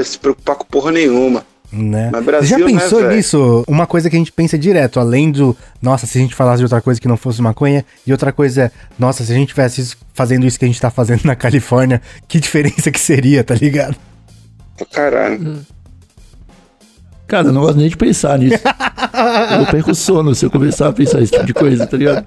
se 0.04 0.18
preocupar 0.18 0.56
com 0.56 0.66
porra 0.66 0.92
nenhuma. 0.92 1.46
Né? 1.72 2.10
Mas 2.14 2.24
Brasil, 2.24 2.48
Você 2.48 2.64
já 2.64 2.66
né, 2.66 2.80
pensou 2.80 3.00
velho? 3.02 3.16
nisso? 3.16 3.64
Uma 3.68 3.86
coisa 3.86 4.10
que 4.10 4.16
a 4.16 4.20
gente 4.20 4.32
pensa 4.32 4.58
direto, 4.58 5.00
além 5.02 5.32
do, 5.32 5.56
nossa, 5.82 6.06
se 6.06 6.18
a 6.18 6.22
gente 6.22 6.34
falasse 6.34 6.60
de 6.60 6.64
outra 6.64 6.80
coisa 6.80 7.02
que 7.02 7.08
não 7.08 7.18
fosse 7.18 7.42
maconha, 7.42 7.84
e 8.08 8.12
outra 8.14 8.32
coisa 8.32 8.64
é, 8.64 8.72
nossa, 8.98 9.26
se 9.26 9.32
a 9.34 9.36
gente 9.36 9.50
tivesse 9.50 9.96
fazendo 10.14 10.46
isso 10.46 10.58
que 10.58 10.64
a 10.64 10.68
gente 10.68 10.80
tá 10.80 10.90
fazendo 10.90 11.26
na 11.26 11.36
Califórnia, 11.36 12.02
que 12.28 12.40
diferença 12.40 12.90
que 12.90 13.00
seria, 13.00 13.44
tá 13.44 13.56
ligado? 13.56 13.96
Pra 14.78 14.86
caralho. 14.86 15.66
Cara, 17.28 17.48
eu 17.48 17.54
não 17.54 17.62
gosto 17.62 17.78
nem 17.78 17.90
de 17.90 17.98
pensar 17.98 18.38
nisso. 18.38 18.62
eu 19.60 19.66
perco 19.68 19.96
sono 19.96 20.36
se 20.36 20.46
eu 20.46 20.52
começar 20.52 20.90
a 20.90 20.94
pensar 20.94 21.22
esse 21.22 21.32
tipo 21.32 21.46
de 21.46 21.54
coisa, 21.54 21.88
tá 21.88 21.98
ligado? 21.98 22.26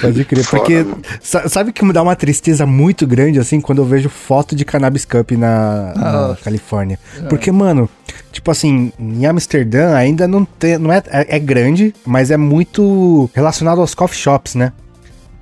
Pode 0.00 0.24
crer, 0.24 0.46
porque 0.48 0.84
sabe 1.20 1.72
que 1.72 1.84
me 1.84 1.92
dá 1.92 2.02
uma 2.02 2.16
tristeza 2.16 2.66
muito 2.66 3.06
grande, 3.06 3.38
assim, 3.38 3.60
quando 3.60 3.78
eu 3.78 3.84
vejo 3.84 4.08
foto 4.08 4.56
de 4.56 4.64
Cannabis 4.64 5.04
Cup 5.04 5.30
na, 5.32 5.92
na 5.94 6.12
Nossa. 6.12 6.42
Califórnia. 6.42 6.98
Porque, 7.28 7.52
mano, 7.52 7.88
tipo 8.32 8.50
assim, 8.50 8.92
em 8.98 9.24
Amsterdã 9.26 9.94
ainda 9.94 10.26
não 10.26 10.44
tem, 10.44 10.76
não 10.76 10.92
é, 10.92 11.02
é, 11.06 11.36
é 11.36 11.38
grande, 11.38 11.94
mas 12.04 12.32
é 12.32 12.36
muito 12.36 13.30
relacionado 13.32 13.80
aos 13.80 13.94
coffee 13.94 14.18
shops, 14.18 14.56
né? 14.56 14.72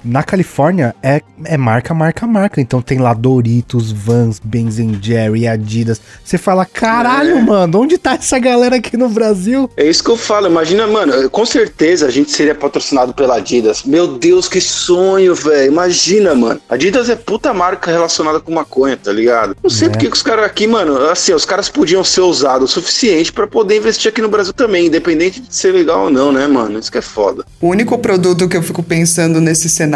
Na 0.04 0.22
Califórnia 0.22 0.94
é, 1.02 1.20
é 1.44 1.56
marca, 1.56 1.94
marca, 1.94 2.26
marca. 2.26 2.60
Então 2.60 2.82
tem 2.82 2.98
lá 2.98 3.14
Doritos, 3.14 3.92
Vans, 3.92 4.40
Ben 4.42 4.68
Jerry, 5.00 5.46
Adidas. 5.46 6.00
Você 6.24 6.36
fala, 6.38 6.64
caralho, 6.64 7.38
É. 7.38 7.42
mano, 7.42 7.80
onde 7.80 7.98
tá 7.98 8.14
essa 8.14 8.38
galera 8.38 8.76
aqui 8.76 8.96
no 8.96 9.08
Brasil? 9.08 9.70
É 9.76 9.84
isso 9.88 10.02
que 10.02 10.10
eu 10.10 10.16
falo. 10.16 10.46
Imagina, 10.48 10.86
mano, 10.86 11.30
com 11.30 11.46
certeza 11.46 12.06
a 12.06 12.10
gente 12.10 12.30
seria 12.32 12.54
patrocinado 12.54 13.12
pela 13.14 13.36
Adidas. 13.36 13.84
Meu 13.84 14.18
Deus, 14.18 14.48
que 14.48 14.60
sonho, 14.60 15.34
velho. 15.34 15.70
Imagina, 15.70 16.34
mano. 16.34 16.60
Adidas 16.68 17.08
é 17.08 17.14
puta 17.16 17.54
marca 17.54 17.90
relacionada 17.90 18.40
com 18.40 18.52
maconha, 18.52 18.96
tá 18.96 19.12
ligado? 19.12 19.56
Não 19.62 19.70
sei 19.70 19.88
É. 19.88 19.90
porque 19.90 20.06
que 20.08 20.16
os 20.16 20.22
caras 20.22 20.44
aqui, 20.46 20.66
mano, 20.66 20.96
assim, 21.10 21.32
os 21.32 21.44
caras 21.44 21.68
podiam 21.68 22.02
ser 22.02 22.22
ousados 22.22 22.70
o 22.70 22.74
suficiente 22.74 23.32
pra 23.32 23.46
poder 23.46 23.76
investir 23.76 24.08
aqui 24.10 24.20
no 24.20 24.28
Brasil 24.28 24.52
também, 24.52 24.86
independente 24.86 25.40
de 25.40 25.54
ser 25.54 25.72
legal 25.72 26.04
ou 26.04 26.10
não, 26.10 26.32
né, 26.32 26.46
mano? 26.46 26.78
Isso 26.78 26.90
que 26.90 26.98
é 26.98 27.02
foda. 27.02 27.44
O 27.60 27.68
único 27.68 27.96
produto 27.98 28.48
que 28.48 28.56
eu 28.56 28.62
fico 28.62 28.82
pensando 28.82 29.40
nesse 29.40 29.68
cenário 29.68 29.91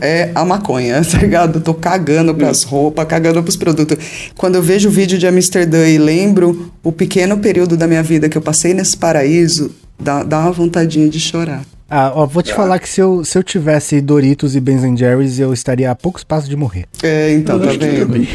é 0.00 0.30
a 0.34 0.44
maconha, 0.44 1.02
tá 1.04 1.18
ligado? 1.18 1.58
Eu 1.58 1.62
tô 1.62 1.74
cagando 1.74 2.34
pras 2.34 2.62
roupas, 2.62 3.06
cagando 3.06 3.42
pros 3.42 3.56
produtos. 3.56 3.96
Quando 4.36 4.56
eu 4.56 4.62
vejo 4.62 4.88
o 4.88 4.92
vídeo 4.92 5.18
de 5.18 5.26
Amsterdã 5.26 5.86
e 5.88 5.98
lembro 5.98 6.72
o 6.82 6.92
pequeno 6.92 7.38
período 7.38 7.76
da 7.76 7.86
minha 7.86 8.02
vida 8.02 8.28
que 8.28 8.36
eu 8.36 8.42
passei 8.42 8.74
nesse 8.74 8.96
paraíso, 8.96 9.70
dá, 9.98 10.22
dá 10.22 10.40
uma 10.40 10.52
vontadinha 10.52 11.08
de 11.08 11.20
chorar. 11.20 11.62
Ah, 11.88 12.12
ó, 12.14 12.24
vou 12.24 12.40
te 12.40 12.54
falar 12.54 12.78
que 12.78 12.88
se 12.88 13.00
eu, 13.00 13.24
se 13.24 13.36
eu 13.36 13.42
tivesse 13.42 14.00
Doritos 14.00 14.54
e 14.54 14.60
Ben 14.60 14.96
Jerry's, 14.96 15.40
eu 15.40 15.52
estaria 15.52 15.90
a 15.90 15.94
poucos 15.94 16.22
passos 16.22 16.48
de 16.48 16.54
morrer. 16.54 16.86
É, 17.02 17.32
então, 17.32 17.56
eu 17.56 17.62
tá 17.62 17.70
acho 17.70 17.78
que 17.80 17.86
vendo? 17.86 18.06
também. 18.06 18.28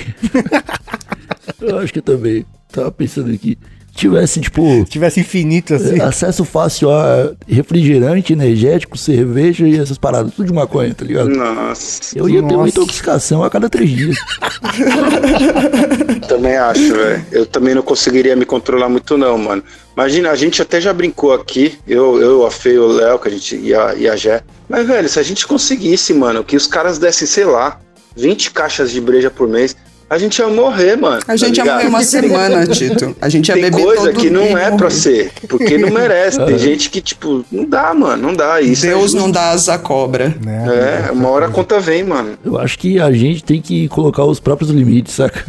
eu 1.62 1.80
acho 1.80 1.94
que 1.94 2.02
também. 2.02 2.46
Tava 2.70 2.92
pensando 2.92 3.32
aqui. 3.32 3.58
Tivesse, 3.96 4.42
tipo, 4.42 4.84
Se 4.84 4.92
tivesse 4.92 5.22
infinito 5.22 5.74
assim. 5.74 6.02
acesso 6.02 6.44
fácil 6.44 6.92
a 6.92 7.32
refrigerante, 7.48 8.34
energético, 8.34 8.98
cerveja 8.98 9.66
e 9.66 9.80
essas 9.80 9.98
paradas, 9.98 10.34
tudo 10.34 10.48
de 10.48 10.54
maconha, 10.54 10.94
tá 10.94 11.06
ligado? 11.06 11.30
Nossa, 11.30 12.18
Eu 12.18 12.28
ia 12.28 12.44
ter 12.44 12.54
uma 12.54 12.66
Nossa. 12.66 12.70
intoxicação 12.70 13.42
a 13.42 13.50
cada 13.50 13.70
três 13.70 13.90
dias. 13.90 14.18
também 16.28 16.58
acho, 16.58 16.94
velho. 16.94 17.26
Eu 17.32 17.46
também 17.46 17.74
não 17.74 17.82
conseguiria 17.82 18.36
me 18.36 18.46
controlar 18.46 18.90
muito, 18.90 19.18
não, 19.18 19.38
mano. 19.38 19.64
Imagina, 19.96 20.32
a 20.32 20.36
gente 20.36 20.62
até 20.62 20.82
já 20.82 20.92
brincou 20.92 21.32
aqui, 21.32 21.80
eu, 21.88 22.22
eu 22.22 22.46
a 22.46 22.52
Fê 22.52 22.74
e 22.74 22.78
o 22.78 22.88
Léo, 22.88 23.18
que 23.18 23.30
a 23.30 23.32
gente 23.32 23.56
e 23.56 23.74
a, 23.74 23.96
e 23.96 24.10
a 24.10 24.16
Jé. 24.18 24.42
Mas, 24.68 24.86
velho, 24.86 25.08
se 25.08 25.20
a 25.20 25.24
gente 25.24 25.48
conseguisse, 25.48 26.14
mano, 26.14 26.44
que 26.44 26.58
os 26.58 26.68
caras 26.68 26.98
dessem, 26.98 27.26
sei 27.26 27.46
lá, 27.46 27.80
20 28.18 28.52
caixas 28.52 28.92
de 28.92 29.00
breja 29.00 29.32
por 29.32 29.48
mês, 29.48 29.74
a 30.10 30.18
gente 30.18 30.38
ia 30.40 30.48
morrer, 30.48 30.96
mano. 30.96 31.22
A 31.28 31.36
gente 31.36 31.60
tá 31.60 31.66
ia 31.66 31.74
morrer 31.74 31.88
uma 31.88 32.04
semana, 32.06 32.68
Tito. 32.68 33.16
A 33.22 33.28
gente 33.30 33.48
ia 33.50 33.56
Tem 33.56 33.64
beber 33.64 33.84
coisa 33.84 34.06
todo 34.12 34.20
que 34.20 34.30
não 34.30 34.58
é 34.58 34.68
pra 34.68 34.78
morrer. 34.78 34.92
ser, 34.92 35.32
porque 35.48 35.78
não 35.78 35.90
merece. 35.90 36.40
Tem 36.46 36.58
gente 36.60 36.90
que, 36.90 37.02
tipo, 37.02 37.44
não 37.52 37.66
dá, 37.66 37.94
mano, 37.94 38.22
não 38.28 38.34
dá. 38.34 38.62
Isso 38.62 38.86
é 38.86 38.90
Deus 38.90 39.12
justo. 39.12 39.18
não 39.18 39.32
dá 39.32 39.50
asa 39.50 39.74
à 39.74 39.78
cobra. 39.78 40.36
Né? 40.44 41.08
É, 41.08 41.12
uma 41.12 41.30
hora 41.30 41.48
a 41.48 41.50
conta 41.50 41.80
vem, 41.80 42.04
mano. 42.04 42.38
Eu 42.44 42.58
acho 42.60 42.78
que 42.78 43.00
a 43.00 43.12
gente 43.12 43.44
tem 43.44 43.62
que 43.62 43.88
colocar 43.88 44.24
os 44.26 44.40
próprios 44.40 44.70
limites, 44.72 45.14
saca? 45.16 45.46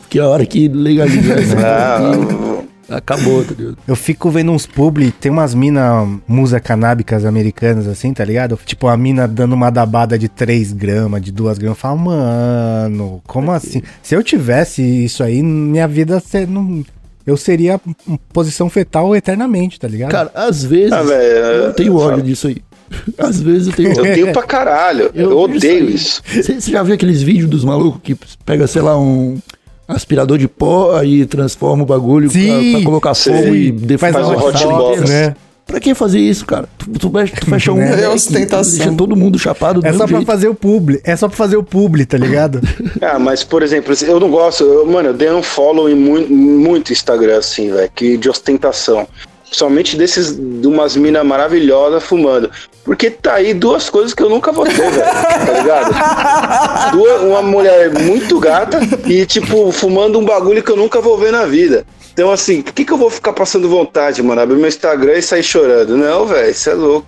Porque 0.00 0.18
a 0.18 0.26
hora 0.26 0.46
que 0.46 0.68
legalizar 0.68 1.38
Ah, 1.62 2.10
aqui, 2.12 2.67
acabou, 2.88 3.44
tá 3.44 3.54
ligado? 3.56 3.78
Eu 3.86 3.96
fico 3.96 4.30
vendo 4.30 4.52
uns 4.52 4.66
publi, 4.66 5.10
tem 5.12 5.30
umas 5.30 5.54
mina 5.54 6.06
musa 6.26 6.58
canábicas 6.60 7.24
americanas 7.24 7.86
assim, 7.86 8.12
tá 8.12 8.24
ligado? 8.24 8.58
Tipo, 8.64 8.88
a 8.88 8.96
mina 8.96 9.26
dando 9.28 9.52
uma 9.54 9.70
dabada 9.70 10.18
de 10.18 10.28
3 10.28 10.72
gramas, 10.72 11.22
de 11.22 11.30
2 11.32 11.58
gramas. 11.58 11.76
Eu 11.76 11.80
falo, 11.80 11.98
mano, 11.98 13.20
como 13.26 13.50
assim? 13.52 13.82
Se 14.02 14.14
eu 14.14 14.22
tivesse 14.22 14.82
isso 14.82 15.22
aí, 15.22 15.42
minha 15.42 15.86
vida 15.88 16.22
não. 16.48 16.84
Eu 17.26 17.36
seria 17.36 17.78
em 18.08 18.18
posição 18.32 18.70
fetal 18.70 19.14
eternamente, 19.14 19.78
tá 19.78 19.86
ligado? 19.86 20.10
Cara, 20.10 20.30
às 20.34 20.64
vezes 20.64 20.92
Ah, 20.92 21.02
velho, 21.02 21.64
eu 21.66 21.74
tenho 21.74 21.92
eu 21.92 21.96
ódio 21.96 22.22
disso 22.22 22.48
aí. 22.48 22.56
Às 23.18 23.38
vezes 23.38 23.66
eu 23.68 23.74
tenho 23.74 23.90
eu 23.92 23.98
ódio. 24.00 24.14
tenho 24.14 24.32
pra 24.32 24.42
caralho. 24.44 25.10
Eu, 25.14 25.36
odeio 25.36 25.90
isso. 25.90 26.22
Você 26.26 26.58
já 26.58 26.82
viu 26.82 26.94
aqueles 26.94 27.20
vídeos 27.20 27.50
dos 27.50 27.64
malucos 27.64 28.00
que 28.02 28.16
pega, 28.46 28.66
sei 28.66 28.80
lá, 28.80 28.98
um 28.98 29.38
aspirador 29.88 30.36
de 30.38 30.46
pó 30.46 30.94
aí 30.94 31.24
transforma 31.26 31.82
o 31.82 31.86
bagulho 31.86 32.30
pra, 32.30 32.40
Sim, 32.40 32.72
pra 32.72 32.82
colocar 32.84 33.14
sim. 33.14 33.32
fogo 33.32 33.54
e 33.54 33.98
Faz 33.98 34.12
Faz 34.14 34.28
um 34.28 34.32
um 34.32 34.38
hot 34.38 34.64
box, 34.64 35.00
né? 35.10 35.34
Pra 35.66 35.78
que 35.80 35.94
fazer 35.94 36.18
isso, 36.18 36.46
cara? 36.46 36.66
Tu, 36.78 36.90
tu, 36.98 37.10
fecha- 37.10 37.36
tu 37.40 37.46
fecha 37.46 37.72
um 37.72 37.76
É 37.82 37.90
leque, 37.94 38.06
ostentação. 38.06 38.76
deixa 38.78 38.92
todo 38.94 39.14
mundo 39.14 39.38
chapado 39.38 39.82
do 39.82 39.86
É 39.86 39.92
só 39.92 39.98
pra 40.06 40.16
jeito. 40.16 40.24
fazer 40.26 40.48
o 40.48 40.54
publi. 40.54 40.98
É 41.04 41.14
só 41.14 41.28
pra 41.28 41.36
fazer 41.36 41.56
o 41.58 41.62
publi, 41.62 42.06
tá 42.06 42.16
ligado? 42.16 42.60
Ah, 43.02 43.18
mas 43.18 43.44
por 43.44 43.62
exemplo, 43.62 43.94
eu 44.06 44.18
não 44.18 44.30
gosto, 44.30 44.64
eu, 44.64 44.86
mano, 44.86 45.10
eu 45.10 45.14
dei 45.14 45.30
um 45.30 45.42
follow 45.42 45.88
em 45.90 45.94
muito, 45.94 46.32
muito 46.32 46.92
Instagram, 46.92 47.38
assim, 47.38 47.70
velho, 47.70 47.90
que 47.94 48.16
de 48.16 48.28
ostentação. 48.30 49.06
Principalmente 49.44 49.96
desses, 49.96 50.36
de 50.36 50.66
umas 50.66 50.94
minas 50.96 51.24
maravilhosas 51.24 52.02
fumando. 52.02 52.50
Porque 52.88 53.10
tá 53.10 53.34
aí 53.34 53.52
duas 53.52 53.90
coisas 53.90 54.14
que 54.14 54.22
eu 54.22 54.30
nunca 54.30 54.50
vou 54.50 54.64
ter, 54.64 54.72
velho, 54.72 54.94
tá 54.94 55.52
ligado? 55.52 56.90
Duas, 56.92 57.20
uma 57.20 57.42
mulher 57.42 57.90
muito 57.90 58.40
gata 58.40 58.80
e, 59.06 59.26
tipo, 59.26 59.70
fumando 59.70 60.18
um 60.18 60.24
bagulho 60.24 60.62
que 60.62 60.70
eu 60.72 60.76
nunca 60.76 60.98
vou 60.98 61.18
ver 61.18 61.30
na 61.30 61.44
vida. 61.44 61.84
Então, 62.14 62.32
assim, 62.32 62.62
por 62.62 62.72
que, 62.72 62.86
que 62.86 62.92
eu 62.92 62.96
vou 62.96 63.10
ficar 63.10 63.34
passando 63.34 63.68
vontade, 63.68 64.22
mano? 64.22 64.40
Abrir 64.40 64.56
meu 64.56 64.68
Instagram 64.68 65.18
e 65.18 65.22
sair 65.22 65.42
chorando? 65.42 65.98
Não, 65.98 66.24
velho, 66.24 66.50
isso 66.50 66.70
é 66.70 66.72
louco. 66.72 67.06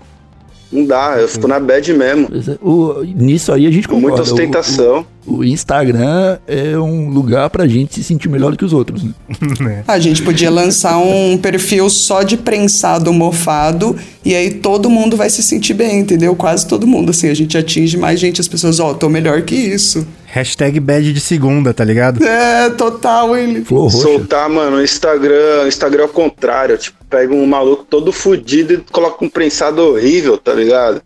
Não 0.73 0.85
dá, 0.87 1.16
eu 1.18 1.27
fico 1.27 1.49
na 1.49 1.59
bad 1.59 1.93
mesmo. 1.93 2.29
É, 2.33 2.57
o- 2.64 3.03
nisso 3.05 3.53
aí 3.53 3.66
a 3.66 3.71
gente 3.73 3.89
Com 3.89 3.97
concorda. 3.97 4.16
muita 4.18 4.33
ostentação. 4.33 5.05
O, 5.27 5.33
o- 5.35 5.39
o 5.39 5.45
Instagram 5.45 6.39
é 6.47 6.79
um 6.79 7.09
lugar 7.11 7.51
pra 7.51 7.66
gente 7.66 7.95
se 7.97 8.05
sentir 8.05 8.29
melhor 8.29 8.53
do 8.53 8.57
que 8.57 8.64
os 8.64 8.73
outros. 8.73 9.03
Né? 9.61 9.83
A 9.89 9.99
gente 9.99 10.23
podia 10.23 10.49
lançar 10.51 10.97
um 10.99 11.37
perfil 11.37 11.91
só 11.91 12.23
de 12.23 12.37
prensado 12.37 13.12
mofado 13.12 13.97
e 14.25 14.35
aí 14.35 14.51
todo 14.55 14.89
mundo 14.89 15.16
vai 15.16 15.29
se 15.29 15.43
sentir 15.43 15.75
bem, 15.75 15.99
entendeu? 16.01 16.35
Quase 16.37 16.66
todo 16.66 16.87
mundo, 16.87 17.11
assim, 17.11 17.29
a 17.29 17.35
gente 17.35 17.59
atinge 17.59 17.97
mais 17.97 18.18
gente, 18.21 18.41
as 18.41 18.47
pessoas, 18.49 18.79
ó, 18.81 18.95
tô 18.95 19.09
melhor 19.09 19.43
que 19.43 19.55
isso. 19.55 20.07
Hashtag 20.27 20.79
bad 20.79 21.12
de 21.12 21.21
segunda, 21.21 21.75
tá 21.75 21.85
ligado? 21.85 22.23
É, 22.25 22.71
total, 22.71 23.37
ele. 23.37 23.64
Flor 23.64 23.85
roxa. 23.91 23.99
Soltar, 24.03 24.49
mano, 24.49 24.77
o 24.77 24.83
Instagram, 24.85 25.66
Instagram 25.66 26.03
ao 26.05 26.09
contrário, 26.09 26.79
tipo, 26.79 26.97
pega 27.11 27.35
um 27.35 27.45
maluco 27.45 27.85
todo 27.85 28.13
fudido 28.13 28.73
e 28.73 28.79
coloca 28.79 29.25
um 29.25 29.29
prensado 29.29 29.83
horrível, 29.83 30.39
tá 30.39 30.55
ligado? 30.55 31.03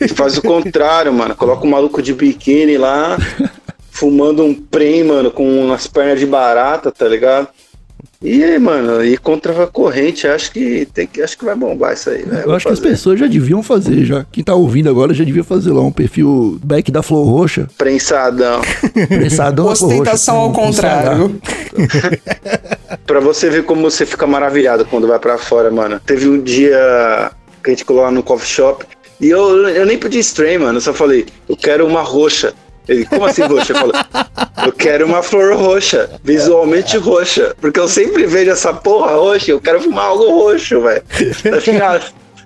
E 0.00 0.08
faz 0.08 0.38
o 0.38 0.42
contrário, 0.42 1.12
mano. 1.12 1.36
Coloca 1.36 1.66
um 1.66 1.70
maluco 1.70 2.00
de 2.00 2.14
biquíni 2.14 2.78
lá, 2.78 3.18
fumando 3.92 4.42
um 4.42 4.54
prem, 4.54 5.04
mano, 5.04 5.30
com 5.30 5.46
umas 5.66 5.86
pernas 5.86 6.18
de 6.18 6.26
barata, 6.26 6.90
tá 6.90 7.06
ligado? 7.06 7.48
E 8.22 8.42
aí, 8.42 8.58
mano, 8.58 9.04
e 9.04 9.18
contra 9.18 9.64
a 9.64 9.66
corrente, 9.66 10.26
acho 10.26 10.50
que 10.50 10.88
tem 10.92 11.06
que, 11.06 11.20
acho 11.20 11.36
que 11.36 11.44
vai 11.44 11.54
bombar 11.54 11.92
isso 11.92 12.08
aí, 12.08 12.24
né? 12.24 12.44
Eu 12.46 12.54
acho 12.54 12.66
que 12.66 12.72
as 12.72 12.80
pessoas 12.80 13.20
já 13.20 13.26
deviam 13.26 13.62
fazer, 13.62 14.06
já. 14.06 14.24
Quem 14.32 14.42
tá 14.42 14.54
ouvindo 14.54 14.88
agora 14.88 15.12
já 15.12 15.22
devia 15.22 15.44
fazer 15.44 15.70
lá 15.70 15.82
um 15.82 15.92
perfil 15.92 16.58
back 16.64 16.90
da 16.90 17.02
Flor 17.02 17.26
Roxa. 17.26 17.68
Prensadão. 17.76 18.62
Prensadão 19.08 19.66
da 19.66 19.76
Flor 19.76 19.90
Roxa. 19.90 20.02
Ostentação 20.02 20.36
ao 20.36 20.52
com 20.52 20.66
contrário. 20.66 21.38
Pra 23.06 23.20
você 23.20 23.48
ver 23.48 23.64
como 23.64 23.82
você 23.88 24.04
fica 24.04 24.26
maravilhado 24.26 24.84
quando 24.84 25.06
vai 25.06 25.18
pra 25.18 25.38
fora, 25.38 25.70
mano. 25.70 26.00
Teve 26.04 26.28
um 26.28 26.40
dia 26.42 27.30
que 27.62 27.70
a 27.70 27.72
gente 27.72 27.84
colou 27.84 28.02
lá 28.02 28.10
no 28.10 28.22
coffee 28.22 28.48
shop 28.48 28.84
e 29.20 29.28
eu, 29.30 29.68
eu 29.68 29.86
nem 29.86 29.96
pedi 29.98 30.18
strain, 30.18 30.58
mano. 30.58 30.78
Eu 30.78 30.80
só 30.82 30.92
falei, 30.92 31.26
eu 31.48 31.56
quero 31.56 31.86
uma 31.86 32.02
roxa. 32.02 32.52
Ele, 32.88 33.04
como 33.04 33.24
assim 33.24 33.42
roxa? 33.42 33.72
Eu 33.72 33.76
falei, 33.78 33.92
eu 34.66 34.72
quero 34.72 35.06
uma 35.06 35.22
flor 35.22 35.54
roxa, 35.56 36.10
visualmente 36.22 36.96
roxa. 36.98 37.54
Porque 37.60 37.78
eu 37.80 37.88
sempre 37.88 38.26
vejo 38.26 38.50
essa 38.50 38.72
porra 38.72 39.12
roxa, 39.16 39.50
eu 39.52 39.60
quero 39.60 39.80
fumar 39.80 40.06
algo 40.06 40.28
roxo, 40.30 40.80
velho. 40.80 41.02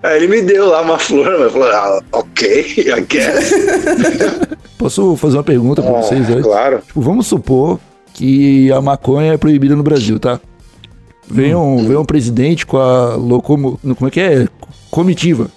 Aí 0.02 0.16
ele 0.16 0.28
me 0.28 0.40
deu 0.42 0.66
lá 0.68 0.80
uma 0.80 0.98
flor. 0.98 1.26
Eu 1.26 1.50
falei, 1.50 1.68
ah, 1.72 2.00
ok, 2.12 2.74
I 2.78 3.00
guess. 3.02 3.52
Posso 4.78 5.14
fazer 5.16 5.36
uma 5.36 5.44
pergunta 5.44 5.82
pra 5.82 5.92
vocês, 6.00 6.26
Ah, 6.30 6.34
né? 6.36 6.42
claro. 6.42 6.82
Tipo, 6.86 7.00
vamos 7.02 7.26
supor 7.26 7.78
que 8.14 8.72
a 8.72 8.80
maconha 8.80 9.34
é 9.34 9.36
proibida 9.36 9.76
no 9.76 9.82
Brasil, 9.82 10.18
tá? 10.18 10.40
Vem 11.30 11.54
um, 11.54 11.86
vem 11.86 11.96
um 11.96 12.04
presidente 12.04 12.66
com 12.66 12.76
a 12.78 13.14
locomo... 13.14 13.78
Como 13.82 14.08
é 14.08 14.10
que 14.10 14.20
é? 14.20 14.48
Comitiva. 14.90 15.48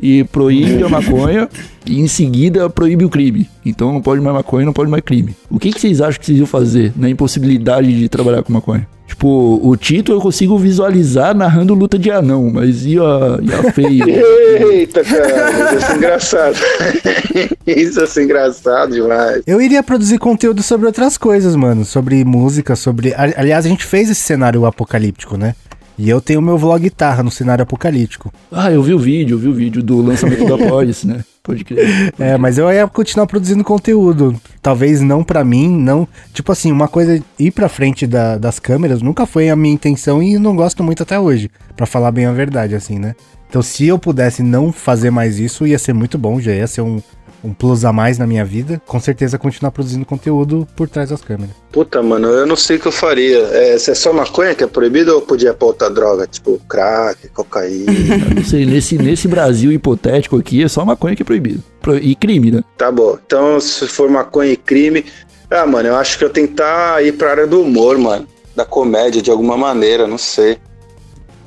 E 0.00 0.24
proíbe 0.24 0.82
a 0.82 0.88
maconha 0.88 1.48
e 1.86 2.00
em 2.00 2.06
seguida 2.08 2.68
proíbe 2.68 3.04
o 3.04 3.08
crime. 3.08 3.48
Então 3.64 3.92
não 3.92 4.02
pode 4.02 4.20
mais 4.20 4.34
maconha, 4.36 4.66
não 4.66 4.72
pode 4.72 4.90
mais 4.90 5.02
crime. 5.02 5.34
O 5.50 5.58
que, 5.58 5.72
que 5.72 5.80
vocês 5.80 6.00
acham 6.00 6.20
que 6.20 6.26
vocês 6.26 6.38
iam 6.38 6.46
fazer 6.46 6.92
na 6.96 7.08
impossibilidade 7.08 7.92
de 7.98 8.08
trabalhar 8.08 8.42
com 8.42 8.52
maconha? 8.52 8.86
Tipo, 9.06 9.60
o 9.62 9.76
Tito 9.76 10.10
eu 10.12 10.20
consigo 10.20 10.58
visualizar 10.58 11.32
narrando 11.34 11.72
luta 11.74 11.96
de 11.96 12.10
anão, 12.10 12.50
mas 12.52 12.84
e 12.84 12.98
a, 12.98 13.38
e 13.40 13.54
a 13.54 13.72
feia? 13.72 14.04
Eita, 14.72 15.04
cara, 15.04 15.76
isso 15.78 15.92
é 15.92 15.96
engraçado. 15.96 16.56
Isso 17.66 18.20
é 18.20 18.22
engraçado 18.22 18.92
demais. 18.94 19.42
Eu 19.46 19.60
iria 19.60 19.82
produzir 19.82 20.18
conteúdo 20.18 20.62
sobre 20.62 20.86
outras 20.86 21.18
coisas, 21.18 21.54
mano. 21.56 21.84
Sobre 21.84 22.24
música, 22.24 22.76
sobre. 22.76 23.12
Ali- 23.14 23.34
Aliás, 23.36 23.66
a 23.66 23.68
gente 23.68 23.84
fez 23.84 24.08
esse 24.08 24.20
cenário 24.20 24.64
apocalíptico, 24.64 25.36
né? 25.36 25.54
E 25.98 26.08
eu 26.10 26.20
tenho 26.20 26.42
meu 26.42 26.58
vlog 26.58 26.82
guitarra 26.82 27.22
no 27.22 27.30
cenário 27.30 27.62
apocalíptico. 27.62 28.32
Ah, 28.52 28.70
eu 28.70 28.82
vi 28.82 28.92
o 28.92 28.98
vídeo, 28.98 29.34
eu 29.34 29.38
vi 29.38 29.48
o 29.48 29.52
vídeo 29.54 29.82
do 29.82 30.00
lançamento 30.02 30.44
da 30.46 30.58
Pós, 30.68 31.04
né? 31.04 31.24
Pode 31.42 31.64
crer. 31.64 32.12
É, 32.18 32.36
mas 32.36 32.58
eu 32.58 32.70
ia 32.72 32.86
continuar 32.88 33.26
produzindo 33.26 33.62
conteúdo. 33.64 34.34
Talvez 34.60 35.00
não 35.00 35.22
pra 35.24 35.44
mim, 35.44 35.68
não. 35.76 36.06
Tipo 36.34 36.52
assim, 36.52 36.70
uma 36.72 36.88
coisa 36.88 37.22
ir 37.38 37.50
pra 37.52 37.68
frente 37.68 38.06
da- 38.06 38.36
das 38.36 38.58
câmeras 38.58 39.00
nunca 39.00 39.24
foi 39.26 39.48
a 39.48 39.56
minha 39.56 39.72
intenção 39.72 40.22
e 40.22 40.38
não 40.38 40.54
gosto 40.56 40.82
muito 40.82 41.02
até 41.02 41.18
hoje. 41.18 41.50
Pra 41.76 41.86
falar 41.86 42.10
bem 42.10 42.26
a 42.26 42.32
verdade, 42.32 42.74
assim, 42.74 42.98
né? 42.98 43.14
Então, 43.48 43.62
se 43.62 43.86
eu 43.86 43.96
pudesse 43.98 44.42
não 44.42 44.72
fazer 44.72 45.10
mais 45.10 45.38
isso, 45.38 45.66
ia 45.66 45.78
ser 45.78 45.92
muito 45.92 46.18
bom, 46.18 46.40
já 46.40 46.52
ia 46.52 46.66
ser 46.66 46.80
um, 46.80 47.00
um 47.44 47.52
plus 47.54 47.84
a 47.84 47.92
mais 47.92 48.18
na 48.18 48.26
minha 48.26 48.44
vida. 48.44 48.80
Com 48.86 48.98
certeza 48.98 49.38
continuar 49.38 49.70
produzindo 49.70 50.04
conteúdo 50.04 50.66
por 50.74 50.88
trás 50.88 51.10
das 51.10 51.20
câmeras. 51.22 51.54
Puta, 51.70 52.02
mano, 52.02 52.28
eu 52.28 52.46
não 52.46 52.56
sei 52.56 52.76
o 52.76 52.80
que 52.80 52.86
eu 52.88 52.92
faria. 52.92 53.38
É, 53.38 53.78
se 53.78 53.90
é 53.90 53.94
só 53.94 54.12
maconha 54.12 54.54
que 54.54 54.64
é 54.64 54.66
proibido 54.66 55.14
ou 55.14 55.22
podia 55.22 55.54
pôr 55.54 55.66
outra 55.66 55.88
droga? 55.90 56.26
Tipo, 56.26 56.58
crack, 56.68 57.28
cocaína. 57.28 57.92
Não 58.34 58.44
sei, 58.44 58.64
nesse, 58.66 58.96
nesse 58.98 59.28
Brasil 59.28 59.70
hipotético 59.72 60.36
aqui 60.38 60.62
é 60.62 60.68
só 60.68 60.84
maconha 60.84 61.14
que 61.14 61.22
é 61.22 61.24
proibido. 61.24 61.62
Pro- 61.80 61.96
E 61.98 62.14
crime, 62.14 62.50
né? 62.50 62.62
tá 62.76 62.90
bom. 62.90 63.18
Então, 63.24 63.60
se 63.60 63.86
for 63.86 64.08
maconha 64.10 64.52
e 64.52 64.56
crime. 64.56 65.04
Ah, 65.50 65.64
mano, 65.66 65.88
eu 65.88 65.96
acho 65.96 66.18
que 66.18 66.24
eu 66.24 66.30
tentar 66.30 67.04
ir 67.04 67.12
pra 67.12 67.30
área 67.30 67.46
do 67.46 67.60
humor, 67.62 67.96
mano. 67.98 68.26
Da 68.56 68.64
comédia, 68.64 69.20
de 69.22 69.30
alguma 69.30 69.56
maneira, 69.56 70.06
não 70.06 70.18
sei. 70.18 70.58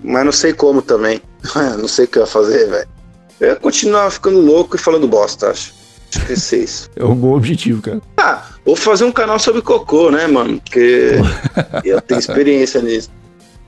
Mas 0.02 0.24
não 0.24 0.32
sei 0.32 0.54
como 0.54 0.82
também. 0.82 1.22
não 1.78 1.88
sei 1.88 2.06
o 2.06 2.08
que 2.08 2.18
eu 2.18 2.22
ia 2.24 2.28
fazer, 2.28 2.70
velho. 2.70 2.88
Eu 3.40 3.48
ia 3.50 3.56
continuar 3.56 4.10
ficando 4.12 4.40
louco 4.40 4.76
e 4.76 4.80
falando 4.80 5.08
bosta, 5.08 5.50
acho. 5.50 5.74
Acho 6.16 6.26
que 6.26 6.32
ia 6.32 6.38
ser 6.38 6.64
isso. 6.64 6.90
É 6.96 7.04
um 7.04 7.16
bom 7.16 7.36
objetivo, 7.36 7.82
cara. 7.82 8.02
Ah, 8.18 8.44
vou 8.66 8.76
fazer 8.76 9.06
um 9.06 9.12
canal 9.12 9.40
sobre 9.40 9.62
cocô, 9.62 10.10
né, 10.10 10.28
mano? 10.28 10.60
Porque 10.60 11.14
eu 11.86 12.02
tenho 12.02 12.20
experiência 12.20 12.82
nisso. 12.82 13.10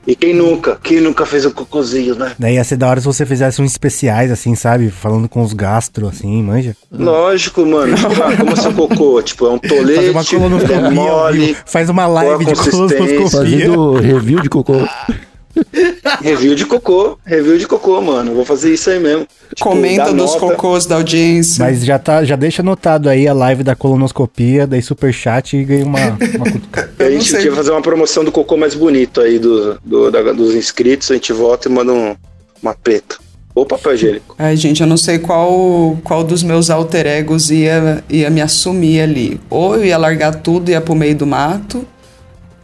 E 0.06 0.16
quem 0.16 0.34
nunca? 0.34 0.80
Quem 0.82 1.00
nunca 1.00 1.28
fez 1.28 1.46
um 1.46 1.52
cocôzinho, 1.52 2.16
né? 2.16 2.34
Daí 2.40 2.56
ia 2.56 2.64
ser 2.64 2.76
da 2.76 2.88
hora 2.88 3.00
se 3.00 3.06
você 3.06 3.24
fizesse 3.24 3.62
uns 3.62 3.72
especiais, 3.72 4.32
assim, 4.32 4.56
sabe? 4.56 4.90
Falando 4.90 5.30
com 5.30 5.44
os 5.44 5.54
gastro, 5.54 6.08
assim, 6.08 6.42
manja. 6.42 6.76
Lógico, 6.92 7.64
mano. 7.64 7.96
Tipo, 7.96 8.08
ah, 8.24 8.36
como 8.36 8.52
é 8.52 8.56
seu 8.56 8.74
cocô? 8.74 9.22
Tipo, 9.22 9.46
é 9.46 9.50
um 9.52 9.60
tolete, 9.60 10.10
uma 10.10 10.26
colonoscopia, 10.26 10.76
é 10.76 10.90
mole, 10.90 11.58
faz 11.66 11.88
uma 11.90 12.08
live 12.08 12.46
de 12.46 12.56
colonoscopia. 12.56 13.30
Fazendo 13.30 13.94
review 13.94 14.42
de 14.42 14.50
cocô. 14.50 14.88
review 16.22 16.56
de 16.56 16.66
cocô. 16.66 17.18
Review 17.26 17.58
de 17.58 17.68
cocô, 17.68 18.02
mano. 18.02 18.34
Vou 18.34 18.46
fazer 18.46 18.74
isso 18.74 18.90
aí 18.90 19.00
mesmo. 19.00 19.28
Tipo, 19.56 19.70
Comenta 19.70 20.14
dos 20.14 20.34
nota. 20.34 20.40
cocôs 20.40 20.86
da 20.86 20.96
audiência. 20.96 21.64
Mas 21.66 21.84
já 21.84 22.00
tá, 22.00 22.24
já 22.24 22.36
deixa 22.36 22.62
anotado 22.62 23.10
aí 23.10 23.28
a 23.28 23.34
live 23.34 23.64
da 23.64 23.76
colonoscopia, 23.76 24.66
daí 24.66 24.82
superchat 24.82 25.58
e 25.58 25.64
ganha 25.64 25.86
uma, 25.86 26.00
uma 26.36 26.52
cutucada. 26.52 26.92
A 27.00 27.10
gente 27.10 27.32
devia 27.32 27.54
fazer 27.54 27.72
uma 27.72 27.82
promoção 27.82 28.24
do 28.24 28.32
cocô 28.32 28.56
mais 28.58 28.74
bonito 28.76 29.20
aí 29.22 29.38
do, 29.40 29.78
do- 29.84 30.10
da- 30.12 30.32
dos 30.34 30.56
inscritos. 30.56 31.12
A 31.12 31.16
gente 31.16 31.34
volta 31.34 31.68
e 31.68 31.72
manda 31.72 31.92
um, 31.92 32.16
uma 32.62 32.74
preta. 32.74 33.18
Ou 33.54 33.66
papel 33.66 33.94
higiênico. 33.96 34.34
Ai, 34.40 34.56
gente, 34.56 34.80
eu 34.80 34.88
não 34.88 34.96
sei 34.96 35.20
qual, 35.20 35.98
qual 36.06 36.24
dos 36.24 36.42
meus 36.42 36.70
alter 36.70 37.06
egos 37.06 37.52
ia, 37.52 38.02
ia 38.10 38.30
me 38.30 38.40
assumir 38.40 39.02
ali. 39.02 39.42
Ou 39.50 39.76
eu 39.76 39.84
ia 39.84 39.98
largar 39.98 40.36
tudo 40.36 40.70
e 40.70 40.72
ia 40.72 40.80
pro 40.80 40.96
meio 40.96 41.16
do 41.16 41.28
mato, 41.28 41.86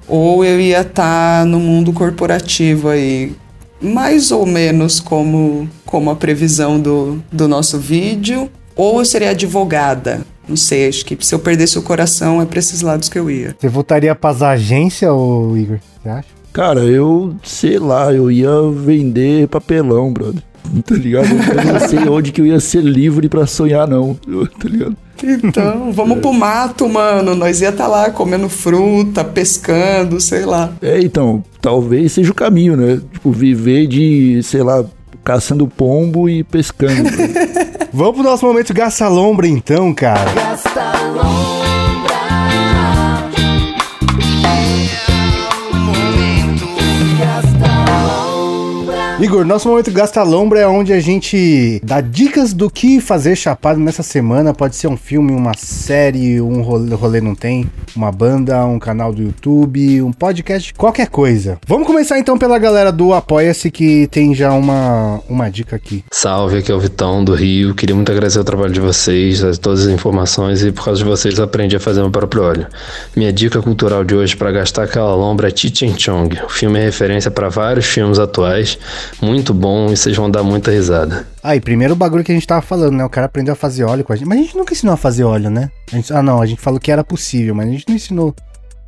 ou 0.08 0.44
eu 0.44 0.60
ia 0.60 0.82
estar 0.82 1.46
no 1.46 1.60
mundo 1.60 1.92
corporativo 1.92 2.90
aí. 2.90 3.36
Mais 3.82 4.32
ou 4.32 4.46
menos 4.46 5.00
como, 5.00 5.70
como 5.86 6.10
a 6.10 6.16
previsão 6.16 6.80
do, 6.80 7.22
do 7.32 7.48
nosso 7.48 7.78
vídeo. 7.78 8.50
Ou 8.76 9.00
eu 9.00 9.06
seria 9.06 9.32
advogada. 9.32 10.26
Não 10.48 10.56
sei, 10.56 10.88
acho 10.88 11.06
que 11.06 11.18
se 11.20 11.36
eu 11.36 11.40
perdesse 11.40 11.78
o 11.78 11.82
coração 11.82 12.42
é 12.42 12.46
pra 12.46 12.60
esses 12.60 12.82
lados 12.82 13.10
que 13.10 13.20
eu 13.20 13.30
ia. 13.30 13.56
Você 13.60 13.68
voltaria 13.68 14.16
pras 14.16 14.42
agências, 14.42 15.12
ô 15.12 15.56
Igor? 15.58 15.80
Você 16.02 16.10
acha? 16.10 16.28
Cara, 16.54 16.80
eu 16.80 17.36
sei 17.44 17.78
lá, 17.78 18.14
eu 18.14 18.32
ia 18.32 18.50
vender 18.74 19.48
papelão, 19.48 20.12
brother. 20.12 20.42
Tá 20.86 20.96
ligado? 20.96 21.28
Eu 21.28 21.74
não 21.74 21.88
sei 21.88 22.00
onde 22.10 22.32
que 22.32 22.42
eu 22.42 22.46
ia 22.46 22.60
ser 22.60 22.82
livre 22.82 23.30
pra 23.30 23.46
sonhar, 23.46 23.88
não. 23.88 24.18
Tá 24.60 24.70
ligado? 24.70 24.96
Então, 25.26 25.92
vamos 25.94 26.20
pro 26.20 26.34
mato, 26.34 26.88
mano. 26.88 27.36
Nós 27.36 27.62
ia 27.62 27.70
estar 27.70 27.88
lá 27.88 28.10
comendo 28.12 28.50
fruta, 28.50 29.24
pescando, 29.24 30.20
sei 30.20 30.46
lá. 30.46 30.72
É, 30.82 31.00
então, 31.00 31.44
talvez 31.62 32.12
seja 32.14 32.32
o 32.32 32.36
caminho, 32.36 32.76
né? 32.76 33.02
Tipo, 33.14 33.32
viver 33.32 33.88
de, 33.88 34.42
sei 34.44 34.62
lá, 34.64 34.84
caçando 35.24 35.68
pombo 35.68 36.30
e 36.30 36.44
pescando. 36.44 37.10
Vamos 37.92 38.16
pro 38.16 38.24
nosso 38.24 38.46
momento 38.46 38.74
Gasta 38.74 39.08
Lombra, 39.08 39.48
então, 39.48 39.94
cara. 39.94 40.32
Igor, 49.20 49.44
nosso 49.44 49.68
momento 49.68 49.90
Gasta 49.92 50.22
Lombra 50.22 50.60
é 50.60 50.68
onde 50.68 50.94
a 50.94 51.00
gente 51.00 51.82
dá 51.84 52.02
dicas 52.02 52.54
do 52.54 52.70
que 52.70 53.02
fazer 53.02 53.36
chapado 53.36 53.80
nessa 53.80 54.04
semana. 54.04 54.54
Pode 54.54 54.76
ser 54.76 54.88
um 54.88 54.96
filme, 54.96 55.32
uma 55.32 55.54
série, 55.58 56.40
um 56.40 56.62
rolê, 56.62 56.94
rolê 56.94 57.20
não 57.20 57.34
tem, 57.34 57.68
uma 57.96 58.12
banda, 58.12 58.64
um 58.64 58.78
canal 58.78 59.12
do 59.12 59.24
YouTube, 59.24 60.04
um 60.04 60.12
podcast, 60.12 60.72
qualquer 60.76 61.08
coisa. 61.08 61.58
Vamos 61.66 61.88
começar 61.88 62.20
então 62.20 62.38
pela 62.38 62.60
galera 62.60 62.92
do 62.92 63.12
Apoia-se 63.12 63.72
que 63.72 64.06
tem 64.12 64.36
já 64.36 64.52
uma, 64.54 65.20
uma 65.28 65.50
dica 65.50 65.76
aqui. 65.76 66.04
Salve, 66.12 66.60
aqui 66.60 66.72
é 66.72 66.76
o 66.76 66.80
Vitão 66.80 67.24
do 67.26 67.34
Rio. 67.34 67.74
Queria 67.74 67.96
muito 67.96 68.12
agradecer 68.12 68.40
o 68.40 68.44
trabalho 68.44 68.72
de 68.72 68.80
vocês, 68.80 69.44
as- 69.44 69.58
todas 69.58 69.88
as 69.88 69.92
informações 69.92 70.62
e 70.64 70.72
por 70.72 70.86
causa 70.86 71.00
de 71.04 71.10
vocês 71.10 71.40
aprendi 71.40 71.76
a 71.76 71.80
fazer 71.80 72.02
meu 72.02 72.12
próprio 72.12 72.44
óleo. 72.44 72.68
Minha 73.16 73.34
dica 73.34 73.64
cultural 73.64 74.04
de 74.04 74.14
hoje 74.14 74.36
para 74.36 74.52
gastar 74.52 74.84
aquela 74.84 75.16
lombra 75.16 75.48
é 75.48 75.52
Cheech 75.56 75.96
Chong. 75.98 76.38
O 76.46 76.50
filme 76.50 76.78
é 76.80 76.84
referência 76.84 77.32
para 77.32 77.50
vários 77.50 77.88
filmes 77.88 78.20
atuais, 78.20 78.78
muito 79.22 79.54
bom 79.54 79.88
e 79.92 79.98
vocês 79.98 80.16
vão 80.16 80.30
dar 80.30 80.44
muita 80.44 80.72
risada. 80.72 81.28
Aí, 81.44 81.60
primeiro 81.62 81.94
o 81.94 81.98
bagulho 81.98 82.24
que 82.24 82.32
a 82.32 82.36
gente 82.36 82.48
tava 82.48 82.62
falando, 82.62 82.94
né? 82.96 83.06
O 83.06 83.10
cara 83.10 83.26
aprendeu 83.28 83.54
a 83.54 83.56
fazer 83.56 83.84
óleo 83.84 84.04
com 84.04 84.14
a 84.14 84.16
gente. 84.16 84.28
Mas 84.28 84.40
a 84.40 84.42
gente 84.42 84.58
nunca 84.58 84.74
ensinou 84.74 84.94
a 84.94 84.98
fazer 84.98 85.24
óleo, 85.24 85.50
né? 85.50 85.70
A 85.92 85.96
gente- 85.96 86.14
ah, 86.14 86.22
não, 86.24 86.42
a 86.42 86.46
gente 86.46 86.62
falou 86.62 86.80
que 86.80 86.92
era 86.92 87.04
possível, 87.04 87.56
mas 87.56 87.68
a 87.68 87.72
gente 87.72 87.86
não 87.88 87.96
ensinou. 87.96 88.36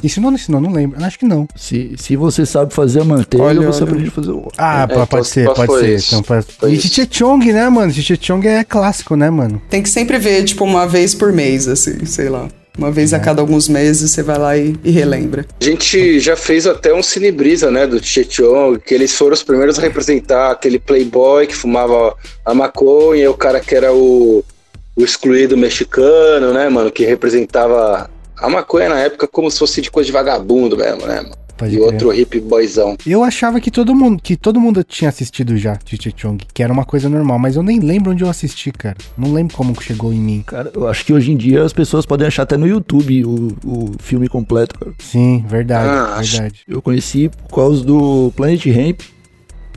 Ensinou 0.01 0.27
ou 0.27 0.31
não 0.31 0.37
ensinou? 0.37 0.61
Não 0.61 0.71
lembro. 0.71 1.03
Acho 1.03 1.19
que 1.19 1.25
não. 1.25 1.45
se, 1.57 1.93
se 1.97 2.15
você 2.15 2.45
sabe 2.45 2.73
fazer 2.73 3.01
a 3.01 3.03
manteiga, 3.03 3.43
Olha, 3.45 3.61
você 3.67 3.83
olha. 3.83 3.91
aprende 3.91 4.07
a 4.07 4.11
fazer 4.11 4.31
o. 4.31 4.47
Ah, 4.57 4.83
É, 4.83 4.87
pode 4.87 5.03
então, 5.03 5.23
ser, 5.25 5.53
pode 5.53 5.73
ser. 5.79 5.95
isso. 5.95 6.07
Então, 6.15 6.23
pode... 6.23 6.45
Foi 6.57 6.71
E. 6.73 6.79
Chichechong, 6.79 7.51
né, 7.51 7.67
mano? 7.67 7.91
Chichechong 7.91 8.47
é 8.47 8.63
clássico, 8.63 9.17
né, 9.17 9.29
mano? 9.29 9.61
Tem 9.69 9.83
que 9.83 9.89
sempre 9.89 10.17
ver, 10.17 10.45
tipo, 10.45 10.63
uma 10.63 10.87
vez 10.87 11.13
por 11.13 11.33
mês, 11.33 11.67
assim, 11.67 12.05
sei 12.05 12.29
lá. 12.29 12.47
Uma 12.77 12.91
vez 12.91 13.13
a 13.13 13.19
cada 13.19 13.41
alguns 13.41 13.67
meses 13.67 14.11
você 14.11 14.23
vai 14.23 14.37
lá 14.37 14.57
e, 14.57 14.75
e 14.83 14.91
relembra. 14.91 15.45
A 15.59 15.63
gente 15.63 16.19
já 16.19 16.35
fez 16.35 16.65
até 16.65 16.93
um 16.93 17.03
cinebrisa, 17.03 17.69
né, 17.69 17.85
do 17.85 18.03
Chechong, 18.03 18.79
que 18.79 18.93
eles 18.93 19.13
foram 19.13 19.33
os 19.33 19.43
primeiros 19.43 19.77
a 19.77 19.81
representar 19.81 20.51
aquele 20.51 20.79
playboy 20.79 21.47
que 21.47 21.55
fumava 21.55 22.15
a 22.45 22.53
maconha, 22.53 23.23
e 23.23 23.27
o 23.27 23.33
cara 23.33 23.59
que 23.59 23.75
era 23.75 23.93
o, 23.93 24.43
o 24.95 25.03
excluído 25.03 25.57
mexicano, 25.57 26.53
né, 26.53 26.69
mano, 26.69 26.91
que 26.91 27.05
representava 27.05 28.09
a 28.37 28.49
maconha 28.49 28.89
na 28.89 28.99
época 28.99 29.27
como 29.27 29.51
se 29.51 29.59
fosse 29.59 29.81
de 29.81 29.91
coisa 29.91 30.07
de 30.07 30.13
vagabundo 30.13 30.77
mesmo, 30.77 31.05
né, 31.05 31.21
mano. 31.21 31.35
Pode 31.59 31.73
E 31.73 31.77
crer. 31.77 31.85
outro 31.91 32.13
hip 32.13 32.39
boyzão. 32.39 32.95
Eu 33.05 33.21
achava 33.23 33.59
que 33.59 33.69
todo 33.69 33.93
mundo, 33.93 34.21
que 34.23 34.37
todo 34.37 34.59
mundo 34.61 34.81
tinha 34.83 35.09
assistido 35.09 35.57
já 35.57 35.77
Cheech 35.85 36.13
Chong, 36.15 36.41
que 36.53 36.63
era 36.63 36.71
uma 36.71 36.85
coisa 36.85 37.09
normal, 37.09 37.37
mas 37.37 37.55
eu 37.57 37.61
nem 37.61 37.79
lembro 37.81 38.13
onde 38.13 38.23
eu 38.23 38.29
assisti, 38.29 38.71
cara. 38.71 38.95
Não 39.17 39.33
lembro 39.33 39.55
como 39.57 39.73
que 39.75 39.83
chegou 39.83 40.13
em 40.13 40.19
mim. 40.19 40.43
Cara, 40.47 40.71
eu 40.73 40.87
acho 40.87 41.05
que 41.05 41.11
hoje 41.13 41.31
em 41.33 41.37
dia 41.37 41.61
as 41.63 41.73
pessoas 41.73 42.05
podem 42.05 42.25
achar 42.25 42.43
até 42.43 42.55
no 42.55 42.65
YouTube 42.65 43.25
o, 43.25 43.49
o 43.65 43.91
filme 43.99 44.29
completo, 44.29 44.79
cara. 44.79 44.93
Sim, 44.99 45.43
verdade, 45.47 45.89
Ah, 45.89 46.21
verdade. 46.21 46.61
Eu 46.67 46.81
conheci 46.81 47.29
por 47.49 47.55
causa 47.57 47.83
do 47.83 48.31
Planet 48.37 48.65
Ramp, 48.67 49.01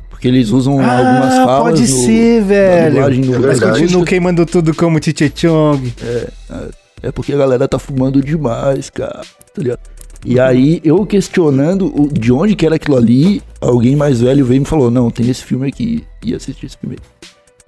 porque 0.09 0.29
eles 0.29 0.51
usam 0.51 0.75
algumas 0.75 1.35
falas 1.35 1.49
Ah, 1.49 1.63
pode 1.63 1.81
no- 1.81 1.87
ser, 1.89 2.41
da 2.43 2.47
velho. 2.47 2.91
dublagem 2.95 3.25
no 3.25 3.33
Mas 3.33 3.41
verdade. 3.59 3.81
continuo 3.81 4.05
queimando 4.05 4.47
tudo 4.47 4.73
como 4.73 5.03
Cheech 5.03 5.33
Chong. 5.35 5.93
É 7.03 7.11
porque 7.11 7.33
a 7.33 7.37
galera 7.37 7.67
tá 7.67 7.79
fumando 7.79 8.23
demais, 8.23 8.89
cara. 8.89 9.23
Tá 9.55 9.61
ligado? 9.61 9.81
E 10.25 10.39
aí, 10.39 10.81
eu 10.85 11.05
questionando 11.05 11.87
o- 11.87 12.09
de 12.13 12.33
onde 12.33 12.55
que 12.55 12.65
era 12.65 12.77
aquilo 12.77 12.97
ali, 12.97 13.43
alguém 13.61 13.97
mais 13.97 14.21
velho 14.21 14.45
veio 14.45 14.59
e 14.59 14.61
me 14.61 14.67
falou: 14.67 14.91
Não, 14.91 15.11
tem 15.11 15.29
esse 15.29 15.43
filme 15.45 15.67
aqui. 15.69 16.05
E 16.25 16.35
assisti 16.35 16.67
esse 16.67 16.77
aí. 16.89 16.97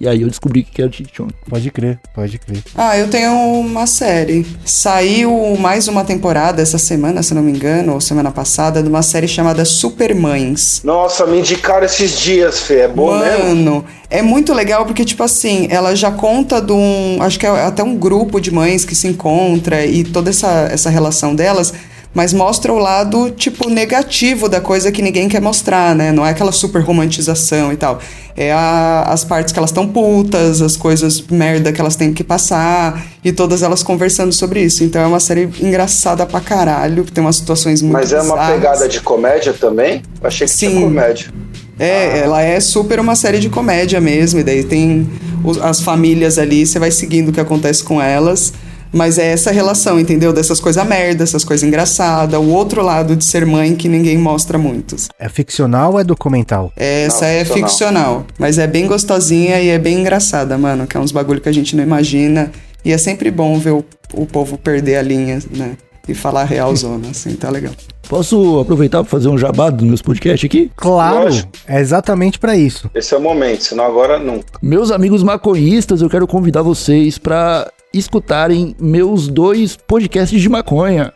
E 0.00 0.09
aí 0.09 0.22
eu 0.22 0.28
descobri 0.28 0.64
que 0.64 0.82
era 0.82 0.90
Chong. 0.92 1.32
Pode 1.48 1.70
crer, 1.70 2.00
pode 2.14 2.36
crer. 2.38 2.62
Ah, 2.76 2.98
eu 2.98 3.09
tenho 3.09 3.32
uma 3.61 3.86
série. 3.86 4.44
Saiu 4.64 5.57
mais 5.57 5.86
uma 5.86 6.05
temporada 6.05 6.61
essa 6.61 6.78
semana, 6.78 7.22
se 7.22 7.32
não 7.32 7.40
me 7.42 7.52
engano, 7.52 7.94
ou 7.94 8.00
semana 8.00 8.32
passada, 8.32 8.82
de 8.82 8.88
uma 8.88 9.02
série 9.02 9.28
chamada 9.28 9.64
Supermães. 9.64 10.80
Nossa, 10.84 11.24
me 11.26 11.38
indicaram 11.38 11.86
esses 11.86 12.18
dias, 12.18 12.61
Fê. 12.61 12.80
É 12.80 12.88
bom 12.88 13.16
mesmo? 13.18 13.44
Mano, 13.46 13.84
é 14.11 14.20
muito 14.20 14.52
legal 14.52 14.84
porque, 14.84 15.05
tipo 15.05 15.22
assim, 15.22 15.68
ela 15.70 15.94
já 15.94 16.11
conta 16.11 16.61
de 16.61 16.72
um. 16.72 17.18
Acho 17.20 17.38
que 17.38 17.46
é 17.46 17.50
até 17.50 17.82
um 17.82 17.96
grupo 17.96 18.40
de 18.40 18.50
mães 18.50 18.84
que 18.84 18.94
se 18.96 19.07
encontra 19.09 19.86
e 19.86 20.02
toda 20.05 20.28
essa, 20.30 20.68
essa 20.70 20.90
relação 20.90 21.34
delas, 21.36 21.72
mas 22.14 22.32
mostra 22.32 22.72
o 22.72 22.78
lado, 22.78 23.30
tipo, 23.32 23.68
negativo 23.68 24.48
da 24.48 24.60
coisa 24.60 24.92
que 24.92 25.02
ninguém 25.02 25.28
quer 25.28 25.40
mostrar, 25.42 25.94
né? 25.96 26.12
Não 26.12 26.24
é 26.24 26.30
aquela 26.30 26.52
super 26.52 26.80
romantização 26.82 27.72
e 27.72 27.76
tal. 27.76 27.98
É 28.36 28.52
a- 28.52 29.04
as 29.08 29.24
partes 29.24 29.52
que 29.52 29.58
elas 29.58 29.70
estão 29.70 29.86
putas, 29.88 30.62
as 30.62 30.76
coisas 30.76 31.20
merda 31.30 31.72
que 31.72 31.80
elas 31.80 31.96
têm 31.96 32.12
que 32.12 32.22
passar, 32.22 33.04
e 33.24 33.32
todas 33.32 33.62
elas 33.62 33.82
conversando 33.82 34.32
sobre 34.32 34.62
isso. 34.62 34.84
Então 34.84 35.02
é 35.02 35.06
uma 35.06 35.20
série 35.20 35.48
engraçada 35.60 36.24
pra 36.24 36.40
caralho, 36.40 37.04
que 37.04 37.10
tem 37.12 37.22
umas 37.22 37.36
situações 37.36 37.82
muito 37.82 37.94
Mas 37.94 38.12
é 38.12 38.20
uma 38.22 38.34
bizarras. 38.36 38.54
pegada 38.54 38.88
de 38.88 39.00
comédia 39.00 39.52
também? 39.52 40.02
Eu 40.20 40.28
achei 40.28 40.46
que 40.46 40.52
Sim. 40.52 40.82
comédia. 40.82 41.32
É, 41.78 42.20
ela 42.20 42.40
é 42.40 42.60
super 42.60 43.00
uma 43.00 43.16
série 43.16 43.40
de 43.40 43.48
comédia 43.48 44.00
mesmo, 44.00 44.38
e 44.38 44.44
daí 44.44 44.62
tem 44.62 45.08
os- 45.42 45.58
as 45.58 45.80
famílias 45.80 46.38
ali, 46.38 46.64
você 46.64 46.78
vai 46.78 46.92
seguindo 46.92 47.30
o 47.30 47.32
que 47.32 47.40
acontece 47.40 47.82
com 47.82 48.00
elas. 48.00 48.52
Mas 48.95 49.18
é 49.18 49.26
essa 49.32 49.51
relação, 49.51 49.99
entendeu? 49.99 50.32
Dessas 50.32 50.61
coisas 50.61 50.86
merda, 50.86 51.24
essas 51.24 51.42
coisas 51.45 51.66
engraçadas, 51.66 52.38
o 52.38 52.49
outro 52.51 52.80
lado 52.80 53.16
de 53.16 53.24
ser 53.24 53.45
mãe 53.45 53.74
que 53.74 53.88
ninguém 53.88 54.16
mostra 54.16 54.57
muitos. 54.57 55.09
É 55.18 55.28
ficcional 55.28 55.95
ou 55.95 55.99
é 56.01 56.05
documental? 56.05 56.72
Essa 56.76 57.22
Não, 57.26 57.32
é 57.32 57.45
ficcional. 57.45 57.68
ficcional, 57.68 58.26
mas 58.38 58.57
é 58.59 58.66
bem 58.68 58.86
gostosinha 58.86 59.61
e 59.61 59.68
é 59.68 59.78
bem 59.78 59.99
engraçada, 59.99 60.57
mano, 60.57 60.86
que 60.86 60.97
é 60.97 61.01
uns 61.01 61.11
bagulho 61.11 61.40
que 61.40 61.49
a 61.49 61.53
gente 61.53 61.74
não 61.74 61.82
imagina. 61.82 62.53
E 62.84 62.92
é 62.92 62.99
sempre 62.99 63.30
bom 63.32 63.59
ver 63.59 63.72
o, 63.72 63.84
o 64.14 64.26
povo 64.26 64.57
perder 64.57 64.97
a 64.97 65.03
linha, 65.03 65.40
né? 65.51 65.72
E 66.07 66.14
falar 66.14 66.45
real 66.45 66.74
zona, 66.76 67.09
assim, 67.09 67.34
tá 67.34 67.51
legal. 67.51 67.72
Posso 68.09 68.61
aproveitar 68.61 69.03
pra 69.03 69.11
fazer 69.11 69.28
um 69.28 69.38
jabá 69.38 69.70
dos 69.70 69.86
meus 69.88 70.03
podcasts 70.03 70.45
aqui? 70.47 70.70
Claro, 70.76 71.24
Lógico. 71.24 71.51
é 71.66 71.80
exatamente 71.80 72.38
pra 72.38 72.55
isso. 72.55 72.88
Esse 72.95 73.14
é 73.14 73.16
o 73.16 73.20
momento, 73.20 73.64
senão 73.64 73.84
agora 73.86 74.18
não. 74.18 74.40
Meus 74.62 74.90
amigos 74.90 75.22
maconhistas, 75.22 76.03
eu 76.03 76.11
quero 76.11 76.26
convidar 76.26 76.61
vocês 76.62 77.16
para 77.16 77.66
escutarem 77.99 78.74
meus 78.80 79.28
dois 79.28 79.76
podcasts 79.76 80.40
de 80.40 80.49
maconha. 80.49 81.12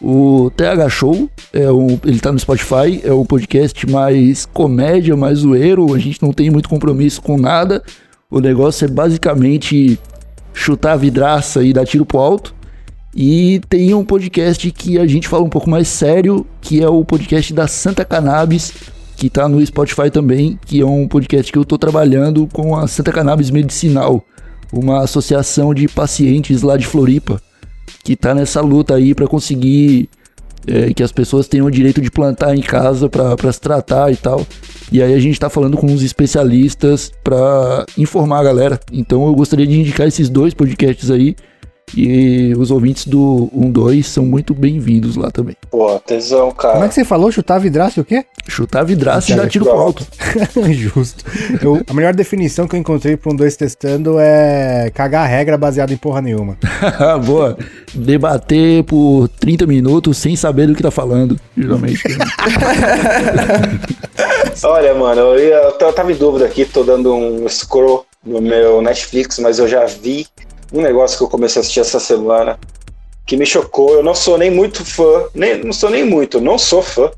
O 0.00 0.50
TH 0.56 0.88
Show, 0.90 1.28
é 1.52 1.70
um, 1.72 1.98
ele 2.04 2.20
tá 2.20 2.30
no 2.30 2.38
Spotify, 2.38 3.00
é 3.02 3.12
o 3.12 3.24
podcast 3.24 3.88
mais 3.90 4.46
comédia, 4.46 5.16
mais 5.16 5.38
zoeiro, 5.38 5.92
a 5.94 5.98
gente 5.98 6.22
não 6.22 6.32
tem 6.32 6.50
muito 6.50 6.68
compromisso 6.68 7.20
com 7.20 7.36
nada. 7.36 7.82
O 8.30 8.40
negócio 8.40 8.84
é 8.84 8.88
basicamente 8.88 9.98
chutar 10.52 10.92
a 10.92 10.96
vidraça 10.96 11.62
e 11.62 11.72
dar 11.72 11.86
tiro 11.86 12.04
pro 12.04 12.18
alto. 12.18 12.54
E 13.14 13.60
tem 13.68 13.94
um 13.94 14.04
podcast 14.04 14.70
que 14.70 14.98
a 14.98 15.06
gente 15.06 15.26
fala 15.26 15.42
um 15.42 15.48
pouco 15.48 15.68
mais 15.68 15.88
sério, 15.88 16.46
que 16.60 16.82
é 16.82 16.88
o 16.88 17.04
podcast 17.04 17.52
da 17.54 17.66
Santa 17.66 18.04
Cannabis, 18.04 18.72
que 19.16 19.28
tá 19.28 19.48
no 19.48 19.64
Spotify 19.64 20.10
também, 20.10 20.58
que 20.64 20.80
é 20.80 20.86
um 20.86 21.08
podcast 21.08 21.50
que 21.50 21.58
eu 21.58 21.64
tô 21.64 21.76
trabalhando 21.76 22.46
com 22.52 22.76
a 22.76 22.86
Santa 22.86 23.10
Cannabis 23.10 23.50
Medicinal, 23.50 24.22
uma 24.72 25.02
associação 25.02 25.72
de 25.72 25.88
pacientes 25.88 26.62
lá 26.62 26.76
de 26.76 26.86
Floripa, 26.86 27.40
que 28.04 28.16
tá 28.16 28.34
nessa 28.34 28.60
luta 28.60 28.94
aí 28.94 29.14
para 29.14 29.26
conseguir 29.26 30.08
é, 30.66 30.92
que 30.92 31.02
as 31.02 31.12
pessoas 31.12 31.48
tenham 31.48 31.66
o 31.66 31.70
direito 31.70 32.00
de 32.00 32.10
plantar 32.10 32.54
em 32.54 32.60
casa 32.60 33.08
para 33.08 33.52
se 33.52 33.60
tratar 33.60 34.12
e 34.12 34.16
tal. 34.16 34.46
E 34.90 35.02
aí 35.02 35.14
a 35.14 35.18
gente 35.18 35.38
tá 35.38 35.50
falando 35.50 35.76
com 35.76 35.86
uns 35.86 36.02
especialistas 36.02 37.12
para 37.22 37.84
informar 37.96 38.40
a 38.40 38.44
galera. 38.44 38.80
Então 38.92 39.26
eu 39.26 39.34
gostaria 39.34 39.66
de 39.66 39.78
indicar 39.78 40.06
esses 40.06 40.28
dois 40.28 40.54
podcasts 40.54 41.10
aí. 41.10 41.36
E 41.96 42.52
os 42.56 42.70
ouvintes 42.70 43.06
do 43.06 43.48
12 43.52 44.02
são 44.02 44.24
muito 44.24 44.54
bem-vindos 44.54 45.16
lá 45.16 45.30
também. 45.30 45.56
Pô, 45.70 45.98
tesão, 46.00 46.50
Como 46.50 46.70
é 46.70 46.74
cara. 46.74 46.88
que 46.88 46.94
você 46.94 47.04
falou? 47.04 47.30
Chutar 47.32 47.58
vidraça 47.58 47.98
e 47.98 48.02
o 48.02 48.04
quê? 48.04 48.24
Chutar 48.46 48.84
vidraça 48.84 49.32
e 49.32 49.34
dar 49.36 49.48
tiro 49.48 49.64
pro 49.64 49.74
alto. 49.74 50.06
Justo. 50.72 51.24
Eu- 51.62 51.82
a 51.88 51.94
melhor 51.94 52.14
definição 52.14 52.66
que 52.68 52.76
eu 52.76 52.80
encontrei 52.80 53.16
pra 53.16 53.32
um 53.32 53.36
dois 53.36 53.56
testando 53.56 54.16
é 54.18 54.90
cagar 54.94 55.24
a 55.24 55.26
regra 55.26 55.56
baseado 55.58 55.92
em 55.92 55.96
porra 55.96 56.20
nenhuma. 56.20 56.56
Boa. 57.24 57.56
Debater 57.94 58.84
por 58.84 59.28
30 59.40 59.66
minutos 59.66 60.18
sem 60.18 60.36
saber 60.36 60.66
do 60.66 60.74
que 60.74 60.82
tá 60.82 60.90
falando, 60.90 61.38
geralmente. 61.56 62.02
Olha, 64.62 64.94
mano, 64.94 65.20
eu, 65.20 65.38
ia, 65.38 65.54
eu 65.80 65.92
tava 65.92 66.12
em 66.12 66.16
dúvida 66.16 66.44
aqui, 66.44 66.64
tô 66.64 66.82
dando 66.82 67.14
um 67.14 67.48
scroll 67.48 68.04
no 68.24 68.40
meu 68.40 68.82
Netflix, 68.82 69.38
mas 69.38 69.58
eu 69.58 69.68
já 69.68 69.84
vi 69.86 70.26
um 70.72 70.82
negócio 70.82 71.16
que 71.16 71.24
eu 71.24 71.28
comecei 71.28 71.60
a 71.60 71.62
assistir 71.62 71.80
essa 71.80 72.00
semana 72.00 72.58
que 73.26 73.36
me 73.36 73.46
chocou. 73.46 73.94
Eu 73.94 74.02
não 74.02 74.14
sou 74.14 74.38
nem 74.38 74.50
muito 74.50 74.84
fã, 74.84 75.26
nem, 75.34 75.62
não 75.62 75.72
sou 75.72 75.90
nem 75.90 76.04
muito, 76.04 76.40
não 76.40 76.58
sou 76.58 76.82
fã, 76.82 77.10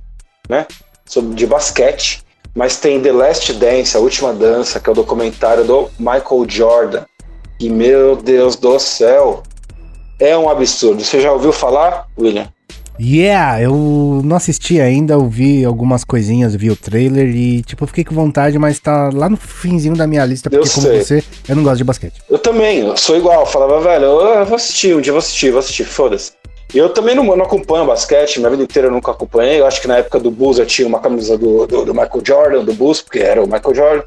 né? 0.49 0.67
Sou 1.07 1.23
de 1.23 1.47
basquete, 1.47 2.25
mas 2.55 2.77
tem 2.77 3.01
The 3.01 3.13
Last 3.13 3.53
Dance, 3.55 3.97
a 3.97 4.01
última 4.01 4.33
dança, 4.33 4.81
que 4.81 4.89
é 4.89 4.93
o 4.93 4.95
documentário 4.95 5.65
do 5.65 5.91
Michael 5.99 6.47
Jordan. 6.49 7.05
E 7.59 7.69
meu 7.69 8.17
Deus 8.17 8.57
do 8.57 8.79
céu, 8.79 9.43
é 10.19 10.37
um 10.37 10.49
absurdo. 10.49 11.03
Você 11.03 11.21
já 11.21 11.33
ouviu 11.33 11.53
falar, 11.53 12.07
William? 12.19 12.53
Yeah, 13.03 13.63
eu 13.63 14.21
não 14.23 14.37
assisti 14.37 14.79
ainda, 14.79 15.15
eu 15.15 15.27
vi 15.27 15.65
algumas 15.65 16.05
coisinhas, 16.05 16.55
vi 16.55 16.71
o 16.71 16.77
trailer 16.77 17.29
e, 17.35 17.63
tipo, 17.63 17.85
eu 17.85 17.89
fiquei 17.89 18.05
com 18.05 18.15
vontade, 18.15 18.59
mas 18.59 18.79
tá 18.79 19.09
lá 19.13 19.29
no 19.29 19.39
finzinho 19.39 19.97
da 19.97 20.07
minha 20.07 20.25
lista, 20.27 20.51
porque 20.51 20.69
Eu 20.69 20.71
como 20.71 20.87
sei. 20.87 21.03
você, 21.03 21.25
eu 21.49 21.57
não 21.57 21.63
gosto 21.63 21.79
de 21.79 21.85
basquete. 21.85 22.21
Eu 22.29 22.39
também, 22.39 22.81
eu 22.81 22.97
sou 22.99 23.17
igual. 23.17 23.47
Falava, 23.47 23.81
velho, 23.81 24.05
eu 24.05 24.45
vou 24.45 24.57
assistir, 24.57 24.95
um 24.95 25.01
dia 25.01 25.13
vou 25.13 25.19
assistir, 25.19 25.51
vou 25.51 25.61
assistir, 25.61 25.85
foda-se. 25.85 26.33
E 26.75 26.79
eu 26.79 26.91
também 26.91 27.15
não, 27.15 27.25
não 27.25 27.45
acompanho 27.45 27.87
basquete, 27.87 28.39
minha 28.39 28.51
vida 28.51 28.63
inteira 28.63 28.89
eu 28.89 28.93
nunca 28.93 29.11
acompanhei. 29.11 29.61
Eu 29.61 29.67
acho 29.67 29.81
que 29.81 29.89
na 29.89 29.97
época 29.97 30.21
do 30.21 30.31
Bulls 30.31 30.59
eu 30.59 30.67
tinha 30.67 30.87
uma 30.87 31.01
camisa 31.01 31.37
do, 31.39 31.67
do, 31.67 31.85
do 31.87 31.95
Michael 31.95 32.23
Jordan, 32.25 32.65
do 32.65 32.75
Bulls, 32.75 33.01
porque 33.01 33.19
era 33.19 33.43
o 33.43 33.47
Michael 33.47 33.75
Jordan. 33.75 34.03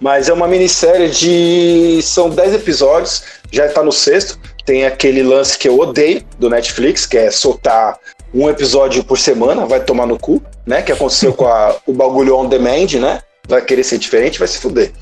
Mas 0.00 0.28
é 0.28 0.32
uma 0.32 0.48
minissérie 0.48 1.10
de. 1.10 2.00
São 2.02 2.30
10 2.30 2.54
episódios, 2.54 3.22
já 3.52 3.68
tá 3.68 3.82
no 3.82 3.92
sexto. 3.92 4.38
Tem 4.64 4.86
aquele 4.86 5.22
lance 5.22 5.58
que 5.58 5.68
eu 5.68 5.78
odeio 5.78 6.24
do 6.38 6.48
Netflix, 6.48 7.04
que 7.04 7.18
é 7.18 7.30
soltar 7.30 7.98
um 8.32 8.48
episódio 8.48 9.02
por 9.04 9.18
semana, 9.18 9.66
vai 9.66 9.80
tomar 9.80 10.06
no 10.06 10.18
cu, 10.18 10.42
né? 10.64 10.80
Que 10.82 10.92
aconteceu 10.92 11.34
com 11.34 11.46
a- 11.46 11.76
o 11.86 11.92
bagulho 11.92 12.36
on 12.36 12.46
demand, 12.48 12.92
né? 13.00 13.20
Vai 13.46 13.60
querer 13.62 13.82
ser 13.84 13.98
diferente, 13.98 14.38
vai 14.38 14.48
se 14.48 14.58
fuder. 14.58 14.92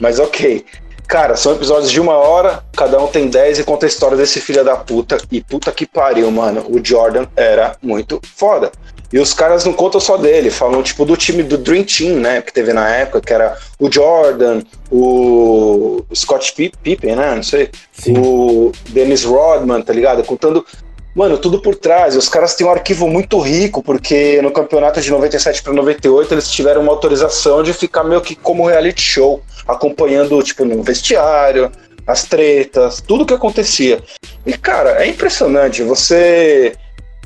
Mas 0.00 0.18
ok. 0.18 0.64
Cara, 1.06 1.36
são 1.36 1.52
episódios 1.52 1.90
de 1.90 2.00
uma 2.00 2.14
hora, 2.14 2.62
cada 2.74 2.98
um 2.98 3.06
tem 3.06 3.28
10 3.28 3.58
e 3.58 3.64
conta 3.64 3.84
a 3.84 3.88
história 3.88 4.16
desse 4.16 4.40
filho 4.40 4.64
da 4.64 4.76
puta. 4.76 5.18
E 5.30 5.40
puta 5.42 5.70
que 5.70 5.84
pariu, 5.86 6.30
mano. 6.30 6.64
O 6.68 6.82
Jordan 6.82 7.26
era 7.36 7.76
muito 7.82 8.20
foda. 8.36 8.72
E 9.14 9.18
os 9.20 9.32
caras 9.32 9.64
não 9.64 9.72
contam 9.72 10.00
só 10.00 10.16
dele, 10.16 10.50
falam 10.50 10.82
tipo 10.82 11.04
do 11.04 11.16
time 11.16 11.44
do 11.44 11.56
Dream 11.56 11.84
Team, 11.84 12.16
né? 12.18 12.42
Que 12.42 12.52
teve 12.52 12.72
na 12.72 12.88
época, 12.88 13.20
que 13.20 13.32
era 13.32 13.56
o 13.78 13.88
Jordan, 13.88 14.62
o 14.90 16.04
Scott 16.12 16.52
Pip- 16.52 16.76
Pippen, 16.82 17.14
né? 17.14 17.32
Não 17.36 17.42
sei. 17.44 17.70
Sim. 17.92 18.18
O 18.18 18.72
Dennis 18.88 19.22
Rodman, 19.22 19.82
tá 19.82 19.92
ligado? 19.92 20.24
Contando. 20.24 20.66
Mano, 21.14 21.38
tudo 21.38 21.62
por 21.62 21.76
trás. 21.76 22.16
Os 22.16 22.28
caras 22.28 22.56
têm 22.56 22.66
um 22.66 22.72
arquivo 22.72 23.06
muito 23.08 23.38
rico, 23.38 23.84
porque 23.84 24.42
no 24.42 24.50
campeonato 24.50 25.00
de 25.00 25.08
97 25.12 25.62
para 25.62 25.72
98 25.72 26.34
eles 26.34 26.50
tiveram 26.50 26.82
uma 26.82 26.90
autorização 26.90 27.62
de 27.62 27.72
ficar 27.72 28.02
meio 28.02 28.20
que 28.20 28.34
como 28.34 28.66
reality 28.66 29.00
show, 29.00 29.40
acompanhando, 29.64 30.42
tipo, 30.42 30.64
no 30.64 30.82
vestiário, 30.82 31.70
as 32.04 32.24
tretas, 32.24 33.00
tudo 33.00 33.24
que 33.24 33.32
acontecia. 33.32 34.02
E, 34.44 34.54
cara, 34.54 35.04
é 35.04 35.06
impressionante. 35.06 35.84
Você, 35.84 36.74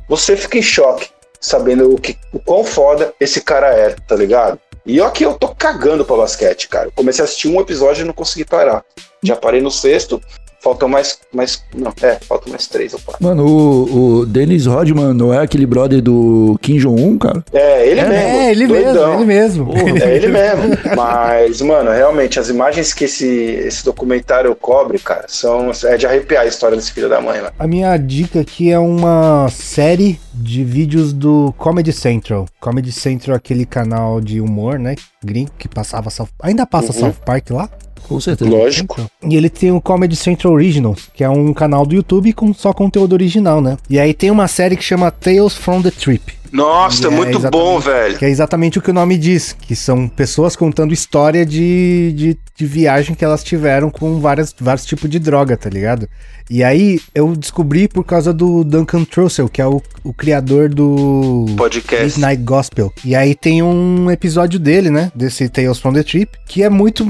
você 0.06 0.36
fica 0.36 0.58
em 0.58 0.62
choque 0.62 1.08
sabendo 1.40 1.94
o, 1.94 2.00
que, 2.00 2.16
o 2.32 2.38
quão 2.38 2.64
foda 2.64 3.12
esse 3.20 3.40
cara 3.40 3.68
é, 3.68 3.90
tá 4.06 4.14
ligado? 4.14 4.58
E 4.84 5.00
aqui 5.00 5.22
eu 5.22 5.34
tô 5.34 5.48
cagando 5.48 6.04
pra 6.04 6.16
basquete, 6.16 6.68
cara. 6.68 6.90
Comecei 6.94 7.22
a 7.22 7.24
assistir 7.26 7.48
um 7.48 7.60
episódio 7.60 8.02
e 8.02 8.06
não 8.06 8.14
consegui 8.14 8.44
parar. 8.44 8.84
Já 9.22 9.36
parei 9.36 9.60
no 9.60 9.70
sexto, 9.70 10.22
Faltam 10.68 10.86
mais, 10.88 11.18
mais. 11.32 11.62
Não, 11.74 11.92
é, 12.02 12.18
faltam 12.28 12.50
mais 12.50 12.66
três 12.66 12.92
ou 12.92 13.00
quatro. 13.00 13.24
Mano, 13.24 13.46
o, 13.46 14.18
o 14.20 14.26
Dennis 14.26 14.66
Rodman 14.66 15.14
não 15.14 15.32
é 15.32 15.38
aquele 15.38 15.64
brother 15.64 16.02
do 16.02 16.58
Kim 16.60 16.76
Jong-un, 16.76 17.16
cara? 17.16 17.42
É, 17.54 17.86
ele 17.88 18.00
É, 18.00 18.08
mesmo. 18.08 18.22
é, 18.38 18.50
ele 18.50 18.66
doidão. 18.66 19.24
mesmo, 19.24 19.72
ele 19.72 19.92
mesmo. 19.92 20.02
É 20.04 20.14
ele 20.16 20.28
mesmo. 20.28 20.78
Mas, 20.94 21.62
mano, 21.62 21.90
realmente, 21.90 22.38
as 22.38 22.50
imagens 22.50 22.92
que 22.92 23.04
esse, 23.04 23.26
esse 23.26 23.82
documentário 23.82 24.54
cobre, 24.54 24.98
cara, 24.98 25.24
são. 25.26 25.70
É 25.84 25.96
de 25.96 26.06
arrepiar 26.06 26.42
a 26.42 26.46
história 26.46 26.76
desse 26.76 26.92
filho 26.92 27.08
da 27.08 27.18
mãe, 27.20 27.40
mano. 27.40 27.52
A 27.58 27.66
minha 27.66 27.96
dica 27.96 28.40
aqui 28.40 28.70
é 28.70 28.78
uma 28.78 29.48
série 29.50 30.20
de 30.34 30.62
vídeos 30.64 31.14
do 31.14 31.54
Comedy 31.56 31.92
Central. 31.94 32.44
Comedy 32.60 32.92
Central 32.92 33.34
é 33.34 33.38
aquele 33.38 33.64
canal 33.64 34.20
de 34.20 34.38
humor, 34.40 34.78
né? 34.78 34.94
Gringo 35.24 35.50
que 35.58 35.66
passava 35.66 36.10
South... 36.10 36.28
Ainda 36.42 36.64
passa 36.66 36.92
Uhum. 36.92 37.00
South 37.00 37.16
Park 37.24 37.50
lá? 37.50 37.68
Com 38.08 38.18
certeza. 38.20 38.50
Lógico. 38.50 39.08
E 39.28 39.36
ele 39.36 39.50
tem 39.50 39.70
o 39.70 39.80
Comedy 39.80 40.16
Central 40.16 40.54
Originals, 40.54 41.10
que 41.14 41.22
é 41.22 41.28
um 41.28 41.52
canal 41.52 41.84
do 41.84 41.94
YouTube 41.94 42.32
com 42.32 42.52
só 42.54 42.72
conteúdo 42.72 43.12
original, 43.12 43.60
né? 43.60 43.76
E 43.88 43.98
aí 43.98 44.14
tem 44.14 44.30
uma 44.30 44.48
série 44.48 44.76
que 44.76 44.82
chama 44.84 45.10
Tales 45.10 45.54
from 45.54 45.82
the 45.82 45.90
Trip. 45.90 46.38
Nossa, 46.50 47.08
É, 47.08 47.10
muito 47.10 47.38
exatamente. 47.38 47.50
bom, 47.50 47.78
velho. 47.78 48.18
Que 48.18 48.24
é 48.24 48.30
exatamente 48.30 48.78
o 48.78 48.82
que 48.82 48.90
o 48.90 48.94
nome 48.94 49.18
diz, 49.18 49.52
que 49.52 49.76
são 49.76 50.08
pessoas 50.08 50.56
contando 50.56 50.94
história 50.94 51.44
de, 51.44 52.12
de, 52.16 52.38
de 52.56 52.66
viagem 52.66 53.14
que 53.14 53.22
elas 53.22 53.44
tiveram 53.44 53.90
com 53.90 54.18
várias, 54.18 54.54
vários 54.58 54.86
tipos 54.86 55.10
de 55.10 55.18
droga, 55.18 55.58
tá 55.58 55.68
ligado? 55.68 56.08
E 56.50 56.64
aí 56.64 56.98
eu 57.14 57.36
descobri 57.36 57.86
por 57.86 58.04
causa 58.04 58.32
do 58.32 58.64
Duncan 58.64 59.04
Trussell, 59.04 59.48
que 59.48 59.60
é 59.60 59.66
o, 59.66 59.82
o 60.02 60.14
criador 60.14 60.68
do 60.70 61.44
Podcast. 61.56 62.18
Midnight 62.18 62.42
Gospel. 62.42 62.92
E 63.04 63.14
aí 63.14 63.34
tem 63.34 63.62
um 63.62 64.10
episódio 64.10 64.58
dele, 64.58 64.90
né? 64.90 65.12
Desse 65.14 65.48
Tales 65.48 65.78
from 65.78 65.92
the 65.92 66.02
Trip, 66.02 66.38
que 66.46 66.62
é 66.62 66.70
muito. 66.70 67.06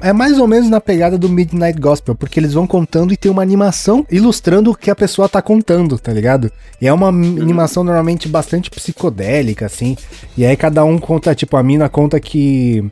É 0.00 0.12
mais 0.12 0.38
ou 0.38 0.48
menos 0.48 0.68
na 0.68 0.80
pegada 0.80 1.16
do 1.16 1.28
Midnight 1.28 1.80
Gospel, 1.80 2.14
porque 2.14 2.40
eles 2.40 2.52
vão 2.52 2.66
contando 2.66 3.12
e 3.12 3.16
tem 3.16 3.30
uma 3.30 3.42
animação 3.42 4.04
ilustrando 4.10 4.72
o 4.72 4.74
que 4.74 4.90
a 4.90 4.96
pessoa 4.96 5.28
tá 5.28 5.40
contando, 5.40 5.98
tá 5.98 6.12
ligado? 6.12 6.50
E 6.80 6.88
é 6.88 6.92
uma 6.92 7.08
animação 7.08 7.84
normalmente 7.84 8.28
bastante 8.28 8.70
psicodélica, 8.70 9.66
assim. 9.66 9.96
E 10.36 10.44
aí 10.44 10.56
cada 10.56 10.84
um 10.84 10.98
conta, 10.98 11.34
tipo, 11.34 11.56
a 11.56 11.62
mina 11.62 11.88
conta 11.88 12.18
que. 12.18 12.84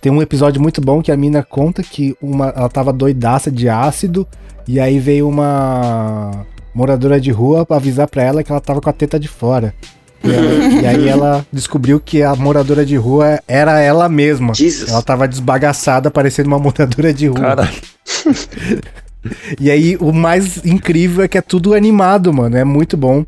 Tem 0.00 0.12
um 0.12 0.22
episódio 0.22 0.60
muito 0.60 0.80
bom 0.80 1.02
que 1.02 1.12
a 1.12 1.16
mina 1.16 1.42
conta 1.42 1.82
que 1.82 2.14
uma, 2.20 2.48
ela 2.50 2.68
tava 2.68 2.92
doidaça 2.92 3.50
de 3.50 3.68
ácido, 3.68 4.26
e 4.66 4.78
aí 4.80 4.98
veio 4.98 5.28
uma 5.28 6.46
moradora 6.74 7.20
de 7.20 7.30
rua 7.30 7.64
pra 7.64 7.76
avisar 7.76 8.08
pra 8.08 8.22
ela 8.22 8.42
que 8.42 8.50
ela 8.50 8.60
tava 8.60 8.80
com 8.80 8.90
a 8.90 8.92
teta 8.92 9.18
de 9.18 9.28
fora. 9.28 9.74
E, 10.22 10.30
ela- 10.32 10.82
e 10.82 10.86
aí 10.86 11.08
ela 11.08 11.46
descobriu 11.52 12.00
que 12.00 12.22
a 12.22 12.34
moradora 12.34 12.84
de 12.84 12.96
rua 12.96 13.38
era 13.46 13.80
ela 13.80 14.08
mesma. 14.08 14.54
Jesus. 14.54 14.90
Ela 14.90 15.02
tava 15.02 15.28
desbagaçada, 15.28 16.10
parecendo 16.10 16.48
uma 16.48 16.58
moradora 16.58 17.12
de 17.12 17.26
rua. 17.28 17.40
Cara, 17.40 17.70
E 19.58 19.70
aí, 19.70 19.96
o 20.00 20.12
mais 20.12 20.64
incrível 20.66 21.24
é 21.24 21.28
que 21.28 21.38
é 21.38 21.40
tudo 21.40 21.72
animado, 21.72 22.32
mano. 22.32 22.56
É 22.58 22.64
muito 22.64 22.94
bom. 22.96 23.24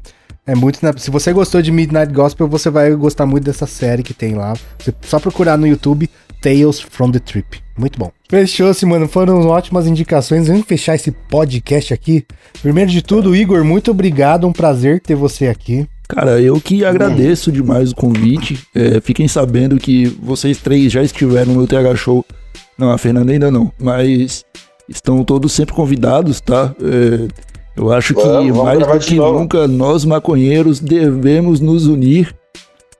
É 0.47 0.55
muito. 0.55 0.79
Se 0.99 1.11
você 1.11 1.33
gostou 1.33 1.63
de 1.63 1.73
Midnight 1.73 2.13
Gospel, 2.13 2.47
você 2.47 2.69
vai 2.71 2.95
gostar 2.95 3.25
muito 3.27 3.45
dessa 3.45 3.67
série 3.67 4.03
que 4.03 4.13
tem 4.13 4.35
lá. 4.35 4.53
Você 4.79 4.95
só 5.03 5.19
procurar 5.19 5.57
no 5.57 5.67
YouTube 5.67 6.09
Tales 6.41 6.81
from 6.81 7.11
the 7.11 7.19
Trip. 7.19 7.59
Muito 7.79 7.99
bom. 7.99 8.11
Fechou-se, 8.29 8.85
mano. 8.87 9.07
Foram 9.07 9.47
ótimas 9.47 9.87
indicações. 9.87 10.49
Vamos 10.49 10.67
fechar 10.67 10.95
esse 10.95 11.11
podcast 11.11 11.93
aqui. 11.93 12.25
Primeiro 12.63 12.91
de 12.91 13.03
tudo, 13.03 13.37
Igor, 13.37 13.65
muito 13.65 13.91
obrigado. 13.91 14.47
Um 14.47 14.53
prazer 14.53 15.01
ter 15.01 15.15
você 15.15 15.49
aqui. 15.49 15.87
Cara, 16.09 16.41
eu 16.41 16.61
que 16.61 16.85
agradeço 16.85 17.51
demais 17.51 17.91
o 17.91 17.97
convite. 17.97 18.65
É, 18.75 19.01
fiquem 19.01 19.27
sabendo 19.27 19.77
que 19.77 20.07
vocês 20.23 20.59
três 20.59 20.93
já 20.93 21.03
estiveram 21.03 21.53
no 21.53 21.59
meu 21.59 21.67
TH 21.67 21.97
Show. 21.97 22.25
Não, 22.79 22.91
a 22.91 22.99
Fernanda 22.99 23.33
ainda 23.33 23.51
não, 23.51 23.73
mas 23.79 24.45
estão 24.89 25.25
todos 25.25 25.53
sempre 25.53 25.75
convidados, 25.75 26.41
tá? 26.41 26.75
É, 26.81 27.29
eu 27.77 27.93
acho 27.93 28.15
que 28.15 28.23
Vamos, 28.23 28.57
vamos 28.57 28.63
mais 28.65 28.79
do 28.79 29.07
que 29.07 29.17
nunca 29.17 29.67
nós 29.67 30.05
maconheiros 30.05 30.79
devemos 30.81 31.61
nos 31.61 31.87
unir, 31.87 32.35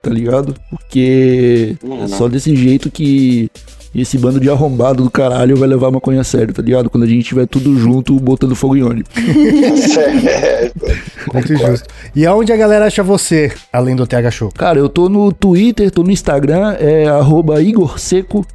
tá 0.01 0.09
ligado? 0.09 0.55
Porque 0.69 1.75
Uhum. 1.83 2.03
é 2.03 2.07
só 2.07 2.27
desse 2.27 2.55
jeito 2.55 2.91
que 2.91 3.49
esse 3.95 4.17
bando 4.17 4.39
de 4.39 4.49
arrombado 4.49 5.03
do 5.03 5.09
caralho 5.09 5.55
vai 5.57 5.67
levar 5.67 5.87
a 5.87 5.91
maconha 5.91 6.21
a 6.21 6.23
sério, 6.23 6.53
tá 6.53 6.61
ligado? 6.61 6.89
Quando 6.89 7.03
a 7.03 7.07
gente 7.07 7.25
tiver 7.25 7.47
tudo 7.47 7.77
junto 7.79 8.13
botando 8.19 8.55
fogo 8.55 8.75
em 8.75 8.83
ônibus. 8.83 9.11
Muito 11.33 11.55
justo. 11.57 11.87
E 12.15 12.25
aonde 12.25 12.51
a 12.51 12.57
galera 12.57 12.85
acha 12.85 13.03
você, 13.03 13.51
além 13.71 13.95
do 13.95 14.05
TH 14.05 14.31
Show? 14.31 14.51
Cara, 14.51 14.79
eu 14.79 14.89
tô 14.89 15.09
no 15.09 15.31
Twitter, 15.31 15.89
tô 15.91 16.03
no 16.03 16.11
Instagram, 16.11 16.75
é 16.79 17.07
arroba 17.07 17.61
Igor 17.61 17.99
Seco. 17.99 18.45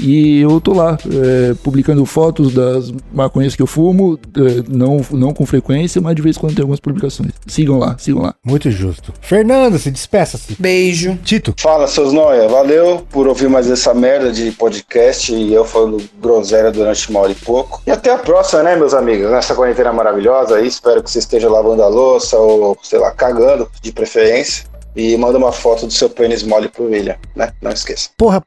E 0.00 0.40
eu 0.40 0.60
tô 0.60 0.72
lá, 0.72 0.98
é, 1.06 1.54
publicando 1.62 2.04
fotos 2.06 2.52
das 2.52 2.92
maconhas 3.12 3.54
que 3.54 3.62
eu 3.62 3.66
fumo, 3.66 4.18
é, 4.36 4.64
não, 4.68 5.00
não 5.10 5.32
com 5.32 5.44
frequência, 5.44 6.00
mas 6.00 6.16
de 6.16 6.22
vez 6.22 6.36
em 6.36 6.40
quando 6.40 6.54
tem 6.54 6.62
algumas 6.62 6.80
publicações. 6.80 7.32
Sigam 7.46 7.78
lá, 7.78 7.96
sigam 7.98 8.22
lá. 8.22 8.34
Muito 8.44 8.70
justo. 8.70 9.12
Fernando, 9.20 9.78
se 9.78 9.90
despeça-se. 9.90 10.56
Beijo. 10.58 11.18
Tito. 11.24 11.54
Fala, 11.58 11.86
seus 11.86 12.12
noia. 12.12 12.48
Valeu 12.48 13.06
por 13.10 13.26
ouvir 13.26 13.48
mais 13.48 13.70
essa 13.70 13.92
merda 13.92 14.32
de 14.32 14.50
podcast 14.52 15.34
e 15.34 15.52
eu 15.52 15.64
falando 15.64 16.02
groselha 16.20 16.70
durante 16.70 17.10
uma 17.10 17.20
hora 17.20 17.32
e 17.32 17.34
pouco. 17.34 17.82
E 17.86 17.90
até 17.90 18.12
a 18.12 18.18
próxima, 18.18 18.62
né, 18.62 18.76
meus 18.76 18.94
amigos? 18.94 19.30
Nessa 19.30 19.54
quarentena 19.54 19.92
maravilhosa 19.92 20.56
aí. 20.56 20.66
Espero 20.66 21.02
que 21.02 21.10
você 21.10 21.18
esteja 21.18 21.48
lavando 21.50 21.82
a 21.82 21.88
louça 21.88 22.38
ou, 22.38 22.76
sei 22.82 22.98
lá, 22.98 23.10
cagando, 23.10 23.68
de 23.82 23.92
preferência. 23.92 24.69
E 24.94 25.16
manda 25.16 25.38
uma 25.38 25.52
foto 25.52 25.86
do 25.86 25.92
seu 25.92 26.10
pênis 26.10 26.42
mole 26.42 26.68
pro 26.68 26.86
William, 26.86 27.16
né? 27.36 27.52
Não 27.62 27.70
esqueça. 27.70 28.10
Porra, 28.16 28.42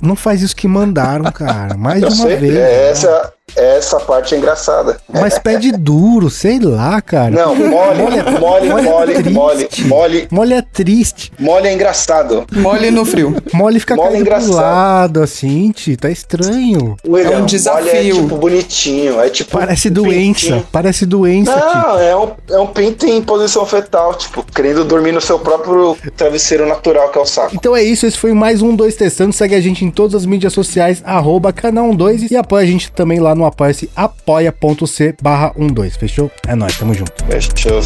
não 0.00 0.14
faz 0.14 0.40
isso 0.40 0.54
que 0.54 0.68
mandaram, 0.68 1.30
cara. 1.32 1.76
Mais 1.76 2.00
de 2.00 2.06
uma 2.06 2.26
sei, 2.28 2.36
vez. 2.36 2.54
é, 2.54 2.90
essa, 2.90 3.32
essa 3.56 3.98
parte 4.00 4.34
é 4.34 4.38
engraçada. 4.38 4.98
Mas 5.12 5.38
pede 5.38 5.72
duro, 5.72 6.30
sei 6.30 6.58
lá, 6.58 7.00
cara. 7.00 7.30
Não, 7.30 7.54
mole, 7.54 8.02
mole, 8.02 8.22
mole 8.38 8.68
é 8.68 8.82
mole, 8.82 9.14
triste. 9.14 9.30
mole, 9.32 9.68
mole, 9.86 10.28
Mole 10.30 10.54
é 10.54 10.62
triste. 10.62 11.32
mole 11.38 11.68
é 11.68 11.72
engraçado. 11.72 12.44
Mole 12.52 12.90
no 12.90 13.04
frio. 13.04 13.36
Mole 13.52 13.80
fica 13.80 13.96
Mole 13.96 14.16
é 14.20 14.24
caindo 14.24 14.54
lado, 14.54 15.22
assim, 15.22 15.70
Ti, 15.72 15.96
tá 15.96 16.10
estranho. 16.10 16.96
William, 17.06 17.30
É 17.30 17.36
um 17.36 17.40
Mole 17.40 17.42
é 17.42 17.46
desafio. 17.46 18.14
tipo 18.22 18.36
bonitinho, 18.36 19.20
é 19.20 19.28
tipo. 19.28 19.50
Parece 19.58 19.88
um 19.88 19.92
doença, 19.92 20.40
pintinho. 20.40 20.66
parece 20.72 21.06
doença, 21.06 21.52
Ti. 21.52 21.58
Não, 21.58 22.00
é 22.00 22.16
um, 22.16 22.30
é 22.50 22.58
um 22.58 22.66
pinto 22.66 23.06
em 23.06 23.20
posição 23.22 23.64
fetal, 23.66 24.14
tipo, 24.14 24.42
querendo 24.44 24.84
dormir 24.84 25.12
no 25.12 25.20
seu 25.20 25.38
próprio 25.38 25.96
travesseiro 26.16 26.66
natural, 26.66 27.10
que 27.10 27.18
é 27.18 27.20
o 27.20 27.26
saco. 27.26 27.54
Então 27.54 27.74
é 27.76 27.82
isso, 27.82 28.06
esse 28.06 28.16
foi 28.18 28.32
mais 28.32 28.62
um 28.62 28.74
2 28.74 28.94
Testando. 28.96 29.32
Segue 29.32 29.54
a 29.54 29.60
gente 29.60 29.84
em 29.84 29.90
todas 29.90 30.14
as 30.14 30.26
mídias 30.26 30.52
sociais, 30.52 31.02
arroba 31.04 31.52
canal 31.52 31.94
12 31.94 32.28
e 32.30 32.36
apoia 32.36 32.64
a 32.64 32.66
gente 32.66 32.90
também 32.92 33.18
lá 33.18 33.34
no 33.40 33.46
apoia-se 33.46 33.90
apoia.c 33.96 35.16
barra 35.20 35.52
12, 35.56 35.98
fechou? 35.98 36.30
É 36.46 36.54
nóis, 36.54 36.76
tamo 36.78 36.94
junto. 36.94 37.12
Fechou. 37.24 37.80